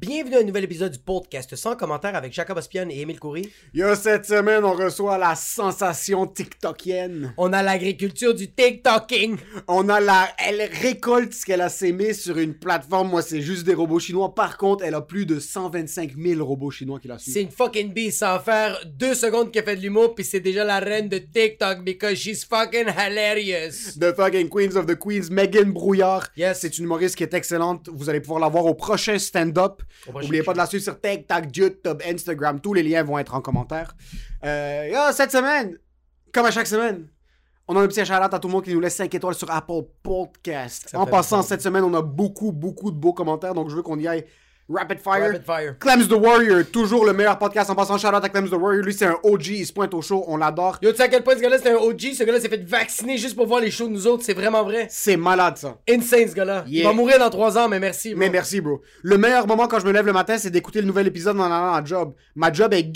Bienvenue 0.00 0.36
à 0.36 0.38
un 0.38 0.44
nouvel 0.44 0.64
épisode 0.64 0.92
du 0.92 0.98
podcast 0.98 1.54
sans 1.56 1.76
commentaire 1.76 2.14
avec 2.16 2.32
Jacob 2.32 2.56
Ospion 2.56 2.88
et 2.88 3.00
Émile 3.02 3.20
Coury. 3.20 3.50
Yo, 3.74 3.94
cette 3.94 4.24
semaine, 4.24 4.64
on 4.64 4.72
reçoit 4.72 5.18
la 5.18 5.34
sensation 5.34 6.26
TikTokienne. 6.26 7.34
On 7.36 7.52
a 7.52 7.62
l'agriculture 7.62 8.34
du 8.34 8.50
TikToking. 8.50 9.36
On 9.68 9.90
a 9.90 10.00
la... 10.00 10.30
Elle 10.38 10.70
récolte 10.72 11.34
ce 11.34 11.44
qu'elle 11.44 11.60
a 11.60 11.68
sémé 11.68 12.14
sur 12.14 12.38
une 12.38 12.54
plateforme. 12.54 13.10
Moi, 13.10 13.20
c'est 13.20 13.42
juste 13.42 13.64
des 13.64 13.74
robots 13.74 13.98
chinois. 13.98 14.34
Par 14.34 14.56
contre, 14.56 14.84
elle 14.84 14.94
a 14.94 15.02
plus 15.02 15.26
de 15.26 15.38
125 15.38 16.16
000 16.16 16.42
robots 16.42 16.70
chinois 16.70 16.98
qui 16.98 17.08
la 17.08 17.18
suivent. 17.18 17.34
C'est 17.34 17.42
une 17.42 17.50
fucking 17.50 17.92
bee 17.92 18.10
sans 18.10 18.40
faire 18.40 18.80
deux 18.86 19.14
secondes 19.14 19.52
qu'elle 19.52 19.64
fait 19.64 19.76
de 19.76 19.82
l'humour 19.82 20.14
puis 20.14 20.24
c'est 20.24 20.40
déjà 20.40 20.64
la 20.64 20.78
reine 20.80 21.10
de 21.10 21.18
TikTok 21.18 21.84
because 21.84 22.14
she's 22.14 22.42
fucking 22.42 22.86
hilarious. 22.88 23.98
The 24.00 24.16
fucking 24.16 24.48
Queens 24.48 24.78
of 24.78 24.86
the 24.86 24.98
Queens, 24.98 25.28
Megan 25.30 25.70
Brouillard. 25.72 26.28
Yes. 26.38 26.60
C'est 26.60 26.78
une 26.78 26.84
humoriste 26.84 27.16
qui 27.16 27.22
est 27.22 27.34
excellente. 27.34 27.90
Vous 27.92 28.08
allez 28.08 28.20
pouvoir 28.20 28.40
la 28.40 28.48
voir 28.48 28.64
au 28.64 28.72
prochain 28.72 29.18
stand-up. 29.18 29.82
N'oubliez 30.06 30.42
pas 30.42 30.52
de 30.52 30.58
la 30.58 30.66
suivre 30.66 30.84
sur 30.84 31.00
TikTok, 31.00 31.56
YouTube, 31.56 32.02
Instagram. 32.06 32.60
Tous 32.60 32.74
les 32.74 32.82
liens 32.82 33.02
vont 33.02 33.18
être 33.18 33.34
en 33.34 33.40
commentaire. 33.40 33.94
Euh, 34.44 34.88
yo, 34.92 35.12
cette 35.12 35.32
semaine, 35.32 35.76
comme 36.32 36.46
à 36.46 36.50
chaque 36.50 36.66
semaine, 36.66 37.08
on 37.68 37.76
a 37.76 37.82
un 37.82 37.86
petit 37.86 38.04
shout 38.04 38.12
à 38.12 38.38
tout 38.38 38.48
le 38.48 38.52
monde 38.52 38.64
qui 38.64 38.74
nous 38.74 38.80
laisse 38.80 38.96
5 38.96 39.14
étoiles 39.14 39.34
sur 39.34 39.50
Apple 39.50 39.82
Podcast. 40.02 40.88
Ça 40.90 40.98
En 40.98 41.06
passant, 41.06 41.42
cette 41.42 41.62
semaine, 41.62 41.84
on 41.84 41.94
a 41.94 42.02
beaucoup, 42.02 42.50
beaucoup 42.50 42.90
de 42.90 42.96
beaux 42.96 43.12
commentaires. 43.12 43.54
Donc, 43.54 43.70
je 43.70 43.76
veux 43.76 43.82
qu'on 43.82 43.98
y 43.98 44.08
aille 44.08 44.24
rapid 44.70 44.98
fire. 45.00 45.26
Rapid 45.26 45.44
fire. 45.44 45.78
Clems 45.78 46.08
the 46.08 46.12
Warrior, 46.12 46.64
toujours 46.70 47.04
le 47.04 47.12
meilleur 47.12 47.38
podcast. 47.38 47.70
En 47.70 47.74
passant, 47.74 47.98
shout 47.98 48.08
out 48.08 48.24
à 48.24 48.28
Clems 48.28 48.48
the 48.48 48.54
Warrior. 48.54 48.84
Lui, 48.84 48.94
c'est 48.94 49.06
un 49.06 49.16
OG. 49.22 49.46
Il 49.48 49.66
se 49.66 49.72
pointe 49.72 49.92
au 49.94 50.02
show. 50.02 50.24
On 50.28 50.36
l'adore. 50.36 50.78
Yo, 50.82 50.90
tu 50.90 50.96
sais 50.96 51.02
à 51.04 51.08
quel 51.08 51.22
point 51.22 51.34
ce 51.36 51.40
gars-là 51.40 51.58
c'était 51.58 51.70
un 51.70 51.76
OG? 51.76 52.12
Ce 52.14 52.24
gars-là 52.24 52.40
s'est 52.40 52.48
fait 52.48 52.64
vacciner 52.64 53.18
juste 53.18 53.36
pour 53.36 53.46
voir 53.46 53.60
les 53.60 53.70
shows 53.70 53.88
de 53.88 53.92
nous 53.92 54.06
autres. 54.06 54.24
C'est 54.24 54.34
vraiment 54.34 54.62
vrai. 54.62 54.86
C'est 54.90 55.16
malade, 55.16 55.56
ça. 55.56 55.78
Insane 55.88 56.28
ce 56.28 56.34
gars-là. 56.34 56.64
Il 56.68 56.84
va 56.84 56.92
mourir 56.92 57.18
dans 57.18 57.30
trois 57.30 57.58
ans, 57.58 57.68
mais 57.68 57.80
merci. 57.80 58.14
Mais 58.14 58.30
merci, 58.30 58.60
bro. 58.60 58.80
Le 59.02 59.18
meilleur 59.18 59.46
moment 59.46 59.66
quand 59.66 59.80
je 59.80 59.86
me 59.86 59.92
lève 59.92 60.06
le 60.06 60.12
matin, 60.12 60.38
c'est 60.38 60.50
d'écouter 60.50 60.80
le 60.80 60.86
nouvel 60.86 61.06
épisode 61.06 61.38
en 61.38 61.44
allant 61.44 61.74
à 61.74 61.84
job. 61.84 62.14
Ma 62.34 62.52
job 62.52 62.72
est 62.72 62.90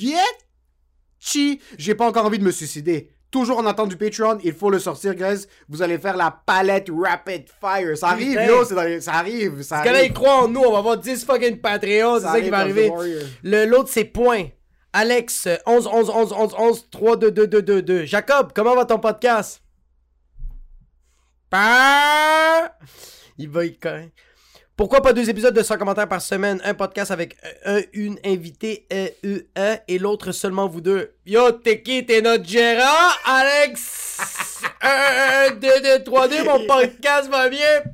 chi. 1.18 1.60
J'ai 1.78 1.94
pas 1.94 2.06
encore 2.06 2.26
envie 2.26 2.38
de 2.38 2.44
me 2.44 2.50
suicider. 2.50 3.13
Toujours 3.34 3.58
en 3.58 3.66
attente 3.66 3.88
du 3.88 3.96
Patreon, 3.96 4.38
il 4.44 4.52
faut 4.54 4.70
le 4.70 4.78
sortir, 4.78 5.12
guys. 5.16 5.48
Vous 5.68 5.82
allez 5.82 5.98
faire 5.98 6.16
la 6.16 6.30
palette 6.46 6.88
Rapid 6.88 7.46
Fire. 7.60 7.98
Ça 7.98 8.10
arrive, 8.10 8.28
Putain. 8.38 8.46
yo, 8.46 8.64
dans 8.64 8.82
les- 8.84 9.00
ça 9.00 9.14
arrive, 9.14 9.60
ça 9.62 9.78
il 10.04 10.12
croit 10.12 10.44
en 10.44 10.46
nous. 10.46 10.60
On 10.60 10.70
va 10.70 10.78
avoir 10.78 10.96
10 10.98 11.24
fucking 11.24 11.58
Patreons. 11.60 12.18
C'est 12.20 12.26
Ça 12.26 12.32
ça 12.34 12.40
qui 12.40 12.48
va 12.48 12.58
arrive, 12.58 12.92
arriver. 12.92 13.66
L'autre, 13.66 13.88
c'est 13.92 14.04
point. 14.04 14.44
Alex, 14.92 15.48
euh, 15.48 15.56
11 15.66 15.88
11 15.88 16.10
11 16.10 16.32
11 16.32 16.54
11 16.56 16.88
3 16.92 17.16
2 17.16 17.32
2 17.32 17.48
2 17.48 17.60
2 17.62 17.82
2. 17.82 18.04
Jacob, 18.04 18.52
comment 18.54 18.76
va 18.76 18.84
ton 18.84 19.00
podcast? 19.00 19.60
Il 23.36 23.48
va 23.48 23.64
y. 23.64 23.76
Pourquoi 24.76 25.02
pas 25.02 25.12
deux 25.12 25.30
épisodes 25.30 25.54
de 25.54 25.62
100 25.62 25.78
commentaires 25.78 26.08
par 26.08 26.20
semaine? 26.20 26.60
Un 26.64 26.74
podcast 26.74 27.12
avec 27.12 27.36
un, 27.64 27.80
une 27.92 28.18
invité, 28.24 28.88
euh, 28.92 29.06
euh, 29.24 29.46
un, 29.54 29.76
et 29.86 30.00
l'autre 30.00 30.32
seulement 30.32 30.66
vous 30.66 30.80
deux. 30.80 31.14
Yo, 31.26 31.52
t'es 31.52 31.80
qui? 31.80 32.04
T'es 32.04 32.20
notre 32.20 32.44
gérant? 32.44 33.12
Alex! 33.24 34.20
1, 34.82 35.50
2, 35.60 35.68
2, 35.98 36.02
3, 36.04 36.28
2, 36.28 36.44
mon 36.44 36.66
podcast 36.66 37.30
va 37.30 37.48
bien? 37.48 37.84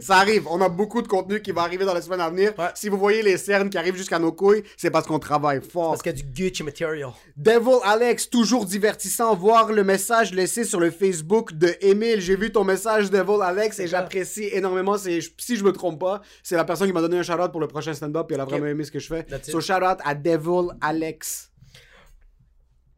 Ça 0.00 0.16
arrive. 0.16 0.46
On 0.48 0.60
a 0.60 0.68
beaucoup 0.68 1.02
de 1.02 1.08
contenu 1.08 1.40
qui 1.40 1.52
va 1.52 1.62
arriver 1.62 1.84
dans 1.84 1.94
les 1.94 2.02
semaines 2.02 2.20
à 2.20 2.30
venir. 2.30 2.52
Ouais. 2.58 2.66
Si 2.74 2.88
vous 2.88 2.98
voyez 2.98 3.22
les 3.22 3.36
cernes 3.36 3.70
qui 3.70 3.78
arrivent 3.78 3.96
jusqu'à 3.96 4.18
nos 4.18 4.32
couilles, 4.32 4.62
c'est 4.76 4.90
parce 4.90 5.06
qu'on 5.06 5.18
travaille 5.18 5.60
fort. 5.60 5.90
Parce 5.90 6.02
qu'il 6.02 6.12
y 6.12 6.14
a 6.14 6.22
du 6.22 6.24
Gucci 6.24 6.62
material. 6.62 7.10
Devil 7.36 7.78
Alex, 7.84 8.30
toujours 8.30 8.64
divertissant. 8.64 9.34
Voir 9.34 9.72
le 9.72 9.84
message 9.84 10.32
laissé 10.32 10.64
sur 10.64 10.80
le 10.80 10.90
Facebook 10.90 11.52
de 11.52 11.74
Emile. 11.80 12.20
J'ai 12.20 12.36
vu 12.36 12.52
ton 12.52 12.64
message, 12.64 13.10
Devil 13.10 13.42
Alex, 13.42 13.78
et 13.78 13.86
j'apprécie 13.86 14.48
énormément. 14.52 14.96
C'est, 14.98 15.20
si 15.38 15.56
je 15.56 15.64
me 15.64 15.72
trompe 15.72 16.00
pas, 16.00 16.22
c'est 16.42 16.56
la 16.56 16.64
personne 16.64 16.86
qui 16.86 16.92
m'a 16.92 17.00
donné 17.00 17.18
un 17.18 17.22
shout-out 17.22 17.50
pour 17.50 17.60
le 17.60 17.68
prochain 17.68 17.94
stand-up, 17.94 18.30
et 18.30 18.34
elle 18.34 18.40
a 18.40 18.44
vraiment 18.44 18.66
aimé 18.66 18.84
ce 18.84 18.90
que 18.90 18.98
je 18.98 19.08
fais. 19.08 19.22
That's. 19.24 19.50
So, 19.50 19.60
shout-out 19.60 19.98
à 20.04 20.14
Devil 20.14 20.68
Alex. 20.80 21.50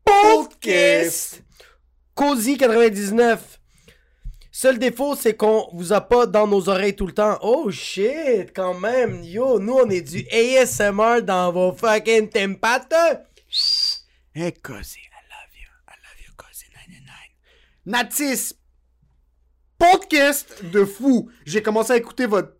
Podcast. 0.04 1.42
Cozy 2.14 2.56
99. 2.56 3.57
Seul 4.60 4.80
défaut, 4.80 5.14
c'est 5.14 5.36
qu'on 5.36 5.68
vous 5.72 5.92
a 5.92 6.00
pas 6.00 6.26
dans 6.26 6.48
nos 6.48 6.68
oreilles 6.68 6.96
tout 6.96 7.06
le 7.06 7.12
temps. 7.12 7.38
Oh 7.42 7.70
shit, 7.70 8.52
quand 8.52 8.74
même. 8.74 9.22
Yo, 9.22 9.60
nous, 9.60 9.74
on 9.74 9.88
est 9.88 10.00
du 10.00 10.26
ASMR 10.32 11.22
dans 11.22 11.52
vos 11.52 11.72
fucking 11.72 12.28
tempates. 12.28 12.92
Hey, 14.34 14.52
Cozy, 14.54 14.98
I 14.98 15.22
love 15.30 15.54
you. 15.54 15.68
I 15.86 15.94
love 16.02 16.26
you, 16.26 16.32
Cozy 16.36 16.64
99. 16.72 17.14
Natis, 17.86 18.54
podcast 19.78 20.64
de 20.72 20.84
fou. 20.84 21.30
J'ai 21.46 21.62
commencé 21.62 21.92
à 21.92 21.96
écouter 21.96 22.26
votre 22.26 22.56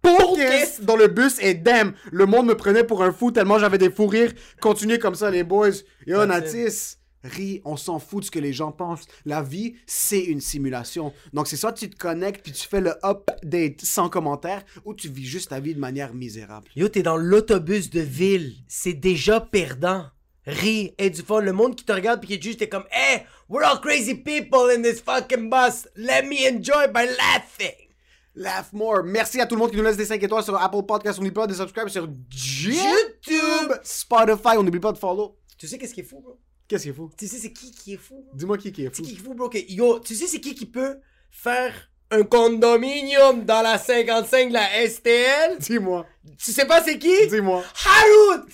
podcast 0.00 0.80
dans 0.80 0.96
le 0.96 1.08
bus 1.08 1.36
et 1.42 1.52
damn, 1.52 1.92
le 2.10 2.24
monde 2.24 2.46
me 2.46 2.56
prenait 2.56 2.84
pour 2.84 3.02
un 3.02 3.12
fou 3.12 3.30
tellement 3.30 3.58
j'avais 3.58 3.76
des 3.76 3.90
fous 3.90 4.06
rires. 4.06 4.32
Continuez 4.58 4.98
comme 4.98 5.16
ça, 5.16 5.30
les 5.30 5.44
boys. 5.44 5.82
Yo, 6.06 6.24
Natis. 6.24 6.96
Ris, 7.24 7.62
on 7.64 7.76
s'en 7.76 7.98
fout 7.98 8.20
de 8.20 8.26
ce 8.26 8.30
que 8.30 8.38
les 8.38 8.52
gens 8.52 8.70
pensent. 8.70 9.06
La 9.24 9.42
vie, 9.42 9.74
c'est 9.86 10.22
une 10.22 10.40
simulation. 10.40 11.12
Donc, 11.32 11.48
c'est 11.48 11.56
soit 11.56 11.72
tu 11.72 11.88
te 11.90 11.96
connectes 11.96 12.42
puis 12.42 12.52
tu 12.52 12.68
fais 12.68 12.80
le 12.80 12.94
update 13.02 13.80
sans 13.82 14.08
commentaire 14.08 14.62
ou 14.84 14.94
tu 14.94 15.08
vis 15.08 15.24
juste 15.24 15.50
ta 15.50 15.58
vie 15.58 15.74
de 15.74 15.80
manière 15.80 16.14
misérable. 16.14 16.68
Yo, 16.76 16.88
t'es 16.88 17.02
dans 17.02 17.16
l'autobus 17.16 17.90
de 17.90 18.00
ville. 18.00 18.54
C'est 18.68 18.92
déjà 18.92 19.40
perdant. 19.40 20.06
Ris, 20.46 20.92
et 20.98 21.08
du 21.08 21.22
fond, 21.22 21.38
le 21.38 21.52
monde 21.52 21.74
qui 21.74 21.84
te 21.84 21.92
regarde 21.92 22.20
puis 22.20 22.28
qui 22.28 22.34
est 22.34 22.42
juste, 22.42 22.58
t'es 22.58 22.68
comme, 22.68 22.84
hey, 22.90 23.22
we're 23.48 23.64
all 23.64 23.80
crazy 23.80 24.14
people 24.14 24.70
in 24.70 24.82
this 24.82 25.00
fucking 25.00 25.48
bus. 25.48 25.88
Let 25.96 26.24
me 26.24 26.46
enjoy 26.46 26.88
by 26.88 27.06
laughing. 27.16 27.88
Laugh 28.34 28.72
more. 28.72 29.02
Merci 29.04 29.40
à 29.40 29.46
tout 29.46 29.54
le 29.54 29.60
monde 29.60 29.70
qui 29.70 29.76
nous 29.76 29.84
laisse 29.84 29.96
des 29.96 30.04
5 30.04 30.22
étoiles 30.22 30.42
sur 30.42 30.60
Apple 30.60 30.82
Podcast. 30.86 31.18
On 31.18 31.22
n'oublie 31.22 31.32
pas 31.32 31.46
de 31.46 31.54
subscribe 31.54 31.88
sur 31.88 32.02
YouTube, 32.02 33.72
Spotify. 33.82 34.56
On 34.58 34.64
n'oublie 34.64 34.80
pas 34.80 34.92
de 34.92 34.98
follow. 34.98 35.38
Tu 35.56 35.68
sais 35.68 35.78
qu'est-ce 35.78 35.94
qui 35.94 36.00
est 36.00 36.04
fou, 36.04 36.20
bro? 36.20 36.38
Qu'est-ce 36.74 36.82
qui 36.82 36.88
est 36.90 36.92
fou? 36.92 37.08
Tu 37.16 37.28
sais 37.28 37.38
c'est 37.38 37.52
qui 37.52 37.70
qui 37.70 37.94
est 37.94 37.96
fou? 37.98 38.26
Dis-moi 38.34 38.58
qui 38.58 38.72
qui 38.72 38.84
est 38.84 38.90
fou. 38.90 39.04
sais 39.04 39.10
qui 39.10 39.14
est 39.14 39.22
fou, 39.22 39.32
bro? 39.34 39.48
que- 39.48 39.58
yo, 39.72 40.00
tu 40.00 40.16
sais 40.16 40.26
c'est 40.26 40.40
qui 40.40 40.56
qui 40.56 40.66
peut 40.66 40.98
faire 41.30 41.72
un 42.10 42.24
condominium 42.24 43.44
dans 43.44 43.62
la 43.62 43.78
55 43.78 44.48
de 44.48 44.54
la 44.54 44.88
STL? 44.88 45.58
Dis-moi. 45.60 46.04
Tu 46.36 46.50
sais 46.50 46.66
pas 46.66 46.82
c'est 46.82 46.98
qui? 46.98 47.28
Dis-moi. 47.28 47.62
Harut! 47.86 48.50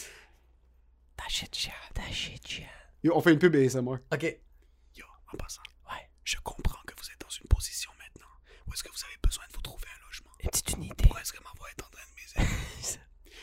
Tachitcha, 1.17 1.73
tachitcha. 1.95 2.65
Yo, 3.03 3.13
on 3.17 3.23
fait 3.23 3.33
une 3.33 3.39
pub 3.39 3.55
ASMR. 3.57 3.97
Ok. 4.13 4.39
Yo, 4.95 5.07
en 5.33 5.37
passant. 5.39 5.63
Ouais. 5.91 6.07
Je 6.23 6.37
comprends 6.45 6.83
que 6.87 6.93
vous 6.99 7.09
êtes 7.11 7.21
dans 7.23 7.31
une 7.31 7.49
position 7.49 7.91
maintenant 7.99 8.29
où 8.69 8.75
est-ce 8.75 8.83
que 8.83 8.91
vous 8.91 9.03
avez 9.07 9.17
besoin 9.23 9.45
de 9.49 9.55
vous 9.55 9.63
trouver 9.63 9.87
un 9.99 10.07
logement. 10.07 10.31
Une 10.45 10.51
petite 10.51 10.71
unité. 10.77 10.95
Pourquoi 10.99 11.23
est-ce 11.23 11.33
que 11.33 11.43
ma 11.43 11.51
voix 11.57 11.69
est 11.71 11.83
en 11.83 11.89
train 11.89 12.03
de 12.05 12.43
miser? 12.45 12.55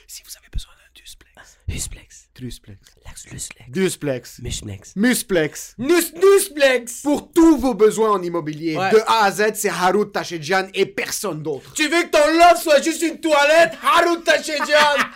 si 0.07 0.21
vous 0.23 0.37
avez 0.37 0.49
besoin 0.53 0.73
d'un 0.73 0.91
dusplex. 0.93 1.57
Husplex. 1.67 2.06
Trusplex. 2.37 2.77
Lax 3.03 3.25
luslex. 3.31 3.65
Dusplex. 3.69 4.39
Musplex. 4.43 4.93
Musplex. 4.95 5.73
Nus 5.79 6.13
nusplex! 6.13 7.01
Pour 7.01 7.31
tous 7.31 7.57
vos 7.57 7.73
besoins 7.73 8.11
en 8.11 8.21
immobilier, 8.21 8.77
Ouais. 8.77 8.91
de 8.91 8.97
A 9.07 9.23
à 9.25 9.31
Z, 9.31 9.53
c'est 9.55 9.69
Harut 9.69 10.11
Tachedjian 10.11 10.67
et 10.75 10.85
personne 10.85 11.41
d'autre. 11.41 11.73
Tu 11.73 11.87
veux 11.89 12.03
que 12.03 12.09
ton 12.09 12.27
love 12.37 12.61
soit 12.61 12.79
juste 12.81 13.01
une 13.01 13.19
toilette? 13.19 13.73
Harut 13.83 14.21
Tachidjan! 14.23 14.67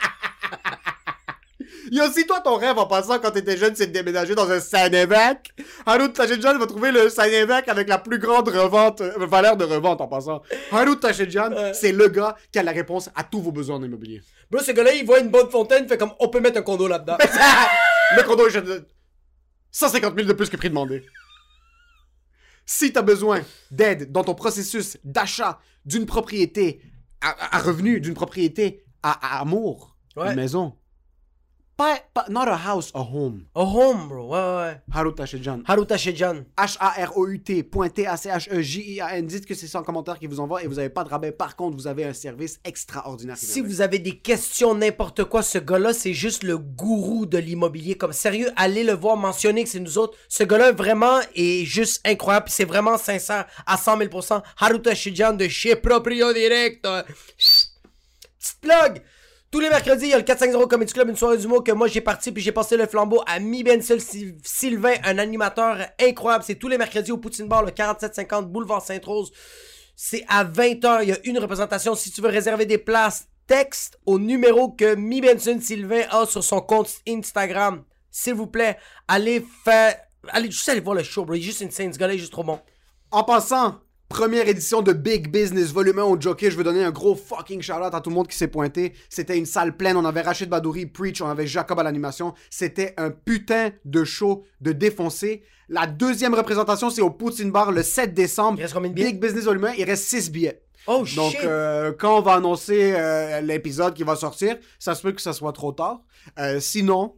Yo, 1.91 2.09
si 2.11 2.25
toi, 2.25 2.39
ton 2.39 2.55
rêve 2.55 2.77
en 2.77 2.85
passant 2.87 3.19
quand 3.19 3.31
t'étais 3.31 3.57
jeune, 3.57 3.75
c'est 3.75 3.88
de 3.88 3.91
déménager 3.91 4.33
dans 4.33 4.49
un 4.49 4.61
Saint-Évêque, 4.61 5.51
Harut 5.85 6.11
Tachedjian 6.13 6.57
va 6.57 6.65
trouver 6.65 6.91
le 6.91 7.09
Saint-Évêque 7.09 7.67
avec 7.67 7.89
la 7.89 7.97
plus 7.97 8.17
grande 8.17 8.47
revente, 8.47 9.01
euh, 9.01 9.25
valeur 9.25 9.57
de 9.57 9.65
revente 9.65 9.99
en 9.99 10.07
passant. 10.07 10.41
Harut 10.71 10.97
Tachedjian, 10.99 11.49
c'est 11.73 11.91
le 11.91 12.07
gars 12.07 12.35
qui 12.51 12.59
a 12.59 12.63
la 12.63 12.71
réponse 12.71 13.09
à 13.13 13.24
tous 13.24 13.41
vos 13.41 13.51
besoins 13.51 13.75
en 13.75 13.83
immobilier. 13.83 14.21
Bro, 14.51 14.62
ce 14.62 14.71
gars-là, 14.71 14.94
il 14.94 15.06
voit 15.06 15.19
une 15.19 15.30
bonne 15.30 15.50
fontaine, 15.50 15.88
fait 15.88 15.98
comme 15.98 16.13
on 16.19 16.27
peut 16.27 16.42
mettre 16.42 16.57
un 16.59 16.62
condo 16.62 16.88
là-dedans. 16.88 17.18
le 18.18 18.24
condo 18.24 18.48
est 18.48 18.62
de 18.62 18.86
150 19.71 20.13
000 20.15 20.27
de 20.27 20.33
plus 20.33 20.50
que 20.50 20.57
prix 20.57 20.69
demandé. 20.69 21.06
Si 22.65 22.92
t'as 22.94 23.01
besoin 23.01 23.42
d'aide 23.71 24.12
dans 24.12 24.24
ton 24.24 24.36
processus 24.36 24.98
d'achat 25.03 25.59
d'une 25.86 26.06
propriété 26.06 26.81
à, 27.21 27.30
à- 27.30 27.57
à 27.57 27.59
revenu, 27.59 28.00
d'une 28.01 28.13
propriété 28.13 28.83
à, 29.03 29.38
à 29.38 29.42
amour, 29.42 29.98
Ouais. 30.18 30.27
une 30.31 30.36
maison, 30.36 30.77
Pas, 31.77 32.00
pas, 32.13 32.25
not 32.29 32.47
a 32.47 32.56
house, 32.56 32.91
a 32.94 33.01
home. 33.01 33.45
A 33.56 33.62
home, 33.62 34.07
bro. 34.07 34.27
Ouais, 34.27 34.38
ouais, 34.38 34.56
ouais. 34.56 34.81
Haruta 34.94 35.25
Shejan. 35.25 35.62
Haruta 35.65 35.97
Shejan. 35.97 36.44
H-A-R-O-U-T, 36.57 37.63
point 37.63 37.89
T-A-C-H-E-J-I-A-N. 37.89 39.25
Dites 39.25 39.45
que 39.47 39.56
c'est 39.56 39.68
sans 39.68 39.81
commentaire 39.81 40.19
qui 40.19 40.27
vous 40.27 40.39
envoie 40.39 40.63
et 40.63 40.68
vous 40.68 40.75
n'avez 40.75 40.89
pas 40.89 41.03
de 41.03 41.09
rabais. 41.09 41.31
Par 41.31 41.56
contre, 41.56 41.75
vous 41.75 41.88
avez 41.88 42.03
un 42.03 42.13
service 42.13 42.59
extraordinaire. 42.63 43.38
Si 43.38 43.62
vous 43.62 43.81
avez 43.81 43.97
des 43.97 44.18
questions, 44.18 44.75
n'importe 44.75 45.23
quoi, 45.23 45.41
ce 45.41 45.57
gars-là, 45.57 45.94
c'est 45.94 46.13
juste 46.13 46.44
le 46.44 46.57
gourou 46.57 47.25
de 47.25 47.39
l'immobilier. 47.39 47.95
Comme 47.95 48.13
sérieux, 48.13 48.51
allez 48.57 48.83
le 48.83 48.94
voir, 48.94 49.17
mentionner 49.17 49.63
que 49.63 49.69
c'est 49.69 49.79
nous 49.79 49.97
autres. 49.97 50.17
Ce 50.29 50.44
gars-là, 50.44 50.74
vraiment, 50.74 51.19
est 51.35 51.65
juste 51.65 52.00
incroyable. 52.06 52.47
C'est 52.50 52.65
vraiment 52.65 52.97
sincère 52.97 53.47
à 53.65 53.77
100 53.77 53.97
000 53.97 54.09
Haruta 54.59 54.94
Shijan 54.94 55.33
de 55.33 55.47
chez 55.47 55.75
Proprio 55.75 56.31
Direct. 56.33 56.88
Petite 57.38 58.62
plug! 58.62 59.01
Tous 59.51 59.59
les 59.59 59.69
mercredis, 59.69 60.06
il 60.06 60.09
y 60.12 60.13
a 60.13 60.18
le 60.18 60.24
450 60.24 60.69
Comedy 60.69 60.94
Club, 60.94 61.09
une 61.09 61.18
soirée 61.18 61.38
d'humour 61.38 61.62
que 61.62 61.74
moi 61.74 61.88
j'ai 61.88 62.00
parti 62.00 62.31
puis 62.31 62.42
j'ai 62.42 62.53
passé 62.53 62.77
le 62.77 62.88
flambeau 62.88 63.21
à 63.27 63.39
Mi 63.39 63.63
Bensel 63.63 64.00
Sy- 64.00 64.38
Sylvain, 64.45 64.94
un 65.03 65.18
animateur 65.18 65.77
incroyable. 66.00 66.45
C'est 66.48 66.56
tous 66.56 66.69
les 66.69 66.77
mercredis 66.77 67.12
au 67.12 67.18
Poutine 67.18 67.50
Bar, 67.50 67.63
le 67.63 67.71
4750 67.71 68.50
Boulevard 68.50 68.81
Sainte-Rose. 68.81 69.31
C'est 69.94 70.24
à 70.30 70.45
20h, 70.45 71.00
il 71.03 71.09
y 71.09 71.12
a 71.12 71.18
une 71.25 71.38
représentation. 71.38 71.95
Si 71.95 72.12
tu 72.12 72.21
veux 72.21 72.30
réserver 72.30 72.65
des 72.65 72.77
places, 72.77 73.27
texte 73.45 74.00
au 74.06 74.19
numéro 74.19 74.69
que 74.71 74.95
Mi 74.95 75.19
Benson 75.19 75.59
Sylvain 75.62 76.03
a 76.12 76.25
sur 76.25 76.44
son 76.45 76.62
compte 76.62 76.89
Instagram. 77.06 77.83
S'il 78.09 78.36
vous 78.36 78.48
plaît, 78.48 78.77
allez 79.09 79.45
faire. 79.65 79.98
Allez 80.30 80.50
juste 80.50 80.69
aller 80.69 80.80
voir 80.80 80.95
le 80.95 81.03
show, 81.03 81.25
bro. 81.25 81.36
Il 81.36 81.39
est 81.39 81.44
juste 81.44 81.62
insane. 81.62 81.92
Ce 81.92 81.98
gars-là 82.00 82.15
juste 82.15 82.31
trop 82.31 82.44
bon. 82.45 82.59
En 83.12 83.25
passant, 83.25 83.80
première 84.12 84.50
édition 84.50 84.81
de 84.81 84.92
Big 84.92 85.31
Business 85.31 85.72
Volume 85.72 86.00
1 86.00 86.04
au 86.04 86.19
Jockey. 86.19 86.52
Je 86.52 86.58
veux 86.58 86.66
donner 86.66 86.84
un 86.84 86.92
gros 86.92 87.16
fucking 87.16 87.62
shout-out 87.62 87.94
à 87.94 88.02
tout 88.02 88.10
le 88.10 88.16
monde 88.16 88.28
qui 88.28 88.36
s'est 88.36 88.50
pointé. 88.50 88.92
C'était 89.10 89.38
une 89.38 89.46
salle 89.46 89.78
pleine. 89.78 89.96
On 89.96 90.04
avait 90.04 90.19
Rachid 90.22 90.50
Badouri, 90.50 90.86
Preach, 90.86 91.22
on 91.22 91.30
avait 91.30 91.48
Jacob 91.48 91.80
à 91.80 91.84
l'animation. 91.84 92.34
C'était 92.50 92.94
un 92.98 93.10
putain 93.10 93.72
de 93.86 94.04
show 94.04 94.44
de 94.60 94.74
défoncé. 94.74 95.44
La 95.69 95.88
deuxième 95.88 96.34
représentation, 96.34 96.90
c'est 96.90 97.02
au 97.02 97.10
Poutine 97.10 97.52
Bar 97.52 97.72
le 97.72 97.84
7 97.84 98.13
décembre. 98.13 98.60
Il 98.60 98.63
reste 98.63 98.74
combien 98.74 98.90
de 98.90 98.96
billets? 98.96 99.13
Big 99.13 99.22
Business 99.22 99.46
Volume 99.46 99.63
1, 99.66 99.74
il 99.78 99.86
reste 99.86 100.04
6 100.04 100.30
billets. 100.30 100.62
Oh 100.88 101.06
Donc, 101.16 101.31
shit! 101.31 101.40
euh, 101.46 101.94
quand 101.98 102.18
on 102.18 102.22
va 102.22 102.34
annoncer 102.34 102.94
euh, 102.94 103.40
l'épisode 103.40 103.94
qui 103.94 104.04
va 104.04 104.18
sortir, 104.18 104.58
ça 104.78 104.94
se 104.94 105.02
peut 105.04 105.13
que 105.13 105.22
ça 105.22 105.31
soit 105.31 105.54
trop 105.54 105.72
tard. 105.72 106.02
Euh, 106.38 106.60
sinon, 106.60 107.16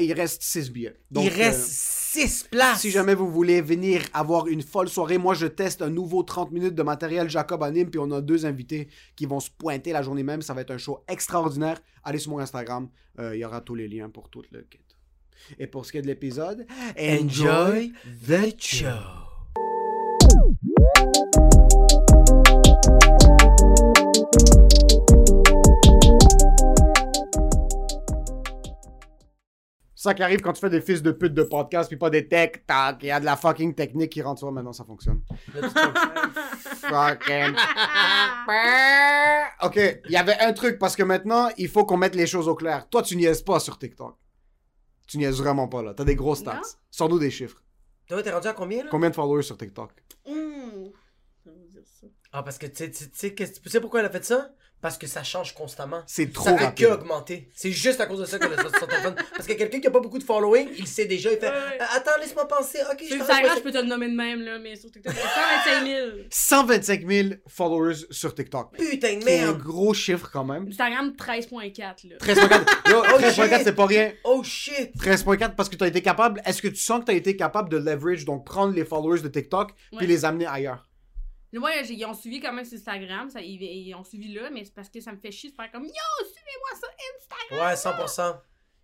il 0.00 0.12
reste 0.12 0.42
6 0.42 0.72
billets. 0.72 0.96
Donc, 1.12 1.24
il 1.26 1.30
reste 1.30 1.70
6 2.14 2.44
places. 2.44 2.80
si 2.80 2.92
jamais 2.92 3.16
vous 3.16 3.28
voulez 3.28 3.60
venir 3.60 4.02
avoir 4.12 4.46
une 4.46 4.62
folle 4.62 4.88
soirée, 4.88 5.18
moi 5.18 5.34
je 5.34 5.48
teste 5.48 5.82
un 5.82 5.90
nouveau 5.90 6.22
30 6.22 6.52
minutes 6.52 6.76
de 6.76 6.82
matériel 6.84 7.28
Jacob 7.28 7.60
anime, 7.64 7.90
puis 7.90 7.98
on 7.98 8.08
a 8.12 8.20
deux 8.20 8.46
invités 8.46 8.86
qui 9.16 9.26
vont 9.26 9.40
se 9.40 9.50
pointer 9.50 9.90
la 9.90 10.00
journée 10.00 10.22
même. 10.22 10.40
Ça 10.40 10.54
va 10.54 10.60
être 10.60 10.70
un 10.70 10.78
show 10.78 11.02
extraordinaire. 11.08 11.80
Allez 12.04 12.20
sur 12.20 12.30
mon 12.30 12.38
Instagram, 12.38 12.88
euh, 13.18 13.34
il 13.34 13.40
y 13.40 13.44
aura 13.44 13.60
tous 13.62 13.74
les 13.74 13.88
liens 13.88 14.10
pour 14.10 14.28
tout 14.28 14.44
le 14.52 14.62
kit. 14.62 14.78
Et 15.58 15.66
pour 15.66 15.84
ce 15.84 15.90
qui 15.90 15.98
est 15.98 16.02
de 16.02 16.06
l'épisode, 16.06 16.64
Enjoy 16.96 17.92
the 18.28 18.54
show. 18.60 18.84
Ça 30.04 30.12
qui 30.12 30.22
arrive 30.22 30.42
quand 30.42 30.52
tu 30.52 30.60
fais 30.60 30.68
des 30.68 30.82
fils 30.82 31.02
de 31.02 31.12
pute 31.12 31.32
de 31.32 31.44
podcast, 31.44 31.88
puis 31.88 31.96
pas 31.96 32.10
des 32.10 32.28
tech 32.28 32.50
tac. 32.66 32.98
Il 33.00 33.06
y 33.06 33.10
a 33.10 33.18
de 33.20 33.24
la 33.24 33.36
fucking 33.36 33.74
technique 33.74 34.12
qui 34.12 34.20
rentre 34.20 34.38
sur 34.38 34.52
maintenant, 34.52 34.74
ça 34.74 34.84
fonctionne. 34.84 35.22
Fucking. 36.82 37.56
ok, 39.62 39.76
il 40.04 40.10
y 40.10 40.16
avait 40.16 40.38
un 40.40 40.52
truc 40.52 40.78
parce 40.78 40.94
que 40.94 41.02
maintenant, 41.02 41.48
il 41.56 41.68
faut 41.68 41.86
qu'on 41.86 41.96
mette 41.96 42.14
les 42.14 42.26
choses 42.26 42.48
au 42.48 42.54
clair. 42.54 42.86
Toi, 42.90 43.00
tu 43.00 43.16
niaises 43.16 43.40
pas 43.40 43.58
sur 43.60 43.78
TikTok. 43.78 44.14
Tu 45.08 45.16
niaises 45.16 45.38
vraiment 45.38 45.68
pas 45.68 45.82
là. 45.82 45.94
T'as 45.94 46.04
des 46.04 46.16
gros 46.16 46.34
stats. 46.34 46.60
Sors-nous 46.90 47.18
des 47.18 47.30
chiffres. 47.30 47.62
Toi, 48.06 48.22
t'es 48.22 48.30
rendu 48.30 48.48
à 48.48 48.52
combien, 48.52 48.84
là? 48.84 48.90
Combien 48.90 49.08
de 49.08 49.14
followers 49.14 49.44
sur 49.44 49.56
TikTok? 49.56 49.90
Mmh. 50.28 50.88
Ah, 52.30 52.42
parce 52.42 52.58
que 52.58 52.66
sais- 52.74 52.90
tu 52.90 53.70
sais 53.70 53.80
pourquoi 53.80 54.00
elle 54.00 54.06
a 54.06 54.10
fait 54.10 54.26
ça? 54.26 54.50
Parce 54.84 54.98
que 54.98 55.06
ça 55.06 55.22
change 55.22 55.54
constamment. 55.54 56.02
C'est 56.06 56.30
trop 56.30 56.44
Ça 56.50 56.58
fait 56.58 56.64
rapide. 56.66 56.86
que 56.86 56.92
augmenter. 56.92 57.48
C'est 57.54 57.70
juste 57.70 58.02
à 58.02 58.06
cause 58.06 58.20
de 58.20 58.26
ça 58.26 58.36
a 58.36 58.40
sorti 58.62 58.78
son 58.80 58.86
téléphone. 58.86 59.14
Parce 59.34 59.46
que 59.46 59.54
quelqu'un 59.54 59.80
qui 59.80 59.86
a 59.86 59.90
pas 59.90 60.00
beaucoup 60.00 60.18
de 60.18 60.24
following, 60.24 60.68
il 60.76 60.86
sait 60.86 61.06
déjà, 61.06 61.32
il 61.32 61.38
fait 61.38 61.46
Ouais. 61.48 61.54
Euh, 61.80 61.84
Attends, 61.96 62.10
laisse-moi 62.20 62.46
penser. 62.46 62.80
Ok, 62.92 62.98
je 63.00 63.14
je 63.14 63.60
peux 63.62 63.72
te 63.72 63.78
le 63.78 63.84
nommer 63.86 64.10
de 64.10 64.14
même, 64.14 64.42
là, 64.42 64.58
mais 64.58 64.76
sur 64.76 64.90
TikTok, 64.90 65.14
c'est 65.14 65.22
125 65.22 65.86
000. 65.86 66.08
125 66.28 67.06
000 67.08 67.28
followers 67.48 67.94
sur 68.10 68.34
TikTok. 68.34 68.76
Putain 68.76 69.16
de 69.16 69.22
C'est 69.22 69.40
un 69.40 69.46
merde. 69.46 69.58
gros 69.62 69.94
chiffre 69.94 70.28
quand 70.30 70.44
même. 70.44 70.68
Instagram, 70.68 71.14
13.4, 71.18 71.80
là. 72.10 72.16
13.4. 72.18 72.64
Yo, 72.90 73.02
Oh, 73.14 73.18
13.4, 73.20 73.48
shit. 73.56 73.64
c'est 73.64 73.72
pas 73.74 73.86
rien. 73.86 74.12
Oh 74.24 74.42
shit. 74.44 74.94
13.4 74.98 75.54
parce 75.54 75.70
que 75.70 75.76
tu 75.76 75.84
as 75.84 75.86
été 75.86 76.02
capable. 76.02 76.42
Est-ce 76.44 76.60
que 76.60 76.68
tu 76.68 76.76
sens 76.76 77.00
que 77.00 77.06
tu 77.06 77.12
as 77.12 77.14
été 77.14 77.36
capable 77.36 77.70
de 77.70 77.78
leverage, 77.78 78.26
donc 78.26 78.44
prendre 78.44 78.74
les 78.74 78.84
followers 78.84 79.20
de 79.22 79.28
TikTok 79.28 79.72
puis 79.92 80.00
Ouais. 80.00 80.06
les 80.06 80.26
amener 80.26 80.46
ailleurs? 80.46 80.86
Moi, 81.60 81.70
ils 81.88 82.04
ont 82.06 82.14
suivi 82.14 82.40
quand 82.40 82.52
même 82.52 82.64
sur 82.64 82.76
Instagram, 82.76 83.30
ça, 83.30 83.40
ils, 83.40 83.62
ils 83.62 83.94
ont 83.94 84.04
suivi 84.04 84.32
là, 84.34 84.50
mais 84.50 84.64
c'est 84.64 84.74
parce 84.74 84.88
que 84.88 85.00
ça 85.00 85.12
me 85.12 85.18
fait 85.18 85.30
chier 85.30 85.50
de 85.50 85.54
faire 85.54 85.70
comme 85.70 85.84
Yo, 85.84 85.90
suivez-moi 86.24 86.78
sur 86.78 86.88
Instagram! 87.16 87.98
Ouais, 87.98 88.04
100%. 88.04 88.40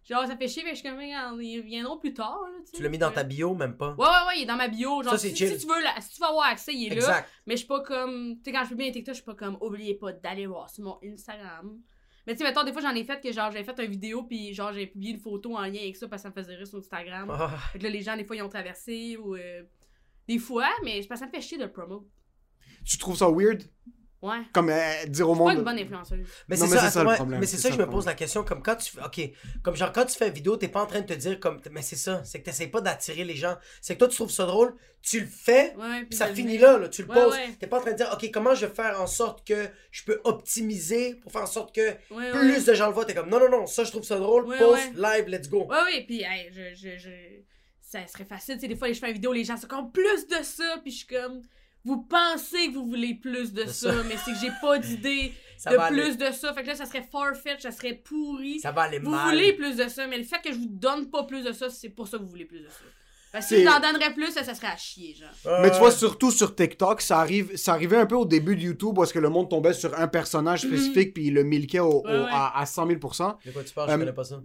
Genre, 0.08 0.26
ça 0.26 0.36
fait 0.36 0.48
chier, 0.48 0.62
mais 0.64 0.70
je 0.70 0.76
suis 0.80 0.88
comme, 0.88 1.00
ils 1.40 1.60
viendront 1.60 1.98
plus 1.98 2.14
tard, 2.14 2.40
là, 2.42 2.58
tu 2.74 2.82
l'as 2.82 2.88
mis 2.88 2.98
dans 2.98 3.10
ta 3.12 3.22
bio, 3.22 3.54
même 3.54 3.76
pas? 3.76 3.90
Ouais, 3.92 4.04
ouais, 4.06 4.26
ouais, 4.28 4.38
il 4.38 4.42
est 4.42 4.46
dans 4.46 4.56
ma 4.56 4.68
bio. 4.68 5.02
Genre, 5.02 5.12
Ça, 5.12 5.18
c'est 5.18 5.28
si, 5.34 5.58
tu 5.58 5.66
veux, 5.66 5.82
là, 5.82 5.94
si 6.00 6.14
tu 6.14 6.20
veux 6.20 6.26
avoir 6.28 6.46
accès, 6.46 6.72
il 6.74 6.86
est 6.86 6.90
là. 6.90 6.96
Exact. 6.96 7.28
Mais 7.46 7.54
je 7.54 7.58
suis 7.58 7.66
pas 7.68 7.80
comme. 7.82 8.36
Tu 8.38 8.44
sais, 8.44 8.52
quand 8.52 8.64
je 8.64 8.68
publie 8.70 8.88
un 8.88 8.92
TikTok, 8.92 9.14
je 9.14 9.20
suis 9.20 9.24
pas 9.26 9.34
comme, 9.34 9.58
oubliez 9.60 9.94
pas 9.94 10.12
d'aller 10.12 10.46
voir 10.46 10.70
sur 10.70 10.84
mon 10.84 10.98
Instagram. 11.04 11.78
Mais 12.26 12.32
tu 12.34 12.38
sais, 12.38 12.44
mettons, 12.44 12.64
des 12.64 12.72
fois, 12.72 12.82
j'en 12.82 12.94
ai 12.94 13.04
fait 13.04 13.20
que 13.20 13.30
genre, 13.32 13.50
j'ai 13.52 13.62
fait 13.62 13.78
une 13.78 13.90
vidéo, 13.90 14.22
puis 14.24 14.54
genre, 14.54 14.72
j'ai 14.72 14.86
publié 14.86 15.12
une 15.14 15.20
photo 15.20 15.54
en 15.56 15.62
lien 15.62 15.80
avec 15.80 15.96
ça 15.96 16.08
parce 16.08 16.22
que 16.22 16.28
ça 16.28 16.34
me 16.34 16.34
faisait 16.34 16.56
rire 16.56 16.66
sur 16.66 16.78
Instagram. 16.78 17.28
Ah. 17.30 17.50
Fait 17.72 17.78
que 17.78 17.84
là, 17.84 17.90
les 17.90 18.02
gens, 18.02 18.16
des 18.16 18.24
fois, 18.24 18.36
ils 18.36 18.42
ont 18.42 18.48
traversé 18.48 19.16
ou. 19.16 19.36
euh, 19.36 19.62
des 20.28 20.38
fois, 20.38 20.68
mais 20.84 20.96
parce 21.08 21.20
que 21.20 21.26
ça 21.26 21.26
me 21.26 21.30
fait 21.30 21.40
chier 21.40 21.58
de 21.58 21.64
le 21.64 21.72
promo. 21.72 22.08
Tu 22.84 22.98
trouves 22.98 23.16
ça 23.16 23.28
weird? 23.30 23.62
Ouais. 24.22 24.36
Comme 24.52 24.68
euh, 24.68 25.06
dire 25.06 25.30
au 25.30 25.32
Je 25.34 25.38
suis 25.38 25.44
pas 25.46 25.50
une 25.52 25.56
monde. 25.56 25.64
bonne 25.64 25.78
influenceuse. 25.78 26.26
Mais 26.46 26.54
c'est 26.56 26.64
mais 26.64 26.76
ça, 26.76 26.80
c'est 26.82 26.90
ça 26.90 27.04
le 27.04 27.14
problème, 27.14 27.40
Mais 27.40 27.46
c'est 27.46 27.56
c'est 27.56 27.62
ça, 27.62 27.68
ça 27.70 27.74
je 27.74 27.80
me 27.80 27.88
pose 27.88 28.04
la 28.04 28.12
question. 28.12 28.44
Comme 28.44 28.62
quand 28.62 28.76
tu 28.76 28.90
fais. 28.92 29.00
Ok. 29.02 29.30
Comme 29.62 29.76
genre, 29.76 29.92
quand 29.92 30.04
tu 30.04 30.14
fais 30.14 30.28
une 30.28 30.34
vidéo, 30.34 30.58
t'es 30.58 30.68
pas 30.68 30.82
en 30.82 30.86
train 30.86 31.00
de 31.00 31.06
te 31.06 31.14
dire 31.14 31.40
comme. 31.40 31.58
Mais 31.70 31.80
c'est 31.80 31.96
ça. 31.96 32.22
C'est 32.22 32.38
que 32.40 32.44
t'essayes 32.44 32.66
pas 32.68 32.82
d'attirer 32.82 33.24
les 33.24 33.34
gens. 33.34 33.56
C'est 33.80 33.94
que 33.94 34.00
toi, 34.00 34.08
tu 34.08 34.16
trouves 34.16 34.30
ça 34.30 34.44
drôle. 34.44 34.74
Tu 35.00 35.20
le 35.20 35.26
fais. 35.26 35.74
Ouais. 35.78 36.04
Puis 36.04 36.18
ça 36.18 36.26
finit 36.34 36.58
là, 36.58 36.76
là, 36.76 36.90
tu 36.90 37.02
le 37.02 37.08
Ouais, 37.08 37.14
poses. 37.14 37.32
ouais. 37.32 37.56
T'es 37.58 37.66
pas 37.66 37.78
en 37.78 37.80
train 37.80 37.92
de 37.92 37.96
dire, 37.96 38.10
OK, 38.12 38.30
comment 38.30 38.54
je 38.54 38.66
vais 38.66 38.74
faire 38.74 39.00
en 39.00 39.06
sorte 39.06 39.46
que 39.48 39.68
je 39.90 40.04
peux 40.04 40.20
optimiser 40.24 41.14
pour 41.14 41.32
faire 41.32 41.42
en 41.42 41.46
sorte 41.46 41.74
que 41.74 41.80
Ouais, 42.14 42.30
plus 42.30 42.58
ouais. 42.58 42.62
de 42.62 42.74
gens 42.74 42.88
le 42.88 42.92
voient? 42.92 43.06
T'es 43.06 43.14
comme, 43.14 43.30
non, 43.30 43.40
non, 43.40 43.48
non, 43.50 43.64
ça, 43.66 43.84
je 43.84 43.90
trouve 43.90 44.02
ça 44.04 44.18
drôle. 44.18 44.44
Ouais. 44.44 44.58
live, 44.96 45.28
let's 45.28 45.48
go. 45.48 45.64
Ouais, 45.66 45.76
ouais, 45.94 46.04
puis 46.06 46.20
hey, 46.24 46.50
je, 46.52 46.74
je, 46.74 46.98
je, 46.98 47.10
ça 47.80 48.06
serait 48.06 48.26
facile. 48.26 48.56
Tu 48.56 48.60
sais, 48.60 48.68
des 48.68 48.76
fois, 48.76 48.92
je 48.92 48.98
fais 48.98 49.06
une 49.08 49.14
vidéo, 49.14 49.32
les 49.32 49.44
gens 49.44 49.56
sont 49.56 49.66
comme 49.66 49.90
plus 49.90 50.26
de 50.26 50.42
ça, 50.42 50.76
puis 50.82 50.92
je 50.92 50.98
suis 50.98 51.06
comme, 51.06 51.40
vous 51.84 52.02
pensez 52.02 52.68
que 52.68 52.74
vous 52.74 52.86
voulez 52.86 53.14
plus 53.14 53.52
de 53.52 53.64
ça, 53.66 53.92
ça. 53.92 54.02
mais 54.08 54.16
c'est 54.24 54.32
que 54.32 54.38
j'ai 54.38 54.52
pas 54.60 54.78
d'idée 54.86 55.32
de 55.66 55.70
plus 55.70 55.78
aller, 55.78 56.14
de 56.16 56.30
ça. 56.32 56.52
Fait 56.54 56.62
que 56.62 56.68
là, 56.68 56.74
ça 56.74 56.86
serait 56.86 57.06
farfetch, 57.10 57.60
ça 57.62 57.70
serait 57.70 57.94
pourri. 57.94 58.60
ça 58.60 58.72
va 58.72 58.82
aller 58.82 58.98
vous 58.98 59.10
mal. 59.10 59.30
voulez 59.30 59.52
plus 59.54 59.76
de 59.76 59.88
ça, 59.88 60.06
mais 60.06 60.18
le 60.18 60.24
fait 60.24 60.40
que 60.42 60.52
je 60.52 60.58
vous 60.58 60.68
donne 60.70 61.10
pas 61.10 61.24
plus 61.24 61.42
de 61.44 61.52
ça, 61.52 61.68
c'est 61.70 61.90
pour 61.90 62.08
ça 62.08 62.18
que 62.18 62.22
vous 62.22 62.28
voulez 62.30 62.44
plus 62.46 62.60
de 62.60 62.68
ça. 62.68 62.80
Parce 63.32 63.46
que 63.48 63.54
si 63.54 63.62
je 63.62 63.68
vous 63.68 63.72
en 63.72 63.78
donnerais 63.78 64.12
plus, 64.12 64.32
ça, 64.32 64.42
ça 64.42 64.54
serait 64.54 64.66
à 64.66 64.76
chier, 64.76 65.14
genre. 65.14 65.28
Euh, 65.46 65.60
Mais 65.62 65.70
tu 65.70 65.78
vois, 65.78 65.92
surtout 65.92 66.32
sur 66.32 66.52
TikTok, 66.56 67.00
ça 67.00 67.20
arrive, 67.20 67.56
ça 67.56 67.74
arrivait 67.74 67.98
un 67.98 68.06
peu 68.06 68.16
au 68.16 68.24
début 68.24 68.56
de 68.56 68.62
YouTube 68.62 68.98
où 68.98 69.04
est-ce 69.04 69.12
que 69.14 69.20
le 69.20 69.28
monde 69.28 69.48
tombait 69.48 69.72
sur 69.72 69.96
un 69.96 70.08
personnage 70.08 70.62
spécifique 70.62 71.14
puis 71.14 71.26
il 71.28 71.34
le 71.34 71.44
milquait 71.44 71.78
au, 71.78 72.00
au- 72.00 72.02
Mhm. 72.06 72.10
Ouais, 72.12 72.20
ouais. 72.24 72.28
À, 72.32 72.58
à 72.60 72.66
100 72.66 72.88
000% 72.88 73.36
De 73.46 73.50
quoi 73.52 73.62
tu 73.62 73.72
parles, 73.72 73.88
Euh, 73.90 73.92
je 73.92 73.98
connais 74.00 74.12
pas 74.12 74.24
ça. 74.24 74.40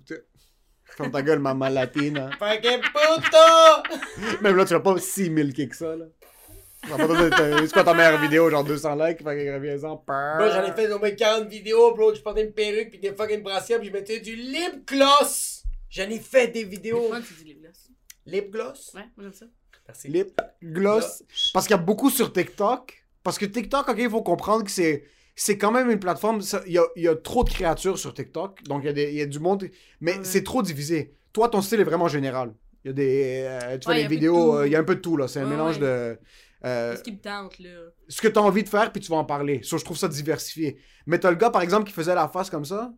Ferme 0.98 1.12
ta 1.12 1.22
gueule, 1.24 1.40
maman 1.40 1.68
latine. 1.70 2.30
Fucking 2.38 2.82
puto! 2.82 4.42
Même 4.42 4.56
là, 4.56 4.66
tu 4.66 4.74
l'as 4.74 4.80
pas 4.80 4.98
si 5.00 5.30
milqué 5.32 5.68
que 5.68 5.76
ça, 5.76 5.96
là. 5.96 6.06
Ça 6.06 6.06
va 6.06 6.06
pas 6.06 6.06
être- 6.06 6.75
C'est 6.88 7.72
quoi 7.74 7.84
ta 7.84 7.94
meilleure 7.94 8.22
vidéo, 8.22 8.50
genre 8.50 8.64
200 8.64 8.96
likes, 8.96 9.18
fait 9.18 9.24
que 9.24 9.54
reviens-en. 9.54 9.96
Bro, 10.06 10.50
j'en 10.52 10.64
ai 10.64 10.72
fait 10.74 10.92
au 10.92 11.00
moins 11.00 11.12
40 11.12 11.48
vidéos, 11.48 11.94
bro. 11.94 12.14
Je 12.14 12.22
portais 12.22 12.44
une 12.46 12.52
perruque 12.54 12.90
puis 12.92 13.00
des 13.00 13.14
fucking 13.14 13.42
brassières 13.44 13.80
puis 13.80 13.88
je 13.88 13.94
mettais 13.94 14.20
du 14.20 14.36
lip 14.36 14.88
gloss. 14.88 15.64
J'en 15.90 16.10
ai 16.10 16.20
fait 16.20 16.48
des 16.48 16.64
vidéos. 16.64 17.00
Pourquoi 17.00 17.22
tu 17.22 17.34
dis 17.36 17.46
les 17.46 17.56
glaces? 17.56 17.90
Lip 18.26 18.52
gloss? 18.52 18.92
Ouais, 18.96 19.02
moi 19.16 19.24
j'aime 19.26 19.34
ça. 19.34 19.46
Merci. 19.88 20.08
Lip 20.10 20.40
gloss. 20.64 21.24
Parce 21.54 21.68
qu'il 21.68 21.76
y 21.76 21.80
a 21.80 21.82
beaucoup 21.82 22.10
sur 22.10 22.32
TikTok. 22.34 23.06
Parce 23.24 23.38
que 23.38 23.46
TikTok, 23.46 23.88
ok, 23.90 23.96
il 23.98 24.10
faut 24.10 24.22
comprendre 24.24 24.64
que 24.64 24.72
c'est. 24.72 25.04
C'est 25.38 25.58
quand 25.58 25.72
même 25.72 25.92
une 25.92 26.00
plateforme. 26.00 26.40
Il 26.66 26.72
y 26.74 26.78
a, 26.78 26.86
il 26.96 27.04
y 27.04 27.08
a 27.10 27.16
trop 27.16 27.44
de 27.44 27.50
créatures 27.50 28.00
sur 28.00 28.14
TikTok. 28.14 28.64
Donc 28.64 28.84
il 28.84 28.86
y 28.86 28.90
a, 28.90 28.94
des, 28.94 29.10
il 29.10 29.16
y 29.16 29.22
a 29.22 29.26
du 29.26 29.40
monde. 29.40 29.70
Mais 30.00 30.14
Ouais. 30.14 30.20
c'est 30.24 30.44
trop 30.44 30.62
divisé. 30.62 31.14
Toi, 31.34 31.50
ton 31.50 31.62
style 31.62 31.82
est 31.82 31.84
vraiment 31.86 32.08
général. 32.08 32.54
Il 32.84 32.88
y 32.88 32.92
a 32.92 32.94
des. 32.94 33.42
euh, 33.46 33.78
tu 33.78 33.86
fais 33.90 33.96
Ouais, 33.96 34.02
des 34.04 34.08
vidéos. 34.08 34.58
euh, 34.60 34.68
il 34.68 34.72
y 34.72 34.76
a 34.76 34.80
un 34.80 34.84
peu 34.86 34.96
de 34.96 35.02
tout, 35.02 35.18
là. 35.18 35.28
C'est 35.28 35.40
un 35.40 35.44
Ouais, 35.44 35.50
mélange 35.50 35.76
ouais. 35.80 35.82
de. 35.82 36.20
Euh, 36.64 36.96
Ce 36.96 37.04
qui 37.04 37.12
me 37.12 37.20
tente, 37.20 37.60
là? 37.60 37.70
ce 38.08 38.22
que 38.22 38.28
tu 38.28 38.40
as 38.40 38.42
envie 38.42 38.64
de 38.64 38.70
faire, 38.70 38.92
puis 38.92 39.02
tu 39.02 39.10
vas 39.12 39.18
en 39.18 39.26
parler. 39.26 39.62
Ça, 39.64 39.78
je 39.78 39.84
trouve 39.84 39.98
ça 39.98 40.08
diversifié. 40.08 40.80
Mais 41.06 41.20
t'as 41.20 41.30
le 41.30 41.36
gars, 41.38 41.50
par 41.50 41.62
exemple, 41.62 41.86
qui 41.88 41.94
faisait 41.94 42.16
la 42.16 42.28
face 42.28 42.50
comme 42.50 42.66
ça? 42.66 42.92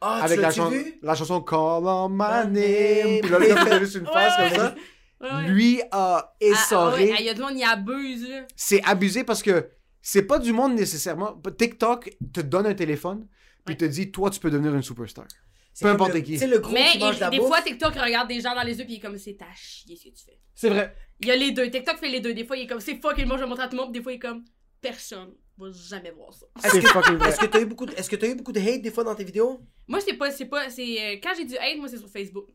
Ah, 0.00 0.20
avec 0.22 0.36
tu 0.38 0.42
la, 0.42 0.50
chan- 0.50 0.70
vu? 0.70 0.98
la 1.02 1.14
chanson 1.14 1.40
Call 1.40 1.58
on 1.86 2.08
my 2.08 2.46
name. 2.50 3.20
Puis 3.20 3.30
là, 3.30 3.38
le 3.38 3.46
gars 3.48 3.56
faisait 3.64 3.78
juste 3.80 3.94
une 3.96 4.06
face 4.06 4.38
ouais. 4.38 4.48
comme 4.50 4.58
ça. 4.58 4.74
Ouais. 5.20 5.48
Lui 5.48 5.80
a 5.82 5.86
Ah, 5.92 6.24
ah, 6.32 6.36
essoré. 6.40 7.10
ouais, 7.10 7.16
Il 7.20 7.26
y 7.26 7.28
a 7.28 7.34
du 7.34 7.40
monde 7.40 7.54
qui 7.56 7.64
abuse, 7.64 8.28
là. 8.28 8.46
C'est 8.56 8.82
abusé 8.84 9.24
parce 9.24 9.42
que 9.42 9.68
c'est 10.00 10.22
pas 10.22 10.38
du 10.38 10.52
monde 10.52 10.74
nécessairement. 10.74 11.40
TikTok 11.58 12.10
te 12.32 12.40
donne 12.40 12.66
un 12.66 12.74
téléphone, 12.74 13.26
puis 13.64 13.72
Ouais. 13.74 13.76
te 13.78 13.84
dit, 13.84 14.10
toi, 14.12 14.30
tu 14.30 14.38
peux 14.40 14.50
devenir 14.50 14.74
une 14.74 14.82
superstar. 14.82 15.26
C'est 15.74 15.84
Peu 15.84 15.90
importe 15.92 16.14
le- 16.14 16.20
qui. 16.20 16.36
Le 16.38 16.58
gros 16.58 16.72
Mais 16.72 16.90
qui 16.92 16.98
il- 16.98 17.30
des 17.30 17.38
bouffe. 17.38 17.48
fois, 17.48 17.62
TikTok 17.62 17.94
regarde 17.94 18.28
des 18.28 18.40
gens 18.40 18.54
dans 18.54 18.62
les 18.62 18.78
yeux, 18.78 18.84
puis 18.84 18.94
il 18.94 18.96
est 18.98 19.00
comme, 19.00 19.16
c'est 19.18 19.36
à 19.42 19.52
chier 19.54 19.96
ce 19.96 20.08
que 20.08 20.14
tu 20.14 20.24
fais. 20.24 20.38
C'est 20.54 20.70
vrai. 20.70 20.94
Il 21.20 21.26
y 21.26 21.30
a 21.30 21.36
les 21.36 21.50
deux. 21.52 21.70
TikTok 21.70 21.98
fait 21.98 22.08
les 22.08 22.20
deux. 22.20 22.34
Des 22.34 22.44
fois, 22.44 22.56
il 22.56 22.64
est 22.64 22.66
comme, 22.66 22.80
c'est 22.80 23.00
fucking 23.00 23.26
moi, 23.26 23.36
je 23.36 23.42
vais 23.42 23.48
montrer 23.48 23.64
à 23.64 23.68
tout 23.68 23.76
le 23.76 23.82
monde. 23.82 23.92
Puis 23.92 24.00
des 24.00 24.02
fois, 24.02 24.12
il 24.12 24.16
est 24.16 24.20
comme, 24.20 24.44
personne 24.80 25.34
va 25.58 25.72
jamais 25.72 26.10
voir 26.12 26.32
ça. 26.32 26.46
C'est 26.70 26.80
fucking 26.80 27.16
vrai. 27.16 27.30
Est-ce 27.30 27.40
que 27.40 27.46
t'as 27.46 27.60
eu 27.60 27.66
beaucoup 27.66 27.86
de... 27.86 27.92
Est-ce 27.94 28.08
que 28.08 28.16
t'as 28.16 28.28
eu 28.28 28.34
beaucoup 28.34 28.52
de 28.52 28.60
hate 28.60 28.82
des 28.82 28.90
fois 28.90 29.04
dans 29.04 29.14
tes 29.14 29.24
vidéos? 29.24 29.60
Moi, 29.86 30.00
c'est 30.00 30.14
pas, 30.14 30.30
c'est 30.30 30.46
pas, 30.46 30.70
c'est, 30.70 30.82
euh, 30.82 31.16
quand 31.22 31.32
j'ai 31.36 31.44
du 31.44 31.56
hate, 31.56 31.78
moi, 31.78 31.88
c'est 31.88 31.98
sur 31.98 32.08
Facebook. 32.08 32.48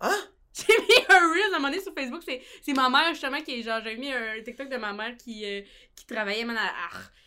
Hein? 0.00 0.16
J'ai 0.56 0.72
mis 0.78 1.04
un 1.10 1.32
reel 1.32 1.52
à 1.52 1.56
un 1.56 1.58
moment 1.58 1.68
donné 1.68 1.82
sur 1.82 1.92
Facebook. 1.92 2.22
C'est, 2.24 2.40
c'est 2.62 2.72
ma 2.72 2.88
mère, 2.88 3.10
justement, 3.10 3.42
qui 3.42 3.60
est 3.60 3.62
genre, 3.62 3.78
j'avais 3.84 3.96
mis 3.96 4.10
un 4.10 4.42
TikTok 4.42 4.70
de 4.70 4.78
ma 4.78 4.94
mère 4.94 5.14
qui, 5.18 5.44
euh, 5.44 5.60
qui 5.94 6.06
travaillait, 6.06 6.46
man, 6.46 6.56
à, 6.56 6.70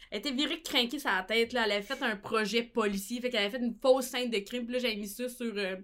Elle 0.09 0.17
était 0.17 0.31
virée 0.31 0.63
craquée 0.63 0.97
sa 0.97 1.21
tête, 1.21 1.53
là. 1.53 1.65
Elle 1.65 1.73
avait 1.73 1.83
fait 1.83 2.01
un 2.01 2.15
projet 2.15 2.63
policier. 2.63 3.21
Fait 3.21 3.29
qu'elle 3.29 3.41
avait 3.41 3.51
fait 3.51 3.63
une 3.63 3.75
fausse 3.79 4.07
scène 4.07 4.31
de 4.31 4.39
crime. 4.39 4.65
Puis 4.65 4.73
là, 4.73 4.79
j'avais 4.79 4.95
mis 4.95 5.07
ça 5.07 5.29
sur, 5.29 5.53
euh, 5.55 5.75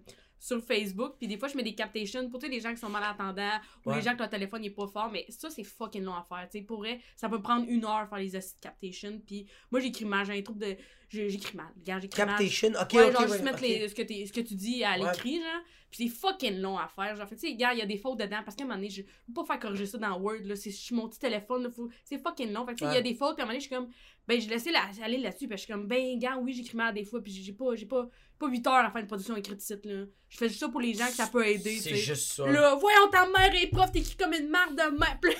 sur 0.46 0.64
Facebook. 0.64 1.16
Puis 1.18 1.28
des 1.28 1.38
fois, 1.38 1.48
je 1.48 1.58
mets 1.58 1.64
des 1.64 1.74
captations 1.74 2.30
pour 2.30 2.40
les 2.42 2.60
gens 2.60 2.72
qui 2.72 2.78
sont 2.78 2.90
malentendants 2.90 3.60
ou 3.86 3.90
Ouais. 3.90 3.96
les 3.96 4.02
gens 4.04 4.14
que 4.14 4.20
leur 4.20 4.30
téléphone 4.30 4.62
n'est 4.62 4.70
pas 4.70 4.88
fort. 4.88 5.10
Mais 5.12 5.26
ça, 5.30 5.50
c'est 5.50 5.64
fucking 5.64 6.04
long 6.04 6.14
à 6.14 6.24
faire. 6.24 6.48
Tu 6.52 6.60
sais, 6.60 6.64
pour 6.64 6.78
vrai, 6.80 7.00
ça 7.16 7.28
peut 7.30 7.42
prendre 7.42 7.66
une 7.68 7.84
heure 7.86 8.08
faire 8.08 8.20
les 8.20 8.30
de 8.30 8.40
captations. 8.62 9.20
Puis 9.26 9.48
moi, 9.72 9.80
j'écris 9.80 10.06
mal. 10.06 10.26
J'ai 10.26 10.38
un 10.38 10.42
trouble 10.44 10.60
de. 10.60 10.76
J'écris 11.10 11.56
mal. 11.58 11.68
Regarde, 11.80 12.02
j'écris 12.04 12.20
mal. 12.22 12.30
Captation? 12.38 12.70
Ok, 12.70 12.94
Ouais, 12.94 13.06
ok, 13.08 13.12
genre 13.14 13.22
ouais, 13.22 13.28
juste 13.28 13.44
mettre 13.44 13.58
ok. 13.58 13.62
les- 13.62 13.88
ce, 13.90 13.96
que 13.96 14.04
ce 14.28 14.34
que 14.34 14.42
tu 14.42 14.56
dis 14.56 14.84
à 14.84 14.98
l'écrit, 14.98 15.38
genre. 15.38 15.62
Puis 15.92 16.10
c'est 16.10 16.16
fucking 16.16 16.60
long 16.60 16.78
à 16.78 16.88
faire. 16.90 17.16
Genre, 17.16 17.28
tu 17.30 17.38
sais, 17.38 17.56
gars, 17.56 17.74
il 17.74 17.80
y 17.80 17.82
a 17.82 17.86
des 17.86 17.98
fautes 17.98 18.20
dedans. 18.20 18.42
Parce 18.44 18.56
qu'à 18.58 18.64
un 18.64 18.68
moment 18.68 18.78
donné, 18.78 18.90
je 18.90 19.02
peux 19.04 19.34
pas 19.34 19.46
faire 19.46 19.60
corriger 19.60 19.86
ça 19.86 19.98
dans 19.98 20.18
Word, 20.20 20.40
là. 20.44 20.56
C'est 20.56 20.72
je 20.72 20.76
suis 20.76 20.96
mon 20.96 21.08
petit 21.08 21.20
téléphone, 21.20 21.64
là. 21.64 21.70
faut- 21.72 21.90
C'est 22.04 22.18
fucking 22.18 22.52
long. 22.52 22.66
Fait 22.66 22.74
il 22.82 22.84
y 22.94 22.98
a 22.98 23.02
des 23.02 23.14
fautes. 23.16 23.36
Puis 23.36 23.42
à 23.42 23.46
un 23.46 23.48
moment 23.48 23.54
donné, 23.54 23.60
je 23.60 23.68
suis 23.68 23.76
comme, 23.76 23.90
ben, 24.28 24.40
je 24.42 24.50
laissais 24.50 24.72
la- 24.72 24.90
aller 25.04 25.18
là-dessus. 25.18 25.48
Puis 25.48 25.58
je 25.58 25.64
suis 25.64 25.72
comme, 25.72 25.88
ben, 25.88 26.18
gars, 26.20 26.38
oui, 26.38 26.54
j'écris 26.54 26.78
mal 26.78 26.94
des 26.94 27.04
fois. 27.06 27.22
Puis 27.22 27.32
j'ai 27.32 27.54
pas, 27.54 27.76
j'ai 27.76 27.86
pas, 27.86 28.08
pas 28.40 28.48
8 28.48 28.68
heures 28.68 28.74
à 28.86 28.92
faire 28.92 29.02
une 29.02 29.08
production 29.08 29.36
écrite 29.36 29.62
site, 29.62 29.86
là. 29.86 30.06
Je 30.30 30.38
fais 30.38 30.48
juste 30.50 30.60
ça 30.60 30.70
pour 30.70 30.82
les 30.82 30.94
gens 30.94 31.06
que 31.06 31.14
ça 31.14 31.28
peut 31.28 31.46
aider, 31.48 31.78
C'est 31.80 31.96
juste 31.96 32.34
ça. 32.34 32.46
Là, 32.48 32.76
voyons, 32.76 33.08
ta 33.12 33.26
mère 33.28 33.54
est 33.56 33.68
prof, 33.68 33.92
t'écris 33.92 34.16
comme 34.18 34.34
une 34.34 34.50
marque 34.50 34.72
de 34.76 34.98
mère. 34.98 35.18
Puis 35.22 35.32
là, 35.32 35.38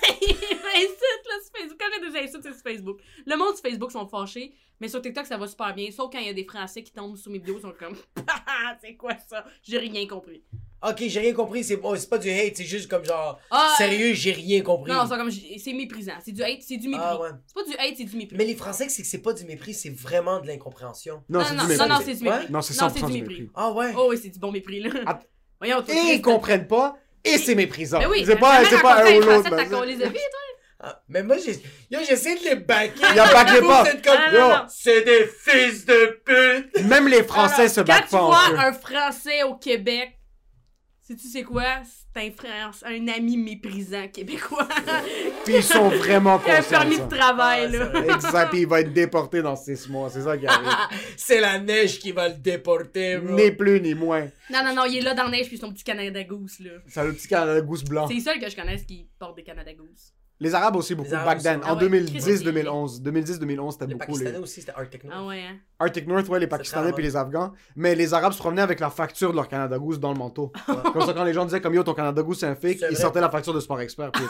sur 1.44 1.52
Facebook. 1.60 1.78
Quand 1.80 1.86
j'ai 1.94 2.10
des 2.12 2.18
insultes, 2.20 2.44
c'est 2.44 2.54
sur 2.54 2.62
Facebook. 2.62 3.00
Le 3.26 3.36
monde 3.38 3.54
sur 3.56 3.62
Facebook 3.64 3.92
sont 3.92 4.08
fâchés, 4.08 4.54
mais 4.80 4.88
sur 4.88 5.02
TikTok, 5.02 5.26
ça 5.26 5.38
va 5.38 5.48
super 5.48 5.74
bien. 5.74 5.90
Sauf 5.92 6.12
quand 6.12 6.20
il 6.20 6.28
y 6.28 6.30
a 6.30 6.34
des 6.34 6.46
Français 6.46 6.84
qui 6.84 6.92
tombent 6.92 7.16
sur 7.18 7.32
mes 7.32 7.40
vidéos, 7.40 7.58
ils 7.58 7.62
sont 7.62 7.74
comme, 7.78 7.96
c'est 8.82 8.96
quoi 8.96 9.12
ça? 9.28 9.46
J'ai 9.64 9.78
rien 9.80 10.08
compris. 10.08 10.44
Ok, 10.88 11.04
j'ai 11.08 11.20
rien 11.20 11.34
compris. 11.34 11.64
C'est 11.64 11.80
oh, 11.82 11.96
c'est 11.96 12.10
pas 12.10 12.18
du 12.20 12.30
hate, 12.30 12.58
c'est 12.58 12.64
juste 12.66 12.88
comme 12.90 13.04
genre. 13.04 13.40
Ah, 13.50 13.74
Sérieux, 13.78 14.14
j'ai 14.14 14.34
rien 14.34 14.62
compris. 14.62 14.92
Non, 14.92 15.06
c'est 15.10 15.18
comme, 15.18 15.32
c'est 15.32 15.74
méprisant. 15.74 16.14
C'est 16.24 16.32
du 16.32 16.44
hate, 16.44 16.62
c'est 16.62 16.78
du 16.78 16.90
mépris. 16.90 17.04
Ah 17.04 17.20
ouais. 17.20 17.30
C'est 17.48 17.56
pas 17.56 17.64
du 17.64 17.74
hate, 17.76 17.96
c'est 17.98 18.04
du 18.04 18.18
mépris. 18.18 18.38
Mais 18.38 18.46
les 18.46 18.56
Français, 18.56 18.88
c'est 18.90 19.02
que 19.02 19.08
c'est 19.08 19.22
pas 19.22 19.34
du 19.34 19.46
mépris, 19.46 19.74
c'est 19.74 19.90
vraiment 19.90 20.40
de 20.42 20.48
l'incompréhension. 20.48 21.24
Non, 21.30 21.40
non, 21.40 21.46
c'est 21.46 21.56
non, 21.56 21.64
du 21.64 21.64
non, 21.64 21.68
mépris. 21.78 21.90
non, 21.90 22.00
c'est 22.06 22.14
du 22.16 22.24
mépris. 22.24 22.40
Ouais? 22.40 22.50
Non, 22.52 22.62
c'est 22.62 22.82
Non, 22.82 22.88
100% 22.88 22.92
c'est 22.94 23.06
du 23.08 23.14
mépris. 23.14 23.34
mépris. 23.42 23.50
Ah 23.56 23.72
ouais? 23.72 23.94
Oh 23.98 24.08
oui, 24.10 24.20
c'est 24.22 24.30
du 24.30 24.38
bon 24.40 24.52
mépris, 24.52 24.82
là. 24.82 25.22
Voyons, 25.60 25.82
Et 25.88 26.14
ils 26.16 26.22
comprennent 26.22 26.68
pas, 26.68 26.98
et 27.24 27.38
c'est 27.38 27.56
méprisant. 27.56 28.00
Mais 28.00 28.06
oui, 28.08 28.24
c'est 28.26 28.36
pas, 28.36 28.62
ta 28.62 28.70
c'est 28.70 28.82
pas 28.82 29.04
un 29.06 29.16
ou 29.16 29.22
l'autre. 29.22 29.50
Mais? 31.08 31.20
Ah, 31.20 31.24
moi, 31.24 31.38
j'ai. 31.38 31.54
Yo, 31.92 32.00
j'essaie 32.08 32.36
de 32.36 32.44
les 32.44 32.56
baquer. 32.56 33.02
Il 33.12 33.16
y 33.16 33.20
a 33.20 33.28
pas 33.28 33.46
que 33.46 33.54
les 33.54 33.62
pas. 33.62 33.84
Comme. 34.04 34.40
Ah, 34.40 34.66
c'est 34.70 35.02
des 35.04 35.28
fils 35.28 35.86
de 35.86 36.22
pute. 36.26 36.84
Même 36.86 37.08
les 37.08 37.24
Français 37.24 37.62
Alors, 37.64 37.70
se 37.74 37.82
Quand 37.82 37.88
battent 37.88 38.06
tu 38.06 38.12
pas 38.12 38.22
vois 38.26 38.36
entre 38.38 38.54
eux. 38.54 38.58
un 38.60 38.74
Français 38.74 39.44
au 39.44 39.56
Québec, 39.56 40.18
sais-tu 41.04 41.28
c'est 41.28 41.44
quoi? 41.44 41.64
C'est 42.14 42.28
un, 42.28 42.32
France, 42.32 42.82
un 42.86 43.08
ami 43.10 43.36
méprisant 43.36 44.08
québécois. 44.08 44.68
Puis 45.44 45.56
ils 45.56 45.64
sont 45.64 45.90
vraiment 45.90 46.42
Il 46.46 46.50
a 46.50 46.54
un 46.54 46.58
conscients. 46.62 46.80
permis 46.80 46.98
de 47.00 47.08
travail, 47.10 47.66
Ah, 47.66 47.72
c'est 47.94 48.08
là. 48.08 48.14
Exact, 48.16 48.50
puis 48.52 48.62
il 48.62 48.68
va 48.68 48.80
être 48.80 48.94
déporté 48.94 49.42
dans 49.42 49.56
six 49.58 49.90
mois. 49.90 50.10
C'est 50.10 50.22
ça 50.22 50.38
qui 50.38 50.48
arrive. 50.48 50.70
c'est 51.18 51.42
la 51.42 51.60
neige 51.60 52.00
qui 52.00 52.14
va 52.14 52.30
le 52.30 52.36
déporter, 52.36 53.18
bro. 53.18 53.36
ni 53.36 53.52
plus 53.52 53.82
ni 53.82 53.94
moins. 53.94 54.30
Non, 54.50 54.64
non, 54.64 54.74
non, 54.74 54.86
il 54.86 54.98
est 55.00 55.02
là 55.02 55.14
dans 55.14 55.26
la 55.26 55.32
neige 55.32 55.48
puis 55.50 55.58
son 55.58 55.74
petit 55.74 55.84
Canada 55.84 56.24
Goose, 56.24 56.60
là. 56.62 56.72
C'est 56.88 57.04
le 57.04 57.12
petit 57.14 57.28
Canada 57.28 57.60
Goose 57.60 57.84
blanc. 57.84 58.08
C'est 58.08 58.14
les 58.14 58.22
seuls 58.22 58.40
que 58.40 58.50
je 58.50 58.56
connaisse 58.56 58.84
qui 58.84 59.10
portent 59.20 59.36
des 59.36 59.44
Canada 59.44 59.74
Goose. 59.74 60.14
Les 60.42 60.54
Arabes 60.54 60.76
aussi 60.76 60.96
beaucoup, 60.96 61.14
Arabes 61.14 61.26
back 61.28 61.36
aussi. 61.38 61.44
then. 61.46 61.62
Ah 61.64 61.74
En 61.74 61.78
ouais, 61.80 61.88
2010-2011. 61.88 63.02
2010-2011, 63.02 63.72
c'était 63.72 63.86
Les 63.86 63.94
beaucoup 63.94 64.06
Pakistanais 64.08 64.32
les... 64.34 64.38
aussi, 64.40 64.60
c'était 64.60 64.74
Art 64.76 64.90
Techno. 64.90 65.12
Ah 65.14 65.26
ouais, 65.26 65.42
hein. 65.42 65.56
Arctic 65.80 66.08
North, 66.08 66.28
ouais, 66.28 66.40
les 66.40 66.48
Pakistanais 66.48 66.92
puis 66.94 67.04
les 67.04 67.16
Afghans. 67.16 67.54
Mais 67.76 67.96
les 67.96 68.14
Arabes 68.14 68.34
se 68.34 68.40
promenaient 68.40 68.62
avec 68.62 68.80
la 68.82 68.90
facture 68.90 69.32
de 69.32 69.36
leur 69.38 69.48
Canada 69.48 69.78
Goose 69.78 70.00
dans 70.00 70.12
le 70.12 70.18
manteau. 70.20 70.52
Comme 70.94 71.02
ça, 71.06 71.14
quand 71.14 71.24
les 71.24 71.34
gens 71.34 71.46
disaient 71.46 71.62
comme 71.62 71.74
yo, 71.74 71.84
ton 71.84 71.94
Canada 71.94 72.22
Goose 72.22 72.40
c'est 72.40 72.48
un 72.48 72.56
fake, 72.56 72.78
ils 72.82 72.86
vrai. 72.88 72.96
sortaient 72.96 73.22
la 73.22 73.30
facture 73.30 73.54
de 73.54 73.60
Sport 73.62 73.80
Expert. 73.82 74.12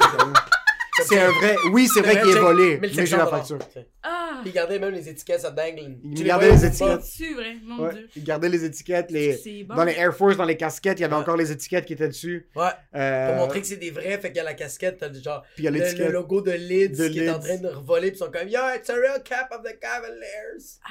C'est 1.04 1.20
un 1.20 1.30
vrai. 1.30 1.58
Oui, 1.74 1.90
c'est 1.94 2.00
vrai 2.00 2.22
qu'il 2.22 2.32
est 2.32 2.40
volé, 2.40 2.80
1700 2.80 2.96
mais 3.02 3.06
j'ai 3.06 3.18
la 3.18 3.28
facture. 3.28 3.58
Ah! 4.02 4.25
Puis 4.42 4.52
il 4.52 4.54
gardait 4.54 4.80
même 4.80 4.94
les 4.94 5.08
étiquettes, 5.10 5.42
ça 5.42 5.52
dangle. 5.52 5.98
Il 6.04 6.14
Tu 6.16 6.24
gardait 6.24 6.48
voyais 6.50 6.62
les 6.62 6.68
étiquettes. 6.68 7.02
C'est 7.04 7.34
vrai, 7.34 7.56
mon 7.64 7.84
Ouais, 7.84 7.94
dieu. 7.94 8.10
ils 8.16 8.24
gardaient 8.24 8.50
les 8.50 8.64
étiquettes, 8.66 9.12
les... 9.12 9.38
C'est 9.38 9.64
bon. 9.64 9.76
dans 9.76 9.84
les 9.84 9.94
Air 9.94 10.16
Force, 10.16 10.38
dans 10.38 10.46
les 10.46 10.58
casquettes, 10.58 11.00
il 11.00 11.04
y 11.04 11.06
avait 11.06 11.14
Ouais. 11.16 11.22
encore 11.22 11.38
les 11.38 11.52
étiquettes 11.52 11.86
qui 11.86 11.94
étaient 11.94 12.08
dessus. 12.08 12.48
Ouais, 12.56 12.64
Euh, 12.96 13.28
pour 13.30 13.36
montrer 13.46 13.62
que 13.62 13.68
c'est 13.68 13.78
des 13.78 13.92
vrais, 13.92 14.18
fait 14.20 14.30
qu'il 14.30 14.38
y 14.38 14.40
a 14.40 14.44
la 14.44 14.54
casquette, 14.54 14.98
t'as 15.00 15.12
genre 15.14 15.44
Puis 15.56 15.64
il 15.64 15.66
y 15.66 15.68
a 15.68 15.72
le, 15.72 16.12
logo 16.12 16.42
de 16.42 16.52
Lids 16.52 16.90
De 16.90 17.08
qui 17.08 17.20
est 17.20 17.30
en 17.30 17.40
train 17.40 17.58
de 17.58 17.68
revoler, 17.68 18.12
pis 18.12 18.18
ils 18.18 18.20
sont 18.20 18.32
comme 18.32 18.48
Yo, 18.48 18.60
it's 18.76 18.90
a 18.90 18.94
real 18.96 19.22
cap 19.24 19.52
of 19.52 19.62
the 19.64 19.80
Cavaliers. 19.80 20.80
Ah, 20.86 20.90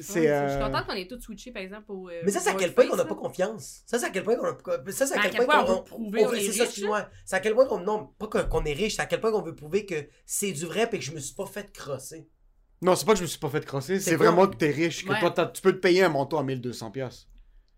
c'est. 0.00 0.22
Je 0.24 0.28
euh, 0.28 0.48
suis 0.50 0.58
contente 0.64 0.86
qu'on 0.86 0.94
ait 0.94 1.06
tous 1.06 1.20
switché, 1.20 1.50
par 1.52 1.62
exemple, 1.62 1.84
au. 1.92 2.08
euh, 2.08 2.20
Mais 2.24 2.30
ça, 2.30 2.40
c'est 2.40 2.50
à 2.50 2.54
quel 2.54 2.72
point 2.74 2.86
qu'on 2.86 2.96
n'a 2.96 3.04
pas 3.04 3.14
confiance? 3.14 3.82
Ça, 3.86 3.98
c'est 3.98 4.06
à 4.06 4.10
quel 4.10 4.24
point 4.24 4.36
qu'on 4.36 4.46
a. 4.46 4.90
Ça, 4.92 5.06
c'est 5.06 5.14
à 5.16 5.20
à 5.20 5.28
quel 5.28 5.44
point 5.44 5.46
point 5.46 5.62
on 5.64 5.66
qu'on 5.66 5.74
veut 5.78 5.84
prouver 5.84 6.20
C'est 6.20 6.26
ça, 6.26 6.30
riche, 6.32 6.60
excuse-moi. 6.62 7.08
C'est 7.24 7.36
à 7.36 7.40
quel 7.40 7.54
point 7.54 7.66
qu'on. 7.66 7.80
Non, 7.80 8.10
pas 8.18 8.26
que- 8.28 8.38
qu'on 8.48 8.64
est 8.64 8.72
riche, 8.72 8.96
c'est 8.96 9.02
à 9.02 9.06
quel 9.06 9.20
point 9.20 9.30
qu'on 9.32 9.42
veut 9.42 9.54
prouver 9.54 9.86
que 9.86 9.94
c'est 10.24 10.52
du 10.52 10.64
vrai, 10.66 10.88
pis 10.88 10.98
que 10.98 11.04
je 11.04 11.12
me 11.12 11.18
suis 11.20 11.34
pas 11.34 11.46
fait 11.46 11.70
crosser. 11.72 12.26
Non, 12.82 12.94
c'est 12.94 13.06
pas 13.06 13.12
que 13.12 13.18
je 13.18 13.22
me 13.22 13.28
suis 13.28 13.38
pas 13.38 13.48
fait 13.48 13.64
crosser, 13.64 14.00
C'est 14.00 14.16
vraiment 14.16 14.46
que 14.46 14.56
t'es 14.56 14.70
riche, 14.70 15.04
que 15.04 15.10
Ouais. 15.10 15.20
toi, 15.20 15.30
t'as- 15.30 15.46
tu 15.46 15.62
peux 15.62 15.72
te 15.72 15.78
payer 15.78 16.02
un 16.04 16.08
manteau 16.10 16.36
à 16.38 16.42
1200$. 16.44 16.90
piastres. 16.90 17.28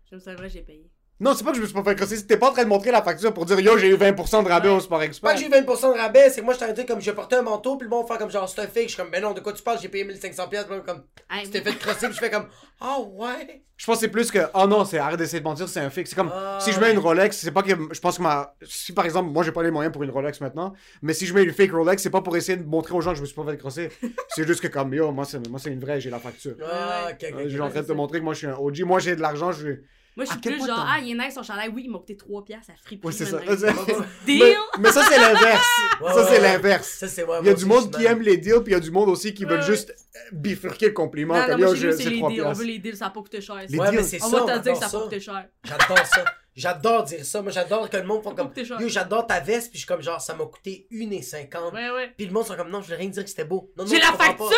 Je 0.09 0.15
me 0.15 0.19
souviens, 0.19 0.47
j'ai 0.47 0.61
payé. 0.61 0.89
Non, 1.21 1.33
c'est 1.35 1.43
pas 1.43 1.51
que 1.51 1.57
je 1.57 1.61
me 1.61 1.65
suis 1.67 1.75
pas 1.75 1.83
fait 1.83 1.95
crosser, 1.95 2.15
c'est 2.15 2.23
que 2.23 2.27
t'es 2.29 2.37
pas 2.37 2.49
en 2.49 2.53
train 2.53 2.63
de 2.63 2.69
montrer 2.69 2.91
la 2.91 3.01
facture 3.01 3.33
pour 3.33 3.45
dire 3.45 3.59
yo, 3.59 3.77
j'ai 3.77 3.89
eu 3.89 3.95
20% 3.95 4.41
de 4.43 4.47
rabais 4.47 4.69
Ouais. 4.69 4.75
au 4.75 4.79
Sport 4.79 4.99
Pas 4.99 5.05
Expert. 5.05 5.33
que 5.33 5.39
j'ai 5.39 5.47
eu 5.47 5.49
20% 5.49 5.93
de 5.93 5.97
rabais, 5.99 6.29
c'est 6.29 6.39
que 6.39 6.45
moi, 6.45 6.53
je 6.53 6.59
t'arrêtais 6.59 6.85
comme 6.85 7.01
je 7.01 7.11
portais 7.11 7.35
un 7.35 7.41
manteau, 7.41 7.75
puis 7.75 7.85
le 7.85 7.89
monde 7.89 8.07
fait 8.07 8.17
comme 8.17 8.31
genre, 8.31 8.47
c'est 8.47 8.61
un 8.61 8.67
fake. 8.67 8.83
Je 8.83 8.87
suis 8.93 8.97
comme, 8.97 9.11
ben 9.11 9.21
non, 9.21 9.33
de 9.33 9.41
quoi 9.41 9.51
tu 9.51 9.61
parles, 9.61 9.79
j'ai 9.81 9.89
payé 9.89 10.05
1500$, 10.05 10.47
piastres. 10.49 10.69
Puis 10.69 10.81
comme, 10.85 11.03
Hey, 11.29 11.43
tu 11.45 11.51
t'es 11.51 11.61
fait 11.61 11.77
crosser, 11.77 12.07
pis 12.07 12.13
je 12.13 12.19
fais 12.19 12.29
comme, 12.29 12.47
ah 12.79 12.97
ouais? 13.01 13.63
Je 13.75 13.85
pense 13.85 13.95
que 13.95 13.99
c'est 14.01 14.07
plus 14.09 14.29
que 14.31 14.39
oh 14.53 14.67
non, 14.67 14.83
c'est 14.85 14.97
arrête 14.97 15.17
d'essayer 15.17 15.39
de 15.39 15.45
mentir, 15.45 15.67
c'est 15.69 15.79
un 15.79 15.89
fixe. 15.89 16.09
C'est 16.09 16.15
comme 16.15 16.31
Ah, 16.33 16.57
si 16.61 16.71
je 16.73 16.79
mets 16.81 16.91
une 16.91 16.99
Rolex, 16.99 17.37
c'est 17.37 17.51
pas 17.51 17.63
que 17.63 17.69
je 17.69 17.99
pense 18.01 18.17
que 18.17 18.21
ma 18.23 18.53
si 18.63 18.91
par 18.91 19.05
exemple, 19.05 19.29
moi 19.29 19.41
j'ai 19.43 19.53
pas 19.53 19.63
les 19.63 19.71
moyens 19.71 19.93
pour 19.93 20.03
une 20.03 20.11
Rolex 20.11 20.41
maintenant, 20.41 20.73
mais 21.01 21.13
si 21.13 21.25
je 21.25 21.33
mets 21.33 21.43
une 21.43 21.53
fake 21.53 21.71
Rolex, 21.71 22.03
c'est 22.03 22.09
pas 22.09 22.19
pour 22.21 22.35
essayer 22.35 22.57
de 22.57 22.65
montrer 22.67 22.93
aux 22.93 22.99
gens 22.99 23.11
que 23.11 23.15
je 23.17 23.21
me 23.21 23.25
suis 23.25 23.35
pas 23.35 23.45
fait 23.45 23.57
crosser. 23.57 23.89
c'est 24.35 24.45
juste 24.45 24.59
que 24.61 24.67
comme 24.67 24.93
yo, 24.93 25.11
moi 25.13 25.23
c'est 25.23 25.47
moi 25.49 25.59
c'est 25.63 25.69
une 25.71 25.79
vraie, 25.79 26.01
j'ai 26.01 26.09
la 26.09 26.19
facture. 26.19 26.55
Ah, 26.61 27.05
Ouais, 27.07 27.13
ok, 27.13 27.17
ok, 27.33 27.39
Euh, 27.39 27.43
ok. 27.43 27.49
j'ai 27.49 27.59
en 27.61 27.69
train 27.69 27.81
de 27.81 27.87
te 27.87 27.91
montrer 27.93 28.19
que 28.19 28.23
moi 28.25 28.33
je 28.33 28.39
suis 28.39 28.47
un 28.47 28.55
OG. 28.57 28.81
Moi 28.81 28.99
j'ai 28.99 29.15
de 29.15 29.21
l'argent, 29.21 29.53
je 29.53 29.67
Moi, 30.15 30.25
je 30.25 30.31
suis 30.31 30.39
plus 30.41 30.57
genre, 30.67 30.85
ah, 30.85 30.99
il 31.01 31.11
est 31.11 31.13
nice 31.25 31.33
son 31.35 31.43
chandail. 31.43 31.69
Oui, 31.73 31.83
il 31.85 31.91
m'a 31.91 31.99
coûté 31.99 32.17
3 32.17 32.43
piastres 32.43 32.71
à 32.71 32.75
friperie. 32.83 33.07
Ouais, 33.07 33.13
c'est 33.13 33.25
ça. 33.25 33.39
C'est- 33.47 34.25
Deal! 34.25 34.55
mais, 34.79 34.91
ça 34.91 35.03
c'est 35.09 35.17
l'inverse. 35.17 35.67
Ça 36.13 36.27
c'est 36.27 36.41
l'inverse. 36.41 36.87
Ça, 36.99 37.07
c'est 37.07 37.25
Il 37.41 37.47
y 37.47 37.49
a 37.49 37.53
du 37.53 37.65
monde 37.65 37.95
qui 37.95 38.05
aime 38.05 38.21
les 38.21 38.37
deals, 38.37 38.61
puis 38.63 38.71
il 38.71 38.73
y 38.73 38.75
a 38.75 38.79
du 38.81 38.91
monde 38.91 39.07
aussi 39.09 39.33
qui 39.33 39.45
veulent 39.45 39.61
juste 39.63 39.91
euh, 39.91 40.19
bifurquer 40.33 40.87
le 40.87 40.93
compliment 40.93 41.35
Non, 41.35 41.45
comme 41.45 41.61
non, 41.61 41.67
moi, 41.67 41.75
je- 41.75 41.91
c'est 41.91 42.03
les 42.09 42.17
3 42.17 42.29
deals. 42.31 42.43
On 42.43 42.51
veut 42.53 42.65
les 42.65 42.79
deals, 42.79 42.97
ça 42.97 43.05
a 43.05 43.09
pas 43.11 43.21
coûté 43.21 43.39
cher. 43.39 43.55
Les 43.69 43.77
Ouais, 43.77 43.91
mais 43.91 43.97
deals. 43.97 44.05
c'est 44.05 44.21
On 44.23 44.29
ça. 44.29 44.43
va 44.43 44.57
te 44.57 44.63
dire 44.63 44.73
que 44.73 44.79
ça 44.79 44.85
a 44.85 44.87
j'adore 44.89 44.99
pas 45.01 45.03
coûté 45.05 45.19
cher. 45.21 45.45
J'adore 45.63 46.05
ça. 46.05 46.25
J'adore 46.55 47.03
dire 47.03 47.23
ça. 47.25 47.41
Moi, 47.41 47.51
j'adore 47.53 47.89
que 47.89 47.95
le 47.95 48.03
monde 48.03 48.21
font 48.21 48.35
comme. 48.35 48.47
coûté 48.49 48.65
cher. 48.65 48.81
Yo, 48.81 48.89
j'adore 48.89 49.25
ta 49.25 49.39
veste, 49.39 49.69
puis 49.69 49.75
je 49.79 49.85
suis 49.85 49.87
comme 49.87 50.01
genre, 50.01 50.19
ça 50.19 50.33
m'a 50.33 50.43
coûté 50.45 50.87
1,50. 50.91 51.73
Ouais, 51.73 51.89
ouais. 51.91 52.13
Puis 52.17 52.25
le 52.25 52.33
monde 52.33 52.45
sont 52.45 52.55
comme, 52.57 52.69
non, 52.69 52.81
je 52.81 52.85
voulais 52.87 52.97
rien 52.97 53.09
dire 53.09 53.23
que 53.23 53.29
c'était 53.29 53.45
beau. 53.45 53.71
Non, 53.77 53.85
non, 53.85 53.89
J'ai 53.89 53.99
la 53.99 54.07
facture! 54.11 54.49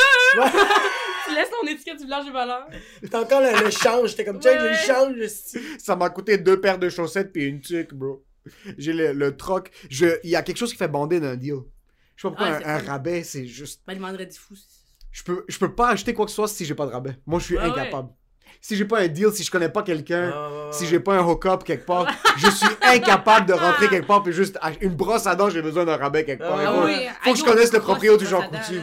Tu 1.28 1.36
laisses 1.36 1.50
ton 1.50 1.68
étiquette 1.68 1.98
du 1.98 2.04
village 2.06 2.26
des 2.26 2.32
valeurs. 2.32 2.68
T'as 3.10 3.22
encore 3.22 3.42
le, 3.42 3.64
le 3.66 3.70
change. 3.72 4.16
T'es 4.16 4.26
comme, 4.26 4.40
tiens, 4.40 4.52
Ouais, 4.62 4.74
j'ai 4.86 4.92
le 4.94 5.28
change. 5.28 5.78
Ça 5.80 5.96
m'a 5.96 6.10
coûté 6.10 6.38
deux 6.38 6.60
paires 6.60 6.78
de 6.80 6.90
chaussettes 6.90 7.32
puis 7.32 7.46
une 7.46 7.62
tuque, 7.62 7.94
bro. 7.94 8.24
J'ai 8.78 8.94
le, 8.94 9.14
le 9.14 9.38
troc. 9.38 9.70
Je... 9.90 10.08
Il 10.24 10.30
y 10.30 10.36
a 10.36 10.42
quelque 10.42 10.58
chose 10.58 10.72
qui 10.72 10.78
fait 10.78 10.88
bander 10.88 11.20
d'un 11.20 11.36
deal. 11.36 11.56
Je 12.16 12.22
sais 12.28 12.28
pas 12.28 12.30
pourquoi 12.30 12.48
un, 12.48 12.60
c'est 12.60 12.66
un 12.66 12.80
fun. 12.80 12.92
rabais, 12.92 13.24
c'est 13.24 13.46
juste. 13.46 13.82
Ben, 13.88 13.94
le 13.96 14.02
vendredi 14.02 14.38
fou. 14.38 14.56
Je 15.12 15.24
peux, 15.24 15.44
je 15.48 15.58
peux 15.58 15.74
pas 15.76 15.90
acheter 15.90 16.14
quoi 16.14 16.26
que 16.26 16.32
ce 16.32 16.36
soit 16.36 16.48
si 16.48 16.66
j'ai 16.66 16.74
pas 16.76 16.86
de 16.86 16.92
rabais. 16.92 17.18
Moi, 17.26 17.40
je 17.40 17.46
suis 17.46 17.58
Ouais, 17.58 17.64
incapable. 17.64 18.10
Si 18.64 18.76
j'ai 18.76 18.86
pas 18.86 19.00
un 19.00 19.08
deal, 19.08 19.32
si 19.34 19.44
je 19.44 19.50
connais 19.50 19.70
pas 19.70 19.82
quelqu'un, 19.82 20.32
Ah, 20.34 20.50
ouais, 20.50 20.56
ouais, 20.66 20.72
si 20.72 20.86
j'ai 20.86 21.00
pas 21.00 21.16
un 21.16 21.26
hook-up 21.26 21.64
quelque 21.64 21.86
part, 21.86 22.06
je 22.38 22.48
suis 22.50 22.68
incapable 22.84 23.48
de 23.48 23.54
rentrer 23.54 23.88
quelque 23.90 24.06
part 24.06 24.22
puis 24.22 24.34
juste 24.34 24.58
ach- 24.62 24.78
une 24.82 24.94
brosse 24.96 25.26
à 25.26 25.36
dents, 25.36 25.50
j'ai 25.50 25.64
besoin 25.64 25.84
d'un 25.86 25.98
rabais 25.98 26.24
quelque 26.26 26.42
part. 26.44 26.58
Ah, 26.60 26.62
Il 26.62 26.68
ah 26.68 26.74
faut, 26.74 26.86
oui. 26.86 27.08
faut 27.24 27.34
que 27.34 27.40
je 27.40 27.44
connaisse 27.44 27.74
le 27.74 27.80
proprio 27.80 28.18
du 28.18 28.26
Jean 28.28 28.42
Coutu. 28.48 28.80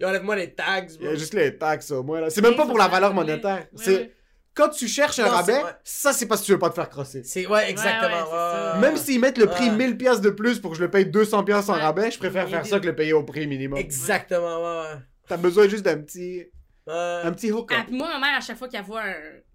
Yo, 0.00 0.08
enlève-moi 0.08 0.36
les 0.36 0.52
tags, 0.54 0.86
Il 1.00 1.06
y 1.06 1.08
a 1.08 1.14
juste 1.14 1.34
les 1.34 1.56
taxes 1.56 1.90
au 1.90 2.02
moins 2.02 2.20
là. 2.20 2.30
C'est 2.30 2.40
même 2.42 2.56
pas 2.56 2.66
pour 2.66 2.78
la 2.78 2.88
valeur 2.88 3.14
monétaire. 3.14 3.66
C'est 3.76 4.12
quand 4.54 4.68
tu 4.68 4.86
cherches 4.86 5.18
un 5.18 5.24
Non, 5.24 5.30
c'est 5.44 5.52
rabais, 5.52 5.62
ça 5.82 6.12
c'est 6.12 6.26
parce 6.26 6.40
que 6.42 6.46
tu 6.46 6.52
veux 6.52 6.58
pas 6.60 6.70
te 6.70 6.74
faire 6.76 6.88
crosser. 6.88 7.22
C'est, 7.24 7.44
ouais, 7.46 7.68
exactement. 7.70 8.08
Ouais, 8.08 8.14
ouais, 8.14 8.24
c'est 8.24 8.30
ça. 8.30 8.72
ouais. 8.74 8.80
Même 8.80 8.96
s'ils 8.96 9.20
mettent 9.20 9.38
le 9.38 9.46
prix 9.46 9.68
Ouais. 9.70 9.76
1000 9.76 9.96
pièces 9.96 10.20
de 10.20 10.30
plus 10.30 10.60
pour 10.60 10.70
que 10.72 10.76
je 10.76 10.82
le 10.84 10.90
paye 10.90 11.06
200 11.06 11.42
pièces 11.44 11.68
en 11.68 11.74
Ouais. 11.74 11.80
rabais, 11.80 12.10
je 12.12 12.18
préfère 12.18 12.48
faire 12.48 12.64
ça 12.64 12.78
que 12.78 12.86
le 12.86 12.94
payer 12.94 13.12
au 13.12 13.24
prix 13.24 13.46
minimum. 13.48 13.78
Exactement, 13.78 14.62
ouais, 14.82 14.90
T'as 15.26 15.38
besoin 15.38 15.66
juste 15.68 15.84
d'un 15.84 15.98
petit 15.98 16.44
ouais. 16.86 17.20
un 17.24 17.32
petit 17.32 17.50
hook-up. 17.52 17.78
Ah, 17.80 17.84
puis 17.86 17.96
moi, 17.96 18.08
ma 18.08 18.18
mère, 18.18 18.36
à 18.38 18.40
chaque 18.40 18.56
fois 18.58 18.68
qu'elle 18.68 18.82
voit 18.84 19.02
un, 19.02 19.14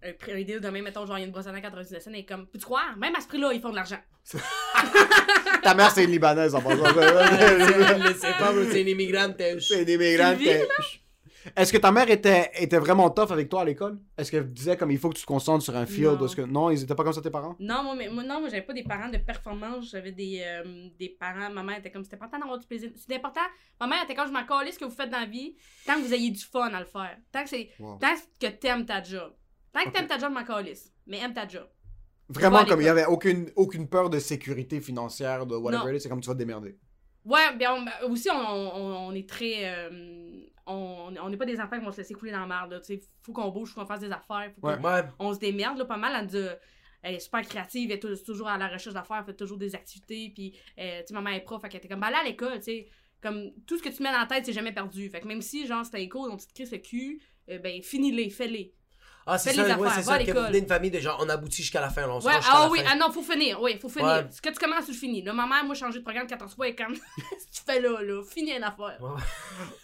un, 0.09 0.13
prix- 0.13 0.31
un 0.33 0.41
deal 0.43 0.59
de 0.59 0.69
même, 0.69 0.83
mettons, 0.83 1.05
genre, 1.05 1.17
il 1.17 1.21
y 1.21 1.23
a 1.23 1.25
une 1.27 1.31
brosse 1.31 1.47
à 1.47 1.51
dents 1.51 1.61
90 1.61 1.91
de 1.91 1.99
scène, 1.99 2.13
elle 2.15 2.21
est 2.21 2.25
comme, 2.25 2.47
peux-tu 2.47 2.65
croire? 2.65 2.95
Même 2.97 3.15
à 3.15 3.21
ce 3.21 3.27
prix-là, 3.27 3.51
ils 3.53 3.61
font 3.61 3.69
de 3.71 3.75
l'argent. 3.75 3.99
Ta 5.63 5.73
mère 5.73 5.91
c'est 5.91 6.03
une 6.05 6.11
libanaise 6.11 6.53
en 6.55 6.61
passant. 6.61 6.83
C'est- 6.85 8.37
pas, 8.37 8.53
c'est 8.71 8.81
une 8.81 8.87
immigrante. 8.89 9.35
c'est 9.59 9.81
une 9.83 9.89
immigrante. 9.89 10.37
Est-ce 11.55 11.71
que 11.71 11.77
ta 11.77 11.91
mère 11.91 12.09
était, 12.09 12.51
était 12.55 12.77
vraiment 12.77 13.09
tough 13.09 13.31
avec 13.31 13.47
toi 13.49 13.61
à 13.61 13.65
l'école? 13.65 13.99
Est-ce 14.17 14.29
qu'elle 14.31 14.51
disait 14.51 14.75
comme 14.77 14.91
il 14.91 14.97
faut 14.97 15.09
que 15.09 15.15
tu 15.15 15.21
te 15.21 15.27
concentres 15.27 15.63
sur 15.63 15.75
un 15.75 15.85
field? 15.85 16.19
Non. 16.19 16.27
que... 16.27 16.41
Non, 16.41 16.69
ils 16.69 16.83
étaient 16.83 16.95
pas 16.95 17.03
comme 17.03 17.13
ça 17.13 17.21
tes 17.21 17.29
parents? 17.29 17.55
Non, 17.59 17.83
moi, 17.83 17.95
mais, 17.95 18.09
moi, 18.09 18.23
non, 18.23 18.39
moi, 18.41 18.49
j'avais 18.49 18.61
pas 18.63 18.73
des 18.73 18.83
parents 18.83 19.09
de 19.09 19.17
performance. 19.17 19.89
J'avais 19.91 20.11
des, 20.11 20.41
euh, 20.43 20.89
des 20.99 21.09
parents. 21.09 21.49
Ma 21.49 21.63
mère 21.63 21.77
était 21.79 21.91
comme, 21.91 22.03
c'est 22.03 22.13
important 22.15 22.39
d'avoir 22.39 22.57
du 22.59 22.67
plaisir. 22.67 22.91
C'est 22.95 23.15
important. 23.15 23.41
Ma 23.79 23.87
mère 23.87 24.03
était 24.03 24.15
comme, 24.15 24.27
je 24.27 24.33
m'en 24.33 24.45
calais 24.45 24.71
ce 24.71 24.79
que 24.79 24.85
vous 24.85 24.91
faites 24.91 25.09
dans 25.09 25.19
la 25.21 25.25
vie, 25.25 25.55
tant 25.85 25.95
que 25.95 26.01
vous 26.01 26.13
ayez 26.13 26.31
du 26.31 26.43
fun 26.43 26.73
à 26.73 26.79
le 26.79 26.85
faire. 26.85 27.17
Tant 27.31 27.43
que, 27.43 27.49
c'est, 27.49 27.69
Wow. 27.79 27.97
tant 28.01 28.13
que 28.39 28.47
t'aimes 28.47 28.85
ta 28.85 29.01
job. 29.01 29.33
Tant 29.71 29.81
que 29.83 29.87
Ok. 29.87 29.93
t'aimes 29.93 30.07
ta 30.07 30.17
job, 30.17 30.33
m'en 30.33 30.43
calisse. 30.43 30.91
Mais 31.07 31.19
aime 31.19 31.33
ta 31.33 31.47
job. 31.47 31.67
Vraiment, 32.27 32.65
comme 32.65 32.81
il 32.81 32.83
y 32.83 32.85
l'école. 32.85 32.99
avait 32.99 33.05
aucune, 33.07 33.49
aucune 33.55 33.87
peur 33.87 34.09
de 34.09 34.19
sécurité 34.19 34.81
financière, 34.81 35.45
de 35.47 35.55
whatever, 35.55 35.89
it 35.91 35.97
is, 35.97 36.01
c'est 36.01 36.09
comme 36.09 36.21
tu 36.21 36.27
vas 36.27 36.33
te 36.35 36.39
démerder. 36.39 36.77
Ouais, 37.25 37.55
bien, 37.57 37.73
on- 37.73 37.81
ben, 37.83 37.91
aussi, 38.09 38.29
on, 38.29 38.35
on, 38.35 39.07
on 39.09 39.11
est 39.13 39.27
très. 39.27 39.61
euh, 39.65 39.89
on 40.69 41.13
on 41.21 41.29
n'est 41.29 41.37
pas 41.37 41.45
des 41.45 41.59
enfants 41.59 41.77
qui 41.79 41.85
vont 41.85 41.91
se 41.91 41.97
laisser 41.97 42.13
couler 42.13 42.31
dans 42.31 42.39
la 42.39 42.47
merde. 42.47 42.81
sais. 42.83 43.01
Faut 43.23 43.33
qu'on 43.33 43.49
bouge, 43.49 43.73
faut 43.73 43.81
qu'on 43.81 43.87
fasse 43.87 43.99
des 44.01 44.11
affaires. 44.11 44.51
Faut 44.59 44.67
Ouais. 44.67 44.77
qu'on- 44.77 44.83
Ouais. 44.87 45.03
on 45.19 45.33
se 45.33 45.39
démerde 45.39 45.77
là, 45.77 45.85
pas 45.85 45.97
mal. 45.97 46.13
Elle, 46.19 46.27
dit, 46.27 46.55
elle 47.01 47.15
est 47.15 47.19
super 47.19 47.41
créative, 47.41 47.89
elle 47.91 47.97
est 47.97 47.99
tou- 47.99 48.15
toujours 48.25 48.47
à 48.47 48.57
la 48.57 48.67
recherche 48.67 48.93
d'affaires, 48.93 49.17
elle 49.19 49.25
fait 49.25 49.35
toujours 49.35 49.57
des 49.57 49.73
activités. 49.75 50.31
Puis, 50.33 50.57
euh, 50.77 50.99
tu 51.01 51.07
sais, 51.07 51.13
maman 51.13 51.31
est 51.31 51.41
prof, 51.41 51.61
fait 51.61 51.69
qu'elle 51.69 51.79
était 51.79 51.87
comme, 51.87 51.99
bah 52.01 52.11
là 52.11 52.19
à 52.19 52.23
l'école, 52.23 52.57
tu 52.57 52.63
sais. 52.63 52.87
Comme 53.21 53.51
tout 53.67 53.77
ce 53.77 53.83
que 53.83 53.89
tu 53.89 54.01
mets 54.01 54.11
dans 54.11 54.19
la 54.19 54.25
tête, 54.27 54.45
c'est 54.45 54.53
jamais 54.53 54.71
perdu. 54.71 55.09
Fait 55.09 55.19
que 55.19 55.27
même 55.27 55.41
si, 55.41 55.65
genre, 55.67 55.83
c'était 55.83 56.01
écho, 56.03 56.29
dont 56.29 56.37
tu 56.37 56.47
te 56.47 56.53
crisses 56.53 56.71
le 56.71 56.77
cul, 56.77 57.21
euh, 57.49 57.57
ben, 57.59 57.81
finis-les, 57.83 58.29
fais-les. 58.29 58.73
Ah, 59.31 59.37
c'est 59.37 59.53
ça, 59.53 59.61
les 59.63 59.73
ouais, 59.73 59.87
affaires, 59.87 59.93
c'est 59.95 60.03
ça. 60.03 60.17
Que 60.23 60.31
vous 60.31 60.39
venez 60.47 60.59
d'une 60.59 60.67
famille 60.67 60.91
de 60.91 60.99
genre, 60.99 61.17
on 61.23 61.29
aboutit 61.29 61.61
jusqu'à 61.61 61.81
la 61.81 61.89
fin, 61.89 62.07
on 62.09 62.19
se 62.19 62.25
Ouais, 62.27 62.33
ah 62.35 62.61
la 62.63 62.69
oui, 62.69 62.79
fin. 62.79 62.85
ah 62.91 62.95
non, 62.95 63.11
faut 63.11 63.21
finir. 63.21 63.61
Oui, 63.61 63.77
faut 63.81 63.89
finir. 63.89 64.07
Ouais. 64.07 64.25
Ce 64.31 64.41
que 64.41 64.49
tu 64.49 64.55
commences, 64.59 64.85
tu 64.85 64.91
le 64.91 64.97
finis. 64.97 65.21
Là, 65.21 65.33
ma 65.33 65.45
mère, 65.45 65.63
moi, 65.65 65.75
changer 65.75 65.99
de 65.99 66.03
programme 66.03 66.27
14 66.27 66.55
fois 66.55 66.67
et 66.67 66.75
comme, 66.75 66.93
tu 67.17 67.61
fais 67.65 67.79
là, 67.79 68.01
là, 68.01 68.21
finis 68.23 68.51
une 68.55 68.63
affaire. 68.63 68.97
Ouais. 68.99 69.21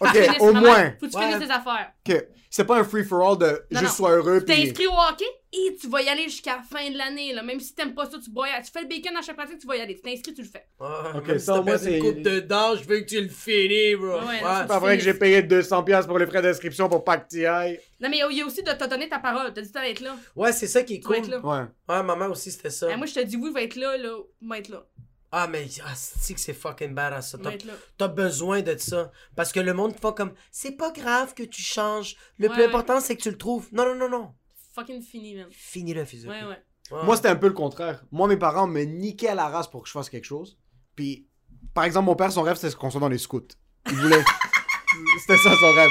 Ok, 0.00 0.40
au 0.40 0.52
moins. 0.52 0.92
Faut 1.00 1.06
que 1.06 1.10
tu 1.12 1.16
Ouais. 1.16 1.32
finisses 1.32 1.46
tes 1.48 1.52
affaires. 1.54 1.92
Ok. 2.08 2.24
C'est 2.50 2.64
pas 2.64 2.78
un 2.78 2.84
free-for-all 2.84 3.36
de 3.38 3.46
Non, 3.70 3.80
juste 3.80 3.82
non. 3.82 3.88
sois 3.90 4.10
heureux. 4.12 4.40
T'es 4.44 4.54
Puis... 4.54 4.68
inscrit 4.70 4.86
au 4.86 4.92
hockey? 4.92 5.24
Et 5.52 5.76
tu 5.80 5.88
vas 5.88 6.02
y 6.02 6.08
aller 6.08 6.24
jusqu'à 6.24 6.56
la 6.56 6.62
fin 6.62 6.90
de 6.90 6.96
l'année. 6.98 7.32
là. 7.32 7.42
Même 7.42 7.60
si 7.60 7.74
t'aimes 7.74 7.94
pas 7.94 8.10
ça, 8.10 8.18
tu 8.22 8.30
bois. 8.30 8.46
Tu 8.64 8.70
fais 8.70 8.82
le 8.82 8.88
bacon 8.88 9.16
à 9.16 9.22
chaque 9.22 9.36
pratique, 9.36 9.58
tu 9.58 9.66
vas 9.66 9.76
y 9.76 9.80
aller. 9.80 9.94
Tu 9.96 10.02
t'es 10.02 10.12
inscrit, 10.12 10.34
tu 10.34 10.42
le 10.42 10.48
fais. 10.48 10.66
Ouais, 10.80 10.86
Ok, 11.16 11.28
même 11.28 11.38
ça, 11.38 11.56
si 11.58 11.64
perdu 11.64 11.86
une 11.86 11.92
c'est- 11.92 11.98
coupe 12.00 12.22
de 12.22 12.40
dents, 12.40 12.76
je 12.76 12.84
veux 12.84 13.00
que 13.00 13.04
tu 13.06 13.20
le 13.20 13.28
finis, 13.28 13.94
bro. 13.96 14.18
Ouais, 14.18 14.26
Ouais. 14.26 14.40
C'est 14.60 14.66
pas 14.66 14.78
vrai 14.78 14.98
que 14.98 15.04
j'ai 15.04 15.14
payé 15.14 15.42
200$ 15.42 16.06
pour 16.06 16.18
les 16.18 16.26
frais 16.26 16.42
d'inscription 16.42 16.88
pour 16.88 17.04
pas 17.04 17.18
que 17.18 17.28
tu 17.28 17.38
y 17.40 17.46
ailles. 17.46 17.80
Non, 18.00 18.08
mais 18.10 18.18
il 18.30 18.36
y 18.36 18.42
a 18.42 18.46
aussi 18.46 18.62
de 18.62 18.72
te 18.72 18.84
donner 18.88 19.08
ta 19.08 19.18
parole. 19.18 19.52
T'as 19.54 19.62
dit 19.62 19.68
que 19.68 19.72
t'allais 19.72 19.92
être 19.92 20.00
là. 20.00 20.16
Ouais, 20.34 20.52
c'est 20.52 20.66
ça 20.66 20.82
qui 20.82 20.94
est 20.96 21.00
Tu 21.00 21.06
cool. 21.06 21.28
là. 21.30 21.38
Ouais. 21.40 21.64
Ouais, 21.88 22.02
maman 22.02 22.26
aussi, 22.26 22.50
c'était 22.50 22.70
ça. 22.70 22.86
Ben, 22.88 22.96
moi, 22.96 23.06
je 23.06 23.14
te 23.14 23.20
dis 23.20 23.36
oui, 23.36 23.50
va 23.52 23.62
être 23.62 23.76
là, 23.76 23.96
là. 23.96 24.16
Va 24.42 24.58
être 24.58 24.68
là. 24.68 24.84
Ah, 25.32 25.48
mais 25.48 25.66
ah, 25.84 25.92
c'est 25.94 26.34
que 26.34 26.40
c'est 26.40 26.54
fucking 26.54 26.94
badass 26.94 27.30
ça. 27.32 27.36
Va 27.38 27.44
T'as 27.44 27.52
être 27.52 27.64
là. 27.64 27.72
t'as 27.98 28.08
besoin 28.08 28.62
de 28.62 28.76
ça. 28.78 29.10
Parce 29.34 29.52
que 29.52 29.60
le 29.60 29.74
monde 29.74 29.92
fait 30.00 30.14
comme, 30.16 30.32
c'est 30.50 30.72
pas 30.76 30.92
grave 30.92 31.34
que 31.34 31.42
tu 31.42 31.62
changes. 31.62 32.16
Le 32.38 32.46
Ouais, 32.48 32.54
plus 32.54 32.62
ouais. 32.62 32.68
important, 32.68 33.00
c'est 33.00 33.16
que 33.16 33.22
tu 33.22 33.30
le 33.30 33.36
trouves. 33.36 33.68
Non, 33.72 33.84
non, 33.86 33.94
non, 33.96 34.08
non. 34.08 34.34
Fucking 34.76 35.00
fini, 35.00 35.34
man. 35.34 35.46
Finis 35.50 35.94
le 35.94 36.04
physique. 36.04 36.28
Ouais, 36.28 36.44
ouais. 36.44 37.02
Moi, 37.04 37.16
c'était 37.16 37.30
un 37.30 37.36
peu 37.36 37.46
le 37.46 37.54
contraire. 37.54 38.04
Moi, 38.12 38.28
mes 38.28 38.36
parents 38.36 38.66
me 38.66 38.82
niquaient 38.82 39.28
à 39.28 39.34
la 39.34 39.48
race 39.48 39.70
pour 39.70 39.82
que 39.82 39.88
je 39.88 39.92
fasse 39.92 40.10
quelque 40.10 40.26
chose. 40.26 40.58
Puis, 40.94 41.26
par 41.72 41.84
exemple, 41.84 42.04
mon 42.04 42.14
père, 42.14 42.30
son 42.30 42.42
rêve, 42.42 42.56
c'était 42.56 42.76
qu'on 42.76 42.90
soit 42.90 43.00
dans 43.00 43.08
les 43.08 43.16
scouts. 43.16 43.48
Il 43.86 43.94
voulait. 43.94 44.22
c'était 45.20 45.38
ça, 45.38 45.56
son 45.56 45.72
rêve. 45.72 45.90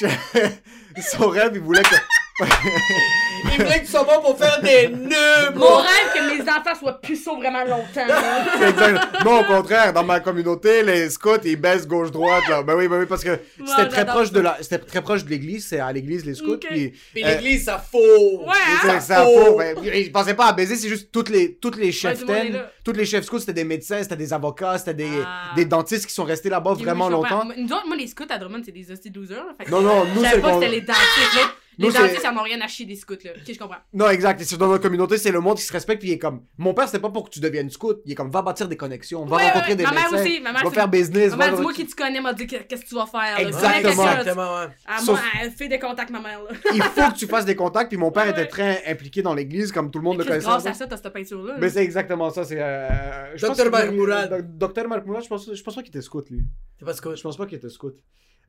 Son 1.00 1.28
rêve, 1.28 1.52
il 1.54 1.60
voulait 1.60 1.82
que. 1.82 1.94
Il 2.40 3.50
voulait 3.64 3.80
que 3.80 3.84
tu 3.86 3.90
sois 3.90 4.04
bon 4.04 4.20
pour 4.20 4.38
faire 4.38 4.60
des 4.60 4.88
nœuds, 4.88 5.50
Mon 5.54 5.76
rêve 5.76 6.12
que 6.14 6.36
mes 6.36 6.42
enfants 6.42 6.74
soient 6.78 7.00
puceaux 7.00 7.36
vraiment 7.36 7.64
longtemps. 7.64 8.06
Exact. 8.68 9.24
Non, 9.24 9.40
au 9.40 9.44
contraire, 9.44 9.92
dans 9.92 10.04
ma 10.04 10.20
communauté, 10.20 10.82
les 10.82 11.08
scouts, 11.10 11.38
ils 11.44 11.56
baissent 11.56 11.86
gauche-droite, 11.86 12.42
là. 12.48 12.62
Ben 12.62 12.74
oui, 12.76 12.88
ben 12.88 12.98
oui, 13.00 13.06
parce 13.06 13.22
que 13.24 13.38
c'était 13.64 13.88
très 13.88 14.06
proche 14.06 14.28
ça. 14.28 14.34
de 14.34 14.40
la, 14.40 14.56
c'était 14.60 14.78
très 14.78 15.02
proche 15.02 15.24
de 15.24 15.30
l'église, 15.30 15.66
c'est 15.68 15.80
à 15.80 15.92
l'église, 15.92 16.24
les 16.24 16.34
scouts, 16.34 16.54
Ok. 16.54 16.66
puis... 16.68 16.92
Puis 17.12 17.24
euh, 17.24 17.34
l'église, 17.36 17.64
ça 17.64 17.78
faux. 17.78 17.98
Ouais, 18.44 18.54
hein? 18.84 18.98
à 19.08 19.24
faux. 19.24 19.56
Ben, 19.56 19.76
ils 19.94 20.12
pensaient 20.12 20.34
pas 20.34 20.46
à 20.46 20.52
baiser, 20.52 20.76
c'est 20.76 20.88
juste 20.88 21.10
toutes 21.12 21.28
les, 21.28 21.54
toutes 21.56 21.76
les 21.76 21.92
chefs 21.92 22.24
là. 22.26 22.70
toutes 22.84 22.96
les 22.96 23.06
chefs 23.06 23.24
scouts, 23.24 23.38
c'était 23.40 23.52
des 23.52 23.64
médecins, 23.64 24.02
c'était 24.02 24.16
des 24.16 24.32
avocats, 24.32 24.78
c'était 24.78 24.94
des, 24.94 25.08
Ah. 25.24 25.52
des 25.56 25.64
dentistes 25.64 26.06
qui 26.06 26.14
sont 26.14 26.24
restés 26.24 26.48
là-bas 26.48 26.74
vraiment 26.74 27.08
longtemps. 27.08 27.44
Nous 27.56 27.72
autres, 27.72 27.86
moi, 27.86 27.96
les 27.96 28.06
scouts 28.06 28.24
à 28.30 28.38
Drummond, 28.38 28.62
c'est 28.64 28.72
des 28.72 28.90
hosties 28.90 29.10
de 29.10 29.18
losers. 29.20 29.36
là. 29.36 29.54
Fait 29.58 29.64
que, 29.64 29.70
Non, 29.70 29.80
non, 29.80 30.04
nous, 30.14 30.24
je 30.24 30.30
c'est 30.30 30.40
pas 30.40 30.54
c'était 30.54 30.68
les 30.68 30.80
dentistes. 30.80 31.50
Les 31.78 31.86
Nous, 31.86 31.92
c'est- 31.92 31.98
dentistes, 32.02 32.20
ils 32.24 32.28
en 32.28 32.36
ont 32.40 32.42
rien 32.42 32.60
à 32.60 32.66
chier 32.66 32.86
des 32.86 32.96
scouts, 32.96 33.14
là. 33.24 33.30
Ok, 33.36 33.52
je 33.54 33.56
comprends. 33.58 33.76
Non, 33.92 34.08
exact. 34.10 34.40
Et 34.40 34.44
c'est 34.44 34.56
dans 34.56 34.66
notre 34.66 34.82
communauté, 34.82 35.16
c'est 35.16 35.30
le 35.30 35.38
monde 35.40 35.56
qui 35.58 35.62
se 35.62 35.72
respecte, 35.72 36.00
puis 36.00 36.10
il 36.10 36.14
est 36.14 36.18
comme... 36.18 36.42
Mon 36.56 36.74
père, 36.74 36.86
c'était 36.86 36.98
pas 36.98 37.10
pour 37.10 37.24
que 37.26 37.30
tu 37.30 37.38
deviennes 37.38 37.70
scout, 37.70 38.00
il 38.04 38.12
est 38.12 38.14
comme, 38.16 38.30
va 38.32 38.42
bâtir 38.42 38.66
des 38.66 38.76
connexions, 38.76 39.24
va 39.24 39.36
Ouais, 39.36 39.46
rencontrer 39.46 39.70
ouais, 39.70 39.76
des 39.76 39.84
ma 39.84 39.92
mère 39.92 40.10
médecins, 40.10 40.24
aussi, 40.24 40.40
ma 40.40 40.52
mère, 40.52 40.64
va 40.64 40.70
faire 40.72 40.88
business, 40.88 41.36
Maman, 41.36 41.56
dis-moi 41.56 41.72
qui 41.72 41.86
tu 41.86 41.94
connais, 41.94 42.20
m'a 42.20 42.32
dit 42.32 42.48
que- 42.48 42.56
qu'est-ce 42.64 42.82
que 42.82 42.88
tu 42.88 42.94
vas 42.96 43.06
faire. 43.06 43.38
Exactement. 43.38 44.04
Là. 44.04 44.18
Exactement, 44.20 44.54
ouais. 44.58 44.66
Ah, 44.86 44.98
moi, 45.06 45.20
elle 45.40 45.50
fait 45.52 45.68
des 45.68 45.78
contacts, 45.78 46.10
ma 46.10 46.20
mère, 46.20 46.42
là. 46.42 46.50
il 46.74 46.82
faut 46.82 47.12
que 47.12 47.16
tu 47.16 47.26
fasses 47.28 47.44
des 47.44 47.54
contacts, 47.54 47.88
puis 47.90 47.96
mon 47.98 48.10
père 48.10 48.26
était 48.26 48.46
très 48.48 48.82
impliqué 48.88 49.22
dans 49.22 49.34
l'église, 49.34 49.70
comme 49.70 49.90
tout 49.92 50.00
le 50.00 50.04
monde 50.04 50.18
le 50.18 50.24
connaissait. 50.24 50.46
grâce 50.46 50.66
à 50.66 50.74
ça, 50.74 50.86
t'as 50.88 50.96
cette 50.96 51.12
peinture-là. 51.12 51.52
là. 51.52 51.58
Mais 51.60 51.68
c'est 51.70 51.84
exactement 51.84 52.30
ça, 52.30 52.42
c'est... 52.44 52.58
Euh, 52.58 53.36
Docteur 53.38 54.88
Marc 54.88 55.06
Mourad, 55.06 55.22
je 55.22 55.28
pense, 55.28 55.54
je 55.54 55.62
pense 55.62 55.74
pas 55.76 55.82
qu'il 55.82 55.90
était 55.90 56.02
scout, 56.02 56.28
lui. 56.30 56.44
C'est 56.78 56.84
pas 56.84 56.92
que 56.94 57.14
Je 57.16 57.22
pense 57.22 57.36
pas 57.36 57.46
qu'il 57.46 57.58
était 57.58 57.68
scout. 57.68 57.96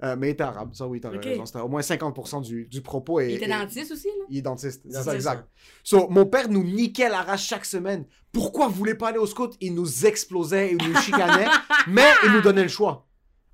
Euh, 0.02 0.16
mais 0.18 0.28
il 0.28 0.32
était 0.32 0.44
arabe, 0.44 0.74
ça 0.74 0.88
oui, 0.88 1.02
t'as 1.02 1.10
Ok. 1.12 1.24
raison. 1.26 1.46
C'était 1.46 1.60
au 1.60 1.68
moins 1.68 1.82
50% 1.82 2.42
du, 2.42 2.66
du 2.68 2.82
propos. 2.82 3.20
Et, 3.20 3.32
Il 3.32 3.36
était 3.36 3.46
et- 3.46 3.50
dentiste 3.50 3.92
aussi, 3.92 4.08
là? 4.08 4.26
Il 4.30 4.38
est 4.38 4.42
dentiste, 4.42 4.82
c'est 4.90 5.04
ça, 5.04 5.14
exact. 5.14 5.46
So, 5.84 6.08
mon 6.10 6.26
père 6.26 6.48
nous 6.50 6.64
niquait 6.64 7.10
la 7.10 7.22
race 7.22 7.42
chaque 7.44 7.66
semaine. 7.66 8.06
Pourquoi 8.32 8.68
vous 8.68 8.76
voulez 8.76 8.96
pas 8.96 9.10
aller 9.10 9.18
au 9.18 9.26
scout? 9.26 9.56
Il 9.60 9.74
nous 9.76 10.06
explosait, 10.06 10.72
il 10.72 10.88
nous 10.88 10.96
chicanait, 11.02 11.48
mais 11.88 12.08
il 12.26 12.32
nous 12.32 12.42
donnait 12.42 12.64
le 12.64 12.70
choix. 12.70 13.06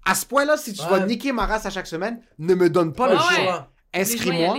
À 0.05 0.13
ce 0.13 0.25
point-là, 0.27 0.55
si 0.57 0.73
tu 0.73 0.83
Ouais. 0.83 0.89
vas 0.89 1.05
niquer 1.07 1.31
ma 1.31 1.47
race 1.47 1.65
à 1.65 1.71
chaque 1.71 1.87
semaine, 1.87 2.21
ne 2.37 2.53
me 2.53 2.69
donne 2.69 2.93
pas 2.93 3.07
le 3.09 3.15
Ouais, 3.15 3.21
choix. 3.43 3.69
ouais. 3.95 4.01
Inscris-moi, 4.01 4.57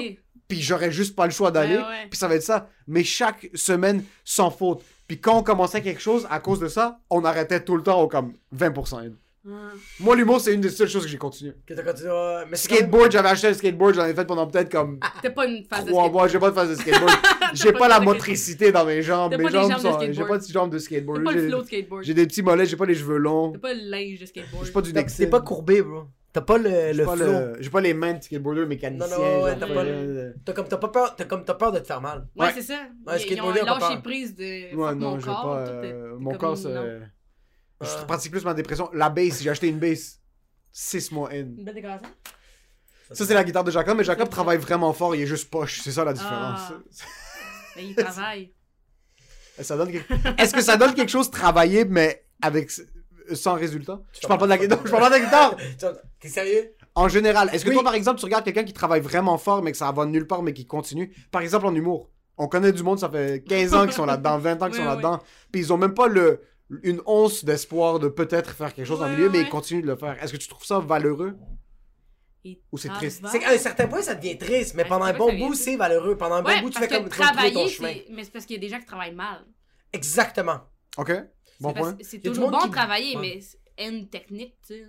puis 0.49 0.61
j'aurais 0.61 0.91
juste 0.91 1.15
pas 1.15 1.27
le 1.27 1.33
choix 1.33 1.51
d'aller, 1.53 1.81
puis 2.11 2.19
ça 2.19 2.27
va 2.27 2.35
être 2.35 2.43
ça. 2.43 2.69
Mais 2.89 3.05
chaque 3.05 3.49
semaine, 3.55 4.03
sans 4.25 4.51
faute. 4.51 4.83
Puis 5.07 5.21
quand 5.21 5.39
on 5.39 5.43
commençait 5.45 5.83
quelque 5.83 6.01
chose, 6.01 6.27
à 6.31 6.41
cause 6.41 6.59
de 6.59 6.67
ça, 6.67 6.99
on 7.11 7.25
arrêtait 7.25 7.63
tout 7.63 7.77
le 7.77 7.83
temps 7.85 8.01
au 8.03 8.09
comme 8.09 8.33
20%. 8.53 9.03
Ah. 9.49 9.71
Moi, 10.01 10.17
l'humour, 10.17 10.41
c'est 10.41 10.53
une 10.53 10.61
des 10.61 10.71
seules 10.71 10.89
choses 10.89 11.05
que 11.05 11.09
j'ai 11.09 11.19
continué. 11.19 11.53
Que 11.67 11.75
t'as 11.75 11.83
continué. 11.83 12.11
Mais 12.51 12.57
Skateboard, 12.57 13.13
j'avais 13.13 13.29
acheté 13.29 13.47
un 13.49 13.55
skateboard, 13.55 13.95
j'en 13.95 14.05
ai 14.07 14.15
fait 14.15 14.25
pendant 14.25 14.47
peut-être 14.47 14.71
comme 14.73 14.99
T'es 15.23 15.31
pas 15.31 15.47
une 15.47 15.63
phase 15.65 15.85
de 15.85 15.91
skateboard. 15.91 16.13
mois. 16.13 16.29
J'ai 16.29 16.39
pas 16.39 16.51
de 16.51 16.55
phase 16.55 16.71
de 16.71 16.75
skateboard. 16.75 17.13
j'ai 17.55 17.73
pas 17.73 17.79
pas 17.79 17.89
la 17.89 18.01
motricité 18.01 18.73
dans 18.73 18.85
mes 18.85 19.03
jambes. 19.03 19.35
Mes 19.37 19.45
pas 19.45 19.51
jambes 19.51 19.73
sont. 19.79 19.99
J'ai 20.01 20.25
pas 20.25 20.39
de 20.39 20.45
jambes 20.49 20.71
de 20.73 20.79
skateboard. 20.79 21.23
pas 21.25 21.33
le 21.33 21.41
J'ai- 21.43 21.49
flow 21.49 21.61
de 21.63 21.67
skateboard. 21.67 22.03
J'ai 22.05 22.15
des 22.15 22.27
petits 22.27 22.43
mollets, 22.43 22.67
j'ai 22.67 22.77
pas 22.77 22.87
les 22.87 22.95
cheveux 22.95 23.19
longs. 23.19 23.53
T'as 23.53 23.59
pas 23.61 23.75
le 23.75 23.89
linge 23.89 24.19
de 24.21 24.27
skateboard. 24.27 24.65
J'ai 24.67 24.73
pas 24.73 24.83
du 24.83 24.93
Nexus. 24.93 25.19
T'es 25.19 25.27
pas 25.29 25.41
courbé, 25.41 25.83
bro. 25.83 26.05
T'as 26.33 26.43
pas 26.43 26.59
le, 26.59 26.69
J'ai 26.69 26.93
le 26.93 27.05
pas, 27.07 27.17
flow. 27.17 27.25
le- 27.27 27.57
j'ai 27.61 27.71
pas 27.71 27.81
les 27.81 27.95
mains 27.95 28.13
de 28.15 28.23
skateboarder 28.23 28.67
mécaniciens. 28.67 29.17
Non, 29.17 29.39
non, 29.39 29.45
ouais, 29.45 29.57
t'as 29.59 29.67
pas 29.69 29.85
euh, 29.85 30.33
T'as 30.45 30.53
comme, 30.53 30.69
t'as 30.69 30.77
pas 30.77 30.89
peur, 30.89 31.17
t'as 31.17 31.25
comme, 31.25 31.45
t'as 31.45 31.55
peur 31.55 31.73
de 31.73 31.79
te 31.79 31.87
faire 31.87 32.03
mal. 32.03 32.27
Ouais, 32.37 32.47
Ouais. 32.47 32.53
c'est 32.55 32.61
ça. 32.63 32.75
Ouais, 33.07 33.15
Ils- 33.17 33.33
Ils 33.33 33.41
ont 33.41 33.51
skateboarder, 33.53 33.61
lâché 33.65 33.95
pas. 33.95 34.01
prise 34.03 34.35
de. 34.35 34.75
Ouais, 34.77 34.95
non, 34.97 35.19
j'ai 35.19 35.25
pas. 35.27 35.65
euh, 35.69 36.17
mon 36.19 36.35
corps, 36.35 36.59
c'est. 36.59 36.69
Je 37.81 37.87
Ouais. 37.87 38.07
pratique 38.07 38.33
plus 38.33 38.45
ma 38.45 38.55
dépression. 38.55 38.89
La 38.95 39.11
bass, 39.11 39.43
j'ai 39.43 39.51
acheté 39.51 39.69
une 39.69 39.79
bass. 39.79 40.21
6 40.73 41.11
mois 41.13 41.31
in. 41.31 41.37
Une 41.37 41.65
belle 41.65 41.75
décoration. 41.75 42.09
Ça, 43.13 43.25
c'est 43.25 43.35
la 43.35 43.45
guitare 43.45 43.65
de 43.65 43.71
Jacob, 43.71 43.97
mais 43.97 44.05
Jacob 44.05 44.29
travaille 44.29 44.59
vraiment 44.59 44.93
fort, 44.93 45.15
il 45.15 45.23
est 45.23 45.27
juste 45.27 45.49
poche. 45.51 45.81
C'est 45.83 45.93
ça 45.93 46.05
la 46.05 46.13
différence. 46.13 46.61
Ah. 46.71 46.73
Ben, 47.77 47.85
il 47.87 47.95
travaille. 47.95 48.53
Ça 49.61 49.77
donne 49.77 49.91
quelque- 49.93 50.13
Est-ce 50.39 50.53
que 50.53 50.61
ça 50.61 50.77
donne 50.77 50.93
quelque 50.93 51.09
chose 51.11 51.31
travailler, 51.31 51.87
mais 51.87 52.27
avec 52.43 52.71
sans 53.33 53.55
résultat? 53.55 54.01
Je 54.21 54.27
parle 54.27 54.39
pas 54.41 54.45
de 54.47 54.51
la 54.51 54.59
guitare. 54.59 54.81
Je 54.85 54.91
parle 54.91 55.03
pas 55.05 55.09
de 55.09 55.15
la 55.15 55.21
guitare. 55.21 55.57
T'es 56.21 56.29
sérieux? 56.29 56.75
En 56.95 57.09
général, 57.09 57.49
est-ce 57.55 57.65
que 57.65 57.71
Oui. 57.71 57.75
toi, 57.77 57.85
par 57.85 57.95
exemple, 57.95 58.19
tu 58.19 58.27
regardes 58.27 58.45
quelqu'un 58.45 58.65
qui 58.65 58.75
travaille 58.75 59.01
vraiment 59.01 59.39
fort, 59.39 59.63
mais 59.63 59.73
que 59.73 59.79
ça 59.79 59.91
va 59.93 60.05
nulle 60.05 60.27
part, 60.27 60.43
mais 60.43 60.53
qui 60.53 60.67
continue? 60.67 61.11
Par 61.31 61.41
exemple, 61.41 61.65
en 61.67 61.75
humour. 61.75 62.11
On 62.37 62.49
connaît 62.49 62.73
du 62.73 62.83
monde, 62.83 62.99
ça 62.99 63.09
fait 63.09 63.43
15 63.49 63.73
ans 63.73 63.85
qu'ils 63.85 63.93
sont 63.95 64.05
là-dedans, 64.05 64.37
20 64.37 64.63
ans 64.63 64.67
qu'ils 64.67 64.75
Oui, 64.75 64.77
sont 64.77 64.83
oui. 64.83 64.89
là-dedans, 64.89 65.23
puis 65.51 65.63
ils 65.63 65.73
ont 65.73 65.79
même 65.79 65.95
pas 65.95 66.07
le 66.09 66.43
une 66.83 67.01
once 67.07 67.45
d'espoir 67.45 67.99
de 67.99 68.09
peut-être 68.09 68.51
faire 68.55 68.75
quelque 68.75 68.87
chose 68.87 68.99
dans 68.99 69.07
le 69.07 69.13
Ouais, 69.13 69.17
milieu, 69.19 69.31
mais 69.31 69.39
ouais. 69.39 69.45
ils 69.45 69.51
continuent 69.51 69.83
de 69.83 69.87
le 69.87 69.97
faire. 69.97 70.23
Est-ce 70.23 70.33
que 70.33 70.37
tu 70.39 70.49
trouves 70.49 70.65
ça 70.65 70.79
valeureux? 70.81 71.37
Il 72.45 72.59
Ou 72.73 72.79
c'est 72.79 72.89
triste? 72.89 73.25
C'est 73.31 73.39
qu'à 73.41 73.51
un 73.51 73.59
certain 73.59 73.89
point, 73.89 74.03
ça 74.03 74.15
devient 74.15 74.39
triste, 74.39 74.75
mais 74.75 74.83
Ouais, 74.85 74.89
pendant 74.89 75.05
un 75.07 75.13
bon 75.13 75.33
bout, 75.37 75.55
c'est 75.55 75.77
valeureux. 75.77 76.17
Pendant 76.17 76.37
un 76.37 76.45
Ouais, 76.45 76.57
bon 76.57 76.63
bout, 76.63 76.71
tu 76.71 76.79
fais 76.79 76.89
comme 76.89 77.09
trouver 77.09 77.27
ton 77.29 77.33
travailler, 77.35 77.69
chemin. 77.69 77.95
Mais 78.11 78.25
c'est 78.25 78.31
parce 78.33 78.47
qu'il 78.47 78.55
y 78.55 78.59
a 78.59 78.61
des 78.61 78.69
gens 78.69 78.79
qui 78.81 78.87
travaillent 78.87 79.15
mal. 79.15 79.45
Exactement. 79.93 80.61
Ok 80.97 81.13
Bon 81.61 81.73
point. 81.73 81.97
C'est 82.03 82.19
Il 82.19 82.23
toujours 82.23 82.45
monde 82.51 82.53
bon 82.53 82.59
qui- 82.61 82.69
de 82.69 82.75
travailler, 82.75 83.17
Ouais. 83.17 83.41
mais 83.79 83.85
une 83.87 84.09
technique, 84.09 84.55
tu 84.67 84.75
sais. 84.75 84.87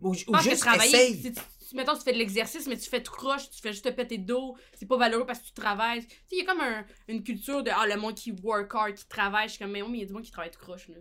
Ou, 0.00 0.14
juste 0.14 0.60
travailler, 0.60 1.10
essaye. 1.12 1.32
Si 1.68 1.76
mettons, 1.76 1.94
tu 1.94 2.00
fais 2.00 2.12
de 2.14 2.18
l'exercice, 2.18 2.66
mais 2.66 2.78
tu 2.78 2.88
fais 2.88 3.02
tout 3.02 3.12
croche, 3.12 3.50
tu 3.50 3.60
fais 3.60 3.72
juste 3.72 3.84
te 3.84 3.90
péter 3.90 4.16
dos, 4.16 4.56
c'est 4.74 4.86
pas 4.88 4.96
valeureux 4.96 5.26
parce 5.26 5.40
que 5.40 5.44
tu 5.48 5.52
travailles. 5.52 6.00
Tu 6.00 6.08
sais, 6.08 6.16
il 6.32 6.38
y 6.38 6.40
a 6.40 6.44
comme 6.46 6.62
un- 6.62 6.82
une 7.08 7.22
culture 7.22 7.62
de, 7.62 7.70
ah, 7.74 7.86
le 7.86 7.96
monde 8.00 8.14
qui 8.14 8.32
work 8.42 8.74
hard, 8.74 8.94
qui 8.94 9.06
travaille. 9.06 9.48
Je 9.48 9.52
suis 9.54 9.58
comme, 9.62 9.72
mais 9.72 9.82
mais 9.82 9.98
il 9.98 10.00
y 10.00 10.02
a 10.04 10.06
du 10.06 10.14
monde 10.14 10.22
qui 10.22 10.30
travaille 10.30 10.50
tout 10.50 10.58
croche, 10.60 10.88
là. 10.88 10.94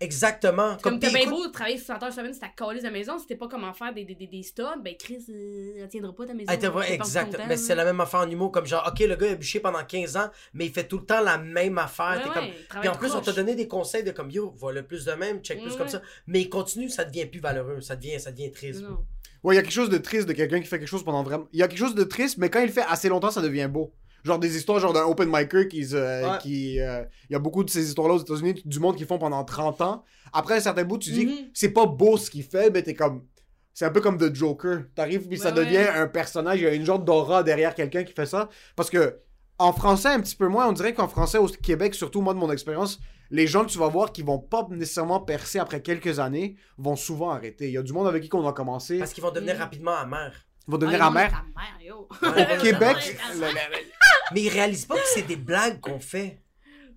Exactement. 0.00 0.76
Comme 0.82 0.98
t'as 0.98 1.10
puis 1.10 1.18
bien 1.20 1.30
beau 1.30 1.46
de 1.46 1.52
travailler 1.52 1.76
60 1.76 2.02
heures 2.02 2.12
semaine, 2.12 2.32
c'est 2.32 2.40
ta 2.40 2.48
calice 2.48 2.82
de 2.82 2.88
maison, 2.88 3.18
si 3.18 3.26
t'es 3.26 3.36
pas 3.36 3.48
comment 3.48 3.72
faire 3.74 3.92
des, 3.92 4.04
des, 4.04 4.14
des, 4.14 4.26
des 4.26 4.42
stubs, 4.42 4.82
ben 4.82 4.94
Chris, 4.98 5.24
euh, 5.28 5.74
elle 5.82 5.88
tiendra 5.88 6.14
pas 6.14 6.24
ta 6.26 6.32
maison. 6.32 6.50
T'es 6.56 6.68
vrai, 6.68 6.86
T'es 6.86 6.94
exact. 6.94 7.36
Mais 7.46 7.56
c'est 7.58 7.74
la 7.74 7.84
même 7.84 8.00
affaire 8.00 8.20
en 8.20 8.30
humour, 8.30 8.50
comme 8.50 8.64
genre, 8.66 8.84
ok, 8.90 9.00
le 9.00 9.16
gars 9.16 9.30
a 9.32 9.34
bûché 9.34 9.60
pendant 9.60 9.84
15 9.84 10.16
ans, 10.16 10.30
mais 10.54 10.66
il 10.66 10.72
fait 10.72 10.88
tout 10.88 10.98
le 10.98 11.04
temps 11.06 11.20
la 11.20 11.36
même 11.38 11.76
affaire. 11.78 12.16
Ouais, 12.16 12.22
T'es 12.22 12.30
comme... 12.30 12.44
il 12.46 12.80
Puis 12.80 12.88
en 12.88 12.96
plus, 12.96 13.14
on 13.14 13.20
t'a 13.20 13.32
donné 13.32 13.54
des 13.54 13.68
conseils 13.68 14.04
de 14.04 14.10
comme, 14.10 14.30
yo, 14.30 14.52
vois 14.56 14.72
le 14.72 14.86
plus 14.86 15.04
de 15.04 15.12
même, 15.12 15.40
check 15.40 15.60
plus 15.60 15.72
Ouais, 15.72 15.76
comme 15.78 15.88
ça. 15.88 16.00
Mais 16.26 16.40
il 16.40 16.48
continue, 16.48 16.88
ça 16.88 17.04
devient 17.04 17.26
plus 17.26 17.40
valeureux, 17.40 17.80
ça 17.82 17.94
devient, 17.96 18.18
ça 18.18 18.32
devient 18.32 18.50
triste. 18.50 18.80
Non. 18.82 19.04
Ouais, 19.44 19.54
il 19.54 19.56
y 19.56 19.60
a 19.60 19.62
quelque 19.62 19.72
chose 19.72 19.90
de 19.90 19.98
triste 19.98 20.26
de 20.26 20.32
quelqu'un 20.32 20.58
qui 20.60 20.66
fait 20.66 20.78
quelque 20.78 20.88
chose 20.88 21.04
pendant 21.04 21.22
vraiment. 21.22 21.46
Il 21.52 21.60
y 21.60 21.62
a 21.62 21.68
quelque 21.68 21.78
chose 21.78 21.94
de 21.94 22.02
triste, 22.04 22.38
mais 22.38 22.48
quand 22.50 22.60
il 22.60 22.66
le 22.66 22.72
fait 22.72 22.84
assez 22.88 23.08
longtemps, 23.08 23.30
ça 23.30 23.42
devient 23.42 23.68
beau. 23.70 23.92
Genre 24.24 24.38
des 24.38 24.56
histoires, 24.56 24.80
genre 24.80 24.94
d'un 24.94 25.04
open 25.04 25.28
micer 25.30 25.68
qui. 25.68 25.86
euh, 25.92 26.30
Ouais. 26.32 26.38
qui 26.40 26.80
euh, 26.80 27.04
Il 27.28 27.34
y 27.34 27.36
a 27.36 27.38
beaucoup 27.38 27.62
de 27.62 27.68
ces 27.70 27.86
histoires-là 27.86 28.14
aux 28.14 28.20
États-Unis, 28.22 28.62
du 28.64 28.80
monde 28.80 28.96
qui 28.96 29.04
font 29.04 29.18
pendant 29.18 29.44
30 29.44 29.80
ans. 29.82 30.02
Après 30.32 30.56
un 30.56 30.60
certain 30.60 30.84
bout, 30.84 30.96
tu 30.98 31.10
dis, 31.10 31.26
Mhm. 31.26 31.32
c'est 31.52 31.68
pas 31.72 31.84
beau 31.86 32.16
ce 32.16 32.30
qu'il 32.30 32.42
fait, 32.42 32.70
mais 32.70 32.82
t'es 32.82 32.94
comme. 32.94 33.22
C'est 33.74 33.84
un 33.84 33.90
peu 33.90 34.00
comme 34.00 34.16
The 34.16 34.34
Joker. 34.34 34.84
T'arrives, 34.94 35.28
puis 35.28 35.36
ça 35.36 35.48
Ouais, 35.50 35.56
devient 35.56 35.76
ouais. 35.76 35.88
un 35.88 36.06
personnage, 36.06 36.60
il 36.60 36.64
y 36.64 36.66
a 36.66 36.72
une 36.72 36.86
genre 36.86 37.00
d'aura 37.00 37.42
derrière 37.42 37.74
quelqu'un 37.74 38.02
qui 38.04 38.12
fait 38.14 38.26
ça. 38.26 38.48
Parce 38.76 38.88
que. 38.88 39.18
En 39.58 39.72
français, 39.72 40.08
un 40.08 40.20
petit 40.20 40.34
peu 40.34 40.48
moins, 40.48 40.66
on 40.68 40.72
dirait 40.72 40.94
qu'en 40.94 41.06
français, 41.06 41.38
au 41.38 41.46
Québec, 41.46 41.94
surtout 41.94 42.20
moi 42.22 42.34
de 42.34 42.38
mon 42.40 42.50
expérience, 42.50 42.98
les 43.30 43.46
gens 43.46 43.64
que 43.64 43.70
tu 43.70 43.78
vas 43.78 43.88
voir 43.88 44.12
qui 44.12 44.22
vont 44.22 44.38
pas 44.38 44.66
nécessairement 44.70 45.20
percer 45.20 45.58
après 45.58 45.82
quelques 45.82 46.18
années 46.18 46.56
vont 46.78 46.96
souvent 46.96 47.30
arrêter. 47.30 47.66
Il 47.68 47.72
y 47.72 47.78
a 47.78 47.82
du 47.82 47.92
monde 47.92 48.06
avec 48.06 48.22
qui 48.24 48.34
on 48.34 48.46
a 48.46 48.52
commencé, 48.52 48.98
Parce 48.98 49.12
qu'ils 49.12 49.22
vont 49.24 49.30
devenir 49.30 49.56
Mm. 49.56 49.58
rapidement 49.60 49.94
amers. 49.96 50.34
vont 50.66 50.78
devenir 50.78 51.02
Ah, 51.02 51.06
amers. 51.08 51.44
Au 51.92 52.62
Québec, 52.62 52.96
Mais 54.32 54.42
ils 54.42 54.48
réalisent 54.48 54.86
pas 54.86 54.94
que 54.96 55.06
c'est 55.12 55.22
des 55.26 55.36
blagues 55.36 55.80
qu'on 55.80 55.98
fait. 56.00 56.40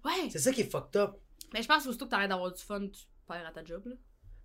Ouais. 0.05 0.29
C'est 0.31 0.39
ça 0.39 0.51
qui 0.51 0.61
est 0.61 0.71
fucked 0.71 0.95
up. 0.95 1.15
Mais 1.53 1.61
je 1.61 1.67
pense 1.67 1.85
aussitôt 1.85 2.05
que 2.05 2.11
t'arrêtes 2.11 2.29
d'avoir 2.29 2.51
du 2.53 2.61
fun, 2.63 2.81
tu 2.87 3.01
perds 3.27 3.45
à 3.47 3.51
ta 3.51 3.63
job, 3.63 3.81
là. 3.85 3.95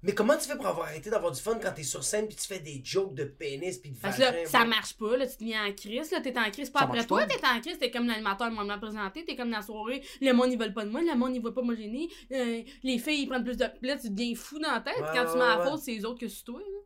Mais 0.04 0.14
comment 0.14 0.36
tu 0.36 0.48
fais 0.48 0.56
pour 0.56 0.66
avoir 0.66 0.88
arrêté 0.88 1.10
d'avoir 1.10 1.30
du 1.30 1.40
fun 1.40 1.58
quand 1.62 1.70
t'es 1.72 1.84
sur 1.84 2.02
scène 2.02 2.26
puis 2.26 2.36
tu 2.36 2.46
fais 2.46 2.58
des 2.58 2.80
jokes 2.84 3.14
de 3.14 3.22
pénis 3.24 3.78
puis 3.78 3.90
de 3.92 3.98
Parce 3.98 4.18
vagin? 4.18 4.32
que 4.32 4.36
là, 4.38 4.46
ça 4.46 4.64
marche 4.64 4.94
pas, 4.94 5.16
là, 5.16 5.26
tu 5.26 5.36
te 5.36 5.44
viens 5.44 5.64
en 5.66 5.72
crise, 5.72 6.10
là, 6.10 6.20
t'es 6.20 6.36
en 6.36 6.50
crise, 6.50 6.70
pas 6.70 6.80
Ça 6.80 6.84
après 6.86 7.06
toi, 7.06 7.20
pas. 7.20 7.26
t'es 7.28 7.46
en 7.46 7.60
crise, 7.60 7.78
t'es 7.78 7.90
comme 7.90 8.08
l'animateur 8.08 8.50
de 8.50 8.54
m'a 8.56 8.78
présenté, 8.78 9.24
t'es 9.24 9.36
comme 9.36 9.50
dans 9.50 9.58
la 9.58 9.62
soirée, 9.62 10.02
le 10.20 10.32
monde 10.32 10.50
ils 10.50 10.58
veulent 10.58 10.74
pas 10.74 10.84
de 10.84 10.90
moi, 10.90 11.02
le 11.02 11.14
monde 11.16 11.36
ils 11.36 11.40
veulent 11.42 11.54
pas 11.54 11.60
m'homogénéer, 11.62 12.08
euh, 12.32 12.62
les 12.82 12.98
filles 12.98 13.22
ils 13.22 13.28
prennent 13.28 13.44
plus 13.44 13.56
de. 13.56 13.64
Là, 13.82 13.96
tu 13.96 14.10
deviens 14.10 14.34
fou 14.34 14.58
dans 14.58 14.72
la 14.72 14.80
tête 14.80 14.96
Ouais, 14.98 15.06
quand 15.14 15.24
tu 15.24 15.32
ouais, 15.32 15.38
mets 15.38 15.56
la 15.56 15.64
faute, 15.70 15.80
c'est 15.80 15.92
les 15.92 16.04
autres 16.04 16.18
que 16.20 16.28
sur 16.28 16.44
toi, 16.44 16.58
là. 16.60 16.78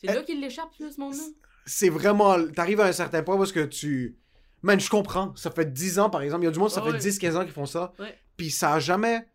C'est 0.00 0.10
Euh, 0.10 0.14
là 0.14 0.22
qu'il 0.22 0.40
l'échappe, 0.40 0.70
là, 0.78 0.90
ce 0.94 1.00
monde-là. 1.00 1.22
c'est 1.66 1.88
vraiment. 1.88 2.36
T'arrives 2.52 2.80
à 2.80 2.86
un 2.86 2.92
certain 2.92 3.24
point 3.24 3.36
parce 3.36 3.50
que 3.52 3.64
tu. 3.64 4.16
Man, 4.62 4.78
je 4.78 4.88
comprends. 4.90 5.34
Ça 5.36 5.50
fait 5.50 5.72
10 5.72 5.98
ans, 5.98 6.08
par 6.10 6.22
exemple. 6.22 6.42
Il 6.42 6.46
y 6.46 6.48
a 6.48 6.52
du 6.52 6.58
monde, 6.60 6.70
ça 6.70 6.82
fait 6.82 6.90
ouais. 6.90 6.98
10-15 6.98 7.36
ans 7.36 7.42
qu'ils 7.44 7.52
font 7.52 7.66
ça. 7.66 7.92
Puis 8.36 8.50
ça 8.50 8.74
a 8.74 8.78
jamais. 8.80 9.26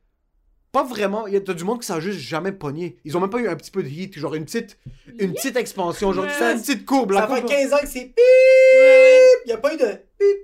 Pas 0.73 0.83
vraiment. 0.83 1.27
Il 1.27 1.33
y 1.33 1.37
a 1.37 1.41
t'as 1.41 1.53
du 1.53 1.63
monde 1.63 1.81
qui 1.81 1.89
a 1.91 1.99
juste 2.01 2.19
jamais 2.19 2.51
pogné. 2.51 2.97
Ils 3.05 3.15
ont 3.15 3.21
même 3.21 3.29
pas 3.29 3.37
eu 3.39 3.47
un 3.47 3.55
petit 3.55 3.71
peu 3.71 3.81
de 3.83 3.87
hit. 3.87 4.17
Genre 4.17 4.33
une 4.35 4.43
petite, 4.45 4.77
une 5.19 5.33
petite 5.33 5.55
expansion. 5.55 6.11
Genre, 6.11 6.25
tu 6.25 6.31
Ouais. 6.31 6.35
fais 6.37 6.53
une 6.53 6.59
petite 6.61 6.83
courbe. 6.85 7.11
La 7.11 7.21
Ça 7.21 7.27
fait 7.27 7.41
courbe- 7.41 7.49
15 7.51 7.73
ans 7.73 7.77
que 7.81 7.87
c'est 7.87 8.05
pip! 8.07 8.17
Ouais, 8.17 9.19
Il 9.45 9.49
y 9.49 9.51
a 9.53 9.57
pas 9.57 9.73
eu 9.73 9.77
de 9.77 9.85
pip! 10.17 10.37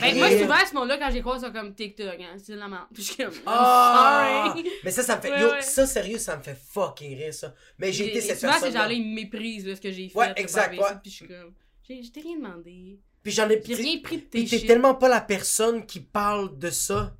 Ben, 0.00 0.16
moi, 0.16 0.30
souvent, 0.30 0.54
à 0.54 0.66
ce 0.66 0.74
monde-là, 0.74 0.96
quand 0.98 1.10
j'ai 1.12 1.20
croisé, 1.20 1.46
c'est 1.46 1.52
comme 1.52 1.74
TikTok, 1.74 2.16
hein, 2.18 2.34
c'est 2.42 2.54
de 2.54 2.58
la 2.58 2.66
merde. 2.66 2.86
Puis 2.92 3.02
je 3.04 3.08
suis 3.12 3.16
comme, 3.22 3.32
I'm 3.34 3.42
Ah! 3.46 4.52
sorry. 4.56 4.68
Mais 4.84 4.90
ça, 4.90 5.02
ça 5.02 5.16
me 5.16 5.20
fait. 5.22 5.30
Ouais, 5.30 5.40
yo, 5.42 5.48
ouais. 5.50 5.62
ça, 5.62 5.86
sérieux, 5.86 6.18
ça 6.18 6.36
me 6.36 6.42
fait 6.42 6.56
fucking 6.72 7.16
rire, 7.16 7.32
ça. 7.34 7.54
Mais 7.78 7.92
j'ai 7.92 8.08
été 8.08 8.20
cette 8.20 8.40
Souvent, 8.40 8.52
ces 8.54 8.60
personne. 8.62 8.80
gens-là, 8.82 8.92
ils 8.94 9.06
me 9.08 9.14
méprisent, 9.14 9.66
là, 9.66 9.76
ce 9.76 9.80
que 9.80 9.92
j'ai 9.92 10.08
fait. 10.08 10.18
Ouais, 10.18 10.26
là, 10.28 10.38
exact, 10.40 10.76
par 10.76 10.86
ouais. 10.86 10.90
ici, 10.92 10.98
Puis 11.02 11.10
je 11.10 11.16
suis 11.16 11.28
comme, 11.28 11.52
j'ai- 11.86 12.02
je 12.02 12.10
t'ai 12.10 12.20
rien 12.20 12.36
demandé. 12.36 12.98
Puis 13.22 13.30
j'en 13.32 13.48
ai. 13.48 13.58
Puis 13.58 13.74
rien 13.74 13.98
pris 14.02 14.16
de 14.16 14.22
tes 14.22 14.38
Puis 14.40 14.48
t'es 14.48 14.58
shit. 14.58 14.66
tellement 14.66 14.94
pas 14.96 15.08
la 15.08 15.20
personne 15.20 15.86
qui 15.86 16.00
parle 16.00 16.58
de 16.58 16.70
ça. 16.70 17.14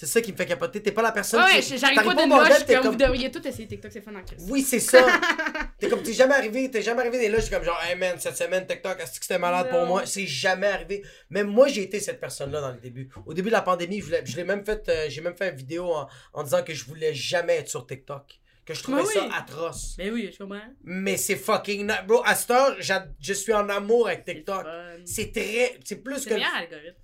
C'est 0.00 0.06
ça 0.06 0.20
qui 0.20 0.30
me 0.30 0.36
fait 0.36 0.46
capoter. 0.46 0.80
T'es 0.80 0.92
pas 0.92 1.02
la 1.02 1.10
personne 1.10 1.42
Ouais, 1.42 1.58
qui. 1.58 1.76
j'arrive 1.76 1.96
t'arrives 1.96 2.14
pas 2.14 2.26
bordel, 2.28 2.52
loge 2.52 2.66
comme, 2.66 2.82
comme- 2.82 2.90
vous 2.92 2.96
devriez 2.98 3.32
tout 3.32 3.44
essayer 3.44 3.66
TikTok, 3.66 3.90
c'est 3.90 4.00
fun 4.00 4.14
en 4.14 4.22
crise. 4.22 4.46
Oui, 4.48 4.62
c'est 4.62 4.78
ça. 4.78 5.04
t'es 5.80 5.88
comme, 5.88 6.04
t'es 6.04 6.12
jamais 6.12 6.34
arrivé, 6.34 6.70
t'es 6.70 6.82
jamais 6.82 7.00
arrivé 7.00 7.18
des 7.18 7.28
loges 7.28 7.50
comme 7.50 7.64
genre, 7.64 7.80
hey 7.82 7.96
man, 7.96 8.14
cette 8.20 8.36
semaine, 8.36 8.64
TikTok, 8.64 9.00
est-ce 9.00 9.18
que 9.18 9.26
c'était 9.26 9.40
malade 9.40 9.68
pour 9.70 9.86
moi? 9.86 10.06
C'est 10.06 10.24
jamais 10.24 10.68
arrivé. 10.68 11.02
Même 11.30 11.48
moi, 11.48 11.66
j'ai 11.66 11.82
été 11.82 11.98
cette 11.98 12.20
personne-là 12.20 12.60
dans 12.60 12.70
les 12.70 12.78
débuts. 12.78 13.10
Au 13.26 13.34
début 13.34 13.48
de 13.48 13.54
la 13.54 13.62
pandémie, 13.62 14.00
je 14.00 14.36
l'ai 14.36 14.44
même 14.44 14.64
fait, 14.64 14.88
euh, 14.88 15.06
j'ai 15.08 15.20
même 15.20 15.34
fait 15.34 15.50
une 15.50 15.56
vidéo 15.56 15.92
en, 15.92 16.06
en 16.32 16.42
disant 16.44 16.62
que 16.62 16.72
je 16.72 16.84
voulais 16.84 17.12
jamais 17.12 17.56
être 17.56 17.68
sur 17.68 17.84
TikTok. 17.84 18.38
Que 18.64 18.74
je 18.74 18.82
trouvais 18.84 19.02
Mais 19.02 19.08
ça 19.08 19.28
atroce. 19.36 19.96
Ben 19.98 20.12
oui, 20.12 20.30
je 20.32 20.38
comprends. 20.38 20.60
Mais 20.84 21.16
c'est 21.16 21.34
fucking. 21.34 21.90
Bro, 22.06 22.22
à 22.24 22.36
cette 22.36 22.52
heure, 22.52 22.76
je 22.78 23.32
suis 23.32 23.52
en 23.52 23.68
amour 23.68 24.06
avec 24.06 24.22
C'est 24.24 24.34
TikTok. 24.36 24.64
C'est 25.04 25.32
très. 25.32 25.76
C'est 25.84 26.04
plus 26.04 26.20
C'est 26.20 26.28
que. 26.28 26.34
le 26.34 26.36
meilleur 26.36 26.54
algorithme. 26.54 27.00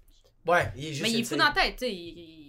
Ouais, 0.46 0.68
il 0.76 0.84
est 0.84 0.88
juste. 0.90 1.02
Mais 1.02 1.10
il 1.10 1.20
est 1.22 1.24
fou 1.24 1.34
dans 1.34 1.46
la 1.46 1.50
tête, 1.52 1.74
tu 1.76 1.86
sais. 1.86 1.92
Il 1.92 2.43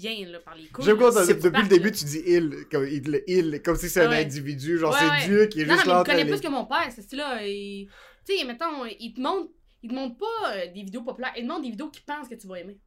tient 0.00 0.26
là, 0.28 0.40
par 0.40 0.54
les 0.54 0.66
couilles. 0.66 0.84
J'aime 0.84 0.98
quand 0.98 1.14
là. 1.14 1.26
depuis 1.26 1.62
le 1.62 1.68
début, 1.68 1.92
tu 1.92 2.04
dis 2.04 2.22
il, 2.26 2.66
comme, 2.70 2.86
il, 2.86 3.22
il, 3.26 3.62
comme 3.62 3.76
si 3.76 3.88
c'est 3.88 4.02
un 4.02 4.10
Ouais. 4.10 4.22
individu. 4.24 4.78
Genre, 4.78 4.92
Ouais, 4.92 4.98
c'est 5.00 5.10
ouais. 5.10 5.24
Dieu 5.26 5.46
qui 5.46 5.60
est 5.62 5.64
juste 5.66 5.76
non, 5.78 5.82
mais 5.86 5.92
là. 5.92 6.02
il 6.06 6.10
connaît 6.10 6.24
plus 6.30 6.40
que 6.40 6.48
mon 6.48 6.64
père, 6.66 6.88
c'est 6.94 7.02
il- 7.12 7.88
Tu 8.26 8.36
sais, 8.38 8.44
mettons, 8.44 8.84
il 8.98 9.12
te 9.14 9.20
montre. 9.20 9.50
Il 9.82 9.90
te 9.90 9.94
montre 9.94 10.16
pas 10.16 10.54
euh, 10.54 10.66
des 10.72 10.82
vidéos 10.82 11.02
populaires, 11.02 11.32
il 11.36 11.42
te 11.42 11.46
montre 11.48 11.60
des 11.62 11.70
vidéos 11.70 11.90
qu'il 11.90 12.04
pense 12.04 12.26
que 12.26 12.34
tu 12.34 12.46
vas 12.46 12.58
aimer. 12.60 12.78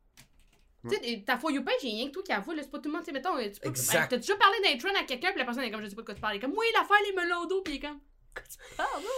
Tu 0.90 0.96
sais, 0.96 1.24
ta 1.26 1.38
For 1.38 1.52
You 1.52 1.64
page, 1.64 1.76
j'ai 1.84 1.90
rien 1.90 2.08
que 2.08 2.12
toi 2.14 2.24
qui 2.24 2.32
là, 2.32 2.42
c'est 2.64 2.72
pas 2.72 2.80
tout 2.80 2.90
le 2.90 2.94
monde, 2.94 3.02
tu 3.04 3.08
sais, 3.08 3.12
mettons, 3.12 3.36
euh, 3.38 3.44
tu 3.44 3.60
peux. 3.60 3.72
T'as 3.72 4.18
déjà 4.18 4.36
parlé 4.36 4.58
d'un 4.64 4.78
trend 4.78 5.00
à 5.00 5.04
quelqu'un, 5.04 5.30
puis 5.30 5.38
la 5.40 5.46
personne 5.46 5.64
est 5.64 5.70
comme, 5.72 5.84
je 5.84 5.90
sais 5.90 5.96
pas 5.96 6.02
de 6.02 6.06
quoi 6.08 6.16
tu 6.16 6.22
parles. 6.22 6.34
Elle 6.34 6.38
est 6.38 6.42
comme, 6.42 6.56
oui, 6.58 6.66
l'affaire, 6.74 6.98
les 7.08 7.16
melons 7.16 7.46
d'eau, 7.46 7.62
puis 7.62 7.74
il 7.74 7.78
est 7.78 7.80
comme, 7.82 8.00
tu 8.44 8.76
parles, 8.76 8.90
là? 9.04 9.10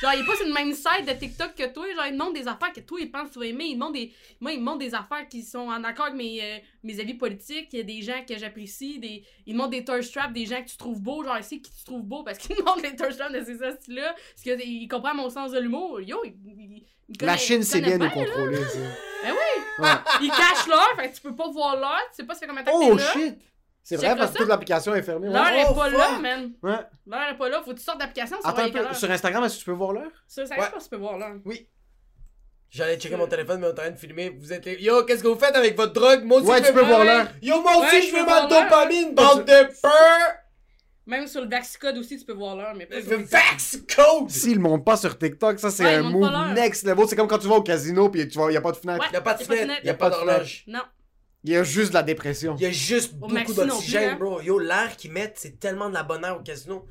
Genre, 0.00 0.10
il 0.14 0.22
est 0.22 0.26
pas 0.26 0.34
sur 0.34 0.46
le 0.46 0.52
même 0.52 0.72
site 0.74 1.06
de 1.06 1.12
TikTok 1.12 1.54
que 1.54 1.72
toi, 1.72 1.86
genre, 1.94 2.06
il 2.06 2.14
me 2.14 2.18
montre 2.18 2.32
des 2.32 2.48
affaires 2.48 2.72
que 2.72 2.80
toi, 2.80 2.98
il 3.00 3.08
pense 3.08 3.28
que 3.28 3.34
tu 3.34 3.38
vas 3.38 3.46
aimer. 3.46 3.66
Il 3.66 3.78
montre 3.78 3.92
des. 3.92 4.12
Moi, 4.40 4.52
il 4.52 4.60
montre 4.60 4.78
des 4.78 4.94
affaires 4.96 5.28
qui 5.28 5.44
sont 5.44 5.60
en 5.68 5.84
accord 5.84 6.06
avec 6.06 6.16
mes, 6.16 6.40
euh, 6.42 6.58
mes 6.82 6.98
avis 6.98 7.14
politiques. 7.14 7.68
Il 7.72 7.76
y 7.76 7.80
a 7.80 7.84
des 7.84 8.02
gens 8.02 8.24
que 8.28 8.36
j'apprécie. 8.36 8.98
Des... 8.98 9.22
Il 9.46 9.52
me 9.54 9.58
montre 9.58 9.70
des 9.70 9.84
thirst 9.84 10.12
traps, 10.12 10.32
des 10.32 10.44
gens 10.44 10.60
que 10.60 10.68
tu 10.68 10.76
trouves 10.76 11.00
beaux. 11.00 11.22
Genre, 11.22 11.38
ici, 11.38 11.62
qui 11.62 11.70
tu 11.70 11.84
trouves 11.84 12.02
beau 12.02 12.24
parce 12.24 12.38
qu'il 12.38 12.56
me 12.56 12.62
montre 12.62 12.82
les 12.82 12.96
thirst 12.96 13.16
traps 13.18 13.32
de 13.32 13.44
ces 13.44 13.54
styles-là. 13.54 14.12
Parce 14.34 14.42
qu'il 14.58 14.88
comprend 14.88 15.14
mon 15.14 15.30
sens 15.30 15.52
de 15.52 15.60
l'humour. 15.60 16.00
Yo, 16.00 16.18
il. 16.24 16.34
il- 16.46 16.84
il 17.08 17.26
La 17.26 17.36
Chine 17.36 17.60
il 17.62 17.68
connaît 17.68 17.98
bien 17.98 18.06
nous 18.06 18.10
contrôler. 18.14 18.56
Ben 18.58 19.32
oui! 19.32 19.84
Ouais. 19.84 19.88
Il 20.22 20.30
cache 20.30 20.66
l'heure, 20.66 20.94
fait 20.96 21.10
que 21.10 21.14
tu 21.16 21.20
peux 21.20 21.34
pas 21.36 21.48
voir 21.50 21.76
l'heure. 21.76 22.00
Tu 22.10 22.16
sais 22.16 22.24
pas 22.24 22.32
ça 22.34 22.40
fait 22.40 22.46
combien 22.46 22.62
de 22.62 22.66
temps 22.68 22.78
Oh 22.80 22.96
shit! 22.98 23.36
C'est 23.84 23.96
vrai 23.96 24.14
parce 24.16 24.32
que 24.32 24.38
toute 24.38 24.48
l'application 24.48 24.94
est 24.94 25.02
fermée. 25.02 25.28
L'heure 25.28 25.46
est 25.48 25.64
Oh, 25.68 25.74
pas 25.74 25.90
fuck. 25.90 25.98
là, 25.98 26.18
man. 26.20 26.52
Ouais. 26.62 26.78
L'heure 27.06 27.28
est 27.32 27.36
pas 27.36 27.48
là. 27.48 27.62
Faut 27.64 27.72
que 27.72 27.78
tu 27.78 27.82
sortes 27.82 27.98
d'application, 27.98 28.36
Attends 28.44 28.62
un 28.62 28.70
peu. 28.70 28.94
Sur 28.94 29.10
Instagram, 29.10 29.42
est-ce 29.44 29.54
que 29.54 29.58
tu 29.60 29.64
peux 29.66 29.72
voir 29.72 29.92
l'heure? 29.92 30.10
Pense 30.34 30.48
que 30.50 30.82
tu 30.84 30.88
peux 30.90 30.96
voir 30.96 31.18
l'heure. 31.18 31.34
J'allais 32.70 32.96
checker 32.98 33.16
mon 33.16 33.26
téléphone, 33.26 33.60
mais 33.60 33.66
on 33.66 33.70
est 33.70 33.72
en 33.72 33.76
train 33.76 33.90
de 33.90 33.96
filmer. 33.98 34.30
Vous 34.30 34.50
êtes 34.52 34.64
les. 34.64 34.80
Yo, 34.82 35.04
qu'est-ce 35.04 35.22
que 35.22 35.28
vous 35.28 35.38
faites 35.38 35.54
avec 35.54 35.76
votre 35.76 35.92
drogue? 35.92 36.24
Moi 36.24 36.38
aussi, 36.38 36.48
Ouais, 36.48 36.62
je 36.62 36.68
tu 36.68 36.72
peux 36.72 36.84
voir 36.84 37.04
l'heure. 37.04 37.26
Yo, 37.42 37.60
moi 37.60 37.76
aussi, 37.78 37.96
Ouais, 37.96 38.02
je 38.02 38.16
veux 38.16 38.24
ma 38.24 38.46
dopamine, 38.46 39.14
bande 39.14 39.44
de 39.44 39.80
peur! 39.82 40.36
Même 41.04 41.26
sur 41.26 41.42
le 41.42 41.48
Vaxcode 41.48 41.98
aussi, 41.98 42.16
tu 42.18 42.24
peux 42.24 42.32
voir 42.32 42.56
l'heure, 42.56 42.74
mais 42.74 42.86
pas 42.86 42.94
Le 42.94 43.02
sur 43.02 43.10
TikTok. 43.18 43.28
Vax 43.30 43.78
Code! 43.94 44.30
S'ils 44.30 44.58
montent 44.60 44.84
pas 44.86 44.96
sur 44.96 45.18
TikTok, 45.18 45.58
ça 45.58 45.70
c'est 45.70 45.84
Ouais, 45.84 45.94
un 45.96 46.02
move 46.04 46.30
pas 46.30 46.54
next 46.54 46.84
level. 46.86 47.04
C'est 47.08 47.16
comme 47.16 47.26
quand 47.28 47.38
tu 47.40 47.48
vas 47.48 47.56
au 47.56 47.62
casino 47.62 48.08
puis 48.08 48.26
tu 48.28 48.38
vois, 48.38 48.50
y 48.52 48.56
a 48.56 48.60
pas 48.62 48.70
de 48.72 48.76
fenêtre. 48.76 49.04
Ouais. 49.04 49.10
Y'a 49.12 49.20
pas 49.20 49.34
de 49.34 49.40
Y 49.40 49.42
a 49.42 49.46
pas 49.48 49.52
de 49.54 49.58
fenêtre, 49.58 49.62
fenêtre. 49.66 49.84
y'a 49.86 49.94
pas 49.94 50.08
de 50.10 50.14
d'horloge. 50.14 50.64
Non. 50.68 50.80
Il 51.44 51.50
y 51.50 51.56
a 51.56 51.64
juste 51.64 51.88
de 51.90 51.94
la 51.94 52.02
dépression. 52.02 52.54
Il 52.56 52.62
y 52.62 52.66
a 52.66 52.70
juste 52.70 53.14
Au 53.20 53.26
beaucoup 53.26 53.34
plus, 53.44 53.54
d'oxygène, 53.56 54.10
hein. 54.10 54.16
bro. 54.16 54.40
Yo, 54.40 54.58
l'air 54.58 54.96
qu'ils 54.96 55.10
mettent, 55.12 55.38
c'est 55.38 55.58
tellement 55.58 55.88
de 55.88 55.94
la 55.94 56.02
bonne 56.04 56.24
air 56.24 56.36
au 56.36 56.40
casino. 56.42 56.86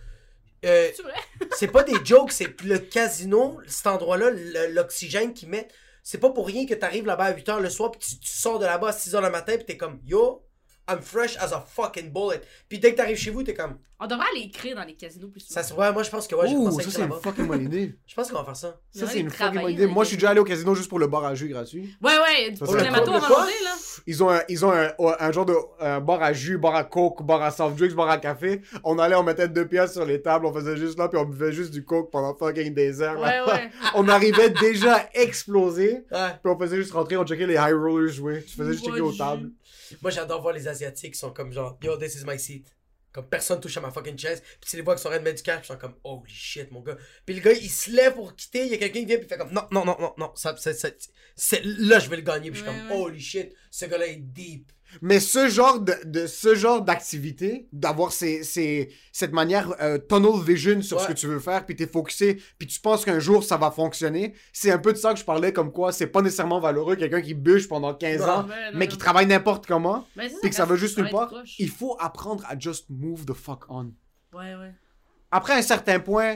Euh, 0.65 0.89
C'est 0.95 1.03
vrai? 1.03 1.13
c'est 1.57 1.67
pas 1.71 1.83
des 1.83 1.95
jokes, 2.03 2.31
c'est 2.33 2.61
le 2.63 2.77
casino, 2.79 3.59
cet 3.65 3.87
endroit-là, 3.87 4.29
le- 4.31 4.73
l'oxygène 4.73 5.33
qu'ils 5.33 5.49
mettent. 5.49 5.73
C'est 6.03 6.17
pas 6.19 6.31
pour 6.31 6.47
rien 6.47 6.65
que 6.65 6.73
t'arrives 6.73 7.05
là-bas 7.05 7.25
à 7.25 7.33
8h 7.33 7.59
le 7.61 7.69
soir, 7.69 7.91
puis 7.91 7.99
tu, 8.01 8.19
tu 8.19 8.31
sors 8.31 8.59
de 8.59 8.65
là-bas 8.65 8.89
à 8.89 8.91
6h 8.91 9.21
le 9.21 9.29
matin, 9.29 9.53
puis 9.55 9.65
t'es 9.65 9.77
comme, 9.77 9.99
yo, 10.05 10.43
I'm 10.89 10.99
fresh 11.01 11.37
as 11.37 11.53
a 11.53 11.61
fucking 11.61 12.11
bullet. 12.11 12.41
Puis 12.67 12.79
dès 12.79 12.91
que 12.91 12.97
t'arrives 12.97 13.17
chez 13.17 13.29
vous, 13.31 13.43
t'es 13.43 13.53
comme, 13.53 13.77
On 13.99 14.07
devrait 14.07 14.25
aller 14.33 14.45
écrire 14.47 14.75
dans 14.75 14.83
les 14.83 14.95
casinos 14.95 15.27
plus 15.29 15.41
souvent. 15.41 15.61
ça 15.61 15.63
se 15.67 15.73
ouais, 15.73 15.93
moi 15.93 16.03
je 16.03 16.09
pense 16.09 16.27
que 16.27 16.35
ouais, 16.35 16.47
j'ai 16.47 16.55
Ouh, 16.55 16.71
ça 16.81 16.89
c'est 16.89 17.03
une 17.03 17.11
fucking 17.13 17.47
bonne 17.47 17.63
idée. 17.65 17.95
Je 18.07 18.15
pense 18.15 18.29
qu'on 18.31 18.39
va 18.39 18.43
faire 18.45 18.55
ça. 18.55 18.79
Ça 18.91 19.07
c'est 19.07 19.19
une 19.19 19.29
fucking 19.29 19.61
bonne 19.61 19.71
idée. 19.71 19.85
Moi 19.87 20.03
je 20.03 20.09
suis 20.09 20.17
déjà 20.17 20.31
allé 20.31 20.39
au 20.39 20.43
casino 20.43 20.73
juste 20.75 20.89
pour 20.89 20.99
le 20.99 21.07
bar 21.07 21.23
à 21.23 21.35
jus 21.35 21.47
gratuit. 21.49 21.95
Ouais, 22.01 22.11
ouais, 22.17 22.51
du 22.51 22.59
pour 22.59 22.75
un 22.75 22.89
matos 22.91 23.19
quoi? 23.25 23.39
manger, 23.41 23.53
là. 23.63 23.71
Ils 24.07 24.23
ont 24.23 24.31
un, 24.31 24.41
ils 24.49 24.65
ont 24.65 24.71
un, 24.71 24.89
un 24.97 25.31
genre 25.31 25.45
de 25.45 25.53
un 25.79 25.99
bar 26.01 26.23
à 26.23 26.33
jus, 26.33 26.57
bar 26.57 26.75
à 26.75 26.83
coke, 26.83 27.21
bar 27.23 27.41
à 27.43 27.51
soft 27.51 27.75
drinks, 27.77 27.93
bar 27.93 28.09
à 28.09 28.17
café. 28.17 28.61
On 28.83 28.97
allait, 28.99 29.15
on 29.15 29.23
mettait 29.23 29.47
deux 29.47 29.67
pièces 29.67 29.93
sur 29.93 30.05
les 30.05 30.21
tables, 30.21 30.45
on 30.47 30.53
faisait 30.53 30.77
juste 30.77 30.97
là, 30.97 31.07
puis 31.07 31.19
on 31.19 31.25
buvait 31.25 31.51
juste 31.51 31.71
du 31.71 31.85
coke 31.85 32.09
pendant 32.09 32.33
fucking 32.35 32.73
des 32.73 33.01
heures. 33.01 33.19
Ouais, 33.19 33.39
ouais. 33.47 33.69
on 33.95 34.07
arrivait 34.07 34.49
déjà 34.49 34.95
à 34.95 35.09
exploser, 35.13 36.03
Ouais. 36.11 36.29
puis 36.43 36.51
on 36.51 36.57
faisait 36.57 36.77
juste 36.77 36.93
rentrer, 36.93 37.17
on 37.17 37.25
checkait 37.25 37.45
les 37.47 37.55
high 37.55 37.73
rollers 37.73 38.11
jouer. 38.11 38.43
Tu 38.43 38.55
faisais 38.55 38.71
juste 38.73 38.85
checker 38.85 39.01
aux 39.01 39.13
tables. 39.13 39.51
Moi 40.01 40.11
j'adore 40.11 40.41
voir 40.41 40.53
les 40.53 40.67
Asiatiques 40.67 41.13
qui 41.13 41.19
sont 41.19 41.31
comme 41.31 41.51
genre, 41.51 41.77
yo, 41.81 41.97
this 41.97 42.15
is 42.15 42.23
my 42.25 42.37
seat. 42.39 42.67
Comme 43.11 43.27
personne 43.27 43.59
touche 43.59 43.75
à 43.75 43.81
ma 43.81 43.91
fucking 43.91 44.17
chaise. 44.17 44.41
Puis 44.41 44.69
tu 44.69 44.77
les 44.77 44.83
vois 44.83 44.95
qui 44.95 45.01
sont 45.01 45.09
en 45.09 45.11
train 45.11 45.19
de 45.19 45.23
mettre 45.25 45.37
du 45.37 45.43
cash, 45.43 45.65
ils 45.65 45.67
sont 45.67 45.77
comme, 45.77 45.95
holy 46.05 46.31
shit, 46.31 46.71
mon 46.71 46.79
gars. 46.79 46.95
Puis 47.25 47.35
le 47.35 47.41
gars, 47.41 47.51
il 47.51 47.69
se 47.69 47.91
lève 47.91 48.13
pour 48.13 48.33
quitter, 48.35 48.65
il 48.65 48.71
y 48.71 48.75
a 48.75 48.77
quelqu'un 48.77 49.01
qui 49.01 49.05
vient, 49.05 49.17
puis 49.17 49.25
il 49.25 49.29
fait 49.29 49.37
comme, 49.37 49.51
non, 49.51 49.67
non, 49.69 49.83
non, 49.83 49.97
non, 49.99 50.13
non, 50.17 50.31
ça, 50.35 50.55
ça, 50.55 50.73
ça- 50.73 51.57
là, 51.63 51.99
je 51.99 52.09
vais 52.09 52.15
le 52.15 52.21
gagner. 52.21 52.51
Puis 52.51 52.61
je 52.61 52.65
suis 52.65 52.73
comme, 52.73 52.91
holy 53.01 53.19
shit, 53.19 53.53
ce 53.69 53.85
gars-là 53.85 54.07
est 54.07 54.15
deep. 54.15 54.71
Mais 55.01 55.19
ce 55.19 55.47
genre 55.47 55.79
de, 55.79 55.93
de 56.05 56.27
ce 56.27 56.55
genre 56.55 56.81
d'activité, 56.81 57.67
d'avoir 57.71 58.11
ces, 58.11 58.43
ces, 58.43 58.93
cette 59.11 59.31
manière 59.31 59.73
euh, 59.81 59.97
tunnel 59.97 60.41
vision 60.43 60.81
sur 60.81 60.99
ce 60.99 61.07
que 61.07 61.13
tu 61.13 61.27
veux 61.27 61.39
faire, 61.39 61.65
puis 61.65 61.75
t'es 61.75 61.87
focusé, 61.87 62.41
puis 62.57 62.67
tu 62.67 62.79
penses 62.79 63.05
qu'un 63.05 63.19
jour 63.19 63.43
ça 63.43 63.57
va 63.57 63.71
fonctionner, 63.71 64.33
c'est 64.51 64.71
un 64.71 64.77
peu 64.79 64.91
de 64.93 64.97
ça 64.97 65.13
que 65.13 65.19
je 65.19 65.25
parlais 65.25 65.53
comme 65.53 65.71
quoi 65.71 65.91
c'est 65.91 66.07
pas 66.07 66.21
nécessairement 66.21 66.59
valeureux 66.59 66.95
quelqu'un 66.95 67.21
qui 67.21 67.33
bûche 67.33 67.67
pendant 67.67 67.93
15 67.93 68.19
Non. 68.21 68.27
ans, 68.27 68.43
non, 68.43 68.47
mais 68.73 68.85
non. 68.85 68.91
qui 68.91 68.97
travaille 68.97 69.27
n'importe 69.27 69.65
comment, 69.65 70.05
puis 70.41 70.49
que 70.49 70.55
ça 70.55 70.65
va 70.65 70.75
juste 70.75 70.97
nulle 70.97 71.09
part. 71.09 71.33
Il 71.59 71.69
faut 71.69 71.95
apprendre 71.99 72.43
à 72.49 72.57
just 72.59 72.85
move 72.89 73.25
the 73.25 73.33
fuck 73.33 73.65
on. 73.69 73.91
Ouais, 74.33 74.55
ouais. 74.55 74.73
Après 75.31 75.53
un 75.53 75.61
certain 75.61 75.99
point, 75.99 76.35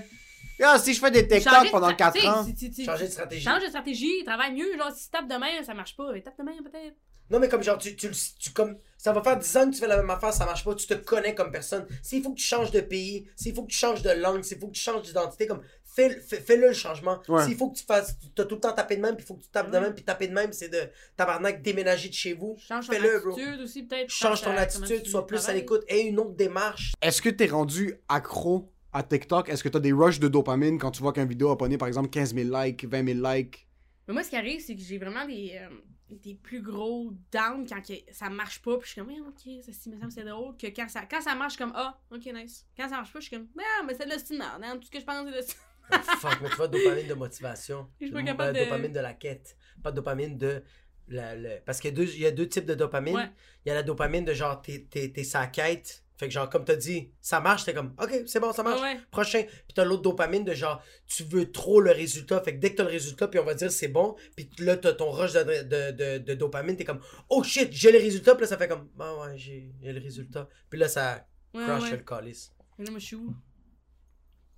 ah, 0.63 0.77
si 0.79 0.93
je 0.93 0.99
fais 1.01 1.11
des 1.11 1.27
TikTok 1.27 1.69
pendant 1.71 1.89
stra- 1.89 1.95
4 1.97 2.13
tu 2.13 2.21
sais, 2.21 2.27
ans, 2.27 2.43
si- 2.45 2.55
si- 2.55 2.73
si- 2.73 2.85
Changer 2.85 3.05
de 3.07 3.11
stratégie. 3.11 3.43
Change 3.43 3.61
de 3.63 3.67
stratégie, 3.67 4.23
travaille 4.25 4.53
mieux. 4.53 4.77
Genre, 4.77 4.91
si 4.95 5.05
tu 5.05 5.11
tapes 5.11 5.27
de 5.27 5.35
main, 5.35 5.61
ça 5.65 5.73
marche 5.73 5.97
pas. 5.97 6.13
Tape 6.21 6.37
de 6.39 6.43
main, 6.43 6.51
peut-être. 6.63 6.95
Non, 7.29 7.39
mais 7.39 7.49
comme 7.49 7.63
genre, 7.63 7.77
tu, 7.77 7.95
tu, 7.95 8.07
le- 8.07 8.13
tu 8.39 8.51
comme, 8.51 8.77
ça 8.97 9.11
va 9.11 9.23
faire 9.23 9.37
10 9.37 9.57
ans 9.57 9.65
que 9.69 9.73
tu 9.75 9.79
fais 9.81 9.87
la 9.87 9.97
même 9.97 10.09
affaire, 10.09 10.31
ça 10.33 10.45
marche 10.45 10.63
pas, 10.63 10.75
tu 10.75 10.85
te 10.85 10.93
connais 10.93 11.33
comme 11.33 11.51
personne. 11.51 11.87
S'il 12.03 12.21
faut 12.21 12.31
que 12.31 12.37
tu 12.39 12.43
changes 12.45 12.71
de 12.71 12.81
pays, 12.81 13.27
s'il 13.35 13.53
faut 13.55 13.63
que 13.63 13.71
tu 13.71 13.77
changes 13.77 14.01
de 14.03 14.11
langue, 14.11 14.43
s'il 14.43 14.59
faut 14.59 14.67
que 14.67 14.73
tu 14.73 14.81
changes 14.81 15.01
d'identité, 15.03 15.47
comme, 15.47 15.61
fais- 15.83 16.19
fais- 16.19 16.39
fais-le 16.41 16.67
le 16.67 16.73
changement. 16.73 17.19
Ouais. 17.27 17.43
S'il 17.45 17.55
faut 17.57 17.71
que 17.71 17.77
tu 17.77 17.83
fasses, 17.83 18.15
tu 18.35 18.41
as 18.41 18.45
tout 18.45 18.55
le 18.55 18.61
temps 18.61 18.73
tapé 18.73 18.95
de 18.97 19.01
même, 19.01 19.15
puis 19.15 19.23
il 19.23 19.27
faut 19.27 19.35
que 19.35 19.43
tu 19.43 19.49
tapes 19.49 19.71
de 19.71 19.77
même, 19.79 19.93
puis 19.95 20.03
taper 20.03 20.27
de 20.27 20.33
même, 20.33 20.53
c'est 20.53 20.69
de 20.69 20.81
tabarnak 21.17 21.61
déménager 21.63 22.09
de 22.09 22.13
chez 22.13 22.33
vous. 22.33 22.55
Change 22.59 22.87
ton 22.87 22.93
Fais-le, 22.93 23.19
bro. 23.21 23.31
attitude 23.31 23.61
aussi, 23.61 23.83
peut-être. 23.83 24.09
Change 24.11 24.41
ton 24.43 24.51
attitude, 24.55 25.01
tu 25.03 25.09
sois 25.09 25.25
plus 25.25 25.47
à 25.49 25.53
l'écoute. 25.53 25.83
Et 25.87 26.01
une 26.01 26.19
autre 26.19 26.33
démarche. 26.35 26.93
Est-ce 27.01 27.21
que 27.21 27.29
t'es 27.29 27.47
rendu 27.47 27.95
accro 28.07 28.71
à 28.93 29.01
TikTok? 29.03 29.49
Est-ce 29.49 29.63
que 29.63 29.69
t'as 29.69 29.79
des 29.79 29.93
rushs 29.93 30.19
de 30.19 30.27
dopamine 30.27 30.77
quand 30.77 30.91
tu 30.91 31.01
vois 31.01 31.11
qu'un 31.13 31.25
vidéo 31.25 31.49
a 31.49 31.57
pogné 31.57 31.77
par 31.77 31.87
exemple 31.87 32.09
15 32.09 32.35
000 32.35 32.49
likes, 32.55 32.85
20 32.85 33.13
000 33.21 33.27
likes? 33.33 33.67
Mais 34.07 34.13
moi, 34.13 34.23
ce 34.23 34.29
qui 34.29 34.35
arrive, 34.35 34.61
c'est 34.61 34.75
que 34.75 34.81
j'ai 34.81 34.99
vraiment 34.99 35.25
des, 35.25 35.53
euh, 35.59 35.69
des 36.09 36.35
plus 36.35 36.61
gros 36.61 37.11
downs 37.31 37.65
quand 37.67 37.81
que 37.81 37.93
ça 38.11 38.29
marche 38.29 38.61
pas. 38.61 38.77
Puis 38.77 38.87
je 38.87 38.91
suis 38.93 39.01
comme, 39.01 39.09
Ouais, 39.11 39.19
ok, 39.19 39.63
ça, 39.63 39.89
me 39.89 39.99
semble 39.99 40.11
c'est 40.11 40.23
drôle. 40.23 40.55
Que 40.57 40.67
quand 40.67 40.87
ça, 40.87 41.05
quand 41.05 41.21
ça 41.21 41.33
marche, 41.35 41.53
je 41.53 41.57
suis 41.57 41.63
comme, 41.63 41.73
ah, 41.75 41.99
ok, 42.11 42.25
nice. 42.33 42.65
Quand 42.77 42.83
ça 42.89 42.95
marche 42.97 43.11
pas, 43.11 43.19
je 43.19 43.27
suis 43.27 43.35
comme, 43.35 43.47
ah, 43.59 43.83
mais 43.85 43.95
c'est 43.95 44.05
de 44.05 44.11
l'ostinard. 44.11 44.59
Hein, 44.63 44.77
tout 44.77 44.85
ce 44.85 44.91
que 44.91 44.99
je 44.99 45.05
pense, 45.05 45.25
c'est 45.25 45.31
de. 45.31 45.59
Ah, 45.91 45.99
fuck, 46.19 46.41
mais 46.41 46.49
tu 46.49 46.55
vois, 46.55 46.67
dopamine 46.67 47.07
de 47.07 47.13
motivation. 47.13 47.89
Je 47.99 48.05
suis 48.05 48.13
pas 48.13 48.19
Euh, 48.21 48.23
capable 48.23 48.57
de- 48.57 48.63
Dopamine 48.63 48.93
de 48.93 48.99
la 48.99 49.13
quête. 49.13 49.57
Pas 49.83 49.91
de 49.91 49.95
dopamine 49.97 50.37
de. 50.37 50.63
la- 51.07 51.35
le- 51.35 51.59
Parce 51.65 51.79
qu'il 51.79 51.91
y, 51.91 51.93
a 51.93 51.95
deux- 51.95 52.11
il 52.13 52.19
y 52.21 52.25
a 52.25 52.31
deux 52.31 52.47
types 52.49 52.65
de 52.65 52.73
dopamine. 52.75 53.15
Ouais. 53.15 53.29
Il 53.65 53.69
y 53.69 53.71
a 53.71 53.75
la 53.75 53.83
dopamine 53.83 54.25
de 54.25 54.33
genre, 54.33 54.61
t'es 54.61 55.23
sa 55.23 55.47
quête. 55.47 56.03
Fait 56.17 56.27
que 56.27 56.33
genre, 56.33 56.49
comme 56.49 56.63
t'as 56.63 56.75
dit, 56.75 57.11
ça 57.21 57.39
marche, 57.41 57.65
t'es 57.65 57.73
comme, 57.73 57.93
ok, 58.01 58.23
c'est 58.25 58.39
bon, 58.39 58.51
ça 58.53 58.63
marche. 58.63 58.81
Ouais. 58.81 58.97
Prochain. 59.11 59.43
Puis 59.43 59.73
t'as 59.75 59.83
l'autre 59.83 60.01
dopamine 60.01 60.43
de 60.43 60.53
genre, 60.53 60.81
tu 61.07 61.23
veux 61.23 61.51
trop 61.51 61.81
le 61.81 61.91
résultat. 61.91 62.39
Fait 62.41 62.55
que 62.55 62.59
dès 62.59 62.71
que 62.71 62.77
t'as 62.77 62.83
le 62.83 62.89
résultat, 62.89 63.27
puis 63.27 63.39
on 63.39 63.43
va 63.45 63.53
dire 63.53 63.71
c'est 63.71 63.87
bon, 63.89 64.15
puis 64.35 64.49
là 64.59 64.77
t'as 64.77 64.93
ton 64.93 65.11
rush 65.11 65.33
de, 65.33 65.43
de, 65.43 65.91
de, 65.91 66.17
de 66.19 66.33
dopamine, 66.35 66.77
t'es 66.77 66.85
comme, 66.85 67.01
oh 67.29 67.43
shit, 67.43 67.69
j'ai 67.71 67.91
le 67.91 67.99
résultat. 67.99 68.35
Puis 68.35 68.41
là 68.43 68.47
ça 68.47 68.57
fait 68.57 68.67
comme, 68.67 68.89
ah 68.99 69.15
ouais, 69.19 69.37
j'ai, 69.37 69.71
j'ai 69.81 69.91
le 69.91 70.01
résultat. 70.01 70.47
Puis 70.69 70.79
là 70.79 70.87
ça 70.87 71.27
Ouais, 71.55 71.63
crush 71.63 71.83
ouais. 71.83 71.91
le 71.91 72.03
calice. 72.03 72.53
Mais 72.77 72.83
là, 72.85 72.91
moi, 72.91 72.99
je 72.99 73.05
suis 73.05 73.15
où? 73.15 73.33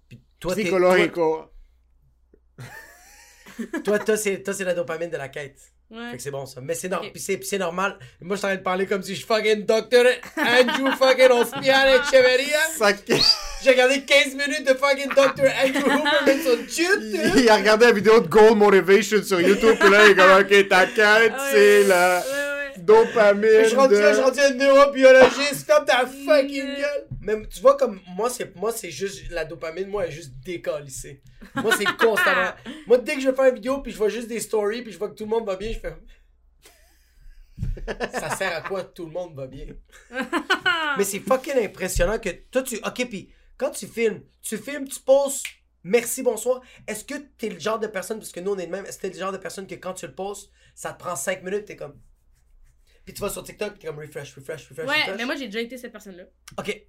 Puis 0.10 0.20
toi, 0.40 0.56
t'es, 0.56 0.68
toi, 0.68 1.54
toi, 3.84 4.00
toi, 4.00 4.18
c'est, 4.18 4.42
toi, 4.42 4.54
c'est 4.54 4.64
la 4.64 4.74
dopamine 4.74 5.10
de 5.12 5.18
la 5.18 5.30
quête. 5.30 5.74
Ouais. 5.90 6.12
Fait 6.12 6.18
que 6.18 6.24
c'est 6.24 6.32
bon 6.32 6.46
ça. 6.46 6.60
Mais 6.62 6.74
c'est, 6.74 6.90
nor- 6.90 7.02
Ok. 7.02 7.12
puis 7.14 7.22
c'est, 7.22 7.38
puis 7.38 7.48
c'est 7.48 7.58
normal. 7.58 7.98
Moi 8.20 8.36
je 8.36 8.40
suis 8.40 8.46
en 8.46 8.50
train 8.50 8.58
de 8.58 8.62
parler 8.64 8.86
comme 8.86 9.02
si 9.04 9.16
je 9.16 9.26
fucking 9.26 9.66
docteur 9.66 10.06
Andrew 10.38 10.92
fucking 10.98 11.32
Ospian 11.32 11.62
Echeverria. 11.88 12.60
Ça- 12.78 12.92
J'ai 13.64 13.70
regardé 13.72 14.02
15 14.04 14.34
minutes 14.34 14.68
de 14.68 14.74
fucking 14.74 15.10
Dr. 15.10 15.46
Andrew 15.64 15.80
Huberman 15.80 16.42
sur 16.44 16.54
YouTube. 16.60 17.32
il 17.38 17.50
a 17.50 17.56
regardé 17.56 17.86
la 17.86 17.92
vidéo 17.94 18.20
de 18.20 18.28
Gold 18.28 18.58
Motivation 18.58 19.24
sur 19.24 19.40
YouTube, 19.40 19.76
puis 19.80 19.90
là, 19.90 20.06
il 20.08 20.12
est 20.12 20.16
comme, 20.16 20.40
ok, 20.42 20.68
ta 20.70 20.86
quête, 20.88 20.98
Ah 21.36 21.44
ouais, 21.44 21.50
c'est 21.52 21.80
ouais, 21.82 21.88
la. 21.88 22.24
Dopamine. 22.88 23.64
Je 23.64 23.68
suis 23.68 23.76
rendu 23.76 23.94
là, 23.96 24.14
je 24.14 24.42
un 24.42 24.54
neurobiologiste, 24.56 25.68
comme 25.68 25.86
ta 25.86 26.06
fucking 26.06 26.76
gueule. 26.76 27.08
Mais 27.22 27.48
tu 27.48 27.60
vois, 27.62 27.76
comme 27.78 28.00
moi, 28.16 28.30
c'est 28.30 28.56
moi 28.56 28.72
c'est 28.72 28.90
juste 28.92 29.30
la 29.30 29.46
dopamine, 29.46 29.88
moi, 29.88 30.06
elle 30.06 30.12
est 30.12 30.16
juste 30.16 30.34
décalissée. 30.44 31.22
Moi, 31.56 31.76
c'est 31.78 31.86
constamment. 31.98 32.52
Moi, 32.88 32.98
dès 33.00 33.16
que 33.16 33.22
je 33.22 33.32
fais 33.32 33.50
une 33.50 33.56
vidéo, 33.56 33.82
puis 33.82 33.92
je 33.92 33.98
vois 33.98 34.10
juste 34.10 34.28
des 34.28 34.40
stories, 34.40 34.82
puis 34.82 34.92
je 34.92 34.98
vois 34.98 35.10
que 35.10 35.16
tout 35.16 35.26
le 35.26 35.30
monde 35.30 35.46
va 35.46 35.56
bien, 35.56 35.72
je 35.72 35.80
fais. 35.80 35.96
Ça 38.14 38.36
sert 38.36 38.56
à 38.56 38.62
quoi 38.62 38.84
tout 38.84 39.06
le 39.06 39.12
monde 39.12 39.36
va 39.36 39.48
bien? 39.48 39.66
Mais 40.98 41.04
c'est 41.04 41.20
fucking 41.20 41.58
impressionnant 41.64 42.20
que 42.20 42.30
toi, 42.52 42.64
tu. 42.64 42.78
Ok, 42.78 43.08
puis 43.10 43.30
quand 43.58 43.72
tu 43.72 43.88
filmes, 43.88 44.22
tu 44.42 44.58
filmes, 44.58 44.88
tu 44.88 45.00
poses. 45.00 45.44
Merci, 45.84 46.22
bonsoir. 46.22 46.62
Est-ce 46.88 47.04
que 47.04 47.16
t'es 47.38 47.50
le 47.50 47.60
genre 47.60 47.80
de 47.80 47.88
personne, 47.88 48.20
parce 48.20 48.32
que 48.32 48.40
nous 48.40 48.52
on 48.52 48.58
est 48.58 48.68
de 48.68 48.72
même, 48.72 48.86
est-ce 48.86 48.98
que 48.98 49.04
t'es 49.04 49.14
le 49.14 49.20
genre 49.20 49.32
de 49.32 49.38
personne 49.38 49.68
que 49.68 49.76
quand 49.76 49.94
tu 49.94 50.06
le 50.06 50.14
poses, 50.14 50.52
ça 50.76 50.92
te 50.94 51.00
prend 51.00 51.16
5 51.16 51.44
minutes, 51.44 51.66
t'es 51.66 51.76
comme. 51.76 51.98
Puis 53.08 53.14
tu 53.14 53.22
vas 53.22 53.30
sur 53.30 53.42
TikTok, 53.42 53.80
t'es 53.80 53.88
comme 53.88 54.00
refresh, 54.00 54.36
refresh, 54.36 54.68
refresh. 54.68 54.86
Ouais, 54.86 55.00
refresh. 55.04 55.16
mais 55.18 55.24
moi, 55.26 55.36
j'ai 55.38 55.46
déjà 55.46 55.62
été 55.62 55.78
cette 55.78 55.94
personne-là. 55.94 56.26
Ok. 56.58 56.82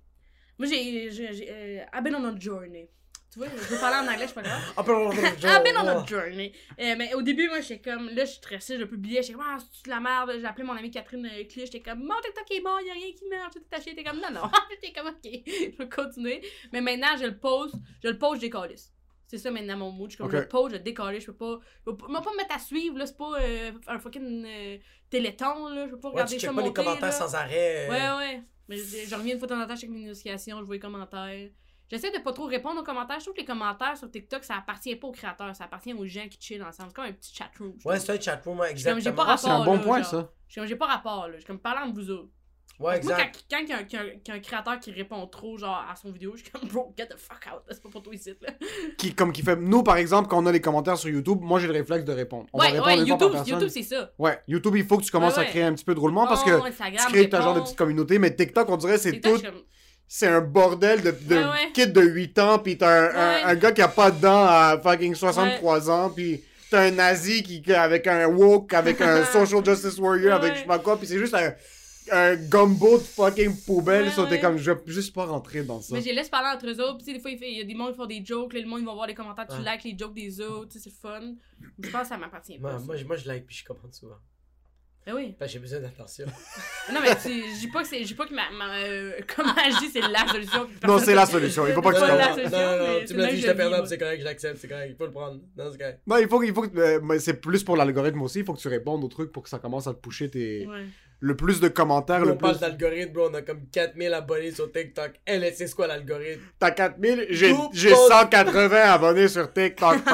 Moi, 0.58 0.66
j'ai. 0.66 1.12
j'ai- 1.12 1.46
euh, 1.48 1.84
I've 1.94 2.02
been 2.02 2.16
on 2.16 2.24
a 2.24 2.36
journey. 2.36 2.90
Tu 3.32 3.38
vois, 3.38 3.46
je 3.48 3.54
veux 3.72 3.78
parler 3.78 3.98
en 3.98 4.12
anglais, 4.12 4.22
je 4.22 4.32
suis 4.32 4.34
pas 4.34 4.42
grave. 4.42 4.60
I've 4.78 5.62
been 5.62 5.76
on 5.76 5.86
a 5.86 6.04
journey. 6.04 6.52
Euh, 6.80 6.96
mais 6.98 7.14
au 7.14 7.22
début, 7.22 7.46
moi, 7.46 7.60
j'étais 7.60 7.88
comme. 7.88 8.08
Là, 8.08 8.24
je 8.24 8.30
suis 8.30 8.38
stressée, 8.38 8.76
je 8.80 8.84
publiais. 8.84 9.22
J'étais 9.22 9.34
comme, 9.34 9.44
ah, 9.46 9.58
c'est 9.72 9.84
de 9.84 9.90
la 9.90 10.00
merde? 10.00 10.32
J'ai 10.40 10.44
appelé 10.44 10.64
mon 10.66 10.72
amie 10.72 10.90
Catherine 10.90 11.24
euh, 11.24 11.44
Clich. 11.44 11.66
J'étais 11.66 11.82
comme, 11.82 12.00
mon 12.00 12.20
TikTok 12.20 12.50
est 12.50 12.62
bon, 12.62 12.76
y'a 12.84 12.94
rien 12.94 13.12
qui 13.16 13.24
marche. 13.30 13.52
Tout 13.52 13.60
est 13.60 13.70
taché. 13.70 13.90
J'étais 13.90 14.02
comme, 14.02 14.20
non, 14.20 14.32
non. 14.32 14.50
J'étais 14.72 14.92
comme, 14.92 15.06
ok, 15.10 15.20
je 15.24 15.78
vais 15.78 15.88
continuer. 15.88 16.42
Mais 16.72 16.80
maintenant, 16.80 17.16
je 17.16 17.26
le 17.26 17.38
pose. 17.38 17.70
Je 18.02 18.08
le 18.08 18.18
pose, 18.18 18.38
je 18.38 18.40
décalisse. 18.40 18.92
C'est 19.28 19.38
ça 19.38 19.50
maintenant 19.50 19.76
mon 19.76 19.92
mood. 19.92 20.10
Je, 20.10 20.14
suis 20.14 20.18
comme, 20.18 20.26
Ok. 20.28 20.32
je 20.32 20.38
le 20.38 20.48
pose, 20.48 20.72
je. 20.72 21.20
Je 21.20 21.26
peux 21.26 21.32
pas. 21.36 21.58
Je 21.80 21.84
peux 21.84 21.96
pas, 21.96 22.06
moi, 22.08 22.20
pas 22.22 22.30
me 22.32 22.36
mettre 22.38 22.56
à 22.56 22.58
suivre, 22.58 22.98
là. 22.98 23.06
C'est 23.06 23.16
pas 23.16 23.38
euh, 23.40 23.72
un 23.86 23.98
fucking 23.98 24.44
euh, 24.46 24.78
téléthon, 25.10 25.68
là. 25.68 25.86
Je 25.86 25.90
peux 25.92 26.00
pas 26.00 26.08
Ouais, 26.08 26.14
regarder 26.14 26.34
tu 26.36 26.40
ça 26.40 26.46
checkes 26.48 26.56
pas 26.56 26.62
les 26.62 26.72
commentaires 26.72 27.02
là. 27.06 27.12
sans 27.12 27.34
arrêt. 27.34 27.88
euh, 27.88 27.90
Ouais, 27.90 28.18
ouais. 28.26 28.42
Mais 28.68 28.76
je, 28.78 29.06
je 29.08 29.14
reviens 29.14 29.34
une 29.34 29.38
fois 29.38 29.46
de 29.48 29.54
temps 29.54 29.60
en 29.62 29.66
temps, 29.66 29.76
je 29.76 29.80
check 29.82 29.90
mes 29.90 30.04
notifications, 30.06 30.58
je 30.60 30.64
vois 30.64 30.74
les 30.74 30.80
commentaires. 30.80 31.50
J'essaie 31.90 32.10
de 32.10 32.18
pas 32.18 32.32
trop 32.34 32.44
répondre 32.44 32.80
aux 32.80 32.84
commentaires. 32.84 33.18
Je 33.18 33.24
trouve 33.24 33.34
que 33.34 33.40
les 33.40 33.46
commentaires 33.46 33.96
sur 33.96 34.10
TikTok, 34.10 34.44
ça 34.44 34.56
appartient 34.56 34.94
pas 34.96 35.06
aux 35.08 35.12
créateurs, 35.12 35.56
ça 35.56 35.64
appartient 35.64 35.94
aux 35.94 36.06
gens 36.06 36.28
qui 36.28 36.38
chillent 36.40 36.62
ensemble. 36.62 36.90
C'est 36.90 36.96
comme 36.96 37.04
un 37.06 37.12
petit 37.12 37.34
chatroom. 37.34 37.74
je 37.78 37.88
Ouais, 37.88 37.98
c'est 37.98 38.12
un 38.12 38.20
chatroom, 38.20 38.60
Je 38.64 38.70
exactement. 38.70 39.36
c'est 39.38 39.48
un 39.48 39.64
bon 39.64 39.76
là, 39.76 39.82
point, 39.82 40.02
genre. 40.02 40.10
ça. 40.10 40.32
Je 40.48 40.52
suis 40.52 40.60
comme, 40.60 40.68
j'ai 40.68 40.76
pas 40.76 40.86
rapport, 40.86 41.26
là. 41.28 41.32
Je 41.34 41.38
suis 41.38 41.46
comme, 41.46 41.58
parlant 41.58 41.86
de 41.88 41.94
vous 41.94 42.10
autres. 42.10 42.30
Ouais, 42.80 42.94
Parce 42.94 43.00
que 43.00 43.06
Moi, 43.06 43.16
quand 43.16 43.56
quand 43.58 43.58
il 43.64 43.68
y, 43.70 43.72
a 44.30 44.34
un- 44.34 44.38
créateur 44.40 44.78
qui 44.78 44.92
répond 44.92 45.26
trop, 45.26 45.58
genre, 45.58 45.84
à 45.90 45.96
son 45.96 46.12
vidéo, 46.12 46.34
je 46.36 46.42
suis 46.44 46.50
comme, 46.52 46.68
bro, 46.68 46.94
get 46.96 47.06
the 47.06 47.16
fuck 47.18 47.44
out. 47.52 47.62
C'est 47.68 47.82
pas 47.82 47.88
pour 47.88 48.02
toi 48.04 48.14
ici, 48.14 48.32
là. 48.40 48.50
Qui, 48.96 49.14
comme 49.14 49.32
qui 49.32 49.42
fait... 49.42 49.56
Nous, 49.56 49.82
par 49.82 49.96
exemple, 49.96 50.28
quand 50.28 50.40
on 50.40 50.46
a 50.46 50.52
les 50.52 50.60
commentaires 50.60 50.96
sur 50.96 51.10
YouTube, 51.10 51.38
moi, 51.40 51.58
j'ai 51.58 51.66
le 51.66 51.72
réflexe 51.72 52.04
de 52.04 52.12
répondre. 52.12 52.46
On 52.52 52.58
va 52.58 52.66
ouais, 52.66 52.70
répondre 52.78 52.88
ouais, 52.88 52.98
YouTube, 53.04 53.68
c'est 53.68 53.82
ça. 53.82 54.12
Ouais, 54.16 54.38
YouTube, 54.46 54.76
il 54.76 54.84
faut 54.84 54.96
que 54.96 55.02
tu 55.02 55.10
commences 55.10 55.36
Ouais, 55.36 55.42
à 55.42 55.46
créer 55.46 55.64
un 55.64 55.72
petit 55.72 55.84
peu 55.84 55.94
de 55.94 55.98
roulement 56.00 56.26
parce 56.28 56.42
Oh, 56.46 56.50
que 56.50 56.68
Instagram, 56.68 57.04
tu 57.06 57.12
crées 57.12 57.28
ta 57.28 57.40
genre 57.40 57.54
de 57.54 57.60
petite 57.62 57.76
communauté, 57.76 58.20
mais 58.20 58.32
TikTok, 58.34 58.68
on 58.68 58.76
dirait, 58.76 58.98
c'est 58.98 59.20
tout... 59.20 59.36
je 59.38 59.48
C'est 60.06 60.28
un 60.28 60.40
bordel 60.40 61.02
de, 61.02 61.10
de 61.10 61.34
Ouais, 61.36 61.42
ouais. 61.44 61.72
kid 61.74 61.92
de 61.92 62.00
8 62.00 62.38
ans, 62.38 62.58
pis 62.60 62.78
t'as 62.78 62.88
un, 62.88 63.04
un- 63.06 63.34
Ouais. 63.34 63.42
un 63.42 63.54
gars 63.56 63.72
qui 63.72 63.82
a 63.82 63.88
pas 63.88 64.10
de 64.12 64.20
dents 64.20 64.44
à 64.44 64.78
fucking 64.82 65.14
63 65.16 65.90
ans, 65.90 66.10
pis 66.10 66.42
t'as 66.70 66.82
un 66.82 66.92
nazi 66.92 67.42
qui, 67.42 67.62
avec 67.74 68.06
un 68.06 68.26
woke, 68.28 68.72
avec 68.72 69.00
un 69.00 69.24
social 69.32 69.64
justice 69.64 69.98
warrior, 69.98 70.34
avec 70.36 70.54
je 70.54 70.58
sais 70.60 70.64
pas 70.66 70.78
quoi, 70.78 70.98
pis 70.98 71.06
c'est 71.08 71.18
juste 71.18 71.34
un, 71.34 71.52
un 72.10 72.36
gumbo 72.36 72.98
de 72.98 73.02
fucking 73.02 73.56
poubelle, 73.64 74.04
Ouais, 74.04 74.10
so 74.10 74.24
t'es 74.24 74.32
ouais. 74.32 74.40
comme, 74.40 74.58
je 74.58 74.70
vais 74.70 74.80
juste 74.86 75.14
pas 75.14 75.24
rentrer 75.26 75.62
dans 75.62 75.80
ça. 75.80 75.94
Mais 75.94 76.00
je 76.00 76.06
les 76.06 76.14
laisse 76.14 76.28
parler 76.28 76.48
entre 76.54 76.66
eux 76.66 76.80
autres. 76.80 76.96
Puis, 76.98 77.06
tu 77.06 77.12
sais, 77.12 77.16
des 77.16 77.20
fois, 77.20 77.30
il 77.30 77.56
y 77.58 77.60
a 77.60 77.64
des 77.64 77.74
gens 77.74 77.88
qui 77.90 77.96
font 77.96 78.06
des 78.06 78.24
jokes. 78.24 78.52
Là, 78.52 78.60
le 78.60 78.66
monde, 78.66 78.80
ils 78.80 78.86
vont 78.86 78.94
voir 78.94 79.06
les 79.06 79.14
commentaires. 79.14 79.46
Tu 79.48 79.56
likes 79.58 79.84
les 79.84 79.96
jokes 79.98 80.14
des 80.14 80.40
autres. 80.40 80.68
Tu 80.72 80.78
sais, 80.78 80.90
c'est 80.90 80.96
fun. 81.00 81.34
Je 81.82 81.90
pense 81.90 82.02
que 82.02 82.08
ça 82.08 82.16
m'appartient 82.18 82.58
pas. 82.58 82.72
Moi, 82.72 82.80
moi, 82.86 82.96
je- 82.96 83.04
moi, 83.04 83.16
je 83.16 83.26
like, 83.28 83.46
puis 83.46 83.56
je 83.56 83.64
commente 83.64 83.94
souvent. 83.94 84.16
Ben 85.06 85.14
oui. 85.14 85.34
Que 85.40 85.46
j'ai 85.46 85.58
besoin 85.58 85.80
d'attention. 85.80 86.26
Non, 86.92 87.00
mais 87.02 87.14
tu- 87.16 87.28
je 87.30 87.60
dis 87.60 87.68
pas 87.68 87.82
que 87.82 87.88
c'est. 87.88 88.14
Pas 88.14 88.26
que 88.26 88.34
ma. 88.34 88.50
ma 88.50 88.76
euh, 88.78 89.12
comment 89.36 89.54
je 89.56 89.78
dis, 89.78 89.88
c'est 89.90 90.00
la 90.00 90.26
solution. 90.28 90.68
Non, 90.86 90.98
c'est 90.98 91.14
la 91.14 91.24
solution, 91.24 91.66
il 91.66 91.72
faut 91.72 91.80
pas 91.80 91.92
que 91.92 91.96
tu 91.96 92.50
Non, 92.50 92.58
non, 92.58 92.78
non, 93.00 93.04
tu 93.06 93.14
me 93.14 93.18
l'as 93.20 93.26
dit, 93.28 93.34
que 93.36 93.40
j'étais 93.40 93.54
perdant, 93.54 93.86
c'est 93.86 93.96
correct, 93.98 94.20
je 94.20 94.24
l'accepte, 94.24 94.58
c'est 94.60 94.68
correct, 94.68 94.88
il 94.90 94.96
faut 94.96 95.06
le 95.06 95.12
prendre. 95.12 95.40
Non, 95.56 95.70
c'est 95.72 95.78
correct. 95.78 96.00
Non, 96.06 96.16
il 96.18 96.28
faut, 96.28 96.42
il 96.42 96.52
faut 96.52 96.62
que, 96.62 96.78
euh, 96.78 97.00
mais 97.02 97.18
c'est 97.20 97.40
plus 97.40 97.62
pour 97.64 97.76
l'algorithme 97.76 98.20
aussi, 98.22 98.40
il 98.40 98.44
faut 98.44 98.52
que 98.54 98.60
tu 98.60 98.68
répondes 98.68 99.02
aux 99.02 99.08
trucs 99.08 99.32
pour 99.32 99.42
que 99.42 99.48
ça 99.48 99.58
commence 99.58 99.86
à 99.86 99.94
te 99.94 99.98
pusher 100.00 100.28
tes, 100.30 100.66
Ouais. 100.66 100.84
Le 101.20 101.34
plus 101.36 101.60
de 101.60 101.68
commentaires, 101.68 102.20
on 102.22 102.26
le 102.26 102.36
parle 102.38 102.54
plus. 102.54 102.60
d'algorithme, 102.60 103.12
bro, 103.12 103.28
on 103.30 103.34
a 103.34 103.42
comme 103.42 103.66
4000 103.72 104.14
abonnés 104.14 104.52
sur 104.52 104.70
TikTok. 104.70 105.12
Elle, 105.24 105.42
sait 105.54 105.66
c'est 105.66 105.74
quoi 105.74 105.86
l'algorithme? 105.88 106.42
T'as 106.58 106.70
4000, 106.70 107.26
j'ai, 107.30 107.50
Tout 107.50 107.70
j'ai 107.72 107.90
pose- 107.90 108.08
180 108.08 108.76
abonnés 108.92 109.28
sur 109.28 109.52
TikTok. 109.52 109.98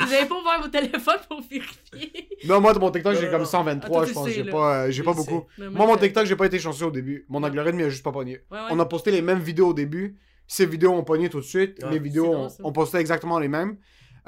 Vous 0.00 0.12
avez 0.12 0.26
pas 0.26 0.34
ouvert 0.34 0.60
vos 0.62 0.68
téléphones 0.68 1.18
pour 1.28 1.40
vérifier? 1.42 2.28
non, 2.46 2.60
moi, 2.60 2.74
mon 2.74 2.90
TikTok, 2.90 3.16
j'ai 3.16 3.28
comme 3.30 3.40
non. 3.40 3.44
123, 3.46 3.86
Ah, 3.86 3.88
toi, 3.88 4.04
je 4.06 4.12
pense. 4.12 4.28
J'ai 4.28 4.44
pas, 4.44 4.84
euh, 4.84 4.90
j'ai 4.90 5.02
pas 5.02 5.14
beaucoup. 5.14 5.46
Moi, 5.58 5.86
mon 5.86 5.94
je- 5.94 6.00
TikTok, 6.00 6.26
j'ai 6.26 6.36
pas 6.36 6.46
été 6.46 6.58
chanceux 6.58 6.86
au 6.86 6.90
début. 6.90 7.24
Mon 7.28 7.42
algorithme, 7.42 7.80
il 7.80 7.84
a 7.86 7.88
juste 7.88 8.04
pas 8.04 8.12
pogné. 8.12 8.40
Ouais, 8.50 8.58
ouais. 8.58 8.66
On 8.70 8.78
a 8.80 8.86
posté 8.86 9.10
les 9.10 9.22
mêmes 9.22 9.40
vidéos 9.40 9.68
au 9.68 9.74
début. 9.74 10.16
Ces 10.46 10.66
vidéos 10.66 10.92
ont 10.92 11.02
pogné 11.04 11.28
tout 11.28 11.40
de 11.40 11.44
suite. 11.44 11.82
Ouais, 11.82 11.90
les 11.92 11.98
vidéos, 11.98 12.32
on, 12.32 12.48
on 12.64 12.72
postait 12.72 12.98
exactement 12.98 13.38
les 13.38 13.48
mêmes. 13.48 13.78